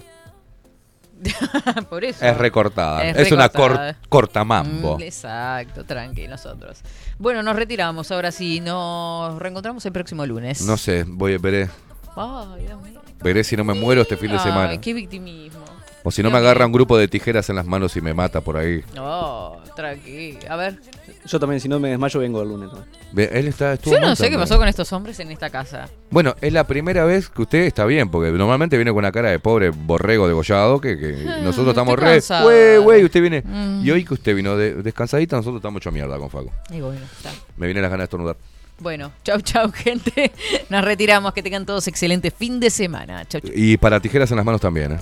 Por 1.89 2.03
eso. 2.03 2.25
Es 2.25 2.37
recortada. 2.37 3.03
Es 3.03 3.17
Es, 3.17 3.31
una 3.31 3.49
cor- 3.49 3.95
cortamambo. 4.09 4.97
Mm, 4.97 5.01
exacto, 5.01 5.83
tranqui, 5.83 6.27
nosotros. 6.27 6.81
Bueno, 7.17 7.41
nos 7.43 7.55
retiramos 7.55 8.11
ahora 8.11 8.31
sí. 8.31 8.59
Nos 8.59 9.37
reencontramos 9.39 9.85
el 9.85 9.91
próximo 9.91 10.25
lunes. 10.25 10.61
No 10.61 10.77
sé, 10.77 11.03
voy, 11.07 11.37
veré, 11.37 11.69
Ay, 12.15 12.65
Dios 12.65 12.81
mío. 12.81 13.01
veré 13.21 13.43
si 13.43 13.55
no 13.57 13.63
me 13.63 13.73
muero 13.73 14.01
este 14.01 14.17
fin 14.17 14.31
de 14.31 14.37
Ay, 14.37 14.43
semana. 14.43 14.81
qué 14.81 14.93
victimismo. 14.93 15.63
O 16.03 16.11
si 16.11 16.21
no 16.23 16.29
Dios 16.29 16.39
me 16.39 16.45
agarra 16.45 16.59
mío. 16.61 16.67
un 16.67 16.71
grupo 16.73 16.97
de 16.97 17.07
tijeras 17.07 17.49
en 17.49 17.55
las 17.57 17.65
manos 17.65 17.95
y 17.97 18.01
me 18.01 18.13
mata 18.13 18.41
por 18.41 18.57
ahí. 18.57 18.83
No, 18.95 19.57
tranqui. 19.75 20.37
A 20.49 20.55
ver. 20.55 20.79
Yo 21.27 21.39
también, 21.39 21.59
si 21.59 21.67
no 21.67 21.79
me 21.79 21.89
desmayo, 21.89 22.19
vengo 22.19 22.41
el 22.41 22.49
lunes. 22.49 22.69
¿no? 22.71 22.85
Ve, 23.11 23.29
Él 23.33 23.47
está, 23.47 23.73
estuvo 23.73 23.93
Yo 23.93 23.99
no 23.99 24.15
sé 24.15 24.29
qué 24.29 24.37
pasó 24.37 24.57
con 24.57 24.67
estos 24.67 24.91
hombres 24.93 25.19
en 25.19 25.29
esta 25.31 25.49
casa. 25.49 25.89
Bueno, 26.09 26.35
es 26.41 26.53
la 26.53 26.65
primera 26.65 27.03
vez 27.05 27.29
que 27.29 27.41
usted 27.41 27.59
está 27.59 27.85
bien, 27.85 28.09
porque 28.09 28.31
normalmente 28.31 28.77
viene 28.77 28.91
con 28.91 28.99
una 28.99 29.11
cara 29.11 29.29
de 29.29 29.39
pobre 29.39 29.69
borrego 29.69 30.27
degollado, 30.27 30.79
que, 30.79 30.97
que 30.97 31.11
nosotros 31.43 31.69
estamos 31.69 31.93
estoy 31.95 32.05
re... 32.07 32.13
cansada. 32.13 32.79
Güey, 32.79 33.03
usted 33.03 33.21
viene... 33.21 33.41
Mm. 33.41 33.85
Y 33.85 33.91
hoy 33.91 34.05
que 34.05 34.13
usted 34.13 34.35
vino 34.35 34.55
de- 34.55 34.75
descansadita, 34.75 35.35
nosotros 35.35 35.59
estamos 35.59 35.81
hecho 35.81 35.91
mierda 35.91 36.17
con 36.17 36.29
Facu. 36.29 36.51
Y 36.69 36.79
bueno, 36.79 37.01
está. 37.17 37.31
Me 37.57 37.67
vienen 37.67 37.81
las 37.81 37.91
ganas 37.91 38.03
de 38.03 38.05
estornudar. 38.05 38.37
Bueno, 38.79 39.11
chau, 39.23 39.41
chau, 39.41 39.71
gente. 39.73 40.31
Nos 40.69 40.83
retiramos. 40.83 41.33
Que 41.33 41.43
tengan 41.43 41.65
todos 41.65 41.87
excelente 41.87 42.31
fin 42.31 42.59
de 42.59 42.69
semana. 42.69 43.25
Chau, 43.25 43.41
chau. 43.41 43.51
Y 43.53 43.77
para 43.77 43.99
tijeras 43.99 44.29
en 44.31 44.37
las 44.37 44.45
manos 44.45 44.61
también, 44.61 44.93
¿eh? 44.93 44.99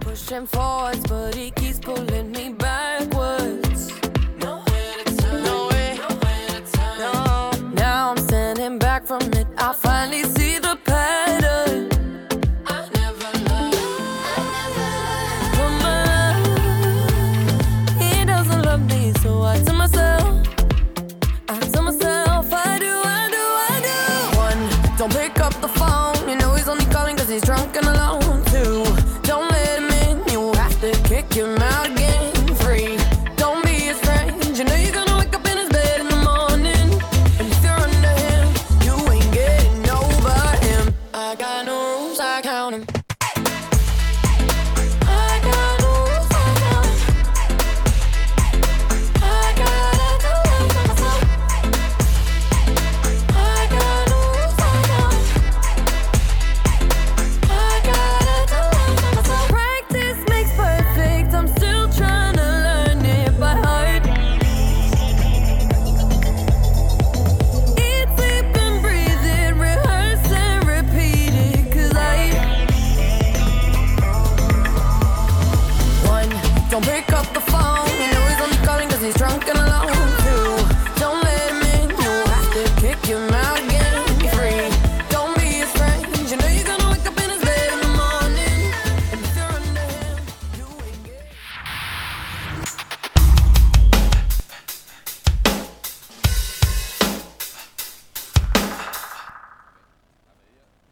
pushing 0.00 0.46
forwards, 0.46 1.00
but 1.08 1.34
he 1.34 1.50
keeps 1.52 1.78
pulling 1.78 2.30
me 2.32 2.50
backwards. 2.50 2.79
Back 9.00 9.06
from 9.06 9.32
it. 9.32 9.46
I 9.58 9.72
finally 9.72 10.24
see 10.24 10.58
the 10.58 10.76
path. 10.84 11.29